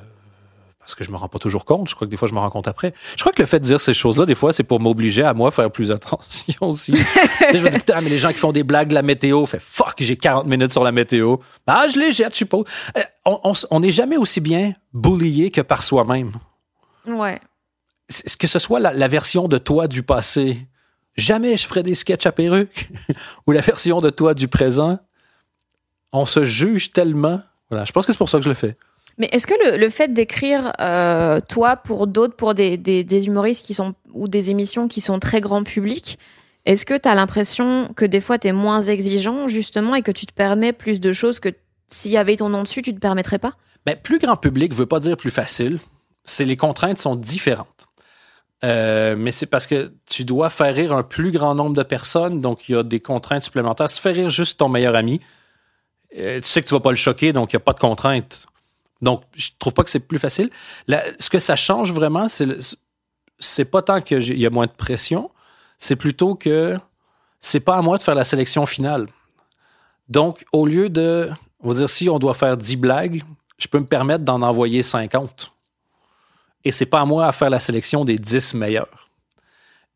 parce 0.84 0.94
que 0.94 1.02
je 1.02 1.10
me 1.10 1.16
rends 1.16 1.28
pas 1.28 1.38
toujours 1.38 1.64
compte. 1.64 1.88
Je 1.88 1.94
crois 1.94 2.06
que 2.06 2.10
des 2.10 2.18
fois, 2.18 2.28
je 2.28 2.34
me 2.34 2.38
rends 2.38 2.50
compte 2.50 2.68
après. 2.68 2.92
Je 3.16 3.22
crois 3.22 3.32
que 3.32 3.40
le 3.40 3.46
fait 3.46 3.58
de 3.58 3.64
dire 3.64 3.80
ces 3.80 3.94
choses-là, 3.94 4.26
des 4.26 4.34
fois, 4.34 4.52
c'est 4.52 4.64
pour 4.64 4.80
m'obliger 4.80 5.22
à 5.22 5.32
moi 5.32 5.50
faire 5.50 5.70
plus 5.70 5.90
attention 5.90 6.58
aussi. 6.60 6.92
je 7.52 7.58
me 7.58 7.70
dis, 7.70 7.78
putain, 7.78 8.02
mais 8.02 8.10
les 8.10 8.18
gens 8.18 8.30
qui 8.32 8.38
font 8.38 8.52
des 8.52 8.64
blagues 8.64 8.88
de 8.88 8.94
la 8.94 9.00
météo, 9.00 9.46
fait 9.46 9.60
fuck, 9.60 9.94
j'ai 9.98 10.18
40 10.18 10.46
minutes 10.46 10.72
sur 10.72 10.84
la 10.84 10.92
météo. 10.92 11.38
Ah, 11.66 11.86
je 11.88 11.98
les 11.98 12.12
jette, 12.12 12.32
je 12.32 12.38
suppose. 12.38 12.66
Euh, 12.98 13.02
on 13.70 13.80
n'est 13.80 13.90
jamais 13.90 14.18
aussi 14.18 14.42
bien 14.42 14.74
bullié 14.92 15.50
que 15.50 15.62
par 15.62 15.82
soi-même. 15.82 16.32
Ouais. 17.06 17.40
Que 18.38 18.46
ce 18.46 18.58
soit 18.58 18.78
la, 18.78 19.08
version 19.08 19.48
de 19.48 19.56
toi 19.56 19.88
du 19.88 20.02
passé, 20.02 20.66
jamais 21.16 21.56
je 21.56 21.66
ferai 21.66 21.82
des 21.82 21.94
sketchs 21.94 22.26
à 22.26 22.32
perruque, 22.32 22.90
ou 23.46 23.52
la 23.52 23.62
version 23.62 24.02
de 24.02 24.10
toi 24.10 24.34
du 24.34 24.48
présent, 24.48 24.98
on 26.12 26.26
se 26.26 26.44
juge 26.44 26.92
tellement. 26.92 27.40
Voilà, 27.70 27.86
je 27.86 27.92
pense 27.92 28.04
que 28.04 28.12
c'est 28.12 28.18
pour 28.18 28.28
ça 28.28 28.36
que 28.36 28.44
je 28.44 28.50
le 28.50 28.54
fais. 28.54 28.76
Mais 29.18 29.28
est-ce 29.32 29.46
que 29.46 29.78
le, 29.78 29.88
fait 29.90 30.12
d'écrire, 30.12 30.72
euh, 30.80 31.40
toi, 31.48 31.76
pour 31.76 32.06
d'autres, 32.06 32.34
pour 32.34 32.54
des, 32.54 32.76
des, 32.76 33.26
humoristes 33.26 33.64
qui 33.64 33.74
sont, 33.74 33.94
ou 34.12 34.26
des 34.26 34.50
émissions 34.50 34.88
qui 34.88 35.00
sont 35.00 35.20
très 35.20 35.40
grand 35.40 35.62
public, 35.62 36.18
est-ce 36.64 36.84
que 36.84 36.96
tu 36.98 37.08
as 37.08 37.14
l'impression 37.14 37.92
que 37.94 38.04
des 38.04 38.20
fois 38.20 38.38
tu 38.38 38.48
es 38.48 38.52
moins 38.52 38.80
exigeant, 38.80 39.46
justement, 39.46 39.94
et 39.94 40.02
que 40.02 40.10
tu 40.10 40.26
te 40.26 40.32
permets 40.32 40.72
plus 40.72 41.00
de 41.00 41.12
choses 41.12 41.38
que 41.38 41.50
s'il 41.88 42.10
y 42.10 42.16
avait 42.16 42.36
ton 42.36 42.48
nom 42.48 42.62
dessus, 42.62 42.82
tu 42.82 42.92
te 42.92 42.98
permettrais 42.98 43.38
pas? 43.38 43.52
Ben, 43.86 43.96
plus 43.96 44.18
grand 44.18 44.36
public 44.36 44.74
veut 44.74 44.86
pas 44.86 44.98
dire 44.98 45.16
plus 45.16 45.30
facile. 45.30 45.78
C'est 46.24 46.46
les 46.46 46.56
contraintes 46.56 46.98
sont 46.98 47.16
différentes. 47.16 47.86
Euh, 48.64 49.14
mais 49.16 49.30
c'est 49.30 49.46
parce 49.46 49.66
que 49.66 49.92
tu 50.06 50.24
dois 50.24 50.48
faire 50.48 50.74
rire 50.74 50.92
un 50.92 51.02
plus 51.02 51.30
grand 51.30 51.54
nombre 51.54 51.76
de 51.76 51.82
personnes, 51.82 52.40
donc 52.40 52.68
il 52.68 52.72
y 52.72 52.74
a 52.74 52.82
des 52.82 53.00
contraintes 53.00 53.42
supplémentaires. 53.42 53.90
Si 53.90 53.96
tu 53.96 54.02
fais 54.02 54.12
rire 54.12 54.30
juste 54.30 54.58
ton 54.58 54.70
meilleur 54.70 54.96
ami, 54.96 55.20
euh, 56.16 56.40
tu 56.40 56.46
sais 56.46 56.62
que 56.62 56.66
tu 56.66 56.74
vas 56.74 56.80
pas 56.80 56.90
le 56.90 56.96
choquer, 56.96 57.34
donc 57.34 57.52
il 57.52 57.56
n'y 57.56 57.62
a 57.62 57.64
pas 57.64 57.74
de 57.74 57.80
contraintes. 57.80 58.46
Donc, 59.02 59.22
je 59.36 59.50
trouve 59.58 59.74
pas 59.74 59.84
que 59.84 59.90
c'est 59.90 60.00
plus 60.00 60.18
facile. 60.18 60.50
ce 60.88 61.30
que 61.30 61.38
ça 61.38 61.56
change 61.56 61.92
vraiment, 61.92 62.26
c'est, 62.28 63.64
pas 63.64 63.82
tant 63.82 64.00
qu'il 64.00 64.38
y 64.38 64.46
a 64.46 64.50
moins 64.50 64.66
de 64.66 64.72
pression, 64.72 65.30
c'est 65.78 65.96
plutôt 65.96 66.34
que 66.34 66.78
c'est 67.40 67.60
pas 67.60 67.76
à 67.76 67.82
moi 67.82 67.98
de 67.98 68.02
faire 68.02 68.14
la 68.14 68.24
sélection 68.24 68.64
finale. 68.66 69.08
Donc, 70.08 70.44
au 70.52 70.66
lieu 70.66 70.88
de, 70.88 71.30
on 71.60 71.72
dire, 71.72 71.90
si 71.90 72.08
on 72.08 72.18
doit 72.18 72.34
faire 72.34 72.56
10 72.56 72.76
blagues, 72.76 73.22
je 73.58 73.68
peux 73.68 73.78
me 73.78 73.86
permettre 73.86 74.24
d'en 74.24 74.42
envoyer 74.42 74.82
50. 74.82 75.52
Et 76.64 76.72
c'est 76.72 76.86
pas 76.86 77.00
à 77.00 77.04
moi 77.04 77.26
à 77.26 77.32
faire 77.32 77.50
la 77.50 77.60
sélection 77.60 78.04
des 78.04 78.18
10 78.18 78.54
meilleurs. 78.54 79.10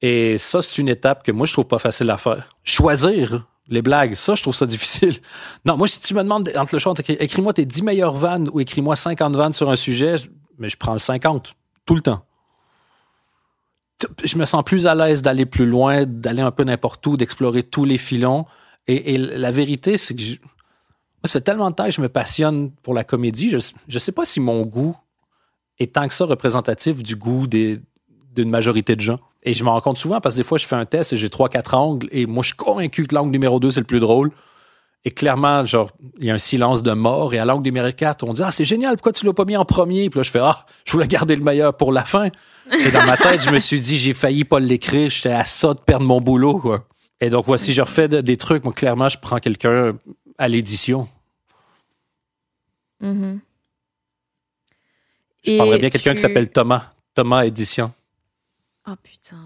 Et 0.01 0.39
ça, 0.39 0.63
c'est 0.63 0.79
une 0.79 0.89
étape 0.89 1.23
que 1.23 1.33
moi, 1.33 1.47
je 1.47 1.53
trouve 1.53 1.67
pas 1.67 1.79
facile 1.79 2.11
à 2.11 2.19
faire. 2.19 2.49
Choisir 2.63 3.45
les 3.69 3.83
blagues, 3.83 4.15
ça, 4.15 4.35
je 4.35 4.43
trouve 4.43 4.55
ça 4.55 4.67
difficile. 4.67 5.17
Non, 5.65 5.77
moi, 5.77 5.87
si 5.87 6.01
tu 6.01 6.15
me 6.15 6.23
demandes 6.23 6.51
entre 6.57 6.75
le 6.75 6.79
choix, 6.79 6.95
écris-moi 7.07 7.53
tes 7.53 7.65
10 7.65 7.83
meilleures 7.83 8.15
vannes 8.15 8.49
ou 8.53 8.61
écris-moi 8.61 8.97
50 8.97 9.37
vannes 9.37 9.53
sur 9.53 9.69
un 9.71 9.77
sujet, 9.77 10.15
mais 10.59 10.69
je 10.69 10.77
prends 10.77 10.95
le 10.95 10.99
50 10.99 11.55
tout 11.85 11.95
le 11.95 12.01
temps. 12.01 12.25
Je 14.25 14.39
me 14.39 14.45
sens 14.45 14.63
plus 14.65 14.87
à 14.87 14.95
l'aise 14.95 15.23
d'aller 15.23 15.45
plus 15.45 15.67
loin, 15.67 16.05
d'aller 16.07 16.43
un 16.43 16.51
peu 16.51 16.65
n'importe 16.65 17.07
où, 17.07 17.17
d'explorer 17.17 17.63
tous 17.63 17.85
les 17.85 17.99
filons. 17.99 18.47
Et, 18.87 19.19
la 19.19 19.51
vérité, 19.51 19.99
c'est 19.99 20.15
que 20.15 20.23
ça 21.25 21.33
fait 21.33 21.41
tellement 21.41 21.71
de 21.71 21.75
temps 21.75 21.87
que 21.87 21.91
je 21.91 22.01
me 22.01 22.09
passionne 22.09 22.71
pour 22.83 22.95
la 22.95 23.05
comédie. 23.05 23.51
Je 23.51 23.57
ne 23.57 23.99
sais 23.99 24.13
pas 24.13 24.25
si 24.25 24.41
mon 24.41 24.63
goût 24.63 24.97
est 25.79 25.95
tant 25.95 26.07
que 26.09 26.15
ça 26.15 26.25
représentatif 26.25 27.03
du 27.03 27.17
goût 27.17 27.47
d'une 27.47 28.51
majorité 28.51 28.97
de 28.97 29.01
gens. 29.01 29.19
Et 29.43 29.55
je 29.55 29.65
me 29.65 29.69
rends 29.69 29.81
compte 29.81 29.99
souvent 29.99 30.21
parce 30.21 30.35
que 30.35 30.41
des 30.41 30.45
fois, 30.45 30.59
je 30.59 30.67
fais 30.67 30.77
un 30.77 30.85
test 30.85 31.13
et 31.13 31.17
j'ai 31.17 31.31
trois, 31.31 31.49
quatre 31.49 31.75
angles 31.75 32.09
et 32.11 32.27
moi, 32.27 32.43
je 32.43 32.49
suis 32.49 32.57
convaincu 32.57 33.07
que 33.07 33.15
l'angle 33.15 33.31
numéro 33.31 33.61
2, 33.61 33.71
c'est 33.71 33.81
le 33.81 33.87
plus 33.87 34.01
drôle. 34.01 34.31
Et 35.05 35.11
clairement, 35.11 35.65
genre, 35.65 35.91
il 36.19 36.27
y 36.27 36.31
a 36.31 36.35
un 36.35 36.39
silence 36.39 36.83
de 36.83 36.93
mort. 36.93 37.33
Et 37.33 37.39
à 37.39 37.45
l'angle 37.45 37.63
numéro 37.65 37.91
4, 37.91 38.25
on 38.25 38.33
dit 38.33 38.43
Ah, 38.45 38.51
c'est 38.51 38.65
génial, 38.65 38.97
pourquoi 38.97 39.13
tu 39.13 39.25
l'as 39.25 39.33
pas 39.33 39.45
mis 39.45 39.57
en 39.57 39.65
premier? 39.65 40.11
Puis 40.11 40.19
là, 40.19 40.23
je 40.25 40.31
fais 40.31 40.41
Ah, 40.43 40.67
je 40.85 40.93
voulais 40.93 41.07
garder 41.07 41.37
le 41.37 41.43
meilleur 41.43 41.77
pour 41.77 41.93
la 41.93 42.05
fin. 42.05 42.27
Et 42.27 42.91
dans 42.91 43.07
ma 43.07 43.17
tête, 43.17 43.43
je 43.43 43.51
me 43.51 43.61
suis 43.61 43.81
dit 43.81 43.97
J'ai 43.97 44.13
failli 44.13 44.45
pas 44.45 44.59
l'écrire, 44.59 45.09
j'étais 45.09 45.31
à 45.31 45.45
ça 45.45 45.73
de 45.73 45.81
perdre 45.81 46.05
mon 46.05 46.21
boulot, 46.21 46.59
quoi. 46.59 46.85
Et 47.21 47.31
donc, 47.31 47.47
voici, 47.47 47.75
je 47.75 47.81
refais 47.81 48.09
des 48.09 48.37
trucs. 48.37 48.65
Moi, 48.65 48.73
clairement, 48.73 49.09
je 49.09 49.19
prends 49.19 49.39
quelqu'un 49.39 49.97
à 50.37 50.49
l'édition. 50.49 51.09
Mm-hmm. 53.03 53.39
Je 55.45 55.57
parlerais 55.57 55.79
bien 55.79 55.91
quelqu'un 55.91 56.15
qui 56.15 56.21
s'appelle 56.21 56.51
Thomas. 56.51 56.93
Thomas 57.15 57.45
Édition. 57.45 57.93
Oh 58.91 58.95
putain. 59.03 59.37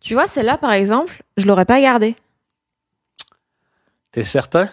Tu 0.00 0.14
vois, 0.14 0.26
celle-là, 0.26 0.58
par 0.58 0.72
exemple, 0.72 1.22
je 1.36 1.46
l'aurais 1.46 1.64
pas 1.64 1.80
gardée. 1.80 2.14
T'es 4.12 4.22
certain? 4.22 4.68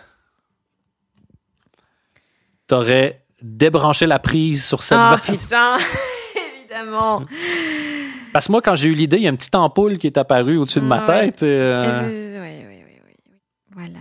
T'aurais 2.67 3.23
débranché 3.41 4.05
la 4.05 4.19
prise 4.19 4.65
sur 4.65 4.83
cette 4.83 4.99
oh, 5.01 5.15
putain, 5.23 5.77
évidemment. 6.59 7.25
Parce 8.33 8.47
que 8.47 8.51
moi, 8.51 8.61
quand 8.61 8.75
j'ai 8.75 8.89
eu 8.89 8.93
l'idée, 8.93 9.17
il 9.17 9.23
y 9.23 9.27
a 9.27 9.29
une 9.29 9.37
petite 9.37 9.55
ampoule 9.55 9.97
qui 9.97 10.07
est 10.07 10.17
apparue 10.17 10.57
au-dessus 10.57 10.81
de 10.81 10.85
ma 10.85 11.01
tête. 11.01 11.43
Euh. 11.43 12.39
Oui, 12.39 12.65
oui, 12.67 12.83
oui, 12.85 12.99
oui. 13.07 13.39
Voilà. 13.71 13.99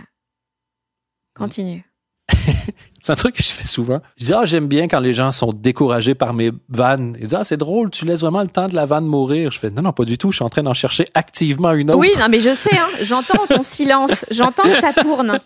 Continue. 1.33 1.83
c'est 3.01 3.11
un 3.11 3.15
truc 3.15 3.35
que 3.35 3.43
je 3.43 3.49
fais 3.49 3.65
souvent. 3.65 3.99
Je 4.17 4.25
dis, 4.25 4.33
ah, 4.33 4.45
j'aime 4.45 4.67
bien 4.67 4.87
quand 4.87 4.99
les 4.99 5.13
gens 5.13 5.31
sont 5.31 5.51
découragés 5.53 6.13
par 6.13 6.33
mes 6.33 6.51
vannes. 6.69 7.15
Ils 7.19 7.27
disent, 7.27 7.37
ah, 7.39 7.43
c'est 7.43 7.57
drôle, 7.57 7.89
tu 7.89 8.05
laisses 8.05 8.21
vraiment 8.21 8.41
le 8.41 8.47
temps 8.47 8.67
de 8.67 8.75
la 8.75 8.85
vanne 8.85 9.05
mourir. 9.05 9.51
Je 9.51 9.59
fais, 9.59 9.69
non, 9.71 9.81
non, 9.81 9.91
pas 9.91 10.05
du 10.05 10.17
tout. 10.17 10.31
Je 10.31 10.37
suis 10.37 10.45
en 10.45 10.49
train 10.49 10.63
d'en 10.63 10.73
chercher 10.73 11.07
activement 11.13 11.71
une 11.73 11.89
autre. 11.89 11.99
Oui, 11.99 12.11
non, 12.19 12.27
mais 12.29 12.39
je 12.39 12.53
sais, 12.53 12.77
hein, 12.77 12.87
j'entends 13.01 13.45
ton 13.47 13.63
silence. 13.63 14.25
J'entends 14.29 14.63
que 14.63 14.75
ça 14.75 14.93
tourne. 14.93 15.39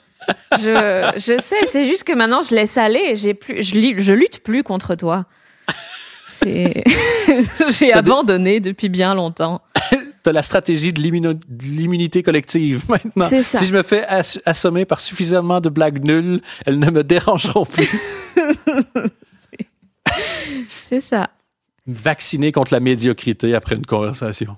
Je, 0.53 1.11
je 1.15 1.39
sais, 1.39 1.65
c'est 1.67 1.85
juste 1.85 2.03
que 2.03 2.13
maintenant, 2.13 2.41
je 2.41 2.53
laisse 2.53 2.77
aller. 2.77 3.15
J'ai 3.15 3.33
plus, 3.33 3.63
je, 3.63 3.95
je 3.97 4.13
lutte 4.13 4.41
plus 4.43 4.63
contre 4.63 4.95
toi. 4.95 5.25
J'ai 7.69 7.93
abandonné 7.93 8.59
depuis 8.59 8.89
bien 8.89 9.15
longtemps. 9.15 9.61
T'as 10.25 10.31
la 10.31 10.41
stratégie 10.41 10.91
de 10.91 10.99
l'immunité 11.61 12.23
collective 12.23 12.85
maintenant. 12.89 13.29
Si 13.29 13.63
je 13.67 13.71
me 13.71 13.83
fais 13.83 14.03
assommer 14.07 14.83
par 14.83 14.99
suffisamment 14.99 15.61
de 15.61 15.69
blagues 15.69 16.03
nulles, 16.03 16.41
elles 16.65 16.79
ne 16.79 16.89
me 16.89 17.03
dérangeront 17.03 17.67
plus. 17.67 17.87
C'est 20.83 20.99
ça. 20.99 21.29
Vacciner 21.85 22.51
contre 22.51 22.73
la 22.73 22.79
médiocrité 22.79 23.53
après 23.53 23.75
une 23.75 23.85
conversation. 23.85 24.57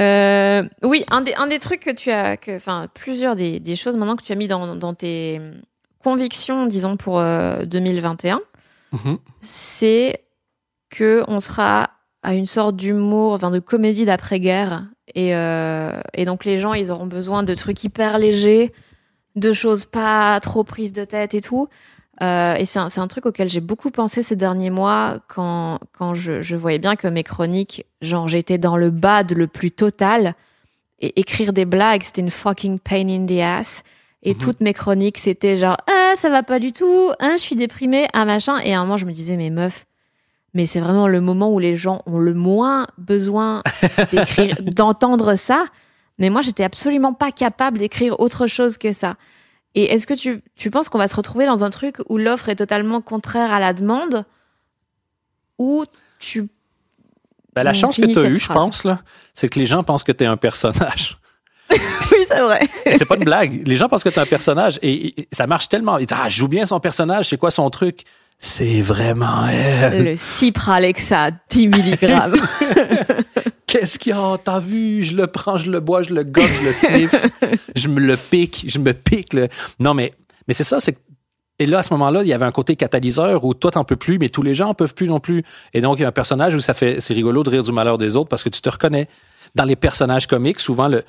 Euh, 0.00 0.64
oui, 0.82 1.04
un 1.08 1.20
des, 1.20 1.34
un 1.34 1.46
des 1.46 1.60
trucs 1.60 1.78
que 1.78 1.94
tu 1.94 2.10
as, 2.10 2.36
enfin, 2.50 2.88
plusieurs 2.92 3.36
des, 3.36 3.60
des, 3.60 3.76
choses 3.76 3.94
maintenant 3.94 4.16
que 4.16 4.24
tu 4.24 4.32
as 4.32 4.34
mis 4.34 4.48
dans, 4.48 4.74
dans 4.74 4.94
tes 4.94 5.40
convictions, 6.02 6.66
disons, 6.66 6.96
pour 6.96 7.20
2021, 7.20 8.34
euh, 8.34 8.40
Mhm. 8.90 9.18
c'est 9.38 10.24
que 10.90 11.22
on 11.28 11.38
sera 11.38 11.90
à 12.22 12.34
une 12.34 12.46
sorte 12.46 12.76
d'humour, 12.76 13.32
enfin 13.32 13.50
de 13.50 13.58
comédie 13.58 14.04
d'après-guerre. 14.04 14.86
Et, 15.14 15.34
euh, 15.34 16.00
et 16.14 16.24
donc 16.24 16.44
les 16.44 16.58
gens, 16.58 16.74
ils 16.74 16.90
auront 16.90 17.06
besoin 17.06 17.42
de 17.42 17.54
trucs 17.54 17.82
hyper 17.84 18.18
légers, 18.18 18.72
de 19.36 19.52
choses 19.52 19.84
pas 19.84 20.38
trop 20.40 20.64
prises 20.64 20.92
de 20.92 21.04
tête 21.04 21.34
et 21.34 21.40
tout. 21.40 21.68
Euh, 22.20 22.56
et 22.56 22.64
c'est 22.64 22.80
un, 22.80 22.88
un, 22.96 23.06
truc 23.06 23.26
auquel 23.26 23.48
j'ai 23.48 23.60
beaucoup 23.60 23.90
pensé 23.90 24.24
ces 24.24 24.34
derniers 24.34 24.70
mois 24.70 25.18
quand, 25.28 25.78
quand 25.92 26.14
je, 26.14 26.40
je 26.40 26.56
voyais 26.56 26.80
bien 26.80 26.96
que 26.96 27.06
mes 27.06 27.22
chroniques, 27.22 27.86
genre 28.02 28.26
j'étais 28.26 28.58
dans 28.58 28.76
le 28.76 28.90
bad 28.90 29.32
le 29.32 29.46
plus 29.46 29.70
total. 29.70 30.34
Et 31.00 31.20
écrire 31.20 31.52
des 31.52 31.64
blagues, 31.64 32.02
c'était 32.02 32.22
une 32.22 32.30
fucking 32.30 32.80
pain 32.80 33.08
in 33.08 33.24
the 33.26 33.40
ass. 33.40 33.84
Et 34.24 34.34
mhm. 34.34 34.38
toutes 34.38 34.60
mes 34.60 34.72
chroniques, 34.72 35.18
c'était 35.18 35.56
genre, 35.56 35.76
ah, 35.86 36.14
ça 36.16 36.28
va 36.28 36.42
pas 36.42 36.58
du 36.58 36.72
tout, 36.72 37.12
hein, 37.20 37.36
je 37.36 37.42
suis 37.42 37.54
déprimée, 37.54 38.08
ah, 38.12 38.24
machin. 38.24 38.58
Et 38.58 38.74
à 38.74 38.80
un 38.80 38.82
moment, 38.82 38.96
je 38.96 39.06
me 39.06 39.12
disais, 39.12 39.36
mais 39.36 39.50
meuf, 39.50 39.86
mais 40.58 40.66
c'est 40.66 40.80
vraiment 40.80 41.06
le 41.06 41.20
moment 41.20 41.52
où 41.52 41.60
les 41.60 41.76
gens 41.76 42.02
ont 42.06 42.18
le 42.18 42.34
moins 42.34 42.88
besoin 42.98 43.62
d'écrire, 44.10 44.56
d'entendre 44.60 45.36
ça. 45.36 45.66
Mais 46.18 46.30
moi, 46.30 46.42
j'étais 46.42 46.64
absolument 46.64 47.12
pas 47.12 47.30
capable 47.30 47.78
d'écrire 47.78 48.18
autre 48.18 48.48
chose 48.48 48.76
que 48.76 48.92
ça. 48.92 49.14
Et 49.76 49.84
est-ce 49.84 50.04
que 50.04 50.14
tu, 50.14 50.42
tu 50.56 50.72
penses 50.72 50.88
qu'on 50.88 50.98
va 50.98 51.06
se 51.06 51.14
retrouver 51.14 51.46
dans 51.46 51.62
un 51.62 51.70
truc 51.70 51.98
où 52.08 52.18
l'offre 52.18 52.48
est 52.48 52.56
totalement 52.56 53.00
contraire 53.00 53.52
à 53.52 53.60
la 53.60 53.72
demande? 53.72 54.24
Ou 55.58 55.84
tu. 56.18 56.48
Ben, 57.54 57.62
la 57.62 57.72
chance 57.72 57.96
que 57.96 58.06
tu 58.06 58.18
as 58.18 58.28
eue, 58.28 58.40
je 58.40 58.48
pense, 58.48 58.82
là, 58.82 58.98
c'est 59.34 59.48
que 59.48 59.60
les 59.60 59.66
gens 59.66 59.84
pensent 59.84 60.02
que 60.02 60.10
tu 60.10 60.24
es 60.24 60.26
un 60.26 60.36
personnage. 60.36 61.18
oui, 61.70 62.24
c'est 62.26 62.40
vrai. 62.40 62.68
c'est 62.96 63.04
pas 63.04 63.14
une 63.14 63.24
blague. 63.24 63.64
Les 63.64 63.76
gens 63.76 63.88
pensent 63.88 64.02
que 64.02 64.08
tu 64.08 64.16
es 64.16 64.22
un 64.22 64.26
personnage 64.26 64.80
et, 64.82 65.14
ça 65.30 65.46
marche 65.46 65.68
tellement. 65.68 65.98
Ils 65.98 66.06
disent, 66.06 66.18
ah, 66.20 66.28
je 66.28 66.36
joue 66.36 66.48
bien 66.48 66.66
son 66.66 66.80
personnage, 66.80 67.28
c'est 67.28 67.38
quoi 67.38 67.52
son 67.52 67.70
truc? 67.70 68.04
C'est 68.38 68.80
vraiment 68.80 69.48
elle. 69.48 70.04
Le 70.04 70.16
Cipralexa, 70.16 71.30
10 71.50 71.68
mg. 71.68 71.98
Qu'est-ce 73.66 73.98
qu'il 73.98 74.10
y 74.10 74.14
a? 74.14 74.38
T'as 74.42 74.60
vu? 74.60 75.02
Je 75.02 75.14
le 75.14 75.26
prends, 75.26 75.58
je 75.58 75.70
le 75.70 75.80
bois, 75.80 76.02
je 76.02 76.14
le 76.14 76.22
gobe, 76.22 76.44
je 76.44 76.66
le 76.66 76.72
sniff. 76.72 77.26
je 77.76 77.88
me 77.88 78.00
le 78.00 78.16
pique, 78.16 78.64
je 78.68 78.78
me 78.78 78.92
pique. 78.92 79.34
Le... 79.34 79.48
Non, 79.80 79.92
mais, 79.92 80.14
mais 80.46 80.54
c'est 80.54 80.64
ça, 80.64 80.80
c'est 80.80 80.96
et 81.60 81.66
là, 81.66 81.78
à 81.78 81.82
ce 81.82 81.92
moment-là, 81.94 82.22
il 82.22 82.28
y 82.28 82.32
avait 82.32 82.44
un 82.44 82.52
côté 82.52 82.76
catalyseur 82.76 83.44
où 83.44 83.52
toi, 83.52 83.72
t'en 83.72 83.82
peux 83.82 83.96
plus, 83.96 84.18
mais 84.18 84.28
tous 84.28 84.42
les 84.42 84.54
gens 84.54 84.68
en 84.68 84.74
peuvent 84.74 84.94
plus 84.94 85.08
non 85.08 85.18
plus. 85.18 85.42
Et 85.74 85.80
donc, 85.80 85.98
il 85.98 86.02
y 86.02 86.04
a 86.04 86.08
un 86.08 86.12
personnage 86.12 86.54
où 86.54 86.60
ça 86.60 86.72
fait, 86.72 87.00
c'est 87.00 87.14
rigolo 87.14 87.42
de 87.42 87.50
rire 87.50 87.64
du 87.64 87.72
malheur 87.72 87.98
des 87.98 88.14
autres 88.14 88.28
parce 88.28 88.44
que 88.44 88.48
tu 88.48 88.60
te 88.60 88.70
reconnais. 88.70 89.08
Dans 89.56 89.64
les 89.64 89.76
personnages 89.76 90.28
comiques, 90.28 90.60
souvent, 90.60 90.86
le, 90.86 91.02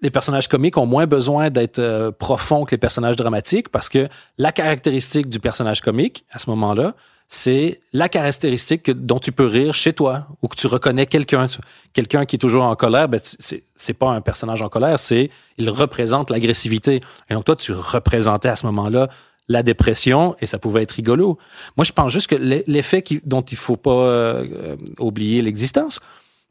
les 0.00 0.10
personnages 0.10 0.48
comiques 0.48 0.76
ont 0.76 0.86
moins 0.86 1.06
besoin 1.06 1.50
d'être 1.50 1.78
euh, 1.78 2.10
profonds 2.10 2.64
que 2.64 2.72
les 2.72 2.78
personnages 2.78 3.16
dramatiques 3.16 3.68
parce 3.68 3.88
que 3.88 4.08
la 4.36 4.52
caractéristique 4.52 5.28
du 5.28 5.40
personnage 5.40 5.80
comique, 5.80 6.24
à 6.30 6.38
ce 6.38 6.50
moment-là, 6.50 6.94
c'est 7.28 7.80
la 7.92 8.08
caractéristique 8.08 8.90
dont 8.90 9.18
tu 9.18 9.32
peux 9.32 9.46
rire 9.46 9.74
chez 9.74 9.92
toi 9.92 10.28
ou 10.40 10.48
que 10.48 10.56
tu 10.56 10.66
reconnais 10.66 11.04
quelqu'un. 11.04 11.44
Quelqu'un 11.92 12.24
qui 12.24 12.36
est 12.36 12.38
toujours 12.38 12.64
en 12.64 12.74
colère, 12.74 13.08
ben, 13.08 13.20
c'est 13.20 13.92
pas 13.92 14.10
un 14.12 14.22
personnage 14.22 14.62
en 14.62 14.70
colère, 14.70 14.98
c'est 14.98 15.30
il 15.58 15.68
représente 15.68 16.30
l'agressivité. 16.30 17.00
Et 17.28 17.34
donc 17.34 17.44
toi, 17.44 17.54
tu 17.54 17.72
représentais 17.72 18.48
à 18.48 18.56
ce 18.56 18.64
moment-là 18.66 19.08
la 19.48 19.62
dépression 19.62 20.36
et 20.40 20.46
ça 20.46 20.58
pouvait 20.58 20.82
être 20.82 20.92
rigolo. 20.92 21.38
Moi, 21.76 21.84
je 21.84 21.92
pense 21.92 22.12
juste 22.12 22.28
que 22.28 22.36
l'effet 22.66 23.04
dont 23.24 23.42
il 23.42 23.56
faut 23.56 23.76
pas 23.76 23.90
euh, 23.90 24.76
oublier 24.98 25.42
l'existence, 25.42 26.00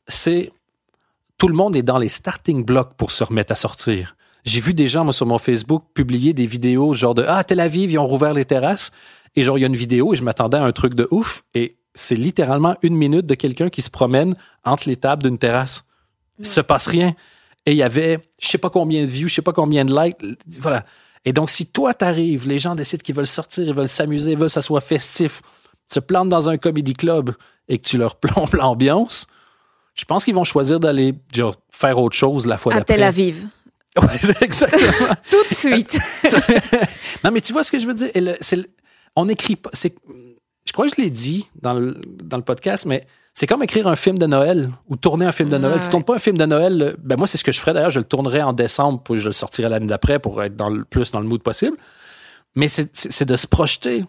c'est 0.07 0.51
tout 1.37 1.47
le 1.47 1.53
monde 1.53 1.75
est 1.75 1.83
dans 1.83 1.97
les 1.97 2.09
starting 2.09 2.65
blocks 2.65 2.93
pour 2.95 3.11
se 3.11 3.23
remettre 3.23 3.51
à 3.51 3.55
sortir. 3.55 4.15
J'ai 4.43 4.59
vu 4.59 4.73
des 4.73 4.87
gens, 4.87 5.03
moi, 5.03 5.13
sur 5.13 5.25
mon 5.25 5.37
Facebook, 5.37 5.83
publier 5.93 6.33
des 6.33 6.45
vidéos 6.45 6.93
genre 6.93 7.13
de 7.13 7.25
Ah, 7.27 7.43
Tel 7.43 7.59
Aviv, 7.59 7.91
ils 7.91 7.99
ont 7.99 8.07
rouvert 8.07 8.33
les 8.33 8.45
terrasses. 8.45 8.91
Et 9.35 9.43
genre, 9.43 9.57
il 9.57 9.61
y 9.61 9.63
a 9.65 9.67
une 9.67 9.75
vidéo 9.75 10.13
et 10.13 10.15
je 10.15 10.23
m'attendais 10.23 10.57
à 10.57 10.63
un 10.63 10.71
truc 10.71 10.95
de 10.95 11.07
ouf. 11.11 11.43
Et 11.53 11.77
c'est 11.93 12.15
littéralement 12.15 12.75
une 12.81 12.95
minute 12.95 13.25
de 13.25 13.35
quelqu'un 13.35 13.69
qui 13.69 13.81
se 13.81 13.89
promène 13.89 14.35
entre 14.63 14.87
les 14.87 14.95
tables 14.95 15.23
d'une 15.23 15.37
terrasse. 15.37 15.85
Il 16.39 16.45
se 16.45 16.61
passe 16.61 16.87
rien. 16.87 17.13
Et 17.65 17.71
il 17.71 17.77
y 17.77 17.83
avait, 17.83 18.19
je 18.39 18.47
sais 18.47 18.57
pas 18.57 18.69
combien 18.69 19.01
de 19.01 19.07
views, 19.07 19.27
je 19.27 19.35
sais 19.35 19.41
pas 19.41 19.53
combien 19.53 19.83
de 19.83 19.93
likes. 19.93 20.17
Voilà. 20.59 20.85
Et 21.25 21.33
donc, 21.33 21.49
si 21.49 21.65
toi 21.65 21.93
t'arrives, 21.93 22.47
les 22.47 22.57
gens 22.57 22.73
décident 22.73 23.03
qu'ils 23.03 23.15
veulent 23.15 23.27
sortir, 23.27 23.67
ils 23.67 23.73
veulent 23.73 23.89
s'amuser, 23.89 24.31
ils 24.31 24.37
veulent 24.37 24.47
que 24.47 24.53
ça 24.53 24.61
soit 24.61 24.81
festif, 24.81 25.41
se 25.87 25.99
plantent 25.99 26.29
dans 26.29 26.49
un 26.49 26.57
comedy 26.57 26.93
club 26.93 27.31
et 27.67 27.77
que 27.77 27.87
tu 27.87 27.97
leur 27.97 28.15
plombes 28.19 28.53
l'ambiance, 28.53 29.27
je 29.99 30.05
pense 30.05 30.23
qu'ils 30.23 30.35
vont 30.35 30.43
choisir 30.43 30.79
d'aller 30.79 31.13
faire 31.71 31.99
autre 31.99 32.15
chose 32.15 32.45
la 32.45 32.57
fois 32.57 32.73
d'après. 32.73 32.93
À 32.93 32.97
Tel 32.97 33.03
Aviv. 33.03 33.47
Oui, 33.99 34.09
exactement. 34.41 35.15
Tout 35.31 35.43
de 35.49 35.55
suite. 35.55 35.97
non, 37.23 37.31
mais 37.31 37.41
tu 37.41 37.51
vois 37.51 37.63
ce 37.63 37.71
que 37.71 37.79
je 37.79 37.87
veux 37.87 37.95
dire? 37.95 38.11
on 39.15 39.25
n'écrit 39.25 39.55
pas. 39.55 39.71
Je 39.73 40.71
crois 40.71 40.87
que 40.87 40.93
je 40.95 41.01
l'ai 41.01 41.09
dit 41.09 41.49
dans 41.63 41.73
le, 41.73 41.99
dans 42.23 42.37
le 42.37 42.43
podcast, 42.43 42.85
mais 42.85 43.07
c'est 43.33 43.47
comme 43.47 43.63
écrire 43.63 43.87
un 43.87 43.95
film 43.95 44.19
de 44.19 44.27
Noël 44.27 44.69
ou 44.87 44.97
tourner 44.97 45.25
un 45.25 45.31
film 45.31 45.49
de 45.49 45.57
Noël. 45.57 45.79
Tu 45.79 45.85
Tu 45.85 45.89
tournes 45.89 46.03
pas 46.03 46.13
un 46.13 46.19
film 46.19 46.37
de 46.37 46.45
Noël, 46.45 46.95
ben 46.99 47.17
moi, 47.17 47.25
c'est 47.25 47.39
ce 47.39 47.43
que 47.43 47.51
je 47.51 47.59
ferais 47.59 47.73
d'ailleurs. 47.73 47.89
Je 47.89 47.97
le 47.97 48.05
tournerais 48.05 48.43
en 48.43 48.53
décembre, 48.53 49.01
puis 49.01 49.17
je 49.17 49.29
le 49.29 49.33
sortirais 49.33 49.69
l'année 49.69 49.87
d'après 49.87 50.19
pour 50.19 50.43
être 50.43 50.55
dans 50.55 50.69
le, 50.69 50.83
plus 50.83 51.11
dans 51.11 51.19
le 51.19 51.27
mood 51.27 51.41
possible. 51.41 51.75
Mais 52.53 52.67
c'est 52.67 53.25
de 53.25 53.35
se 53.35 53.47
projeter. 53.47 54.05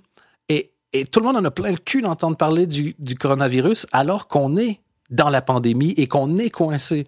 Et, 0.51 0.71
et, 0.93 1.07
tout 1.07 1.21
le 1.21 1.27
monde 1.27 1.37
en 1.37 1.45
a 1.47 1.51
plein 1.51 1.71
le 1.71 1.79
cul 1.79 2.03
d'entendre 2.03 2.37
parler 2.37 2.67
du, 2.67 2.95
du 2.99 3.15
coronavirus 3.15 3.87
alors 3.93 4.29
qu'on 4.29 4.59
est 4.59 4.81
dans 5.11 5.31
la 5.31 5.43
pandémie 5.43 5.95
et 5.97 6.07
qu'on 6.07 6.37
est 6.39 6.51
coincé. 6.51 7.07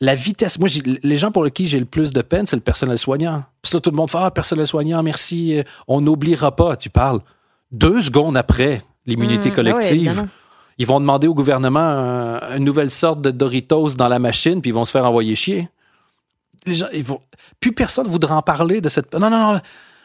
La 0.00 0.14
vitesse, 0.14 0.58
moi, 0.58 0.68
les 1.02 1.16
gens 1.16 1.30
pour 1.30 1.50
qui 1.50 1.66
j'ai 1.66 1.78
le 1.78 1.84
plus 1.84 2.12
de 2.12 2.20
peine, 2.20 2.46
c'est 2.46 2.56
le 2.56 2.62
personnel 2.62 2.98
soignant. 2.98 3.44
Puis 3.62 3.72
là, 3.74 3.80
tout 3.80 3.90
le 3.90 3.96
monde 3.96 4.10
fait 4.10 4.18
Ah, 4.20 4.30
personnel 4.30 4.66
soignant, 4.66 5.02
merci, 5.02 5.58
euh, 5.58 5.62
on 5.88 6.00
n'oubliera 6.00 6.54
pas. 6.54 6.76
Tu 6.76 6.90
parles. 6.90 7.20
Deux 7.70 8.02
secondes 8.02 8.36
après 8.36 8.82
l'immunité 9.06 9.50
mmh, 9.50 9.54
collective, 9.54 10.26
ils 10.78 10.86
vont 10.86 11.00
demander 11.00 11.26
au 11.26 11.34
gouvernement 11.34 11.82
une 12.56 12.64
nouvelle 12.64 12.90
sorte 12.90 13.20
de 13.20 13.30
Doritos 13.30 13.90
dans 13.96 14.08
la 14.08 14.18
machine, 14.18 14.60
puis 14.60 14.70
ils 14.70 14.74
vont 14.74 14.84
se 14.84 14.90
faire 14.90 15.04
envoyer 15.04 15.34
chier. 15.34 15.68
les 16.66 16.74
gens, 16.74 16.86
ils 16.92 17.04
vont, 17.04 17.20
plus 17.60 17.72
personne 17.72 18.06
voudra 18.06 18.36
en 18.36 18.42
parler 18.42 18.80
de 18.80 18.88
cette. 18.88 19.12
Non, 19.14 19.30
non, 19.30 19.52
non, 19.54 19.60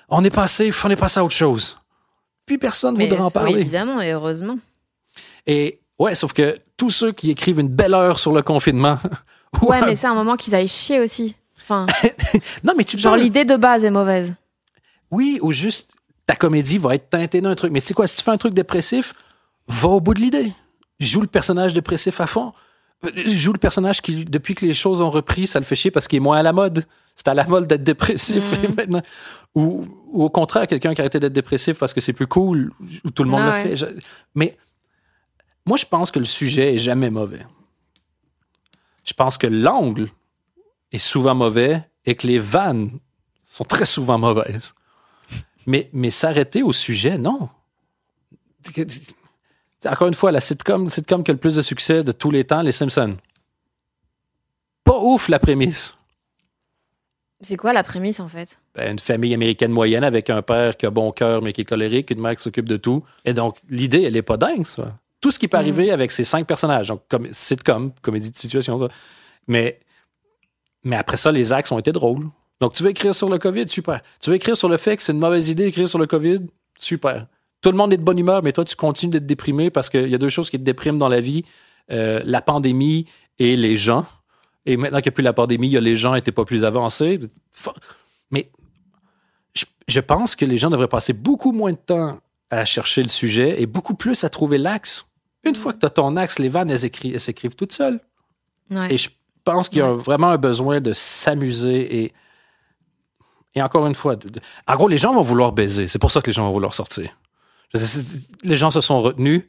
on 0.09 0.23
est 0.23 0.29
passé, 0.29 0.71
on 0.83 0.89
est 0.89 0.95
passé 0.95 1.19
à 1.19 1.23
autre 1.23 1.35
chose. 1.35 1.77
Plus 2.45 2.57
personne 2.59 2.95
Mais 2.97 3.07
voudra 3.07 3.23
en 3.23 3.27
oui, 3.27 3.33
parler. 3.33 3.59
évidemment, 3.61 4.01
et 4.01 4.11
heureusement. 4.11 4.57
Et 5.45 5.79
ouais, 5.99 6.15
sauf 6.15 6.33
que 6.33 6.57
tous 6.79 6.89
ceux 6.89 7.11
qui 7.11 7.29
écrivent 7.29 7.59
une 7.59 7.67
belle 7.67 7.93
heure 7.93 8.17
sur 8.17 8.33
le 8.33 8.41
confinement. 8.41 8.97
ou 9.61 9.65
Ouais, 9.69 9.81
mais 9.85 9.95
c'est 9.95 10.07
un 10.07 10.15
moment 10.15 10.35
qu'ils 10.35 10.55
aillent 10.55 10.67
chier 10.67 10.99
aussi. 10.99 11.35
Enfin, 11.61 11.85
non, 12.63 12.73
mais 12.75 12.83
tu 12.83 12.97
genre 12.97 13.13
peux- 13.13 13.19
l'idée 13.19 13.45
de 13.45 13.55
base 13.55 13.85
est 13.85 13.91
mauvaise. 13.91 14.33
Oui, 15.11 15.37
ou 15.43 15.51
juste 15.51 15.91
ta 16.25 16.35
comédie 16.35 16.77
va 16.79 16.95
être 16.95 17.09
teintée 17.09 17.41
d'un 17.41 17.53
truc. 17.55 17.71
Mais 17.71 17.81
tu 17.81 17.87
sais 17.87 17.93
quoi, 17.93 18.07
si 18.07 18.15
tu 18.15 18.23
fais 18.23 18.31
un 18.31 18.37
truc 18.37 18.53
dépressif, 18.53 19.13
va 19.67 19.89
au 19.89 20.01
bout 20.01 20.13
de 20.15 20.19
l'idée. 20.21 20.51
Joue 20.99 21.21
le 21.21 21.27
personnage 21.27 21.73
dépressif 21.73 22.19
à 22.21 22.27
fond. 22.27 22.53
Joue 23.25 23.53
le 23.53 23.57
personnage 23.59 24.01
qui, 24.01 24.25
depuis 24.25 24.55
que 24.55 24.65
les 24.65 24.73
choses 24.73 25.01
ont 25.01 25.09
repris, 25.09 25.47
ça 25.47 25.59
le 25.59 25.65
fait 25.65 25.75
chier 25.75 25.89
parce 25.91 26.07
qu'il 26.07 26.17
est 26.17 26.21
moins 26.21 26.37
à 26.37 26.43
la 26.43 26.51
mode. 26.53 26.85
C'est 27.15 27.27
à 27.27 27.33
la 27.33 27.45
mode 27.45 27.67
d'être 27.67 27.83
dépressif 27.83 28.59
Mhm. 28.61 28.73
maintenant. 28.77 29.01
Ou, 29.55 29.83
ou 30.11 30.23
au 30.23 30.29
contraire, 30.29 30.67
quelqu'un 30.67 30.93
qui 30.93 31.01
a 31.01 31.03
arrêté 31.03 31.19
d'être 31.19 31.33
dépressif 31.33 31.77
parce 31.77 31.93
que 31.93 32.01
c'est 32.01 32.13
plus 32.13 32.27
cool, 32.27 32.71
ou 33.05 33.09
tout 33.09 33.23
le 33.23 33.29
monde 33.29 33.41
Ah 33.43 33.63
le 33.63 33.69
ouais. 33.71 33.75
fait. 33.75 33.95
Mais 34.35 34.57
moi, 35.65 35.77
je 35.77 35.85
pense 35.85 36.11
que 36.11 36.19
le 36.19 36.25
sujet 36.25 36.75
est 36.75 36.77
jamais 36.77 37.09
mauvais. 37.09 37.45
Je 39.03 39.13
pense 39.13 39.37
que 39.37 39.47
l'angle 39.47 40.09
est 40.91 40.99
souvent 40.99 41.35
mauvais 41.35 41.87
et 42.05 42.15
que 42.15 42.27
les 42.27 42.39
vannes 42.39 42.99
sont 43.43 43.63
très 43.63 43.85
souvent 43.85 44.17
mauvaises. 44.17 44.73
Mais, 45.65 45.89
mais 45.93 46.11
s'arrêter 46.11 46.63
au 46.63 46.71
sujet, 46.71 47.17
non. 47.17 47.49
Encore 49.85 50.07
une 50.07 50.13
fois, 50.13 50.31
la 50.31 50.41
sitcom, 50.41 50.89
sitcom 50.89 51.23
qui 51.23 51.31
a 51.31 51.33
le 51.33 51.39
plus 51.39 51.55
de 51.55 51.61
succès 51.61 52.03
de 52.03 52.11
tous 52.11 52.31
les 52.31 52.43
temps, 52.43 52.61
Les 52.61 52.71
Simpsons. 52.71 53.17
Pas 54.83 54.99
ouf 54.99 55.29
la 55.29 55.39
prémisse. 55.39 55.95
C'est 57.41 57.55
quoi 57.55 57.71
la 57.71 57.83
prémisse 57.83 58.19
en 58.19 58.27
fait? 58.27 58.61
Ben, 58.75 58.91
une 58.91 58.99
famille 58.99 59.33
américaine 59.33 59.71
moyenne 59.71 60.03
avec 60.03 60.29
un 60.29 60.41
père 60.41 60.75
qui 60.75 60.85
a 60.85 60.89
bon 60.89 61.11
cœur 61.11 61.41
mais 61.41 61.53
qui 61.53 61.61
est 61.61 61.65
colérique, 61.65 62.11
une 62.11 62.19
mère 62.19 62.35
qui 62.35 62.43
s'occupe 62.43 62.67
de 62.67 62.75
tout. 62.75 63.03
Et 63.23 63.33
donc, 63.33 63.57
l'idée, 63.69 64.03
elle 64.03 64.17
est 64.17 64.21
pas 64.21 64.37
dingue, 64.37 64.65
ça. 64.65 64.97
Tout 65.21 65.31
ce 65.31 65.39
qui 65.39 65.47
peut 65.47 65.57
arriver 65.57 65.91
avec 65.91 66.11
ces 66.11 66.23
cinq 66.23 66.47
personnages, 66.47 66.87
donc 66.87 67.01
comme 67.09 67.27
sitcom, 67.31 67.91
comédie 68.01 68.31
de 68.31 68.37
situation, 68.37 68.87
mais, 69.47 69.79
mais 70.83 70.95
après 70.95 71.17
ça, 71.17 71.31
les 71.31 71.51
axes 71.51 71.71
ont 71.71 71.79
été 71.79 71.91
drôles. 71.91 72.29
Donc, 72.61 72.73
tu 72.73 72.83
veux 72.83 72.89
écrire 72.89 73.15
sur 73.15 73.29
le 73.29 73.37
COVID, 73.37 73.67
super. 73.69 74.01
Tu 74.21 74.29
veux 74.29 74.35
écrire 74.35 74.57
sur 74.57 74.69
le 74.69 74.77
fait 74.77 74.97
que 74.97 75.03
c'est 75.03 75.13
une 75.13 75.19
mauvaise 75.19 75.49
idée 75.49 75.63
d'écrire 75.63 75.87
sur 75.87 75.99
le 75.99 76.07
COVID, 76.07 76.39
super. 76.77 77.27
Tout 77.61 77.71
le 77.71 77.77
monde 77.77 77.91
est 77.91 77.97
de 77.97 78.03
bonne 78.03 78.19
humeur, 78.19 78.43
mais 78.43 78.53
toi, 78.53 78.63
tu 78.63 78.75
continues 78.75 79.11
d'être 79.11 79.25
déprimé 79.25 79.69
parce 79.69 79.89
qu'il 79.89 80.07
y 80.07 80.15
a 80.15 80.17
deux 80.17 80.29
choses 80.29 80.49
qui 80.49 80.57
te 80.57 80.63
dépriment 80.63 80.97
dans 80.97 81.09
la 81.09 81.21
vie 81.21 81.43
euh, 81.91 82.19
la 82.23 82.41
pandémie 82.41 83.05
et 83.39 83.55
les 83.55 83.75
gens. 83.75 84.05
Et 84.65 84.77
maintenant 84.77 84.99
qu'il 84.99 85.09
n'y 85.09 85.13
a 85.13 85.15
plus 85.15 85.23
la 85.23 85.33
pandémie, 85.33 85.67
il 85.67 85.73
y 85.73 85.77
a 85.77 85.81
les 85.81 85.95
gens 85.95 86.13
n'étaient 86.13 86.31
pas 86.31 86.45
plus 86.45 86.63
avancés. 86.63 87.19
Mais 88.29 88.51
je, 89.55 89.65
je 89.87 89.99
pense 89.99 90.35
que 90.35 90.45
les 90.45 90.57
gens 90.57 90.69
devraient 90.69 90.87
passer 90.87 91.13
beaucoup 91.13 91.51
moins 91.51 91.71
de 91.71 91.77
temps 91.77 92.19
à 92.51 92.63
chercher 92.65 93.01
le 93.01 93.09
sujet 93.09 93.59
et 93.59 93.65
beaucoup 93.65 93.95
plus 93.95 94.23
à 94.23 94.29
trouver 94.29 94.59
l'axe. 94.59 95.08
Une 95.43 95.55
fois 95.55 95.73
que 95.73 95.79
tu 95.79 95.85
as 95.85 95.89
ton 95.89 96.15
axe, 96.17 96.39
les 96.39 96.49
vannes, 96.49 96.69
elles, 96.69 96.85
écri- 96.85 97.13
elles 97.13 97.19
s'écrivent 97.21 97.55
toutes 97.55 97.73
seules. 97.73 97.99
Ouais. 98.71 98.93
Et 98.93 98.97
je 98.97 99.09
pense 99.43 99.69
qu'il 99.69 99.79
y 99.79 99.81
a 99.81 99.91
vraiment 99.91 100.29
un 100.29 100.37
besoin 100.37 100.81
de 100.81 100.93
s'amuser 100.93 102.03
et. 102.03 102.13
Et 103.55 103.61
encore 103.63 103.87
une 103.87 103.95
fois, 103.95 104.15
de- 104.15 104.29
de- 104.29 104.39
en 104.67 104.75
gros, 104.75 104.87
les 104.87 104.97
gens 104.99 105.13
vont 105.13 105.23
vouloir 105.23 105.51
baiser. 105.53 105.87
C'est 105.87 105.97
pour 105.97 106.11
ça 106.11 106.21
que 106.21 106.27
les 106.27 106.33
gens 106.33 106.45
vont 106.45 106.51
vouloir 106.53 106.73
sortir. 106.75 107.17
Je 107.73 107.79
Les 108.43 108.55
gens 108.57 108.69
se 108.69 108.79
sont 108.81 109.01
retenus, 109.01 109.43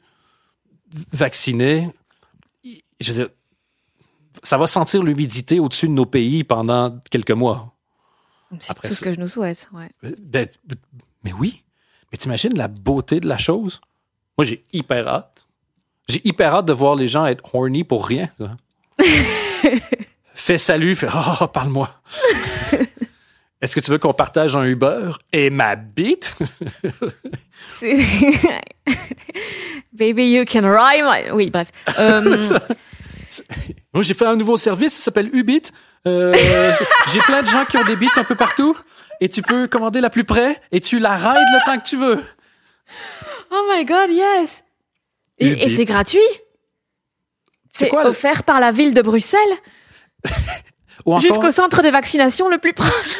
vaccinés. 1.12 1.88
Je 2.64 3.12
veux 3.12 3.24
dire, 3.24 3.28
ça 4.42 4.56
va 4.58 4.66
sentir 4.66 5.02
l'humidité 5.02 5.58
au-dessus 5.60 5.86
de 5.88 5.92
nos 5.92 6.06
pays 6.06 6.44
pendant 6.44 6.98
quelques 7.10 7.30
mois. 7.30 7.74
C'est 8.58 8.74
tout 8.74 8.86
ce 8.88 9.04
que 9.04 9.12
je 9.12 9.20
nous 9.20 9.28
souhaite. 9.28 9.68
Ouais. 9.72 9.90
Ben, 10.02 10.48
mais 11.22 11.32
oui. 11.32 11.62
Mais 12.10 12.18
t'imagines 12.18 12.56
la 12.56 12.68
beauté 12.68 13.20
de 13.20 13.28
la 13.28 13.38
chose? 13.38 13.80
Moi, 14.36 14.44
j'ai 14.44 14.64
hyper 14.72 15.06
hâte. 15.06 15.46
J'ai 16.10 16.20
hyper 16.24 16.56
hâte 16.56 16.66
de 16.66 16.72
voir 16.72 16.96
les 16.96 17.06
gens 17.06 17.24
être 17.24 17.54
horny 17.54 17.84
pour 17.84 18.04
rien. 18.04 18.28
fais 20.34 20.58
salut, 20.58 20.96
fais 20.96 21.06
oh, 21.14 21.46
parle-moi. 21.46 21.88
Est-ce 23.62 23.76
que 23.76 23.80
tu 23.80 23.92
veux 23.92 23.98
qu'on 23.98 24.12
partage 24.12 24.56
un 24.56 24.64
Uber 24.64 25.10
et 25.32 25.50
ma 25.50 25.76
bite? 25.76 26.36
Baby, 29.92 30.32
you 30.32 30.44
can 30.44 30.62
ride 30.62 31.04
my... 31.04 31.30
Oui, 31.30 31.50
bref. 31.50 31.70
Euh, 31.98 32.42
Moi, 33.92 34.02
j'ai 34.02 34.14
fait 34.14 34.26
un 34.26 34.34
nouveau 34.34 34.56
service, 34.56 34.94
ça 34.94 35.04
s'appelle 35.04 35.30
Ubit. 35.32 35.62
Euh, 36.08 36.34
j'ai 37.12 37.20
plein 37.20 37.42
de 37.42 37.48
gens 37.48 37.64
qui 37.66 37.76
ont 37.76 37.84
des 37.84 37.94
bits 37.94 38.08
un 38.16 38.24
peu 38.24 38.34
partout 38.34 38.76
et 39.20 39.28
tu 39.28 39.42
peux 39.42 39.68
commander 39.68 40.00
la 40.00 40.10
plus 40.10 40.24
près 40.24 40.60
et 40.72 40.80
tu 40.80 40.98
la 40.98 41.14
rides 41.14 41.36
le 41.52 41.64
temps 41.66 41.78
que 41.78 41.88
tu 41.88 41.98
veux. 41.98 42.24
oh 43.52 43.68
my 43.70 43.84
god, 43.84 44.10
yes 44.10 44.64
Et, 45.40 45.68
c'est 45.68 45.84
gratuit 45.84 46.20
C'est 47.72 47.88
quoi, 47.88 48.06
offert 48.06 48.44
par 48.44 48.60
la 48.60 48.72
ville 48.72 48.94
de 48.94 49.02
Bruxelles 49.02 49.40
encore- 51.06 51.20
jusqu'au 51.20 51.50
centre 51.50 51.82
de 51.82 51.88
vaccination 51.88 52.48
le 52.48 52.58
plus 52.58 52.72
proche. 52.74 53.18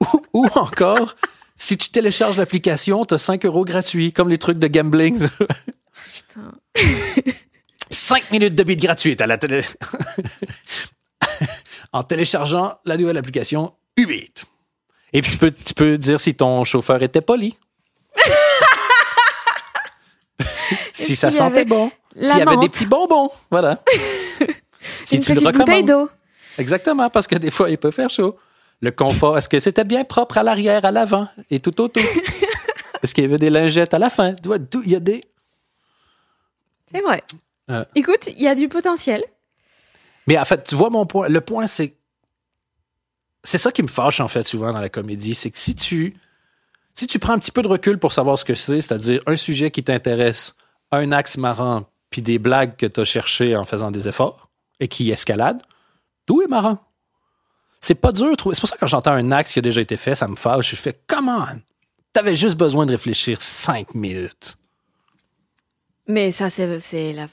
Ou, 0.12 0.22
ou 0.32 0.46
encore, 0.54 1.16
si 1.56 1.76
tu 1.76 1.90
télécharges 1.90 2.36
l'application, 2.36 3.04
tu 3.04 3.14
as 3.14 3.18
5 3.18 3.44
euros 3.46 3.64
gratuits, 3.64 4.12
comme 4.12 4.28
les 4.28 4.38
trucs 4.38 4.60
de 4.60 4.68
gambling. 4.68 5.18
Putain. 6.14 6.52
5 7.90 8.30
minutes 8.30 8.54
de 8.54 8.62
bits 8.62 8.76
gratuites 8.76 9.20
à 9.20 9.26
la 9.26 9.38
télé. 9.38 9.62
en 11.92 12.04
téléchargeant 12.04 12.78
la 12.84 12.96
nouvelle 12.96 13.18
application 13.18 13.74
Ubit. 13.96 14.32
Et 15.12 15.20
puis 15.20 15.32
tu 15.32 15.38
peux, 15.38 15.50
tu 15.50 15.74
peux 15.74 15.98
dire 15.98 16.20
si 16.20 16.34
ton 16.34 16.62
chauffeur 16.64 17.02
était 17.02 17.20
poli. 17.20 17.56
Si 21.04 21.16
ça 21.16 21.30
sentait 21.30 21.64
bon. 21.64 21.90
S'il 22.14 22.38
y 22.38 22.42
avait 22.42 22.56
des 22.56 22.68
petits 22.68 22.86
bonbons. 22.86 23.30
Voilà. 23.50 23.82
si 25.04 25.16
Une 25.16 25.22
tu 25.22 25.34
le 25.34 25.52
bouteille 25.52 25.84
d'eau. 25.84 26.10
Exactement, 26.58 27.08
parce 27.10 27.26
que 27.26 27.36
des 27.36 27.50
fois, 27.50 27.70
il 27.70 27.78
peut 27.78 27.90
faire 27.90 28.10
chaud. 28.10 28.36
Le 28.80 28.90
confort, 28.90 29.38
est-ce 29.38 29.48
que 29.48 29.60
c'était 29.60 29.84
bien 29.84 30.04
propre 30.04 30.38
à 30.38 30.42
l'arrière, 30.42 30.84
à 30.84 30.90
l'avant 30.90 31.28
et 31.50 31.60
tout 31.60 31.80
autour? 31.80 32.02
Est-ce 33.02 33.14
qu'il 33.14 33.22
y 33.22 33.26
avait 33.26 33.38
des 33.38 33.50
lingettes 33.50 33.94
à 33.94 33.98
la 33.98 34.10
fin? 34.10 34.34
Il 34.84 34.90
y 34.90 34.96
a 34.96 35.00
des. 35.00 35.22
C'est 36.92 37.00
vrai. 37.00 37.22
Euh. 37.70 37.84
Écoute, 37.94 38.26
il 38.26 38.42
y 38.42 38.48
a 38.48 38.56
du 38.56 38.68
potentiel. 38.68 39.22
Mais 40.26 40.36
en 40.38 40.44
fait, 40.44 40.64
tu 40.64 40.74
vois 40.74 40.90
mon 40.90 41.06
point. 41.06 41.28
Le 41.28 41.40
point, 41.40 41.66
c'est. 41.66 41.94
C'est 43.44 43.58
ça 43.58 43.70
qui 43.70 43.82
me 43.82 43.88
fâche, 43.88 44.20
en 44.20 44.26
fait, 44.26 44.44
souvent 44.44 44.72
dans 44.72 44.80
la 44.80 44.88
comédie. 44.88 45.34
C'est 45.34 45.50
que 45.50 45.58
si 45.58 45.74
tu. 45.74 46.16
Si 46.94 47.06
tu 47.06 47.20
prends 47.20 47.34
un 47.34 47.38
petit 47.38 47.52
peu 47.52 47.62
de 47.62 47.68
recul 47.68 47.98
pour 47.98 48.12
savoir 48.12 48.36
ce 48.36 48.44
que 48.44 48.56
c'est, 48.56 48.80
c'est-à-dire 48.80 49.22
un 49.26 49.36
sujet 49.36 49.70
qui 49.70 49.84
t'intéresse, 49.84 50.56
un 50.92 51.12
axe 51.12 51.36
marrant, 51.36 51.84
puis 52.10 52.22
des 52.22 52.38
blagues 52.38 52.76
que 52.76 52.86
tu 52.86 53.00
as 53.00 53.04
cherchées 53.04 53.56
en 53.56 53.64
faisant 53.64 53.90
des 53.90 54.08
efforts 54.08 54.48
et 54.80 54.88
qui 54.88 55.10
escaladent, 55.10 55.62
tout 56.26 56.42
est 56.42 56.46
marrant? 56.46 56.78
C'est 57.80 57.94
pas 57.94 58.12
dur. 58.12 58.30
de 58.30 58.34
trouver- 58.34 58.54
C'est 58.54 58.60
pour 58.60 58.68
ça 58.68 58.76
que 58.76 58.80
quand 58.80 58.86
j'entends 58.86 59.12
un 59.12 59.30
axe 59.32 59.52
qui 59.52 59.58
a 59.58 59.62
déjà 59.62 59.80
été 59.80 59.96
fait, 59.96 60.14
ça 60.14 60.26
me 60.28 60.34
fâche. 60.36 60.70
Je 60.70 60.76
fais, 60.76 60.98
come 61.06 61.28
on! 61.28 61.60
T'avais 62.12 62.34
juste 62.34 62.56
besoin 62.56 62.86
de 62.86 62.90
réfléchir 62.92 63.40
cinq 63.42 63.94
minutes. 63.94 64.56
Mais 66.06 66.32
ça, 66.32 66.48
c'est, 66.50 66.80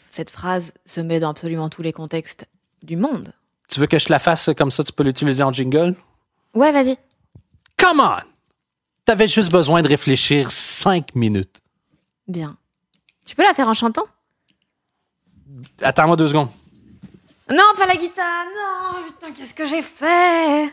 cette 0.10 0.30
phrase 0.30 0.74
se 0.86 1.00
met 1.02 1.20
dans 1.20 1.30
absolument 1.30 1.70
tous 1.70 1.82
les 1.82 1.94
contextes 1.94 2.46
du 2.84 2.98
monde. 2.98 3.32
Tu 3.70 3.80
veux 3.80 3.88
que 3.88 3.98
je 3.98 4.06
te 4.06 4.12
la 4.12 4.20
fasse 4.20 4.50
comme 4.58 4.70
ça, 4.70 4.84
tu 4.84 4.92
peux 4.92 5.04
l'utiliser 5.04 5.42
en 5.44 5.52
jingle? 5.54 5.96
Ouais, 6.54 6.72
vas-y. 6.72 6.98
Come 7.78 8.00
on! 8.02 8.20
T'avais 9.06 9.28
juste 9.28 9.52
besoin 9.52 9.82
de 9.82 9.88
réfléchir 9.88 10.52
cinq 10.52 11.16
minutes. 11.16 11.62
Bien. 12.28 12.58
Tu 13.26 13.36
peux 13.36 13.44
la 13.44 13.54
faire 13.54 13.68
en 13.68 13.74
chantant? 13.74 14.06
Attends-moi 15.82 16.16
deux 16.16 16.28
secondes. 16.28 16.50
Non, 17.50 17.64
pas 17.78 17.86
la 17.86 17.96
guitare. 17.96 18.46
Non, 18.56 19.04
putain, 19.06 19.32
qu'est-ce 19.32 19.54
que 19.54 19.68
j'ai 19.68 19.82
fait? 19.82 20.66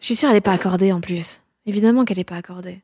Je 0.00 0.06
suis 0.06 0.16
sûre 0.16 0.30
elle 0.30 0.36
est 0.36 0.40
pas 0.40 0.52
accordée 0.52 0.92
en 0.92 1.00
plus. 1.00 1.40
Évidemment 1.66 2.04
qu'elle 2.04 2.18
est 2.18 2.24
pas 2.24 2.36
accordée. 2.36 2.82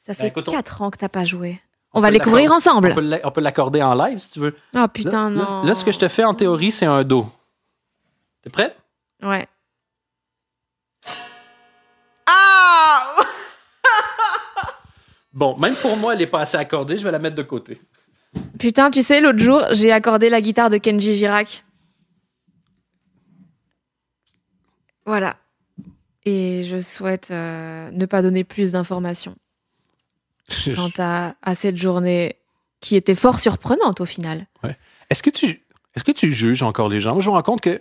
Ça 0.00 0.14
fait 0.14 0.28
écoute, 0.28 0.48
on- 0.48 0.52
4 0.52 0.82
ans 0.82 0.90
que 0.90 0.98
t'as 0.98 1.08
pas 1.08 1.24
joué. 1.24 1.60
On, 1.94 1.98
On 1.98 2.02
va 2.02 2.10
découvrir 2.10 2.52
ensemble. 2.52 2.94
On 3.24 3.30
peut 3.30 3.40
l'accorder 3.40 3.82
en 3.82 3.94
live 3.94 4.18
si 4.18 4.30
tu 4.30 4.40
veux. 4.40 4.56
Oh 4.74 4.86
putain, 4.88 5.30
là, 5.30 5.36
non. 5.44 5.62
là- 5.62 5.68
là, 5.68 5.74
ce 5.74 5.84
que 5.84 5.92
je 5.92 5.98
te 5.98 6.08
fais 6.08 6.24
en 6.24 6.34
théorie, 6.34 6.72
c'est 6.72 6.86
un 6.86 7.04
Do. 7.04 7.26
T'es 8.42 8.50
prête? 8.50 8.76
Ouais. 9.22 9.46
Ah 12.26 13.04
Bon, 15.32 15.56
même 15.56 15.74
pour 15.76 15.96
moi, 15.96 16.12
elle 16.12 16.18
n'est 16.18 16.26
pas 16.26 16.40
assez 16.40 16.56
accordée, 16.56 16.98
je 16.98 17.04
vais 17.04 17.10
la 17.10 17.18
mettre 17.18 17.36
de 17.36 17.42
côté. 17.42 17.80
Putain, 18.58 18.90
tu 18.90 19.02
sais, 19.02 19.20
l'autre 19.20 19.38
jour, 19.38 19.62
j'ai 19.72 19.92
accordé 19.92 20.28
la 20.28 20.40
guitare 20.40 20.70
de 20.70 20.78
Kenji 20.78 21.14
Girac. 21.14 21.64
Voilà. 25.04 25.36
Et 26.24 26.62
je 26.62 26.78
souhaite 26.78 27.30
euh, 27.30 27.90
ne 27.90 28.06
pas 28.06 28.22
donner 28.22 28.44
plus 28.44 28.72
d'informations 28.72 29.34
quant 30.76 30.90
à, 30.98 31.34
à 31.42 31.54
cette 31.54 31.76
journée 31.76 32.36
qui 32.80 32.96
était 32.96 33.14
fort 33.14 33.40
surprenante 33.40 34.00
au 34.00 34.04
final. 34.04 34.46
Est-ce 35.10 35.22
que 35.22 35.30
tu 35.30 35.62
est-ce 35.94 36.04
que 36.04 36.12
tu 36.12 36.32
juges 36.32 36.62
encore 36.62 36.88
les 36.88 37.00
gens? 37.00 37.12
Moi, 37.12 37.20
je 37.20 37.28
me 37.28 37.34
rends 37.34 37.42
compte 37.42 37.60
que 37.60 37.80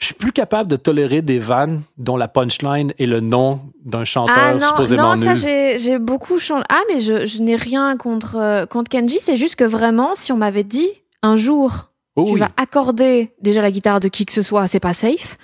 je 0.00 0.06
suis 0.06 0.14
plus 0.14 0.32
capable 0.32 0.68
de 0.68 0.76
tolérer 0.76 1.20
des 1.22 1.38
vannes 1.38 1.82
dont 1.98 2.16
la 2.16 2.26
punchline 2.26 2.92
est 2.98 3.06
le 3.06 3.20
nom 3.20 3.60
d'un 3.84 4.04
chanteur 4.04 4.34
Ah 4.38 4.54
non, 4.54 4.66
supposément 4.68 5.14
non, 5.14 5.22
ça 5.22 5.34
j'ai 5.34 5.78
j'ai 5.78 5.98
beaucoup 5.98 6.38
changé. 6.38 6.64
Ah 6.70 6.80
mais 6.92 6.98
je, 6.98 7.26
je 7.26 7.40
n'ai 7.42 7.54
rien 7.56 7.96
contre 7.96 8.36
euh, 8.36 8.66
contre 8.66 8.88
Kenji, 8.88 9.18
c'est 9.20 9.36
juste 9.36 9.56
que 9.56 9.64
vraiment 9.64 10.12
si 10.16 10.32
on 10.32 10.36
m'avait 10.36 10.64
dit 10.64 10.88
un 11.22 11.36
jour 11.36 11.90
Oh 12.16 12.24
tu 12.24 12.32
oui. 12.32 12.40
vas 12.40 12.50
accorder 12.56 13.30
déjà 13.40 13.62
la 13.62 13.70
guitare 13.70 14.00
de 14.00 14.08
qui 14.08 14.26
que 14.26 14.32
ce 14.32 14.42
soit, 14.42 14.66
c'est 14.66 14.80
pas 14.80 14.94
safe. 14.94 15.38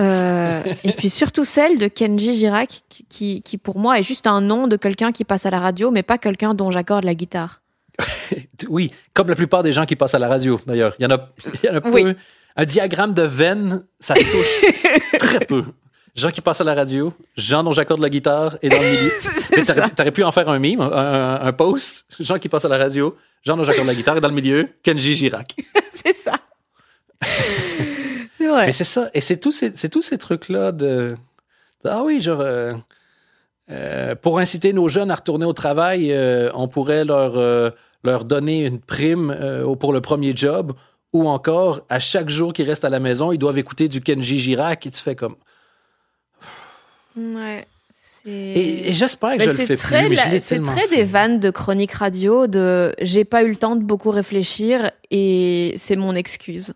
Euh, 0.00 0.62
et 0.82 0.92
puis 0.92 1.08
surtout 1.10 1.44
celle 1.44 1.78
de 1.78 1.86
Kenji 1.86 2.34
Girac 2.34 2.80
qui- 2.88 3.04
qui 3.08 3.42
qui 3.42 3.58
pour 3.58 3.78
moi 3.78 3.98
est 3.98 4.02
juste 4.02 4.26
un 4.26 4.40
nom 4.40 4.66
de 4.66 4.76
quelqu'un 4.76 5.12
qui 5.12 5.24
passe 5.24 5.44
à 5.46 5.50
la 5.50 5.60
radio 5.60 5.90
mais 5.90 6.02
pas 6.02 6.16
quelqu'un 6.18 6.54
dont 6.54 6.70
j'accorde 6.70 7.04
la 7.04 7.14
guitare. 7.14 7.60
Oui, 8.68 8.90
comme 9.14 9.28
la 9.28 9.34
plupart 9.36 9.62
des 9.62 9.72
gens 9.72 9.84
qui 9.86 9.96
passent 9.96 10.14
à 10.14 10.18
la 10.18 10.28
radio, 10.28 10.60
d'ailleurs. 10.66 10.94
Il 10.98 11.02
y 11.02 11.06
en 11.06 11.10
a, 11.10 11.28
il 11.62 11.66
y 11.66 11.70
en 11.70 11.76
a 11.76 11.80
peu. 11.80 11.90
Oui. 11.90 12.14
Un 12.60 12.64
diagramme 12.66 13.14
de 13.14 13.22
veine, 13.22 13.84
ça 14.00 14.14
se 14.16 14.24
touche 14.24 15.10
très 15.18 15.40
peu. 15.46 15.62
Gens 16.14 16.30
qui 16.30 16.40
passent 16.42 16.60
à 16.60 16.64
la 16.64 16.74
radio, 16.74 17.14
gens 17.36 17.62
dont 17.62 17.72
j'accorde 17.72 18.00
la 18.00 18.10
guitare 18.10 18.58
et 18.60 18.68
dans 18.68 18.76
le 18.80 18.90
milieu. 18.90 19.10
Mais 19.56 19.64
t'aurais, 19.64 19.88
t'aurais 19.90 20.10
pu 20.10 20.22
en 20.24 20.32
faire 20.32 20.48
un 20.50 20.58
meme, 20.58 20.80
un, 20.82 20.90
un- 20.92 21.40
un 21.46 21.52
post. 21.52 22.04
Gens 22.18 22.38
qui 22.38 22.48
passent 22.50 22.64
à 22.66 22.68
la 22.68 22.76
radio, 22.76 23.16
gens 23.42 23.56
dont 23.56 23.64
j'accorde 23.64 23.86
la 23.86 23.94
guitare 23.94 24.16
et 24.18 24.20
dans 24.20 24.28
le 24.28 24.34
milieu, 24.34 24.68
Kenji 24.82 25.14
Girac. 25.14 25.54
c'est 25.92 26.12
ça. 26.12 26.32
c'est 28.38 28.46
vrai. 28.48 28.66
Mais 28.66 28.72
c'est 28.72 28.84
ça. 28.84 29.08
Et 29.14 29.20
c'est 29.20 29.36
tous 29.38 29.52
ces, 29.52 29.72
c'est 29.74 29.88
tous 29.88 30.02
ces 30.02 30.18
trucs-là 30.18 30.72
de, 30.72 31.16
de, 31.84 31.88
Ah 31.90 32.02
oui, 32.04 32.20
genre. 32.20 32.40
euh, 32.40 32.72
euh, 33.70 34.14
pour 34.16 34.38
inciter 34.40 34.72
nos 34.72 34.88
jeunes 34.88 35.10
à 35.10 35.14
retourner 35.14 35.46
au 35.46 35.52
travail, 35.52 36.12
euh, 36.12 36.50
on 36.54 36.66
pourrait 36.66 37.04
leur, 37.04 37.72
leur 38.02 38.24
donner 38.24 38.66
une 38.66 38.80
prime 38.80 39.34
pour 39.78 39.92
le 39.92 40.00
premier 40.00 40.32
job. 40.36 40.72
Ou 41.12 41.28
encore, 41.28 41.80
à 41.88 41.98
chaque 41.98 42.28
jour 42.28 42.52
qu'ils 42.52 42.66
restent 42.68 42.84
à 42.84 42.88
la 42.90 43.00
maison, 43.00 43.32
ils 43.32 43.38
doivent 43.38 43.58
écouter 43.58 43.88
du 43.88 44.00
Kenji 44.00 44.38
Girac. 44.38 44.86
Et 44.86 44.90
tu 44.90 45.00
fais 45.02 45.16
comme. 45.16 45.34
Ouais. 47.16 47.66
c'est- 47.92 48.30
Et, 48.30 48.88
et 48.90 48.92
j'espère 48.92 49.32
que 49.32 49.38
Mais 49.38 49.44
je 49.44 49.50
le 49.50 49.56
c'est 49.56 49.66
fais 49.66 49.76
très, 49.76 50.06
plus. 50.06 50.16
c'est 50.40 50.62
très 50.62 50.86
fait. 50.86 50.96
des 50.96 51.04
vannes 51.04 51.40
de 51.40 51.50
chronique 51.50 51.92
radio 51.92 52.46
de 52.46 52.94
j'ai 53.00 53.24
pas 53.24 53.42
eu 53.42 53.48
le 53.48 53.56
temps 53.56 53.74
de 53.76 53.82
beaucoup 53.82 54.10
réfléchir 54.10 54.90
et 55.10 55.74
c'est 55.76 55.96
mon 55.96 56.14
excuse. 56.14 56.74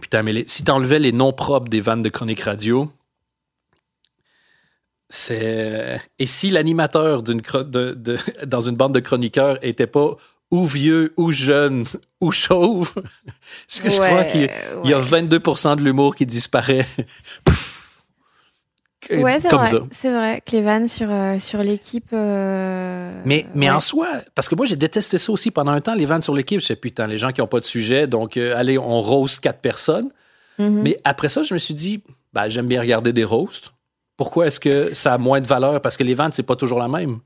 Putain, 0.00 0.22
mais 0.24 0.32
les- 0.32 0.48
si 0.48 0.64
t'enlevais 0.64 0.98
les 0.98 1.12
noms 1.12 1.32
propres 1.32 1.68
des 1.68 1.80
vannes 1.80 2.02
de 2.02 2.08
chronique 2.08 2.40
radio, 2.40 2.90
c'est. 5.10 6.00
Et 6.18 6.26
si 6.26 6.50
l'animateur 6.50 7.22
d'une 7.22 7.40
chro- 7.40 7.68
de, 7.68 7.94
de- 7.94 8.18
dans 8.46 8.60
une 8.60 8.76
bande 8.76 8.94
de 8.94 9.00
chroniqueurs 9.00 9.58
était 9.64 9.86
pas 9.86 10.16
ou 10.50 10.64
vieux, 10.66 11.12
ou 11.16 11.30
jeune, 11.32 11.84
ou 12.20 12.32
chauve, 12.32 12.92
parce 13.68 13.80
que 13.80 13.90
je 13.90 13.96
crois 13.96 14.24
qu'il 14.24 14.42
y 14.42 14.44
a- 14.46 14.50
il 14.84 14.90
y 14.90 14.94
a 14.94 14.98
22 14.98 15.38
de 15.38 15.80
l'humour 15.82 16.14
qui 16.16 16.26
disparaît. 16.26 16.86
Ouais, 19.10 19.38
c'est 19.40 19.48
vrai. 19.48 19.70
C'est 19.90 20.10
vrai 20.12 20.42
que 20.44 20.52
les 20.52 20.60
vannes 20.60 20.88
sur, 20.88 21.08
euh, 21.10 21.38
sur 21.38 21.62
l'équipe. 21.62 22.08
euh, 22.12 23.22
Mais, 23.24 23.46
mais 23.54 23.70
ouais. 23.70 23.76
en 23.76 23.80
soi, 23.80 24.08
parce 24.34 24.48
que 24.48 24.54
moi 24.54 24.66
j'ai 24.66 24.76
détesté 24.76 25.16
ça 25.18 25.32
aussi 25.32 25.50
pendant 25.50 25.70
un 25.72 25.80
temps, 25.80 25.94
les 25.94 26.04
vannes 26.04 26.20
sur 26.20 26.34
l'équipe. 26.34 26.60
Je 26.60 26.66
sais 26.66 26.76
putain, 26.76 27.06
les 27.06 27.16
gens 27.16 27.30
qui 27.32 27.40
n'ont 27.40 27.46
pas 27.46 27.60
de 27.60 27.64
sujet, 27.64 28.06
donc 28.06 28.36
euh, 28.36 28.54
allez, 28.56 28.76
on 28.76 29.00
roast 29.00 29.40
quatre 29.40 29.60
personnes. 29.60 30.10
Mhm. 30.58 30.82
Mais 30.82 31.00
après 31.04 31.28
ça, 31.30 31.42
je 31.42 31.54
me 31.54 31.58
suis 31.58 31.74
dit, 31.74 32.02
ben, 32.34 32.48
j'aime 32.48 32.66
bien 32.66 32.80
regarder 32.80 33.12
des 33.12 33.24
roasts. 33.24 33.72
Pourquoi 34.16 34.48
est-ce 34.48 34.58
que 34.60 34.92
ça 34.94 35.14
a 35.14 35.18
moins 35.18 35.40
de 35.40 35.46
valeur? 35.46 35.80
Parce 35.80 35.96
que 35.96 36.02
les 36.02 36.14
ventes, 36.14 36.34
c'est 36.34 36.42
pas 36.42 36.56
toujours 36.56 36.80
la 36.80 36.88
même. 36.88 37.20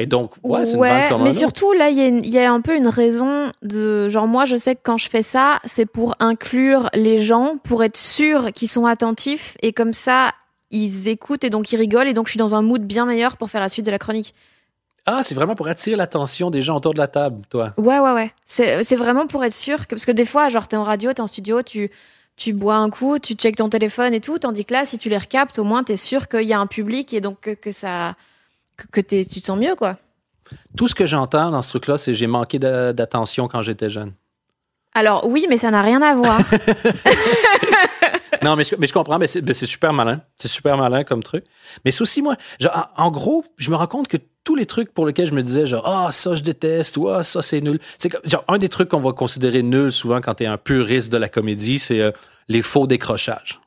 Et 0.00 0.06
donc, 0.06 0.34
ouais, 0.44 0.64
c'est 0.64 0.74
une 0.74 0.78
vente 0.78 1.08
comme 1.08 1.20
un 1.22 1.24
mais 1.24 1.32
surtout 1.32 1.72
là, 1.72 1.90
il 1.90 1.98
y, 1.98 2.38
a 2.38 2.42
y 2.42 2.46
un 2.46 2.60
peu 2.60 2.76
une 2.76 2.86
raison 2.86 3.52
de 3.62 4.08
genre 4.08 4.28
moi, 4.28 4.44
je 4.44 4.54
sais 4.54 4.76
que 4.76 4.80
quand 4.84 4.96
je 4.96 5.10
fais 5.10 5.24
ça, 5.24 5.58
c'est 5.64 5.86
pour 5.86 6.14
inclure 6.20 6.88
les 6.94 7.18
gens, 7.18 7.56
pour 7.64 7.82
être 7.82 7.96
sûr 7.96 8.52
qu'ils 8.52 8.68
sont 8.68 8.86
attentifs 8.86 9.56
et 9.60 9.72
comme 9.72 9.92
ça, 9.92 10.30
ils 10.70 11.08
écoutent 11.08 11.42
et 11.42 11.50
donc 11.50 11.72
ils 11.72 11.76
rigolent 11.76 12.06
et 12.06 12.12
donc 12.12 12.28
je 12.28 12.30
suis 12.30 12.38
dans 12.38 12.54
un 12.54 12.62
mood 12.62 12.82
bien 12.82 13.06
meilleur 13.06 13.36
pour 13.36 13.50
faire 13.50 13.60
la 13.60 13.68
suite 13.68 13.84
de 13.84 13.90
la 13.90 13.98
chronique. 13.98 14.34
Ah, 15.04 15.24
c'est 15.24 15.34
vraiment 15.34 15.56
pour 15.56 15.66
attirer 15.66 15.96
l'attention 15.96 16.50
des 16.50 16.62
gens 16.62 16.76
autour 16.76 16.92
de 16.94 16.98
la 16.98 17.08
table, 17.08 17.42
toi. 17.50 17.74
Ouais, 17.76 17.98
ouais, 17.98 18.12
ouais. 18.12 18.30
C'est 18.44 18.84
c'est 18.84 18.96
vraiment 18.96 19.26
pour 19.26 19.44
être 19.44 19.54
sûr 19.54 19.88
que 19.88 19.96
parce 19.96 20.06
que 20.06 20.12
des 20.12 20.26
fois, 20.26 20.48
genre 20.48 20.68
t'es 20.68 20.76
en 20.76 20.84
radio, 20.84 21.12
t'es 21.12 21.22
en 21.22 21.26
studio, 21.26 21.62
tu 21.62 21.90
tu 22.36 22.52
bois 22.52 22.76
un 22.76 22.88
coup, 22.88 23.18
tu 23.18 23.34
checkes 23.34 23.56
ton 23.56 23.68
téléphone 23.68 24.14
et 24.14 24.20
tout, 24.20 24.38
tandis 24.38 24.64
que 24.64 24.74
là, 24.74 24.86
si 24.86 24.96
tu 24.96 25.08
les 25.08 25.18
recaptes, 25.18 25.58
au 25.58 25.64
moins 25.64 25.82
t'es 25.82 25.96
sûr 25.96 26.28
qu'il 26.28 26.42
y 26.42 26.52
a 26.52 26.60
un 26.60 26.68
public 26.68 27.12
et 27.14 27.20
donc 27.20 27.40
que, 27.40 27.50
que 27.50 27.72
ça 27.72 28.14
que, 28.92 29.00
tu 29.00 29.24
te 29.24 29.46
sens 29.46 29.58
mieux 29.58 29.74
quoi. 29.74 29.96
Tout 30.76 30.88
ce 30.88 30.94
que 30.94 31.06
j'entends 31.06 31.50
dans 31.50 31.62
ce 31.62 31.70
truc-là, 31.70 31.98
c'est 31.98 32.14
j'ai 32.14 32.26
manqué 32.26 32.58
d'a- 32.58 32.92
d'attention 32.92 33.48
quand 33.48 33.62
j'étais 33.62 33.90
jeune. 33.90 34.12
Alors 34.94 35.26
oui, 35.28 35.46
mais 35.48 35.58
ça 35.58 35.70
n'a 35.70 35.82
rien 35.82 36.00
à 36.02 36.14
voir. 36.14 36.40
Non, 38.42 38.56
mais 38.56 38.64
je, 38.64 38.74
mais 38.78 38.86
je 38.86 38.92
comprends, 38.92 39.18
mais 39.18 39.26
c'est 39.26 39.66
super 39.66 39.92
malin. 39.92 40.20
C'est 40.36 40.48
super 40.48 40.76
malin 40.76 41.04
comme 41.04 41.22
truc. 41.22 41.44
Mais 41.84 41.90
c'est 41.90 42.02
aussi, 42.02 42.22
moi, 42.22 42.36
genre, 42.60 42.88
en, 42.96 43.06
en 43.06 43.10
gros, 43.10 43.44
je 43.56 43.70
me 43.70 43.76
rends 43.76 43.86
compte 43.86 44.08
que 44.08 44.16
tous 44.44 44.54
les 44.54 44.66
trucs 44.66 44.92
pour 44.94 45.06
lesquels 45.06 45.26
je 45.26 45.34
me 45.34 45.42
disais, 45.42 45.66
genre, 45.66 45.86
ah, 45.86 46.12
ça, 46.12 46.34
je 46.34 46.42
déteste, 46.42 46.96
ou 46.96 47.08
ah, 47.08 47.22
ça, 47.22 47.42
c'est 47.42 47.60
nul. 47.60 47.80
C'est 47.98 48.08
comme- 48.08 48.20
genre, 48.24 48.44
un 48.48 48.58
des 48.58 48.68
trucs 48.68 48.88
qu'on 48.90 49.00
va 49.00 49.12
considérer 49.12 49.62
nul 49.62 49.90
souvent 49.92 50.20
quand 50.20 50.34
t'es 50.34 50.46
un 50.46 50.56
puriste 50.56 51.10
de 51.12 51.16
la 51.18 51.28
comédie, 51.28 51.78
c'est 51.78 52.00
euh, 52.00 52.12
les 52.48 52.62
faux 52.62 52.86
décrochages. 52.86 53.60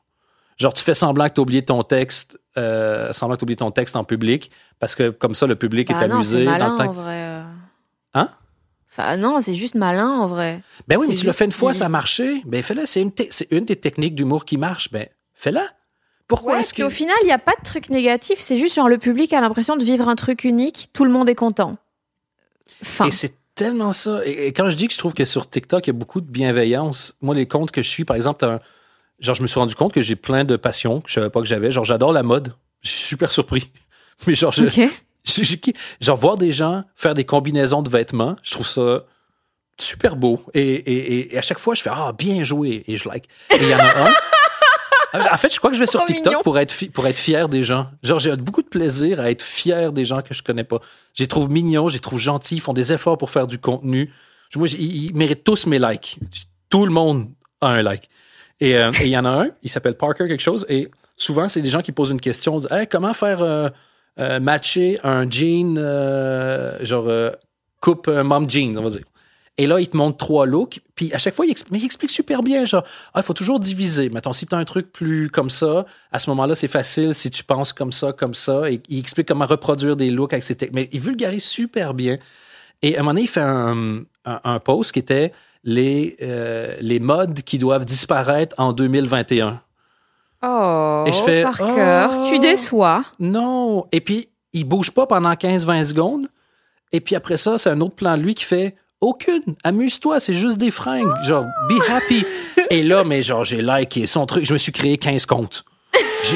Genre, 0.58 0.72
tu 0.72 0.82
fais 0.82 0.94
semblant 0.94 1.28
que 1.28 1.34
t'as 1.34 1.42
oublié 1.42 1.62
ton 1.64 1.82
texte, 1.82 2.38
euh, 2.56 3.12
semblant 3.12 3.36
que 3.36 3.40
t'as 3.40 3.44
oublié 3.44 3.56
ton 3.56 3.70
texte 3.70 3.96
en 3.96 4.04
public, 4.04 4.50
parce 4.78 4.94
que 4.94 5.10
comme 5.10 5.34
ça, 5.34 5.46
le 5.46 5.56
public 5.56 5.88
Bah 5.88 6.04
est 6.04 6.08
non, 6.08 6.16
amusé 6.16 6.44
dans 6.44 6.50
malin 6.52 6.70
le 6.72 6.76
temps. 6.78 6.88
en 6.88 6.92
vrai. 6.92 7.22
euh. 7.22 7.42
Hein? 8.14 8.28
Enfin 8.90 9.16
non, 9.16 9.40
c'est 9.40 9.54
juste 9.54 9.74
malin 9.74 10.08
en 10.10 10.26
vrai. 10.26 10.62
Ben 10.86 10.98
oui, 10.98 11.06
mais 11.08 11.14
tu 11.14 11.24
l'as 11.26 11.32
fait 11.32 11.46
une 11.46 11.52
fois, 11.52 11.72
ça 11.72 11.86
a 11.86 11.88
marché. 11.88 12.42
Ben 12.44 12.62
fais-le. 12.62 12.84
C'est 12.84 13.00
une, 13.00 13.12
une 13.50 13.64
des 13.64 13.76
techniques 13.76 14.14
d'humour 14.14 14.44
qui 14.44 14.58
marche. 14.58 14.90
Ben 14.92 15.06
fais-la. 15.34 15.64
Pourquoi 16.28 16.54
Ouais, 16.54 16.60
est-ce 16.60 16.74
que. 16.74 16.82
au 16.82 16.90
final, 16.90 17.16
il 17.22 17.26
n'y 17.26 17.32
a 17.32 17.38
pas 17.38 17.54
de 17.58 17.64
truc 17.64 17.88
négatif, 17.90 18.38
c'est 18.40 18.58
juste 18.58 18.74
genre 18.76 18.88
le 18.88 18.98
public 18.98 19.32
a 19.32 19.40
l'impression 19.40 19.76
de 19.76 19.84
vivre 19.84 20.08
un 20.08 20.14
truc 20.14 20.44
unique, 20.44 20.88
tout 20.92 21.04
le 21.04 21.10
monde 21.10 21.28
est 21.28 21.34
content. 21.34 21.76
Fin. 22.82 23.06
Et 23.06 23.10
c'est 23.10 23.34
tellement 23.54 23.92
ça. 23.92 24.20
Et, 24.26 24.46
et 24.48 24.52
quand 24.52 24.68
je 24.70 24.76
dis 24.76 24.88
que 24.88 24.94
je 24.94 24.98
trouve 24.98 25.14
que 25.14 25.24
sur 25.24 25.48
TikTok, 25.48 25.86
il 25.86 25.90
y 25.90 25.94
a 25.94 25.98
beaucoup 25.98 26.20
de 26.20 26.30
bienveillance, 26.30 27.16
moi, 27.22 27.34
les 27.34 27.46
comptes 27.46 27.70
que 27.70 27.82
je 27.82 27.88
suis, 27.88 28.04
par 28.04 28.16
exemple, 28.16 28.40
t'as 28.40 28.54
un- 28.54 28.60
genre, 29.22 29.34
je 29.34 29.42
me 29.42 29.46
suis 29.46 29.58
rendu 29.58 29.74
compte 29.74 29.92
que 29.94 30.02
j'ai 30.02 30.16
plein 30.16 30.44
de 30.44 30.56
passions 30.56 31.00
que 31.00 31.08
je 31.08 31.14
savais 31.14 31.30
pas 31.30 31.40
que 31.40 31.46
j'avais. 31.46 31.70
Genre, 31.70 31.84
j'adore 31.84 32.12
la 32.12 32.22
mode. 32.22 32.54
Je 32.82 32.90
suis 32.90 33.00
super 33.00 33.32
surpris. 33.32 33.70
Mais 34.26 34.34
genre, 34.34 34.52
je, 34.52 34.64
Ok. 34.64 34.90
je- 35.24 35.42
je- 35.42 35.56
genre, 36.00 36.16
voir 36.18 36.36
des 36.36 36.52
gens 36.52 36.84
faire 36.96 37.14
des 37.14 37.24
combinaisons 37.24 37.82
de 37.82 37.88
vêtements, 37.88 38.36
je 38.42 38.50
trouve 38.50 38.66
ça 38.66 39.04
super 39.78 40.16
beau. 40.16 40.44
Et, 40.54 40.60
et- 40.62 41.32
et- 41.34 41.38
à 41.38 41.42
chaque 41.42 41.58
fois, 41.58 41.74
je 41.74 41.82
fais 41.82 41.90
Ah, 41.92 42.12
bien 42.16 42.42
joué. 42.44 42.84
Et 42.86 42.96
je 42.96 43.08
like. 43.08 43.24
Et 43.50 43.56
il 43.60 43.68
y 43.68 43.74
en 43.74 43.78
a 43.78 44.08
un. 44.08 44.12
En 45.14 45.36
fait, 45.36 45.52
je 45.52 45.58
crois 45.58 45.70
que 45.70 45.76
je 45.76 45.80
vais 45.80 45.86
sur 45.90 46.04
TikTok 46.04 46.26
mignon. 46.26 46.42
pour 46.42 46.58
être, 46.58 46.72
fi- 46.72 46.88
pour 46.88 47.06
être 47.06 47.18
fier 47.18 47.48
des 47.48 47.64
gens. 47.64 47.90
Genre, 48.02 48.18
j'ai 48.18 48.34
beaucoup 48.36 48.62
de 48.62 48.68
plaisir 48.68 49.20
à 49.20 49.30
être 49.30 49.42
fier 49.42 49.92
des 49.92 50.04
gens 50.04 50.22
que 50.22 50.32
je 50.34 50.42
connais 50.42 50.64
pas. 50.64 50.78
Je 51.14 51.22
les 51.22 51.28
trouve 51.28 51.50
mignons, 51.50 51.88
je 51.88 51.94
les 51.94 52.00
trouve 52.00 52.18
gentils, 52.18 52.56
ils 52.56 52.60
font 52.60 52.72
des 52.72 52.92
efforts 52.92 53.18
pour 53.18 53.30
faire 53.30 53.46
du 53.46 53.58
contenu. 53.58 54.10
Moi, 54.56 54.68
ils 54.68 55.14
méritent 55.14 55.44
tous 55.44 55.66
mes 55.66 55.78
likes. 55.78 56.18
Tout 56.70 56.86
le 56.86 56.92
monde 56.92 57.28
a 57.60 57.68
un 57.68 57.82
like. 57.82 58.08
Et 58.62 58.76
euh, 58.76 58.92
et 59.00 59.06
il 59.06 59.08
y 59.08 59.18
en 59.18 59.24
a 59.24 59.30
un, 59.30 59.48
il 59.64 59.70
s'appelle 59.70 59.94
Parker 59.94 60.28
quelque 60.28 60.40
chose, 60.40 60.64
et 60.68 60.88
souvent, 61.16 61.48
c'est 61.48 61.62
des 61.62 61.68
gens 61.68 61.82
qui 61.82 61.90
posent 61.90 62.12
une 62.12 62.20
question, 62.20 62.58
disent, 62.58 62.70
Hey, 62.70 62.86
comment 62.86 63.12
faire 63.12 63.42
euh, 63.42 63.68
euh, 64.20 64.38
matcher 64.38 65.00
un 65.02 65.28
jean, 65.28 65.74
genre 66.80 67.10
coupe 67.80 68.06
mom 68.06 68.48
jeans, 68.48 68.78
on 68.78 68.84
va 68.84 68.90
dire. 68.90 69.02
Et 69.58 69.66
là, 69.66 69.80
il 69.80 69.88
te 69.88 69.96
montre 69.96 70.16
trois 70.16 70.46
looks. 70.46 70.80
Puis 70.94 71.12
à 71.12 71.18
chaque 71.18 71.34
fois, 71.34 71.44
il 71.44 71.84
explique 71.84 72.10
super 72.10 72.42
bien. 72.42 72.64
Genre, 72.64 72.84
ah, 73.12 73.20
il 73.20 73.22
faut 73.24 73.34
toujours 73.34 73.58
diviser. 73.58 74.08
Mettons, 74.10 74.32
si 74.32 74.46
tu 74.46 74.54
as 74.54 74.58
un 74.58 74.64
truc 74.64 74.92
plus 74.92 75.28
comme 75.28 75.50
ça, 75.50 75.84
à 76.12 76.20
ce 76.20 76.30
moment-là, 76.30 76.54
c'est 76.54 76.68
facile 76.68 77.14
si 77.14 77.30
tu 77.30 77.44
penses 77.44 77.72
comme 77.72 77.92
ça, 77.92 78.12
comme 78.12 78.32
ça. 78.32 78.70
Et 78.70 78.80
il 78.88 78.98
explique 79.00 79.28
comment 79.28 79.44
reproduire 79.44 79.96
des 79.96 80.08
looks 80.08 80.32
avec 80.32 80.44
ses 80.44 80.54
techniques. 80.54 80.74
Mais 80.74 80.88
il 80.92 81.00
vulgarise 81.00 81.44
super 81.44 81.92
bien. 81.94 82.16
Et 82.80 82.96
à 82.96 83.00
un 83.00 83.02
moment 83.02 83.10
donné, 83.10 83.22
il 83.22 83.28
fait 83.28 83.40
un, 83.40 84.04
un, 84.24 84.40
un 84.42 84.58
post 84.60 84.92
qui 84.92 85.00
était 85.00 85.32
les, 85.64 86.16
euh, 86.22 86.76
les 86.80 87.00
modes 87.00 87.42
qui 87.42 87.58
doivent 87.58 87.84
disparaître 87.84 88.54
en 88.58 88.72
2021. 88.72 89.60
Oh, 90.44 91.04
Et 91.06 91.12
je 91.12 91.22
fais, 91.22 91.42
par 91.42 91.60
oh. 91.60 91.74
cœur, 91.74 92.22
tu 92.28 92.38
déçois. 92.38 93.04
Non. 93.20 93.86
Et 93.92 94.00
puis, 94.00 94.28
il 94.52 94.64
bouge 94.64 94.90
pas 94.90 95.06
pendant 95.06 95.32
15-20 95.32 95.84
secondes. 95.84 96.28
Et 96.92 97.00
puis 97.00 97.14
après 97.14 97.36
ça, 97.36 97.58
c'est 97.58 97.70
un 97.70 97.80
autre 97.80 97.94
plan 97.94 98.16
de 98.16 98.22
lui 98.22 98.34
qui 98.34 98.44
fait 98.44 98.76
aucune. 99.00 99.42
Amuse-toi, 99.64 100.20
c'est 100.20 100.34
juste 100.34 100.58
des 100.58 100.70
fringues. 100.70 101.10
Genre, 101.24 101.44
be 101.68 101.90
happy. 101.90 102.24
Et 102.70 102.82
là, 102.82 103.04
mais 103.04 103.22
genre, 103.22 103.44
j'ai 103.44 103.62
liké 103.62 104.06
son 104.06 104.26
truc. 104.26 104.44
Je 104.44 104.52
me 104.52 104.58
suis 104.58 104.72
créé 104.72 104.98
15 104.98 105.26
comptes. 105.26 105.64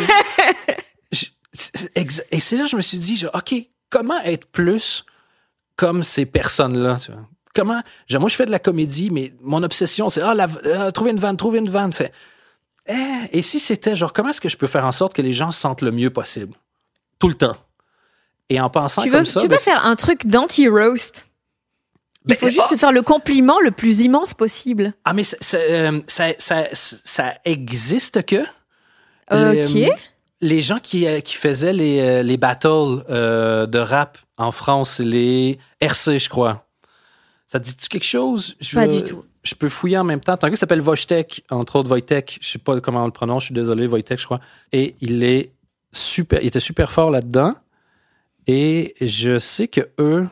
Et 1.94 2.40
c'est 2.40 2.57
là 2.57 2.65
que 2.65 2.70
je 2.70 2.77
me 2.77 2.82
suis 2.82 2.98
dit, 2.98 3.16
genre, 3.16 3.31
OK, 3.35 3.55
comment 3.89 4.20
être 4.23 4.47
plus 4.47 5.05
comme 5.77 6.03
ces 6.03 6.27
personnes-là? 6.27 6.98
Comment? 7.57 7.81
genre, 8.07 8.20
moi, 8.20 8.28
je 8.28 8.37
fais 8.37 8.47
de 8.47 8.51
la 8.51 8.59
comédie, 8.59 9.11
mais 9.11 9.33
mon 9.43 9.62
obsession, 9.62 10.09
c'est 10.11 10.20
ah, 10.23 10.35
la- 10.35 10.47
euh, 10.66 10.91
trouver 10.91 11.11
une 11.12 11.19
vanne, 11.19 11.37
trouver 11.37 11.59
une 11.59 11.70
vanne. 11.70 11.93
Fait, 11.93 12.12
eh, 12.87 12.95
et 13.33 13.43
si 13.43 13.59
c'était 13.59 13.97
genre, 13.97 14.12
comment 14.12 14.28
est-ce 14.28 14.41
que 14.41 14.49
je 14.51 14.57
peux 14.57 14.66
faire 14.66 14.85
en 14.85 14.93
sorte 14.93 15.15
que 15.15 15.23
les 15.23 15.33
gens 15.33 15.51
se 15.51 15.61
sentent 15.61 15.83
le 15.83 15.91
mieux 15.91 16.11
possible? 16.11 16.55
Tout 17.19 17.28
le 17.28 17.35
temps. 17.35 17.57
Et 18.51 18.61
en 18.61 18.69
pensant 18.70 19.03
Tu 19.03 19.11
comme 19.11 19.20
veux, 19.20 19.24
ça. 19.24 19.41
tu 19.41 19.49
ben, 19.49 19.57
peux 19.57 19.62
faire 19.62 19.85
un 19.85 19.97
truc 19.97 20.27
d'anti-roast? 20.27 21.28
Il 22.28 22.35
faut 22.35 22.47
Ben, 22.47 22.51
juste 22.53 22.66
ah, 22.66 22.74
se 22.74 22.77
faire 22.77 22.93
le 22.93 23.03
compliment 23.03 23.59
le 23.61 23.70
plus 23.70 24.01
immense 24.01 24.35
possible. 24.35 24.93
Ah, 25.05 25.12
mais 25.15 25.24
ça, 25.24 25.37
ça, 25.41 25.57
euh, 25.59 26.01
ça, 26.07 26.28
ça- 26.39 26.69
ça 26.73 27.35
existe 27.45 28.24
que. 28.27 28.43
Ok. 28.43 28.47
Les, 29.31 29.91
les 30.41 30.61
gens 30.62 30.78
qui, 30.78 31.07
euh, 31.07 31.20
qui 31.20 31.35
faisaient 31.37 31.73
les, 31.73 32.01
euh, 32.01 32.23
les 32.23 32.37
battles 32.37 33.05
euh, 33.09 33.66
de 33.66 33.78
rap 33.78 34.19
en 34.37 34.53
France, 34.53 34.99
les 35.01 35.59
RC, 35.81 36.19
je 36.19 36.28
crois. 36.28 36.65
Ça 37.47 37.60
te 37.60 37.64
dit-tu 37.66 37.89
quelque 37.89 38.05
chose? 38.05 38.56
Je 38.60 38.74
Pas 38.74 38.89
du 38.89 39.02
tout. 39.02 39.24
Je 39.43 39.55
peux 39.55 39.68
fouiller 39.68 39.98
en 39.98 40.05
même 40.05 40.20
temps. 40.20 40.36
T'as 40.36 40.47
un 40.47 40.51
gars 40.51 40.56
qui 40.56 40.60
s'appelle 40.60 40.81
Wojtek, 40.81 41.44
entre 41.51 41.77
autres 41.77 41.90
Wojtek. 41.90 42.39
Je 42.40 42.48
sais 42.48 42.59
pas 42.59 42.81
comment 42.81 43.02
on 43.02 43.06
le 43.06 43.12
prononce, 43.12 43.43
je 43.43 43.47
suis 43.47 43.55
désolé, 43.55 43.86
Wojtek, 43.86 44.18
je 44.18 44.24
crois. 44.24 44.40
Et 44.73 44.97
il 45.01 45.23
est 45.23 45.52
super, 45.93 46.40
il 46.43 46.48
était 46.48 46.60
super 46.60 46.90
fort 46.90 47.10
là-dedans. 47.10 47.55
Et 48.48 48.94
je 49.01 49.39
sais 49.39 49.68
que 49.68 49.89
eux, 50.01 50.28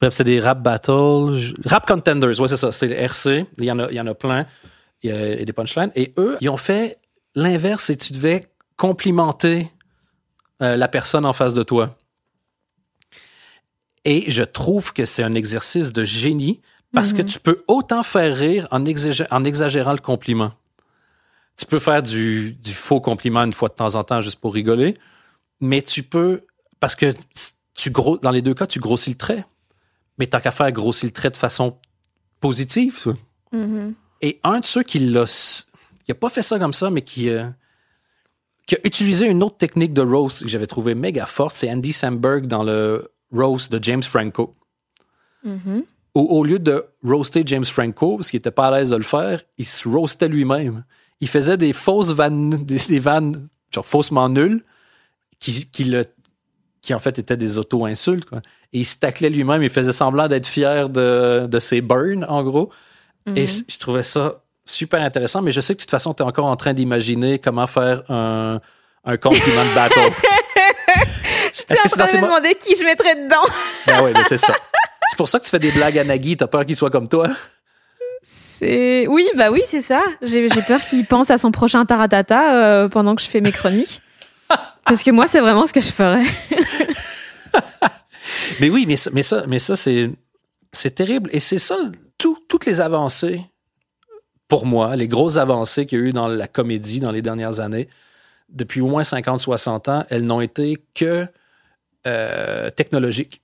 bref, 0.00 0.14
c'est 0.14 0.24
des 0.24 0.40
rap 0.40 0.62
battles, 0.62 1.54
rap 1.64 1.86
contenders, 1.86 2.40
ouais, 2.40 2.48
c'est 2.48 2.56
ça, 2.56 2.72
c'est 2.72 2.86
les 2.86 2.96
RC. 2.96 3.46
Il 3.58 3.64
y 3.64 3.72
en 3.72 3.78
a, 3.78 3.90
il 3.90 3.96
y 3.96 4.00
en 4.00 4.06
a 4.06 4.14
plein. 4.14 4.46
Il 5.02 5.10
y 5.10 5.12
a, 5.12 5.32
il 5.34 5.38
y 5.38 5.42
a 5.42 5.44
des 5.44 5.52
punchlines. 5.52 5.92
Et 5.94 6.12
eux, 6.16 6.38
ils 6.40 6.48
ont 6.48 6.56
fait 6.56 6.96
l'inverse 7.34 7.90
et 7.90 7.96
tu 7.96 8.12
devais 8.12 8.46
complimenter 8.76 9.70
euh, 10.62 10.76
la 10.76 10.88
personne 10.88 11.26
en 11.26 11.32
face 11.32 11.54
de 11.54 11.62
toi. 11.62 11.96
Et 14.04 14.30
je 14.30 14.42
trouve 14.42 14.92
que 14.92 15.04
c'est 15.04 15.22
un 15.22 15.32
exercice 15.32 15.92
de 15.92 16.04
génie 16.04 16.60
parce 16.92 17.12
que 17.12 17.22
tu 17.22 17.40
peux 17.40 17.64
autant 17.68 18.02
faire 18.02 18.36
rire 18.36 18.68
en, 18.70 18.84
exagé- 18.84 19.26
en 19.30 19.44
exagérant 19.44 19.92
le 19.92 19.98
compliment. 19.98 20.52
Tu 21.56 21.64
peux 21.66 21.78
faire 21.78 22.02
du, 22.02 22.52
du 22.54 22.72
faux 22.72 23.00
compliment 23.00 23.42
une 23.44 23.52
fois 23.52 23.68
de 23.68 23.74
temps 23.74 23.94
en 23.94 24.02
temps 24.04 24.20
juste 24.20 24.40
pour 24.40 24.52
rigoler, 24.52 24.98
mais 25.60 25.80
tu 25.82 26.02
peux, 26.02 26.44
parce 26.80 26.96
que 26.96 27.14
tu 27.74 27.90
gros, 27.90 28.18
dans 28.18 28.30
les 28.30 28.42
deux 28.42 28.54
cas, 28.54 28.66
tu 28.66 28.78
grossis 28.80 29.10
le 29.10 29.16
trait. 29.16 29.46
Mais 30.18 30.26
tant 30.26 30.40
qu'à 30.40 30.50
faire 30.50 30.70
grossir 30.72 31.06
le 31.06 31.12
trait 31.12 31.30
de 31.30 31.36
façon 31.36 31.78
positive. 32.40 32.98
ça. 32.98 33.10
Mhm. 33.52 33.94
Et 34.20 34.40
un 34.44 34.60
de 34.60 34.64
ceux 34.66 34.82
qui 34.82 34.98
l'a, 34.98 35.24
qui 36.04 36.12
a 36.12 36.14
pas 36.14 36.28
fait 36.28 36.42
ça 36.42 36.58
comme 36.58 36.72
ça, 36.72 36.90
mais 36.90 37.02
qui, 37.02 37.30
euh, 37.30 37.48
qui 38.66 38.74
a 38.74 38.78
utilisé 38.84 39.26
une 39.26 39.42
autre 39.42 39.56
technique 39.56 39.92
de 39.94 40.02
roast 40.02 40.42
que 40.42 40.48
j'avais 40.48 40.66
trouvé 40.66 40.94
méga 40.94 41.26
forte, 41.26 41.54
c'est 41.54 41.70
Andy 41.70 41.92
Samberg 41.92 42.46
dans 42.46 42.64
le 42.64 43.11
roast 43.32 43.72
de 43.72 43.82
James 43.82 44.02
Franco. 44.02 44.54
Mhm. 45.44 45.84
Au, 46.14 46.20
au 46.20 46.44
lieu 46.44 46.58
de 46.58 46.84
roaster 47.02 47.42
James 47.46 47.64
Franco, 47.64 48.16
parce 48.16 48.30
qu'il 48.30 48.38
était 48.38 48.50
pas 48.50 48.68
à 48.68 48.78
l'aise 48.78 48.90
de 48.90 48.96
le 48.96 49.02
faire, 49.02 49.40
il 49.58 49.66
se 49.66 49.88
roastait 49.88 50.28
lui-même. 50.28 50.84
Il 51.20 51.28
faisait 51.28 51.56
des 51.56 51.72
fausses 51.72 52.12
vannes, 52.12 52.50
des, 52.64 52.78
des 52.78 52.98
vannes 52.98 53.48
genre 53.70 53.86
faussement 53.86 54.28
nulles, 54.28 54.62
qui, 55.38 55.66
qui, 55.70 55.84
le, 55.84 56.04
qui 56.82 56.92
en 56.94 56.98
fait 56.98 57.18
étaient 57.18 57.36
des 57.38 57.58
auto-insultes. 57.58 58.28
Et 58.72 58.80
il 58.80 58.84
se 58.84 58.96
taclait 58.96 59.30
lui-même, 59.30 59.62
il 59.62 59.70
faisait 59.70 59.92
semblant 59.92 60.28
d'être 60.28 60.46
fier 60.46 60.88
de, 60.90 61.46
de 61.50 61.58
ses 61.58 61.80
burns, 61.80 62.24
en 62.28 62.42
gros. 62.44 62.70
Et 63.36 63.46
c- 63.46 63.64
je 63.68 63.78
trouvais 63.78 64.02
ça 64.02 64.42
super 64.64 65.00
intéressant, 65.00 65.42
mais 65.42 65.50
je 65.52 65.60
sais 65.60 65.74
que 65.74 65.78
de 65.78 65.82
toute 65.84 65.90
façon, 65.90 66.12
tu 66.12 66.22
es 66.22 66.26
encore 66.26 66.46
en 66.46 66.56
train 66.56 66.74
d'imaginer 66.74 67.38
comment 67.38 67.66
faire 67.66 68.02
un, 68.10 68.60
un 69.04 69.16
compliment 69.16 69.64
de 69.64 69.74
bateau. 69.74 70.00
Est-ce 71.68 71.82
que 71.82 71.88
c'est 71.88 71.98
dans 71.98 72.06
ces 72.06 72.18
me 72.18 72.22
demander 72.22 72.54
qui 72.54 72.74
je 72.76 72.84
mettrais 72.84 73.14
dedans. 73.14 73.44
Ben 73.86 74.02
oui, 74.04 74.10
mais 74.14 74.24
c'est 74.24 74.38
ça. 74.38 74.54
C'est 75.10 75.16
pour 75.16 75.28
ça 75.28 75.38
que 75.38 75.44
tu 75.44 75.50
fais 75.50 75.58
des 75.58 75.72
blagues 75.72 75.98
à 75.98 76.04
Nagui, 76.04 76.38
t'as 76.38 76.46
peur 76.46 76.64
qu'il 76.64 76.74
soit 76.76 76.88
comme 76.88 77.06
toi? 77.08 77.28
C'est 78.22 79.06
oui, 79.08 79.28
bah 79.36 79.50
oui, 79.50 79.62
c'est 79.66 79.82
ça. 79.82 80.02
J'ai 80.22 80.46
peur 80.66 80.80
qu'il 80.80 81.04
pense 81.04 81.30
à 81.30 81.36
son 81.36 81.52
prochain 81.52 81.84
taratata 81.84 82.54
euh, 82.54 82.88
pendant 82.88 83.14
que 83.14 83.20
je 83.20 83.26
fais 83.28 83.42
mes 83.42 83.52
chroniques. 83.52 84.00
Parce 84.86 85.02
que 85.02 85.10
moi, 85.10 85.26
c'est 85.26 85.40
vraiment 85.40 85.66
ce 85.66 85.72
que 85.74 85.82
je 85.82 85.92
ferais. 85.92 86.22
Mais 88.60 88.70
oui, 88.70 88.84
mais 88.86 88.96
ça, 88.96 89.10
mais 89.12 89.22
ça, 89.22 89.44
mais 89.46 89.58
ça 89.58 89.76
c'est, 89.76 90.10
c'est 90.72 90.94
terrible. 90.94 91.30
Et 91.32 91.40
c'est 91.40 91.58
ça, 91.58 91.76
tout- 92.18 92.38
toutes 92.48 92.66
les 92.66 92.80
avancées, 92.80 93.42
pour 94.48 94.66
moi, 94.66 94.96
les 94.96 95.08
grosses 95.08 95.36
avancées 95.36 95.86
qu'il 95.86 95.98
y 95.98 96.02
a 96.02 96.04
eu 96.06 96.12
dans 96.12 96.28
la 96.28 96.46
comédie 96.46 97.00
dans 97.00 97.12
les 97.12 97.22
dernières 97.22 97.60
années, 97.60 97.88
depuis 98.48 98.80
au 98.80 98.86
moins 98.86 99.02
50-60 99.02 99.90
ans, 99.90 100.04
elles 100.10 100.24
n'ont 100.24 100.40
été 100.40 100.78
que 100.94 101.26
euh, 102.06 102.70
technologiques. 102.70 103.40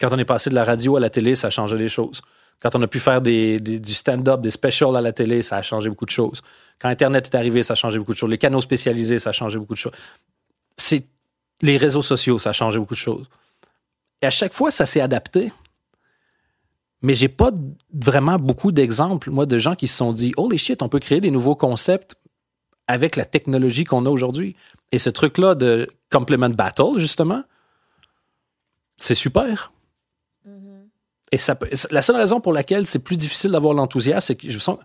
Quand 0.00 0.08
on 0.12 0.18
est 0.18 0.24
passé 0.24 0.50
de 0.50 0.54
la 0.54 0.64
radio 0.64 0.96
à 0.96 1.00
la 1.00 1.10
télé, 1.10 1.34
ça 1.34 1.48
a 1.48 1.50
changé 1.50 1.76
les 1.76 1.88
choses. 1.88 2.20
Quand 2.60 2.74
on 2.74 2.82
a 2.82 2.86
pu 2.86 2.98
faire 2.98 3.20
du 3.20 3.58
stand-up, 3.84 4.40
des 4.40 4.50
specials 4.50 4.96
à 4.96 5.00
la 5.00 5.12
télé, 5.12 5.42
ça 5.42 5.56
a 5.56 5.62
changé 5.62 5.88
beaucoup 5.88 6.06
de 6.06 6.10
choses. 6.10 6.40
Quand 6.80 6.88
Internet 6.88 7.26
est 7.26 7.36
arrivé, 7.36 7.62
ça 7.62 7.74
a 7.74 7.76
changé 7.76 7.98
beaucoup 7.98 8.12
de 8.12 8.18
choses. 8.18 8.30
Les 8.30 8.38
canaux 8.38 8.60
spécialisés, 8.60 9.18
ça 9.18 9.30
a 9.30 9.32
changé 9.32 9.58
beaucoup 9.58 9.74
de 9.74 9.78
choses. 9.78 9.92
C'est 10.76 11.04
les 11.62 11.76
réseaux 11.76 12.02
sociaux, 12.02 12.38
ça 12.38 12.50
a 12.50 12.52
changé 12.52 12.78
beaucoup 12.78 12.94
de 12.94 12.98
choses. 12.98 13.28
Et 14.22 14.26
à 14.26 14.30
chaque 14.30 14.54
fois, 14.54 14.70
ça 14.70 14.86
s'est 14.86 15.00
adapté. 15.00 15.52
Mais 17.02 17.14
j'ai 17.14 17.28
pas 17.28 17.50
vraiment 17.92 18.38
beaucoup 18.38 18.72
d'exemples, 18.72 19.30
moi, 19.30 19.44
de 19.44 19.58
gens 19.58 19.74
qui 19.74 19.86
se 19.86 19.96
sont 19.98 20.12
dit 20.12 20.32
Holy 20.38 20.56
shit, 20.56 20.82
on 20.82 20.88
peut 20.88 21.00
créer 21.00 21.20
des 21.20 21.30
nouveaux 21.30 21.54
concepts 21.54 22.16
avec 22.86 23.16
la 23.16 23.26
technologie 23.26 23.84
qu'on 23.84 24.06
a 24.06 24.10
aujourd'hui. 24.10 24.56
Et 24.92 24.98
ce 24.98 25.10
truc-là 25.10 25.54
de 25.54 25.88
Complement 26.10 26.48
Battle, 26.50 26.98
justement, 26.98 27.42
c'est 28.96 29.14
super. 29.14 29.72
Et 31.32 31.38
ça, 31.38 31.54
peut- 31.56 31.68
la 31.90 32.02
seule 32.02 32.16
raison 32.16 32.40
pour 32.40 32.52
laquelle 32.52 32.86
c'est 32.86 33.00
plus 33.00 33.16
difficile 33.16 33.50
d'avoir 33.50 33.74
l'enthousiasme, 33.74 34.20
c'est 34.26 34.36
que 34.36 34.50
je 34.50 34.58
sens 34.58 34.78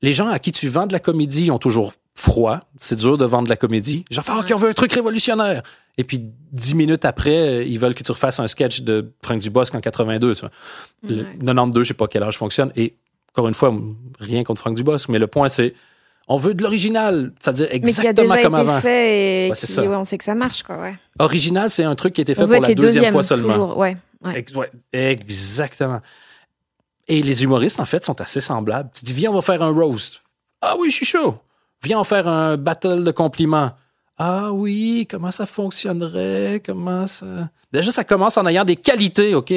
les 0.00 0.12
gens 0.12 0.28
à 0.28 0.38
qui 0.38 0.50
tu 0.52 0.68
vends 0.68 0.86
de 0.86 0.92
la 0.92 0.98
comédie 1.00 1.50
ont 1.50 1.58
toujours 1.58 1.92
froid. 2.14 2.60
C'est 2.78 2.96
dur 2.96 3.16
de 3.18 3.24
vendre 3.24 3.44
de 3.44 3.50
la 3.50 3.56
comédie. 3.56 4.04
Genre, 4.10 4.24
ah, 4.28 4.40
OK, 4.40 4.50
on 4.52 4.56
veut 4.56 4.70
un 4.70 4.72
truc 4.72 4.92
révolutionnaire. 4.92 5.62
Et 5.96 6.04
puis, 6.04 6.18
dix 6.50 6.74
minutes 6.74 7.04
après, 7.04 7.68
ils 7.68 7.78
veulent 7.78 7.94
que 7.94 8.02
tu 8.02 8.10
refasses 8.10 8.40
un 8.40 8.46
sketch 8.46 8.80
de 8.80 9.12
Frank 9.22 9.38
Dubosc 9.40 9.74
en 9.74 9.80
82. 9.80 10.34
Tu 10.34 10.40
vois. 10.40 10.50
Le 11.04 11.24
92, 11.38 11.84
je 11.84 11.88
sais 11.88 11.94
pas 11.94 12.08
quel 12.08 12.22
âge 12.24 12.36
fonctionne. 12.36 12.72
Et 12.74 12.94
encore 13.32 13.46
une 13.48 13.54
fois, 13.54 13.72
rien 14.18 14.42
contre 14.44 14.60
Frank 14.60 14.74
Dubosc, 14.76 15.08
mais 15.08 15.18
le 15.18 15.26
point, 15.26 15.48
c'est 15.48 15.74
on 16.28 16.36
veut 16.36 16.54
de 16.54 16.62
l'original, 16.62 17.32
c'est-à-dire 17.40 17.68
Mais 17.72 17.80
qui 17.80 17.86
a 17.86 17.88
exactement 18.10 18.28
déjà 18.34 18.42
comme 18.42 18.54
été 18.54 18.60
avant. 18.62 18.78
fait 18.80 19.46
et 19.46 19.48
Ouais, 19.50 19.54
c'est 19.56 19.66
qui, 19.66 19.72
ça. 19.72 19.82
ouais, 19.82 19.96
on 19.96 20.04
sait 20.04 20.18
que 20.18 20.24
ça 20.24 20.34
marche, 20.34 20.62
quoi. 20.62 20.78
Ouais. 20.78 20.94
Original, 21.18 21.68
c'est 21.70 21.84
un 21.84 21.94
truc 21.94 22.14
qui 22.14 22.20
a 22.20 22.22
été 22.22 22.34
fait 22.34 22.42
On 22.42 22.46
pour 22.46 22.52
la 22.54 22.60
deuxième 22.74 22.76
deuxièmes 22.94 23.12
fois 23.12 23.22
seulement. 23.22 23.48
toujours. 23.48 23.76
Ouais. 23.76 23.96
ouais. 24.24 24.38
Ex- 24.38 24.54
ouais, 24.54 24.70
exactement. 24.92 26.00
Et 27.08 27.22
les 27.22 27.42
humoristes, 27.42 27.80
en 27.80 27.84
fait, 27.84 28.04
sont 28.04 28.20
assez 28.20 28.40
semblables. 28.40 28.90
Tu 28.94 29.04
dis, 29.04 29.12
viens, 29.12 29.30
on 29.30 29.34
va 29.34 29.42
faire 29.42 29.62
un 29.62 29.70
roast. 29.72 30.22
Ah 30.60 30.76
oui, 30.78 30.90
je 30.90 30.96
suis 30.96 31.06
chaud. 31.06 31.34
Viens, 31.82 31.98
on 31.98 32.02
va 32.02 32.08
faire 32.08 32.28
un 32.28 32.56
battle 32.56 33.02
de 33.02 33.10
compliments. 33.10 33.72
Ah 34.16 34.52
oui, 34.52 35.08
comment 35.10 35.32
ça 35.32 35.46
fonctionnerait? 35.46 36.62
Comment 36.64 37.08
ça? 37.08 37.26
Déjà, 37.72 37.90
ça 37.90 38.04
commence 38.04 38.36
en 38.38 38.46
ayant 38.46 38.64
des 38.64 38.76
qualités, 38.76 39.34
OK? 39.34 39.52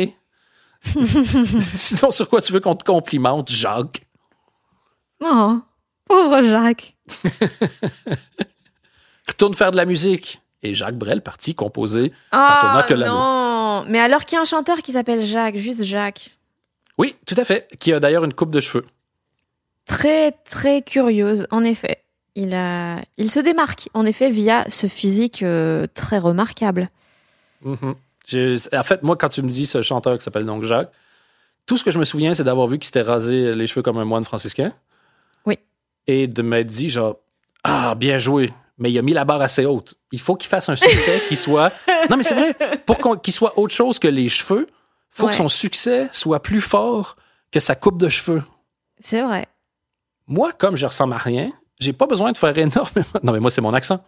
Sinon, 1.62 2.12
sur 2.12 2.28
quoi 2.28 2.42
tu 2.42 2.52
veux 2.54 2.60
qu'on 2.60 2.76
te 2.76 2.84
complimente, 2.84 3.50
Jacques? 3.52 4.02
Oh, 5.22 5.60
pauvre 6.06 6.42
Jacques. 6.44 6.96
Retourne 9.28 9.54
faire 9.54 9.72
de 9.72 9.78
la 9.78 9.86
musique. 9.86 10.42
Et 10.64 10.74
Jacques 10.74 10.98
Brel, 10.98 11.22
parti 11.22 11.54
composer. 11.54 12.12
Ah 12.32 12.84
que 12.88 12.94
l'amour. 12.96 13.20
non. 13.20 13.86
Mais 13.88 14.00
alors 14.00 14.26
qu'il 14.26 14.36
y 14.36 14.40
a 14.40 14.42
un 14.42 14.46
chanteur 14.46 14.78
qui 14.80 14.92
s'appelle 14.94 15.24
Jacques, 15.26 15.58
juste 15.58 15.84
Jacques. 15.84 16.32
Oui, 16.98 17.16
tout 17.26 17.36
à 17.38 17.44
fait. 17.46 17.68
Qui 17.80 17.94
a 17.94 18.00
d'ailleurs 18.00 18.24
une 18.24 18.34
coupe 18.34 18.52
de 18.52 18.60
cheveux. 18.62 18.86
Très 19.86 20.32
très 20.32 20.82
curieuse, 20.82 21.46
en 21.52 21.64
effet. 21.64 22.02
Il 22.36 22.54
a, 22.54 23.02
il 23.18 23.30
se 23.32 23.40
démarque, 23.40 23.90
en 23.94 24.06
effet, 24.06 24.30
via 24.30 24.66
ce 24.70 24.88
physique 24.88 25.44
euh, 25.44 25.86
très 25.94 26.18
remarquable. 26.18 26.90
Mhm. 27.64 27.96
Je- 28.28 28.76
En 28.78 28.84
fait, 28.84 29.04
moi, 29.04 29.16
quand 29.16 29.30
tu 29.30 29.42
me 29.44 29.50
dis 29.50 29.66
ce 29.68 29.82
chanteur 29.82 30.18
qui 30.18 30.24
s'appelle 30.24 30.46
donc 30.46 30.64
Jacques, 30.64 30.92
tout 31.68 31.78
ce 31.78 31.84
que 31.84 31.92
je 31.92 32.00
me 32.00 32.06
souviens, 32.06 32.34
c'est 32.34 32.44
d'avoir 32.44 32.68
vu 32.68 32.78
qu'il 32.80 32.86
s'était 32.86 33.02
rasé 33.02 33.54
les 33.54 33.68
cheveux 33.68 33.84
comme 33.84 33.98
un 34.00 34.06
moine 34.06 34.24
franciscain. 34.24 34.74
Et 36.08 36.28
de 36.28 36.42
m'être 36.42 36.68
dit, 36.68 36.90
genre, 36.90 37.18
ah, 37.64 37.96
bien 37.96 38.18
joué. 38.18 38.52
Mais 38.78 38.92
il 38.92 38.98
a 38.98 39.02
mis 39.02 39.14
la 39.14 39.26
barre 39.26 39.42
assez 39.42 39.66
haute. 39.66 39.96
Il 40.12 40.20
faut 40.20 40.36
qu'il 40.36 40.50
fasse 40.50 40.68
un 40.70 40.76
succès 40.76 41.22
qui 41.30 41.36
soit. 41.36 41.72
Non, 42.10 42.18
mais 42.18 42.24
c'est 42.24 42.36
vrai. 42.36 42.56
Pour 42.86 43.20
qu'il 43.22 43.34
soit 43.34 43.58
autre 43.58 43.74
chose 43.74 43.98
que 43.98 44.08
les 44.08 44.30
cheveux, 44.30 44.68
faut 45.10 45.24
Ouais. 45.26 45.30
que 45.32 45.36
son 45.36 45.48
succès 45.48 46.08
soit 46.12 46.40
plus 46.42 46.62
fort 46.62 47.16
que 47.52 47.60
sa 47.60 47.74
coupe 47.76 47.98
de 48.00 48.10
cheveux. 48.10 48.44
C'est 49.00 49.22
vrai. 49.24 49.48
Moi, 50.28 50.52
comme 50.54 50.76
je 50.76 50.86
ressemble 50.86 51.14
à 51.14 51.18
rien, 51.18 51.52
j'ai 51.80 51.94
pas 51.94 52.06
besoin 52.06 52.32
de 52.32 52.38
faire 52.38 52.56
énormément. 52.58 53.06
Non, 53.24 53.32
mais 53.34 53.40
moi, 53.40 53.50
c'est 53.50 53.62
mon 53.62 53.74
accent. 53.74 54.04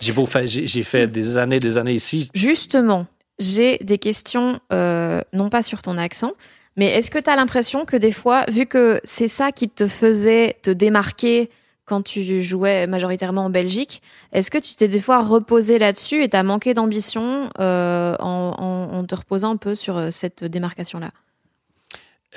J'ai 0.00 0.12
beau 0.12 0.26
faire- 0.26 0.46
j'ai 0.48 0.82
fait 0.82 1.06
des 1.06 1.36
années, 1.38 1.58
des 1.60 1.76
années 1.78 1.92
ici. 1.94 2.30
Justement, 2.34 3.06
j'ai 3.38 3.78
des 3.78 3.98
questions, 3.98 4.58
euh, 4.72 5.20
non 5.32 5.48
pas 5.50 5.62
sur 5.62 5.82
ton 5.82 5.98
accent, 5.98 6.32
mais 6.76 6.86
est-ce 6.86 7.10
que 7.10 7.18
tu 7.18 7.28
as 7.30 7.36
l'impression 7.36 7.84
que 7.84 7.96
des 7.96 8.12
fois, 8.12 8.44
vu 8.50 8.66
que 8.66 9.00
c'est 9.04 9.28
ça 9.28 9.52
qui 9.52 9.68
te 9.68 9.86
faisait 9.86 10.56
te 10.62 10.70
démarquer 10.70 11.50
quand 11.84 12.02
tu 12.02 12.40
jouais 12.40 12.86
majoritairement 12.86 13.46
en 13.46 13.50
Belgique, 13.50 14.00
est-ce 14.32 14.50
que 14.50 14.58
tu 14.58 14.76
t'es 14.76 14.86
des 14.86 15.00
fois 15.00 15.22
reposé 15.22 15.78
là-dessus 15.80 16.22
et 16.22 16.28
tu 16.28 16.36
as 16.36 16.42
manqué 16.44 16.72
d'ambition 16.72 17.50
euh, 17.58 18.16
en 18.20 19.04
te 19.04 19.14
reposant 19.16 19.50
un 19.50 19.56
peu 19.56 19.74
sur 19.74 19.96
euh, 19.96 20.10
cette 20.12 20.44
démarcation-là? 20.44 21.10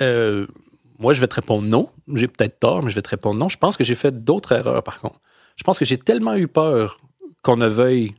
Euh, 0.00 0.46
moi, 0.98 1.12
je 1.12 1.20
vais 1.20 1.28
te 1.28 1.34
répondre 1.36 1.66
non. 1.66 1.90
J'ai 2.14 2.28
peut-être 2.28 2.58
tort, 2.58 2.82
mais 2.82 2.90
je 2.90 2.96
vais 2.96 3.02
te 3.02 3.08
répondre 3.08 3.38
non. 3.38 3.48
Je 3.48 3.58
pense 3.58 3.76
que 3.76 3.84
j'ai 3.84 3.94
fait 3.94 4.24
d'autres 4.24 4.52
erreurs, 4.52 4.82
par 4.82 5.00
contre. 5.00 5.20
Je 5.56 5.62
pense 5.62 5.78
que 5.78 5.84
j'ai 5.84 5.98
tellement 5.98 6.34
eu 6.34 6.48
peur 6.48 6.98
qu'on 7.42 7.56
ne 7.56 7.68
veuille 7.68 8.14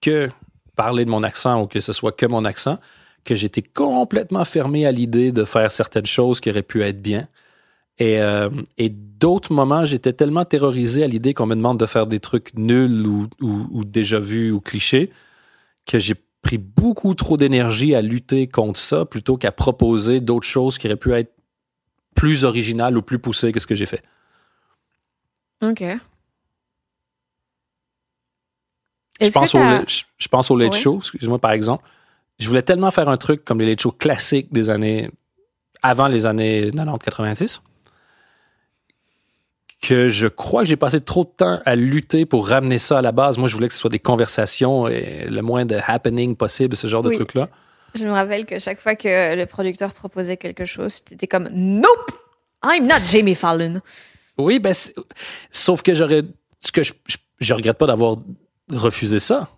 que 0.00 0.30
parler 0.76 1.04
de 1.04 1.10
mon 1.10 1.22
accent 1.22 1.62
ou 1.62 1.66
que 1.66 1.80
ce 1.80 1.92
soit 1.92 2.12
que 2.12 2.26
mon 2.26 2.44
accent, 2.44 2.78
que 3.24 3.34
j'étais 3.34 3.62
complètement 3.62 4.44
fermé 4.44 4.86
à 4.86 4.92
l'idée 4.92 5.32
de 5.32 5.44
faire 5.44 5.70
certaines 5.70 6.06
choses 6.06 6.40
qui 6.40 6.50
auraient 6.50 6.62
pu 6.62 6.82
être 6.82 7.00
bien. 7.02 7.28
Et, 7.98 8.20
euh, 8.20 8.48
et 8.78 8.88
d'autres 8.88 9.52
moments, 9.52 9.84
j'étais 9.84 10.12
tellement 10.14 10.44
terrorisé 10.46 11.02
à 11.04 11.06
l'idée 11.06 11.34
qu'on 11.34 11.46
me 11.46 11.54
demande 11.54 11.78
de 11.78 11.86
faire 11.86 12.06
des 12.06 12.18
trucs 12.20 12.54
nuls 12.54 13.06
ou, 13.06 13.28
ou, 13.42 13.66
ou 13.70 13.84
déjà 13.84 14.18
vus 14.18 14.50
ou 14.50 14.60
clichés 14.60 15.10
que 15.86 15.98
j'ai 15.98 16.14
pris 16.42 16.56
beaucoup 16.56 17.14
trop 17.14 17.36
d'énergie 17.36 17.94
à 17.94 18.00
lutter 18.00 18.46
contre 18.46 18.80
ça 18.80 19.04
plutôt 19.04 19.36
qu'à 19.36 19.52
proposer 19.52 20.20
d'autres 20.20 20.46
choses 20.46 20.78
qui 20.78 20.86
auraient 20.86 20.96
pu 20.96 21.12
être 21.12 21.34
plus 22.14 22.44
originales 22.44 22.96
ou 22.96 23.02
plus 23.02 23.18
poussées 23.18 23.52
que 23.52 23.60
ce 23.60 23.66
que 23.66 23.74
j'ai 23.74 23.86
fait. 23.86 24.02
Ok. 25.62 25.82
Je 29.20 29.26
que 29.28 29.32
pense, 29.34 29.54
au, 29.54 29.58
je, 29.86 30.02
je 30.16 30.28
pense 30.28 30.50
au 30.50 30.56
Late. 30.56 30.72
Show, 30.72 30.98
excuse-moi, 30.98 31.38
par 31.38 31.52
exemple. 31.52 31.84
Je 32.40 32.48
voulais 32.48 32.62
tellement 32.62 32.90
faire 32.90 33.08
un 33.08 33.16
truc 33.16 33.44
comme 33.44 33.60
les 33.60 33.66
Late 33.66 33.80
Show 33.80 33.92
classiques 33.92 34.52
des 34.52 34.70
années. 34.70 35.10
avant 35.82 36.08
les 36.08 36.26
années 36.26 36.70
90-90 36.70 37.60
que 39.82 40.08
je 40.10 40.26
crois 40.28 40.62
que 40.62 40.68
j'ai 40.68 40.76
passé 40.76 41.00
trop 41.00 41.24
de 41.24 41.30
temps 41.30 41.60
à 41.64 41.74
lutter 41.74 42.26
pour 42.26 42.46
ramener 42.48 42.78
ça 42.78 42.98
à 42.98 43.02
la 43.02 43.12
base. 43.12 43.38
Moi, 43.38 43.48
je 43.48 43.54
voulais 43.54 43.68
que 43.68 43.72
ce 43.74 43.80
soit 43.80 43.88
des 43.90 43.98
conversations 43.98 44.86
et 44.88 45.26
le 45.26 45.40
moins 45.40 45.64
de 45.64 45.78
happening 45.86 46.36
possible, 46.36 46.76
ce 46.76 46.86
genre 46.86 47.02
de 47.02 47.08
Oui. 47.08 47.16
trucs-là. 47.16 47.48
Je 47.94 48.04
me 48.04 48.10
rappelle 48.12 48.44
que 48.44 48.58
chaque 48.58 48.78
fois 48.78 48.94
que 48.94 49.34
le 49.34 49.46
producteur 49.46 49.94
proposait 49.94 50.36
quelque 50.36 50.66
chose, 50.66 51.02
tu 51.02 51.14
étais 51.14 51.26
comme 51.26 51.48
Nope! 51.52 52.10
I'm 52.62 52.86
not 52.86 53.00
Jamie 53.08 53.34
Fallon. 53.34 53.80
Oui, 54.36 54.58
ben, 54.58 54.74
sauf 55.50 55.82
que 55.82 55.94
j'aurais. 55.94 56.22
Ce 56.60 56.70
que 56.72 56.82
je, 56.82 56.92
je, 57.06 57.16
je 57.40 57.54
regrette 57.54 57.78
pas 57.78 57.86
d'avoir 57.86 58.18
refusé 58.70 59.18
ça. 59.18 59.48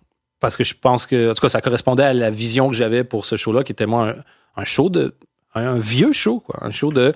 Parce 0.43 0.57
que 0.57 0.65
je 0.65 0.73
pense 0.73 1.05
que. 1.05 1.31
En 1.31 1.33
tout 1.33 1.39
cas, 1.41 1.47
ça 1.47 1.61
correspondait 1.61 2.03
à 2.03 2.13
la 2.13 2.29
vision 2.29 2.67
que 2.69 2.75
j'avais 2.75 3.05
pour 3.05 3.25
ce 3.25 3.37
show-là, 3.37 3.63
qui 3.63 3.71
était 3.71 3.85
moi 3.85 4.09
un, 4.09 4.15
un 4.61 4.65
show 4.65 4.89
de. 4.89 5.15
Un 5.55 5.77
vieux 5.77 6.11
show, 6.11 6.41
quoi. 6.41 6.59
Un 6.61 6.69
show 6.69 6.89
de. 6.89 7.13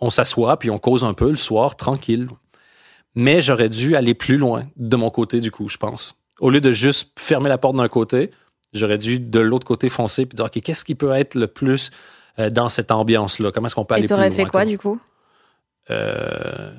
On 0.00 0.10
s'assoit, 0.10 0.58
puis 0.58 0.68
on 0.68 0.78
cause 0.78 1.04
un 1.04 1.14
peu 1.14 1.30
le 1.30 1.36
soir, 1.36 1.76
tranquille. 1.76 2.26
Mais 3.14 3.40
j'aurais 3.42 3.68
dû 3.68 3.94
aller 3.94 4.14
plus 4.14 4.38
loin 4.38 4.66
de 4.76 4.96
mon 4.96 5.08
côté, 5.10 5.40
du 5.40 5.52
coup, 5.52 5.68
je 5.68 5.76
pense. 5.76 6.16
Au 6.40 6.50
lieu 6.50 6.60
de 6.60 6.72
juste 6.72 7.12
fermer 7.16 7.48
la 7.48 7.58
porte 7.58 7.76
d'un 7.76 7.86
côté, 7.88 8.32
j'aurais 8.72 8.98
dû 8.98 9.20
de 9.20 9.38
l'autre 9.38 9.64
côté 9.66 9.88
foncer, 9.88 10.26
puis 10.26 10.34
dire, 10.34 10.46
OK, 10.46 10.60
qu'est-ce 10.60 10.84
qui 10.84 10.96
peut 10.96 11.12
être 11.12 11.36
le 11.36 11.46
plus 11.46 11.92
euh, 12.40 12.50
dans 12.50 12.68
cette 12.68 12.90
ambiance-là? 12.90 13.52
Comment 13.52 13.66
est-ce 13.66 13.76
qu'on 13.76 13.84
peut 13.84 13.94
aller 13.94 14.04
Et 14.04 14.06
plus 14.08 14.16
loin? 14.16 14.30
fait 14.32 14.46
quoi 14.46 14.64
du 14.64 14.78
coup? 14.78 15.00
Euh, 15.90 16.72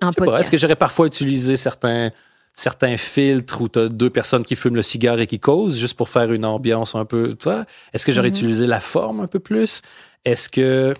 Un 0.00 0.12
podcast. 0.12 0.40
Est-ce 0.40 0.50
que 0.50 0.58
j'aurais 0.58 0.74
parfois 0.74 1.06
utilisé 1.06 1.56
certains, 1.56 2.10
certains 2.58 2.96
filtres 2.96 3.60
où 3.60 3.68
tu 3.68 3.78
as 3.78 3.88
deux 3.88 4.08
personnes 4.10 4.42
qui 4.44 4.56
fument 4.56 4.76
le 4.76 4.82
cigare 4.82 5.20
et 5.20 5.26
qui 5.26 5.38
causent 5.38 5.78
juste 5.78 5.94
pour 5.94 6.08
faire 6.08 6.32
une 6.32 6.44
ambiance 6.46 6.94
un 6.94 7.04
peu. 7.04 7.36
Est-ce 7.92 8.06
que 8.06 8.12
j'aurais 8.12 8.28
Mhm. 8.30 8.34
utilisé 8.34 8.66
la 8.66 8.80
forme 8.80 9.20
un 9.20 9.26
peu 9.26 9.38
plus? 9.38 9.82
Est-ce 10.24 10.48
que, 10.48 10.94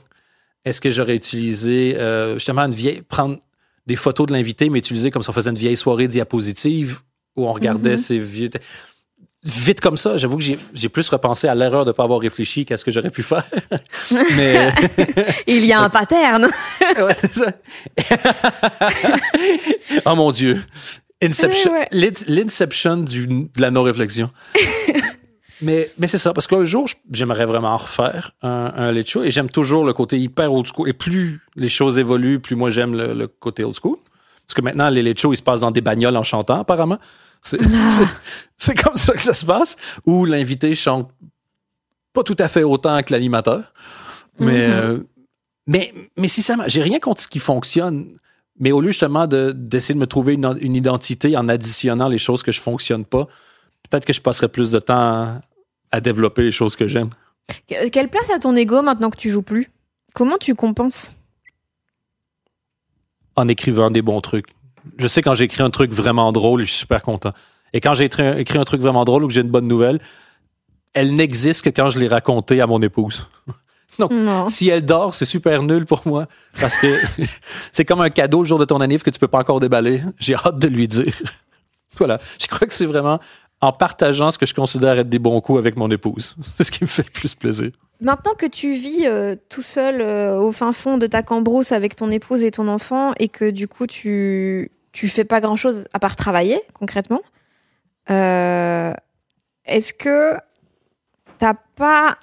est-ce 0.67 0.81
que 0.83 0.91
j'aurais 0.91 1.17
utilisé 1.17 1.97
euh, 1.97 2.35
justement 2.35 2.63
une 2.63 2.75
vieille. 2.75 3.01
prendre 3.03 3.39
des 3.87 3.97
photos 3.97 4.27
de 4.27 4.33
l'invité, 4.33 4.69
mais 4.69 4.79
utiliser 4.81 5.11
comme 5.11 5.23
si 5.23 5.31
on 5.31 5.33
faisait 5.33 5.51
une 5.51 5.57
vieille 5.57 5.77
soirée 5.77 6.09
diapositive 6.09 7.01
où 7.37 7.47
on 7.47 7.53
regardait 7.53 7.93
Mhm. 7.93 7.97
ces 7.97 8.19
vieux. 8.19 8.51
Vite 9.45 9.81
comme 9.81 9.97
ça, 9.97 10.17
j'avoue 10.17 10.37
que 10.39 10.43
j'ai 10.43 10.59
j'ai 10.75 10.89
plus 10.89 11.09
repensé 11.09 11.47
à 11.47 11.55
l'erreur 11.55 11.85
de 11.85 11.91
ne 11.91 11.93
pas 11.93 12.03
avoir 12.03 12.19
réfléchi 12.21 12.65
qu'à 12.65 12.77
ce 12.77 12.85
que 12.85 12.91
j'aurais 12.91 13.11
pu 13.11 13.23
faire. 13.23 13.45
mais. 14.37 14.73
Il 15.47 15.65
y 15.65 15.73
a 15.73 15.81
un 15.81 15.89
pattern. 15.89 16.49
Ouais, 16.99 17.15
ça. 17.15 17.53
oh 20.05 20.15
mon 20.17 20.33
Dieu. 20.33 20.61
Inception, 21.23 21.73
Ouais, 21.73 21.79
ouais. 21.81 21.89
l'in- 21.93 22.25
L'inception 22.29 22.97
de 22.99 23.49
la 23.61 23.71
non-réflexion. 23.71 24.31
mais 25.63 25.91
mais 25.99 26.07
c'est 26.07 26.19
ça, 26.19 26.35
parce 26.35 26.47
qu'un 26.47 26.65
jour, 26.65 26.87
j'aimerais 27.11 27.47
vraiment 27.47 27.71
en 27.71 27.77
refaire 27.79 28.33
un, 28.43 28.73
un 28.77 28.93
late 28.93 29.09
show 29.09 29.23
et 29.25 29.31
j'aime 29.31 29.49
toujours 29.49 29.85
le 29.85 29.93
côté 29.95 30.19
hyper 30.19 30.53
old 30.53 30.67
school. 30.67 30.89
Et 30.89 30.93
plus 30.93 31.41
les 31.57 31.69
choses 31.71 31.99
évoluent, 31.99 32.41
plus 32.41 32.57
moi 32.57 32.69
j'aime 32.71 32.95
le, 32.95 33.15
le 33.15 33.27
côté 33.29 33.65
old 33.65 33.75
school. 33.81 33.97
Parce 34.47 34.55
que 34.55 34.61
maintenant, 34.61 34.91
les 34.91 35.03
late 35.03 35.19
shows, 35.19 35.33
ils 35.33 35.39
se 35.39 35.43
passent 35.43 35.61
dans 35.63 35.71
des 35.71 35.81
bagnoles 35.81 36.17
en 36.17 36.23
chantant, 36.23 36.61
apparemment. 36.61 36.99
C'est 37.43 37.59
c'est 38.59 38.75
comme 38.75 38.97
ça 38.97 39.15
que 39.15 39.21
ça 39.23 39.35
se 39.35 39.45
passe, 39.47 39.77
où 40.05 40.25
l'invité 40.27 40.75
chante 40.75 41.11
pas 42.13 42.23
tout 42.23 42.37
à 42.39 42.49
fait 42.49 42.63
autant 42.63 43.03
que 43.03 43.13
l'animateur. 43.13 43.73
Mais, 44.39 44.69
Mhm. 44.69 44.73
euh, 44.75 44.99
mais, 45.67 45.95
mais 46.17 46.29
si 46.29 46.43
ça 46.43 46.57
marche, 46.57 46.73
j'ai 46.73 46.83
rien 46.83 46.99
contre 46.99 47.23
ce 47.23 47.29
qui 47.29 47.39
fonctionne. 47.39 48.17
Mais 48.59 48.73
au 48.73 48.81
lieu 48.81 48.89
justement 48.91 49.27
de- 49.27 49.53
d'essayer 49.53 49.95
de 49.95 50.01
me 50.01 50.07
trouver 50.07 50.35
une, 50.35 50.57
une 50.61 50.75
identité 50.75 51.37
en 51.37 51.49
additionnant 51.49 52.09
les 52.09 52.19
choses 52.19 52.43
que 52.43 52.53
je 52.53 52.61
fonctionne 52.61 53.05
pas, 53.05 53.27
peut-être 53.89 54.05
que 54.05 54.13
je 54.13 54.21
passerais 54.21 54.49
plus 54.49 54.71
de 54.71 54.79
temps 54.79 54.95
à, 54.97 55.41
à 55.93 56.01
développer 56.01 56.43
les 56.43 56.51
choses 56.53 56.75
que 56.77 56.89
j'aime. 56.89 57.11
Que- 57.69 57.89
Quelle 57.91 58.09
place 58.09 58.31
a 58.31 58.39
ton 58.39 58.57
ego 58.57 58.83
maintenant 58.83 59.11
que 59.11 59.19
tu 59.19 59.31
joues 59.31 59.43
plus? 59.43 59.69
Comment 60.15 60.39
tu 60.39 60.55
compenses? 60.55 61.13
En 63.37 63.49
écrivant 63.49 63.91
des 63.91 64.03
bons 64.03 64.21
trucs. 64.23 64.47
Je 64.99 65.07
sais 65.09 65.21
quand 65.21 65.35
j'ai 65.35 65.45
écrit 65.45 65.63
un 65.63 65.71
truc 65.71 65.93
vraiment 65.93 66.33
drôle, 66.33 66.61
je 66.63 66.67
suis 66.71 66.79
super 66.79 67.03
content. 67.03 67.31
Et 67.75 67.81
quand 67.81 67.93
j'ai 67.95 68.05
écrit, 68.07 68.59
un 68.59 68.65
truc 68.65 68.81
vraiment 68.81 69.05
drôle 69.05 69.25
ou 69.25 69.29
que 69.29 69.35
j'ai 69.35 69.43
une 69.43 69.51
bonne 69.51 69.67
nouvelle, 69.69 70.01
elle 70.95 71.15
n'existe 71.15 71.63
que 71.63 71.69
quand 71.71 71.91
je 71.91 71.99
l'ai 71.99 72.09
raconté 72.09 72.61
à 72.63 72.67
mon 72.67 72.81
épouse. 72.81 73.29
Non. 73.99 74.49
Si 74.49 74.69
elle 74.69 74.85
dort, 74.85 75.15
c'est 75.15 75.25
super 75.25 75.63
nul 75.63 75.87
pour 75.87 76.03
moi 76.07 76.27
parce 76.61 76.79
que 76.79 76.87
c'est 77.73 77.85
comme 77.85 78.01
un 78.01 78.11
cadeau 78.11 78.43
le 78.43 78.49
jour 78.49 78.59
de 78.59 78.65
ton 78.65 78.81
anniv 78.81 79.03
que 79.03 79.11
tu 79.11 79.19
peux 79.19 79.29
pas 79.29 79.39
encore 79.39 79.61
déballer. 79.61 80.03
J'ai 80.19 80.35
hâte 80.35 80.59
de 80.59 80.69
lui 80.69 80.89
dire. 80.89 81.15
Voilà. 81.99 82.19
Je 82.39 82.47
crois 82.47 82.67
que 82.67 82.75
c'est 82.75 82.85
vraiment 82.85 83.21
en 83.61 83.73
partageant 83.73 84.31
ce 84.31 84.39
que 84.39 84.47
je 84.47 84.55
considère 84.55 84.99
être 84.99 85.09
des 85.09 85.19
bons 85.19 85.41
coups 85.41 85.59
avec 85.59 85.77
mon 85.77 85.91
épouse. 85.91 86.37
C'est 86.43 86.65
ce 86.65 86.71
qui 86.71 86.85
me 86.85 86.89
fait 86.89 87.05
le 87.05 87.11
plus 87.11 87.35
plaisir. 87.35 87.71
Maintenant 88.01 88.35
que 88.35 88.47
tu 88.47 88.75
vis 88.75 89.07
euh, 89.07 89.35
tout 89.49 89.63
seul 89.63 90.01
euh, 90.01 90.39
au 90.39 90.53
fin 90.53 90.73
fond 90.73 90.99
de 90.99 91.07
ta 91.07 91.23
cambrousse 91.23 91.73
avec 91.73 91.97
ton 91.97 92.11
épouse 92.11 92.43
et 92.43 92.51
ton 92.51 92.69
enfant 92.69 93.13
et 93.19 93.29
que 93.29 93.51
du 93.51 93.69
coup 93.69 93.87
tu 93.87 94.71
tu 94.93 95.09
fais 95.09 95.25
pas 95.25 95.41
grand 95.41 95.57
chose 95.57 95.87
à 95.93 95.99
part 95.99 96.17
travailler 96.17 96.61
concrètement, 96.75 97.23
euh, 98.11 98.93
est-ce 99.65 99.95
que 99.95 100.35
t'as 101.39 101.55
pas 101.55 102.19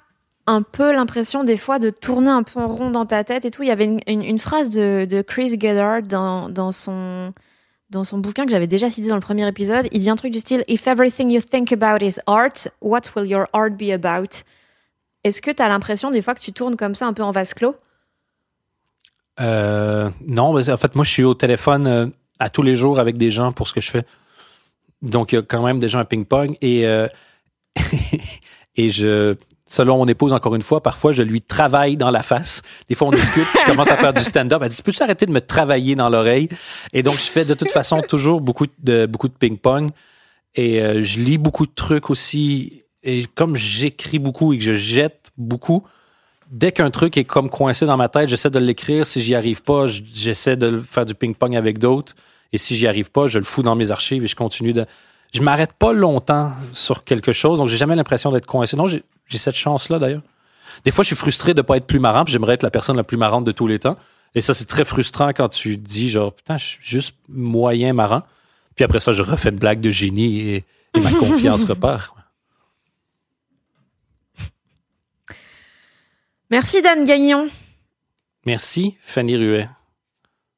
un 0.46 0.62
peu 0.62 0.92
l'impression 0.92 1.44
des 1.44 1.56
fois 1.56 1.78
de 1.78 1.90
tourner 1.90 2.30
un 2.30 2.42
peu 2.42 2.60
en 2.60 2.68
rond 2.68 2.90
dans 2.90 3.06
ta 3.06 3.24
tête 3.24 3.44
et 3.44 3.50
tout 3.50 3.62
Il 3.62 3.68
y 3.68 3.72
avait 3.72 3.98
une, 4.06 4.38
phrase 4.38 4.70
de, 4.70 5.06
de 5.08 5.22
Chris 5.22 5.58
Gethard 5.58 6.02
dans, 6.02 6.48
dans 6.48 6.72
son 6.72 7.32
dans 7.90 8.04
son 8.04 8.18
bouquin 8.18 8.44
que 8.44 8.50
j'avais 8.50 8.66
déjà 8.66 8.90
cité 8.90 9.08
dans 9.08 9.14
le 9.14 9.20
premier 9.20 9.46
épisode. 9.46 9.86
Il 9.92 10.00
dit 10.00 10.10
un 10.10 10.16
truc 10.16 10.32
du 10.32 10.40
style 10.40 10.64
If 10.68 10.86
everything 10.86 11.30
you 11.30 11.40
think 11.40 11.72
about 11.72 12.04
is 12.04 12.18
art, 12.26 12.68
what 12.80 13.02
will 13.14 13.30
your 13.30 13.46
art 13.52 13.76
be 13.76 13.90
about? 13.90 14.42
Est-ce 15.22 15.40
que 15.40 15.50
tu 15.50 15.62
as 15.62 15.68
l'impression 15.68 16.10
des 16.10 16.20
fois 16.20 16.34
que 16.34 16.40
tu 16.40 16.52
tournes 16.52 16.76
comme 16.76 16.94
ça 16.94 17.06
un 17.06 17.12
peu 17.12 17.22
en 17.22 17.30
vase 17.30 17.54
clos? 17.54 17.76
Euh, 19.40 20.10
non, 20.26 20.56
en 20.56 20.76
fait, 20.76 20.94
moi, 20.94 21.04
je 21.04 21.10
suis 21.10 21.24
au 21.24 21.34
téléphone 21.34 21.86
euh, 21.86 22.06
à 22.38 22.50
tous 22.50 22.62
les 22.62 22.76
jours 22.76 22.98
avec 22.98 23.16
des 23.16 23.30
gens 23.30 23.52
pour 23.52 23.68
ce 23.68 23.72
que 23.72 23.80
je 23.80 23.90
fais. 23.90 24.04
Donc, 25.02 25.32
il 25.32 25.36
y 25.36 25.38
a 25.38 25.42
quand 25.42 25.64
même 25.64 25.78
des 25.78 25.88
gens 25.88 25.98
à 25.98 26.04
ping-pong. 26.04 26.56
Et, 26.60 26.86
euh, 26.86 27.06
et 28.76 28.90
je, 28.90 29.36
selon 29.66 29.98
mon 29.98 30.06
épouse, 30.06 30.32
encore 30.32 30.54
une 30.54 30.62
fois, 30.62 30.82
parfois, 30.82 31.12
je 31.12 31.22
lui 31.22 31.40
travaille 31.40 31.96
dans 31.96 32.10
la 32.10 32.22
face. 32.22 32.62
Des 32.88 32.94
fois, 32.94 33.08
on 33.08 33.10
discute, 33.10 33.44
puis 33.44 33.60
je 33.62 33.70
commence 33.70 33.90
à 33.90 33.96
faire 33.96 34.12
du 34.12 34.22
stand-up. 34.22 34.60
Elle 34.62 34.68
dit, 34.68 34.82
peux-tu 34.82 35.02
arrêter 35.02 35.26
de 35.26 35.32
me 35.32 35.40
travailler 35.40 35.94
dans 35.94 36.10
l'oreille? 36.10 36.48
Et 36.92 37.02
donc, 37.02 37.14
je 37.14 37.30
fais 37.30 37.44
de 37.44 37.54
toute 37.54 37.70
façon 37.70 38.02
toujours 38.02 38.40
beaucoup 38.40 38.66
de, 38.82 39.06
beaucoup 39.06 39.28
de 39.28 39.34
ping-pong. 39.34 39.90
Et 40.54 40.82
euh, 40.82 41.02
je 41.02 41.18
lis 41.18 41.38
beaucoup 41.38 41.66
de 41.66 41.72
trucs 41.74 42.10
aussi. 42.10 42.84
Et 43.02 43.26
comme 43.34 43.56
j'écris 43.56 44.18
beaucoup 44.18 44.52
et 44.52 44.58
que 44.58 44.64
je 44.64 44.74
jette 44.74 45.30
beaucoup, 45.36 45.84
dès 46.50 46.72
qu'un 46.72 46.90
truc 46.90 47.16
est 47.16 47.24
comme 47.24 47.50
coincé 47.50 47.86
dans 47.86 47.96
ma 47.96 48.08
tête, 48.08 48.28
j'essaie 48.28 48.50
de 48.50 48.58
l'écrire. 48.58 49.06
Si 49.06 49.22
j'y 49.22 49.34
arrive 49.34 49.62
pas, 49.62 49.86
j'essaie 49.86 50.56
de 50.56 50.78
faire 50.80 51.04
du 51.04 51.14
ping-pong 51.14 51.56
avec 51.56 51.78
d'autres. 51.78 52.14
Et 52.52 52.58
si 52.58 52.76
j'y 52.76 52.86
arrive 52.86 53.10
pas, 53.10 53.26
je 53.26 53.38
le 53.38 53.44
fous 53.44 53.62
dans 53.62 53.74
mes 53.74 53.90
archives 53.90 54.24
et 54.24 54.26
je 54.26 54.36
continue 54.36 54.72
de. 54.72 54.86
Je 55.32 55.40
m'arrête 55.42 55.72
pas 55.72 55.92
longtemps 55.92 56.52
sur 56.72 57.02
quelque 57.02 57.32
chose, 57.32 57.58
donc 57.58 57.68
j'ai 57.68 57.76
jamais 57.76 57.96
l'impression 57.96 58.30
d'être 58.30 58.46
coincé. 58.46 58.76
J'ai 59.26 59.38
cette 59.38 59.54
chance-là 59.54 59.98
d'ailleurs. 59.98 60.22
Des 60.84 60.90
fois, 60.90 61.02
je 61.02 61.08
suis 61.08 61.16
frustré 61.16 61.54
de 61.54 61.62
pas 61.62 61.76
être 61.76 61.86
plus 61.86 62.00
marrant, 62.00 62.24
puis 62.24 62.32
j'aimerais 62.32 62.54
être 62.54 62.62
la 62.62 62.70
personne 62.70 62.96
la 62.96 63.04
plus 63.04 63.16
marrante 63.16 63.44
de 63.44 63.52
tous 63.52 63.66
les 63.66 63.78
temps. 63.78 63.96
Et 64.34 64.40
ça, 64.40 64.54
c'est 64.54 64.64
très 64.64 64.84
frustrant 64.84 65.28
quand 65.28 65.48
tu 65.48 65.76
dis 65.76 66.10
genre, 66.10 66.32
putain, 66.32 66.56
je 66.58 66.64
suis 66.64 66.78
juste 66.82 67.14
moyen 67.28 67.92
marrant. 67.92 68.22
Puis 68.74 68.84
après 68.84 69.00
ça, 69.00 69.12
je 69.12 69.22
refais 69.22 69.50
une 69.50 69.58
blague 69.58 69.80
de 69.80 69.90
génie 69.90 70.40
et, 70.40 70.64
et 70.94 71.00
ma 71.00 71.12
confiance 71.12 71.64
repart. 71.68 72.14
Merci 76.50 76.82
Dan 76.82 77.04
Gagnon. 77.04 77.48
Merci, 78.46 78.96
Fanny 79.00 79.36
Ruet. 79.36 79.68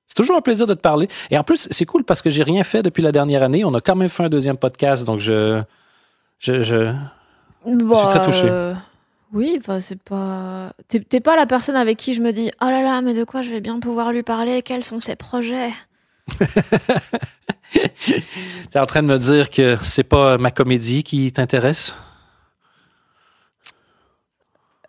C'est 0.06 0.14
toujours 0.14 0.36
un 0.36 0.40
plaisir 0.40 0.66
de 0.66 0.74
te 0.74 0.80
parler. 0.80 1.08
Et 1.30 1.38
en 1.38 1.44
plus, 1.44 1.68
c'est 1.70 1.86
cool 1.86 2.04
parce 2.04 2.22
que 2.22 2.30
j'ai 2.30 2.42
rien 2.42 2.64
fait 2.64 2.82
depuis 2.82 3.02
la 3.02 3.12
dernière 3.12 3.42
année. 3.42 3.64
On 3.64 3.74
a 3.74 3.80
quand 3.80 3.96
même 3.96 4.08
fait 4.08 4.24
un 4.24 4.28
deuxième 4.28 4.56
podcast, 4.56 5.04
donc 5.04 5.20
je. 5.20 5.62
Je. 6.38 6.62
je... 6.62 6.94
Bah, 7.66 8.06
très 8.10 8.24
touché. 8.24 8.48
euh, 8.48 8.74
oui, 9.32 9.56
enfin 9.58 9.80
c'est 9.80 10.00
pas. 10.00 10.72
T'es 10.88 11.20
pas 11.20 11.36
la 11.36 11.46
personne 11.46 11.76
avec 11.76 11.96
qui 11.96 12.14
je 12.14 12.22
me 12.22 12.32
dis 12.32 12.50
oh 12.62 12.66
là 12.66 12.82
là, 12.82 13.02
mais 13.02 13.12
de 13.12 13.24
quoi 13.24 13.42
je 13.42 13.50
vais 13.50 13.60
bien 13.60 13.80
pouvoir 13.80 14.12
lui 14.12 14.22
parler? 14.22 14.62
Quels 14.62 14.84
sont 14.84 15.00
ses 15.00 15.16
projets? 15.16 15.72
T'es 18.70 18.78
en 18.78 18.86
train 18.86 19.02
de 19.02 19.08
me 19.08 19.18
dire 19.18 19.50
que 19.50 19.76
c'est 19.82 20.04
pas 20.04 20.38
ma 20.38 20.50
comédie 20.50 21.02
qui 21.02 21.32
t'intéresse? 21.32 21.96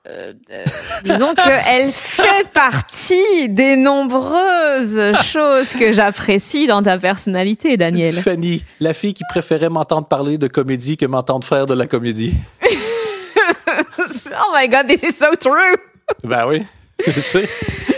Euh, 0.09 0.33
euh, 0.51 0.63
disons 1.03 1.33
qu'elle 1.33 1.91
fait 1.91 2.47
partie 2.53 3.49
des 3.49 3.75
nombreuses 3.75 5.15
choses 5.23 5.73
que 5.77 5.91
j'apprécie 5.91 6.67
dans 6.67 6.81
ta 6.81 6.97
personnalité, 6.97 7.75
Daniel. 7.75 8.15
Fanny, 8.15 8.63
la 8.79 8.93
fille 8.93 9.13
qui 9.13 9.23
préférait 9.29 9.69
m'entendre 9.69 10.07
parler 10.07 10.37
de 10.37 10.47
comédie 10.47 10.95
que 10.95 11.05
m'entendre 11.05 11.45
faire 11.45 11.65
de 11.65 11.73
la 11.73 11.87
comédie. 11.87 12.33
oh 12.67 14.53
my 14.55 14.69
god, 14.69 14.87
this 14.87 15.03
is 15.03 15.11
so 15.11 15.35
true. 15.35 15.75
Ben 16.23 16.47
oui, 16.47 16.63
je 17.05 17.19
sais. 17.19 17.49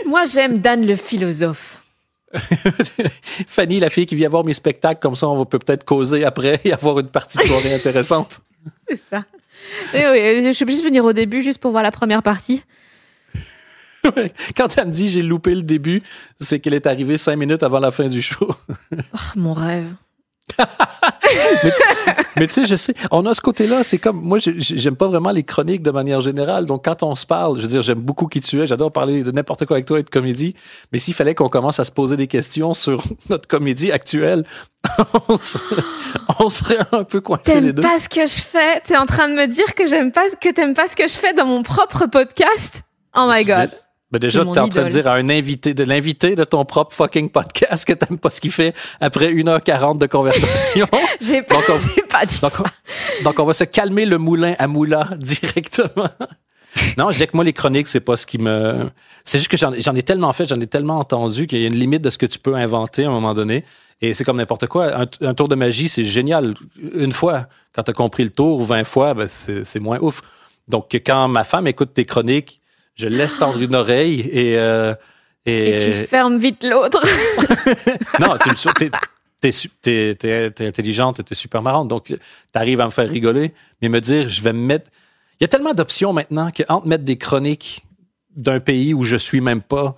Moi, 0.07 0.23
j'aime 0.25 0.59
Dan 0.59 0.85
le 0.85 0.95
philosophe. 0.95 1.79
Fanny, 3.47 3.79
la 3.79 3.89
fille 3.89 4.05
qui 4.05 4.15
vient 4.15 4.29
voir 4.29 4.43
mes 4.43 4.53
spectacles, 4.53 4.99
comme 4.99 5.15
ça, 5.15 5.27
on 5.27 5.45
peut 5.45 5.59
peut-être 5.59 5.83
causer 5.83 6.23
après 6.25 6.59
et 6.63 6.73
avoir 6.73 6.99
une 6.99 7.09
partie 7.09 7.37
de 7.37 7.43
soirée 7.43 7.73
intéressante. 7.73 8.41
C'est 8.89 8.99
ça. 9.09 9.23
Et 9.93 10.05
oui, 10.05 10.43
je 10.43 10.51
suis 10.51 10.63
obligée 10.63 10.79
de 10.79 10.85
venir 10.85 11.05
au 11.05 11.13
début 11.13 11.41
juste 11.41 11.59
pour 11.59 11.71
voir 11.71 11.83
la 11.83 11.91
première 11.91 12.23
partie. 12.23 12.63
Quand 14.55 14.77
elle 14.77 14.87
me 14.87 14.91
dit 14.91 15.09
j'ai 15.09 15.21
loupé 15.21 15.53
le 15.55 15.63
début, 15.63 16.01
c'est 16.39 16.59
qu'elle 16.59 16.73
est 16.73 16.87
arrivée 16.87 17.17
cinq 17.17 17.35
minutes 17.35 17.63
avant 17.63 17.79
la 17.79 17.91
fin 17.91 18.07
du 18.07 18.21
show. 18.21 18.49
Oh, 19.13 19.17
mon 19.35 19.53
rêve. 19.53 19.93
mais 22.37 22.47
tu 22.47 22.53
sais, 22.53 22.65
je 22.65 22.75
sais, 22.75 22.93
on 23.11 23.25
a 23.25 23.33
ce 23.33 23.41
côté-là, 23.41 23.83
c'est 23.83 23.97
comme, 23.97 24.21
moi, 24.21 24.37
j'aime 24.39 24.95
pas 24.95 25.07
vraiment 25.07 25.31
les 25.31 25.43
chroniques 25.43 25.81
de 25.81 25.91
manière 25.91 26.21
générale. 26.21 26.65
Donc, 26.65 26.85
quand 26.85 27.03
on 27.03 27.15
se 27.15 27.25
parle, 27.25 27.57
je 27.57 27.61
veux 27.63 27.67
dire, 27.67 27.81
j'aime 27.81 27.99
beaucoup 27.99 28.27
qui 28.27 28.41
tu 28.41 28.61
es, 28.61 28.67
j'adore 28.67 28.91
parler 28.91 29.23
de 29.23 29.31
n'importe 29.31 29.65
quoi 29.65 29.77
avec 29.77 29.85
toi 29.85 29.99
et 29.99 30.03
de 30.03 30.09
comédie. 30.09 30.55
Mais 30.91 30.99
s'il 30.99 31.13
fallait 31.13 31.35
qu'on 31.35 31.49
commence 31.49 31.79
à 31.79 31.83
se 31.83 31.91
poser 31.91 32.17
des 32.17 32.27
questions 32.27 32.73
sur 32.73 33.03
notre 33.29 33.47
comédie 33.47 33.91
actuelle, 33.91 34.45
on, 36.39 36.49
serait, 36.49 36.77
un 36.91 37.03
peu 37.03 37.21
coincés 37.21 37.59
les 37.59 37.73
deux. 37.73 37.81
T'aimes 37.81 37.91
pas 37.91 37.99
ce 37.99 38.09
que 38.09 38.25
je 38.25 38.41
fais? 38.41 38.79
T'es 38.81 38.97
en 38.97 39.05
train 39.05 39.27
de 39.27 39.33
me 39.33 39.45
dire 39.45 39.75
que 39.75 39.85
j'aime 39.87 40.11
pas, 40.11 40.29
que 40.39 40.49
t'aimes 40.49 40.73
pas 40.73 40.87
ce 40.87 40.95
que 40.95 41.07
je 41.07 41.17
fais 41.17 41.33
dans 41.33 41.45
mon 41.45 41.63
propre 41.63 42.05
podcast? 42.05 42.83
Oh 43.15 43.27
my 43.29 43.43
god. 43.43 43.71
Ben 44.11 44.17
déjà, 44.17 44.43
tu 44.43 44.51
es 44.53 44.57
en 44.57 44.67
train 44.67 44.85
de 44.85 44.89
dire 44.89 45.05
à 45.05 45.13
un 45.13 45.29
invité, 45.29 45.75
de 45.75 45.83
l'invité 45.83 46.35
de 46.35 46.43
ton 46.43 46.65
propre 46.65 46.95
fucking 46.95 47.29
podcast 47.29 47.85
que 47.85 47.93
t'aimes 47.93 48.17
pas 48.17 48.31
ce 48.31 48.41
qu'il 48.41 48.51
fait 48.51 48.73
après 48.99 49.31
1h40 49.31 49.99
de 49.99 50.07
conversation. 50.07 50.87
j'ai 51.21 51.43
pas, 51.43 51.61
pas 52.09 52.25
dit 52.25 52.39
donc, 52.41 52.51
ça. 52.51 52.63
donc, 53.23 53.39
on 53.39 53.45
va 53.45 53.53
se 53.53 53.65
calmer 53.65 54.05
le 54.05 54.17
moulin 54.17 54.55
à 54.57 54.65
moula 54.65 55.09
directement. 55.17 56.09
non, 56.97 57.11
je 57.11 57.19
dis 57.19 57.27
que 57.27 57.35
moi, 57.35 57.43
les 57.43 57.53
chroniques, 57.53 57.87
c'est 57.87 57.99
pas 57.99 58.17
ce 58.17 58.25
qui 58.25 58.39
me. 58.39 58.89
C'est 59.23 59.37
juste 59.37 59.51
que 59.51 59.57
j'en 59.57 59.95
ai 59.95 60.03
tellement 60.03 60.33
fait, 60.33 60.45
j'en 60.45 60.59
ai 60.59 60.67
tellement 60.67 60.97
entendu 60.97 61.45
qu'il 61.45 61.61
y 61.61 61.65
a 61.65 61.67
une 61.67 61.77
limite 61.77 62.01
de 62.01 62.09
ce 62.09 62.17
que 62.17 62.25
tu 62.25 62.39
peux 62.39 62.55
inventer 62.55 63.05
à 63.05 63.09
un 63.09 63.11
moment 63.11 63.35
donné. 63.35 63.63
Et 64.01 64.15
c'est 64.15 64.23
comme 64.23 64.37
n'importe 64.37 64.65
quoi. 64.65 65.05
Un, 65.21 65.33
tour 65.35 65.49
de 65.49 65.55
magie, 65.55 65.87
c'est 65.87 66.03
génial. 66.03 66.55
Une 66.95 67.11
fois, 67.11 67.45
quand 67.75 67.83
tu 67.83 67.91
as 67.91 67.93
compris 67.93 68.23
le 68.23 68.31
tour, 68.31 68.63
20 68.63 68.85
fois, 68.85 69.13
ben 69.13 69.27
c'est 69.27 69.79
moins 69.79 69.99
ouf. 69.99 70.21
Donc, 70.67 70.87
quand 71.05 71.27
ma 71.27 71.43
femme 71.43 71.67
écoute 71.67 71.93
tes 71.93 72.05
chroniques, 72.05 72.58
je 72.99 73.07
laisse 73.07 73.37
tendre 73.37 73.61
une 73.61 73.75
oreille 73.75 74.19
et. 74.31 74.57
Euh, 74.57 74.93
et, 75.45 75.77
tu 75.79 75.91
fermes 76.07 76.37
vite 76.37 76.63
l'autre. 76.63 77.01
non, 78.19 78.37
tu 78.37 78.49
me 78.49 78.89
t'es, 79.41 79.51
t'es, 80.15 80.51
t'es, 80.51 80.67
intelligente, 80.67 81.23
t'es 81.23 81.33
super 81.33 81.61
marrante, 81.61 81.87
donc 81.87 82.03
tu 82.05 82.17
arrives 82.53 82.81
à 82.81 82.85
me 82.85 82.91
faire 82.91 83.09
rigoler, 83.09 83.53
mais 83.81 83.89
me 83.89 84.01
dire, 84.01 84.27
je 84.27 84.43
vais 84.43 84.53
me 84.53 84.59
mettre. 84.59 84.91
Il 85.39 85.43
y 85.43 85.45
a 85.45 85.47
tellement 85.47 85.71
d'options 85.71 86.11
maintenant 86.11 86.51
que 86.51 86.63
entre 86.67 86.87
mettre 86.87 87.05
des 87.05 87.17
chroniques 87.17 87.85
d'un 88.35 88.59
pays 88.59 88.93
où 88.93 89.03
je 89.03 89.15
suis 89.15 89.39
même 89.39 89.61
pas, 89.61 89.95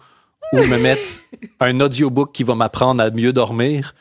ou 0.54 0.58
me 0.58 0.78
mettre 0.78 1.22
un 1.60 1.80
audiobook 1.82 2.32
qui 2.32 2.44
va 2.44 2.56
m'apprendre 2.56 3.04
à 3.04 3.10
mieux 3.10 3.34
dormir. 3.34 3.96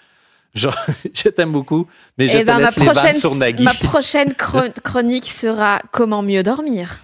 Genre, 0.54 0.76
je 1.14 1.30
t'aime 1.30 1.52
beaucoup, 1.52 1.88
mais 2.18 2.28
je 2.28 2.36
eh 2.36 2.40
te 2.42 2.46
ben, 2.46 2.58
laisse 2.58 2.76
les 2.76 2.86
vannes 2.86 3.14
sur 3.14 3.34
Nagui. 3.34 3.62
Ma 3.64 3.74
prochaine 3.74 4.34
chronique 4.34 5.26
sera 5.26 5.80
comment 5.90 6.22
mieux 6.22 6.42
dormir. 6.42 7.02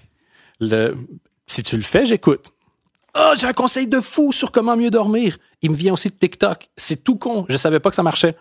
Le, 0.61 0.95
si 1.47 1.63
tu 1.63 1.77
le 1.77 1.83
fais, 1.83 2.05
j'écoute. 2.05 2.53
oh, 3.17 3.33
j'ai 3.39 3.47
un 3.47 3.53
conseil 3.53 3.87
de 3.87 4.01
fou 4.01 4.33
sur 4.33 4.53
comment 4.53 4.77
mieux 4.77 4.91
dormir. 4.91 5.39
Il 5.63 5.71
me 5.71 5.77
vient 5.77 5.93
aussi 5.93 6.09
de 6.09 6.15
TikTok. 6.15 6.69
C'est 6.77 7.03
tout 7.05 7.17
con. 7.17 7.47
Je 7.49 7.57
savais 7.57 7.81
pas 7.81 7.91
que 7.91 7.97
ça 7.97 8.03
marchait. 8.03 8.37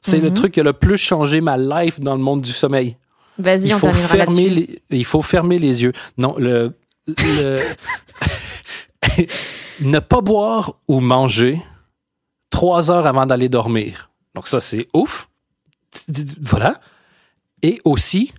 C'est 0.00 0.18
le 0.18 0.30
mhm. 0.30 0.34
truc 0.34 0.54
qui 0.54 0.60
a 0.60 0.64
le 0.64 0.72
plus 0.72 0.98
changé 0.98 1.40
ma 1.40 1.56
life 1.56 2.00
dans 2.00 2.16
le 2.16 2.22
monde 2.22 2.42
du 2.42 2.52
sommeil. 2.52 2.96
Vas-y, 3.38 3.72
on 3.72 3.78
faut 3.78 3.92
fermer 3.92 4.50
les, 4.50 4.82
Il 4.90 5.04
faut 5.04 5.22
fermer 5.22 5.58
les 5.58 5.82
yeux. 5.82 5.92
Non, 6.18 6.34
le, 6.38 6.76
ne 9.80 9.98
pas 9.98 10.20
boire 10.20 10.74
ou 10.88 11.00
manger 11.00 11.62
trois 12.50 12.90
heures 12.90 13.06
avant 13.06 13.26
d'aller 13.26 13.48
dormir. 13.48 14.10
Donc 14.34 14.48
ça, 14.48 14.60
c'est 14.60 14.88
ouf. 14.92 15.28
Voilà. 16.40 16.80
Et 17.62 17.80
aussi, 17.84 18.32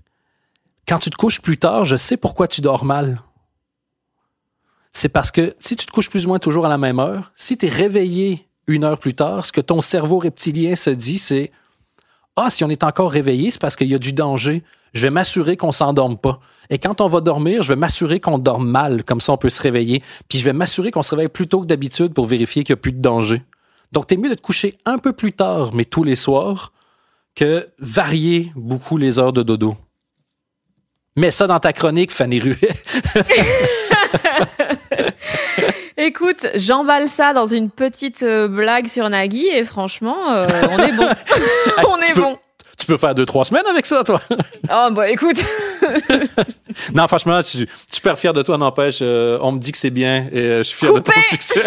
quand 0.87 0.99
tu 0.99 1.09
te 1.09 1.15
couches 1.15 1.41
plus 1.41 1.57
tard, 1.57 1.85
je 1.85 1.95
sais 1.95 2.17
pourquoi 2.17 2.47
tu 2.47 2.61
dors 2.61 2.85
mal 2.85 3.21
c'est 4.93 5.09
parce 5.09 5.31
que 5.31 5.55
si 5.59 5.75
tu 5.75 5.85
te 5.85 5.91
couches 5.91 6.09
plus 6.09 6.25
ou 6.25 6.29
moins 6.29 6.39
toujours 6.39 6.65
à 6.65 6.69
la 6.69 6.77
même 6.77 6.99
heure, 6.99 7.31
si 7.35 7.57
tu 7.57 7.65
es 7.65 7.69
réveillé 7.69 8.47
une 8.67 8.83
heure 8.83 8.99
plus 8.99 9.15
tard, 9.15 9.45
ce 9.45 9.51
que 9.51 9.59
ton 9.59 9.81
cerveau 9.81 10.19
reptilien 10.19 10.75
se 10.75 10.91
dit, 10.91 11.17
c'est 11.17 11.51
Ah, 12.35 12.49
si 12.49 12.63
on 12.63 12.69
est 12.69 12.83
encore 12.83 13.11
réveillé, 13.11 13.51
c'est 13.51 13.59
parce 13.59 13.75
qu'il 13.75 13.87
y 13.87 13.95
a 13.95 13.99
du 13.99 14.13
danger. 14.13 14.63
Je 14.93 15.01
vais 15.01 15.09
m'assurer 15.09 15.57
qu'on 15.57 15.71
s'endorme 15.71 16.17
pas. 16.17 16.39
Et 16.69 16.77
quand 16.77 17.01
on 17.01 17.07
va 17.07 17.19
dormir, 17.19 17.63
je 17.63 17.69
vais 17.69 17.75
m'assurer 17.75 18.19
qu'on 18.19 18.37
dorme 18.37 18.69
mal, 18.69 19.03
comme 19.03 19.19
ça 19.19 19.33
on 19.33 19.37
peut 19.37 19.49
se 19.49 19.61
réveiller. 19.61 20.03
Puis 20.29 20.37
je 20.37 20.45
vais 20.45 20.53
m'assurer 20.53 20.91
qu'on 20.91 21.01
se 21.01 21.15
réveille 21.15 21.29
plus 21.29 21.47
tôt 21.47 21.61
que 21.61 21.65
d'habitude 21.65 22.13
pour 22.13 22.27
vérifier 22.27 22.63
qu'il 22.63 22.73
n'y 22.73 22.79
a 22.79 22.81
plus 22.81 22.93
de 22.93 23.01
danger. 23.01 23.41
Donc, 23.91 24.07
t'es 24.07 24.17
mieux 24.17 24.29
de 24.29 24.35
te 24.35 24.41
coucher 24.41 24.77
un 24.85 24.99
peu 24.99 25.13
plus 25.13 25.33
tard, 25.33 25.71
mais 25.73 25.85
tous 25.85 26.03
les 26.03 26.15
soirs, 26.15 26.71
que 27.35 27.69
varier 27.79 28.51
beaucoup 28.55 28.97
les 28.97 29.19
heures 29.19 29.33
de 29.33 29.43
dodo. 29.43 29.75
Mets 31.15 31.31
ça 31.31 31.45
dans 31.45 31.59
ta 31.59 31.73
chronique, 31.73 32.11
Fanny 32.11 32.39
Ruet. 32.39 32.57
Écoute, 35.97 36.47
j'emballe 36.55 37.07
ça 37.07 37.33
dans 37.33 37.47
une 37.47 37.69
petite 37.69 38.23
euh, 38.23 38.47
blague 38.47 38.87
sur 38.87 39.09
Nagui 39.09 39.47
et 39.47 39.63
franchement, 39.63 40.31
euh, 40.31 40.47
on 40.71 40.79
est 40.79 40.91
bon. 40.91 41.09
on 41.87 41.97
est 42.01 42.13
bon. 42.15 42.37
Tu 42.77 42.87
peux 42.87 42.97
faire 42.97 43.15
deux, 43.15 43.25
trois 43.25 43.45
semaines 43.45 43.67
avec 43.69 43.85
ça, 43.85 44.03
toi? 44.03 44.19
oh, 44.71 44.89
bah 44.91 45.09
écoute. 45.09 45.37
non, 46.93 47.07
franchement, 47.07 47.37
je 47.37 47.47
suis 47.47 47.69
super 47.91 48.17
fier 48.17 48.33
de 48.33 48.41
toi, 48.41 48.57
n'empêche. 48.57 48.99
Euh, 49.01 49.37
on 49.41 49.51
me 49.53 49.59
dit 49.59 49.71
que 49.71 49.77
c'est 49.77 49.91
bien 49.91 50.27
et 50.31 50.57
je 50.57 50.63
suis 50.63 50.77
fier 50.77 50.93
de 50.93 50.99
ton 50.99 51.11
succès. 51.29 51.63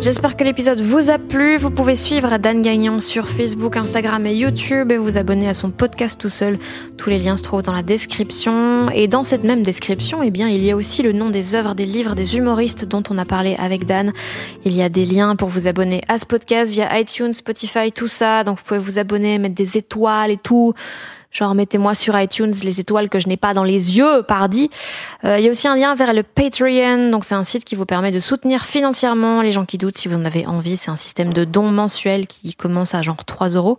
J'espère 0.00 0.36
que 0.36 0.44
l'épisode 0.44 0.80
vous 0.80 1.10
a 1.10 1.18
plu. 1.18 1.56
Vous 1.56 1.70
pouvez 1.70 1.96
suivre 1.96 2.38
Dan 2.38 2.62
Gagnon 2.62 3.00
sur 3.00 3.28
Facebook, 3.28 3.76
Instagram 3.76 4.24
et 4.26 4.34
YouTube 4.34 4.92
et 4.92 4.96
vous 4.96 5.18
abonner 5.18 5.48
à 5.48 5.54
son 5.54 5.70
podcast 5.70 6.20
tout 6.20 6.28
seul. 6.28 6.56
Tous 6.96 7.10
les 7.10 7.18
liens 7.18 7.36
se 7.36 7.42
trouvent 7.42 7.62
dans 7.62 7.72
la 7.72 7.82
description. 7.82 8.90
Et 8.90 9.08
dans 9.08 9.24
cette 9.24 9.42
même 9.42 9.64
description, 9.64 10.22
eh 10.22 10.30
bien, 10.30 10.48
il 10.48 10.64
y 10.64 10.70
a 10.70 10.76
aussi 10.76 11.02
le 11.02 11.12
nom 11.12 11.30
des 11.30 11.56
œuvres, 11.56 11.74
des 11.74 11.84
livres, 11.84 12.14
des 12.14 12.36
humoristes 12.36 12.84
dont 12.84 13.02
on 13.10 13.18
a 13.18 13.24
parlé 13.24 13.56
avec 13.58 13.86
Dan. 13.86 14.12
Il 14.64 14.72
y 14.72 14.82
a 14.82 14.88
des 14.88 15.04
liens 15.04 15.34
pour 15.34 15.48
vous 15.48 15.66
abonner 15.66 16.00
à 16.06 16.18
ce 16.18 16.26
podcast 16.26 16.70
via 16.70 16.96
iTunes, 17.00 17.32
Spotify, 17.32 17.90
tout 17.90 18.08
ça. 18.08 18.44
Donc 18.44 18.58
vous 18.58 18.64
pouvez 18.64 18.80
vous 18.80 19.00
abonner, 19.00 19.40
mettre 19.40 19.56
des 19.56 19.76
étoiles 19.76 20.30
et 20.30 20.36
tout. 20.36 20.74
Genre, 21.30 21.54
mettez-moi 21.54 21.94
sur 21.94 22.18
iTunes 22.18 22.54
les 22.62 22.80
étoiles 22.80 23.10
que 23.10 23.18
je 23.18 23.28
n'ai 23.28 23.36
pas 23.36 23.52
dans 23.52 23.62
les 23.62 23.98
yeux, 23.98 24.22
pardi. 24.22 24.70
Euh, 25.24 25.38
il 25.38 25.44
y 25.44 25.48
a 25.48 25.50
aussi 25.50 25.68
un 25.68 25.76
lien 25.76 25.94
vers 25.94 26.14
le 26.14 26.22
Patreon. 26.22 27.10
Donc, 27.10 27.24
c'est 27.24 27.34
un 27.34 27.44
site 27.44 27.64
qui 27.64 27.74
vous 27.74 27.84
permet 27.84 28.10
de 28.10 28.18
soutenir 28.18 28.64
financièrement 28.64 29.42
les 29.42 29.52
gens 29.52 29.66
qui 29.66 29.76
doutent 29.76 29.98
si 29.98 30.08
vous 30.08 30.16
en 30.16 30.24
avez 30.24 30.46
envie. 30.46 30.78
C'est 30.78 30.90
un 30.90 30.96
système 30.96 31.32
de 31.34 31.44
dons 31.44 31.70
mensuels 31.70 32.26
qui 32.26 32.54
commence 32.54 32.94
à 32.94 33.02
genre 33.02 33.22
3 33.24 33.50
euros. 33.50 33.78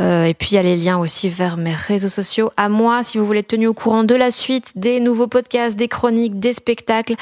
Euh, 0.00 0.24
et 0.24 0.34
puis, 0.34 0.50
il 0.52 0.54
y 0.54 0.58
a 0.58 0.62
les 0.62 0.76
liens 0.76 0.98
aussi 0.98 1.28
vers 1.28 1.56
mes 1.56 1.74
réseaux 1.74 2.08
sociaux. 2.08 2.50
À 2.56 2.68
moi, 2.68 3.04
si 3.04 3.18
vous 3.18 3.26
voulez 3.26 3.40
être 3.40 3.48
tenu 3.48 3.68
au 3.68 3.74
courant 3.74 4.02
de 4.02 4.14
la 4.16 4.32
suite, 4.32 4.72
des 4.74 4.98
nouveaux 4.98 5.28
podcasts, 5.28 5.76
des 5.76 5.88
chroniques, 5.88 6.40
des 6.40 6.52
spectacles. 6.52 7.14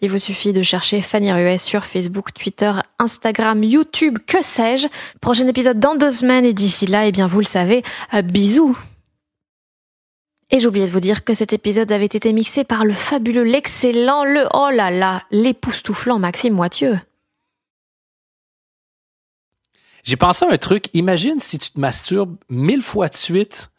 Il 0.00 0.10
vous 0.10 0.18
suffit 0.18 0.52
de 0.52 0.62
chercher 0.62 1.00
Fanny 1.00 1.32
Ruet 1.32 1.58
sur 1.58 1.84
Facebook, 1.84 2.32
Twitter, 2.32 2.72
Instagram, 3.00 3.64
YouTube, 3.64 4.18
que 4.26 4.42
sais-je. 4.42 4.86
Prochain 5.20 5.48
épisode 5.48 5.80
dans 5.80 5.96
deux 5.96 6.12
semaines 6.12 6.44
et 6.44 6.52
d'ici 6.52 6.86
là, 6.86 7.06
eh 7.06 7.12
bien, 7.12 7.26
vous 7.26 7.40
le 7.40 7.46
savez, 7.46 7.82
euh, 8.14 8.22
bisous. 8.22 8.78
Et 10.50 10.60
j'oubliais 10.60 10.86
de 10.86 10.90
vous 10.90 11.00
dire 11.00 11.24
que 11.24 11.34
cet 11.34 11.52
épisode 11.52 11.92
avait 11.92 12.06
été 12.06 12.32
mixé 12.32 12.64
par 12.64 12.84
le 12.84 12.94
fabuleux, 12.94 13.42
l'excellent, 13.42 14.24
le 14.24 14.46
oh 14.54 14.70
là 14.70 14.90
là, 14.90 15.24
l'époustouflant 15.30 16.18
Maxime 16.18 16.54
Moitieu. 16.54 16.98
J'ai 20.04 20.16
pensé 20.16 20.46
à 20.46 20.50
un 20.50 20.56
truc. 20.56 20.86
Imagine 20.94 21.38
si 21.38 21.58
tu 21.58 21.70
te 21.70 21.78
masturbes 21.78 22.36
mille 22.48 22.80
fois 22.80 23.08
de 23.08 23.14
suite 23.14 23.70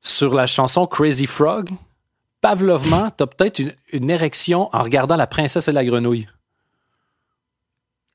sur 0.00 0.34
la 0.34 0.46
chanson 0.46 0.86
Crazy 0.86 1.26
Frog. 1.26 1.70
Pavlovement, 2.40 3.10
t'as 3.10 3.26
peut-être 3.26 3.60
une, 3.92 4.10
érection 4.10 4.68
en 4.72 4.82
regardant 4.82 5.16
La 5.16 5.26
princesse 5.26 5.66
et 5.66 5.72
la 5.72 5.84
grenouille. 5.84 6.28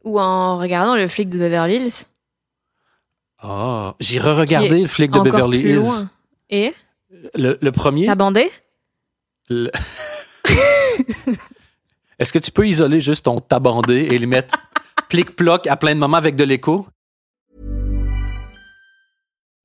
Ou 0.06 0.20
en 0.22 0.58
regardant 0.58 0.96
le 0.96 1.08
flic 1.10 1.28
de 1.28 1.38
Beverly 1.38 1.76
Hills. 1.76 2.06
Ah, 3.40 3.96
j'ai 4.00 4.20
re-regardé 4.20 4.80
le 4.80 4.88
flic 4.88 5.12
de 5.12 5.20
Beverly 5.20 5.60
Hills. 5.60 6.08
Et? 6.50 6.74
Le, 7.36 7.70
premier? 7.72 8.06
T'as 8.08 8.16
bandé? 8.16 8.50
Est-ce 12.20 12.34
que 12.34 12.40
tu 12.40 12.52
peux 12.52 12.68
isoler 12.68 13.02
juste 13.02 13.26
ton 13.26 13.40
tabandé 13.40 14.10
et 14.12 14.20
le 14.20 14.28
mettre 14.28 14.58
plic-ploc 15.10 15.68
à 15.68 15.78
plein 15.78 15.96
de 15.96 16.00
moments 16.00 16.18
avec 16.18 16.36
de 16.36 16.44
l'écho? 16.44 16.88